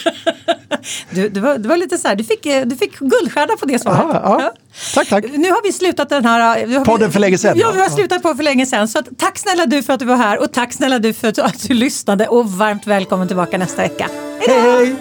Du, 1.10 1.30
det, 1.30 1.40
var, 1.40 1.58
det 1.58 1.70
var 1.70 1.78
lite 1.78 1.98
så 1.98 2.08
här, 2.08 2.16
du 2.16 2.24
fick, 2.24 2.46
eh, 2.46 2.66
du 2.66 2.76
fick 2.76 3.00
guldstjärna 3.00 3.58
på 3.60 3.66
det 3.66 3.80
svaret. 3.80 4.00
Ja, 4.02 4.22
ja. 4.42 4.54
Tack, 4.94 5.10
tack. 5.10 5.26
Nu 5.32 5.50
har 5.52 5.64
vi 5.64 5.72
slutat 5.74 6.10
den 6.10 6.26
här... 6.26 6.66
vi- 6.66 6.80
Podden 6.86 7.12
för 7.12 7.20
länge 7.20 7.38
sedan, 7.38 7.58
Ja, 7.58 7.72
vi 7.72 7.82
har 7.82 7.90
slutat 7.90 8.22
på 8.24 8.36
för 8.36 8.44
länge 8.44 8.66
sedan. 8.66 8.88
Så 8.88 9.00
att, 9.00 9.08
tack 9.18 9.38
snälla 9.38 9.66
du 9.66 9.84
för 9.84 9.93
att 9.93 10.00
du 10.00 10.05
var 10.05 10.16
här 10.16 10.39
och 10.42 10.54
tack 10.54 10.74
snälla 10.74 11.00
du 11.00 11.14
för 11.14 11.28
att, 11.28 11.39
att 11.39 11.68
du 11.68 11.74
lyssnade 11.74 12.28
och 12.28 12.51
varmt 12.51 12.88
välkommen 12.88 13.28
tillbaka 13.28 13.58
nästa 13.58 13.82
vecka. 13.82 14.10
Hej, 14.47 14.60
hej! 14.62 14.96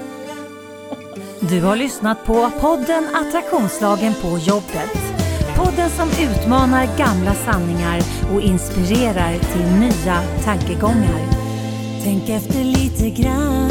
Du 1.41 1.61
har 1.61 1.77
lyssnat 1.77 2.25
på 2.25 2.51
podden 2.61 3.07
Attraktionslagen 3.15 4.15
på 4.23 4.39
jobbet. 4.39 4.91
Podden 5.57 5.91
som 5.91 6.09
utmanar 6.25 6.89
gamla 6.99 7.35
sanningar 7.35 8.03
och 8.35 8.41
inspirerar 8.41 9.39
till 9.53 9.67
nya 9.81 10.23
tankegångar. 10.45 11.21
Tänk 12.05 12.29
efter 12.29 12.65
lite 12.65 13.23
grann. 13.23 13.71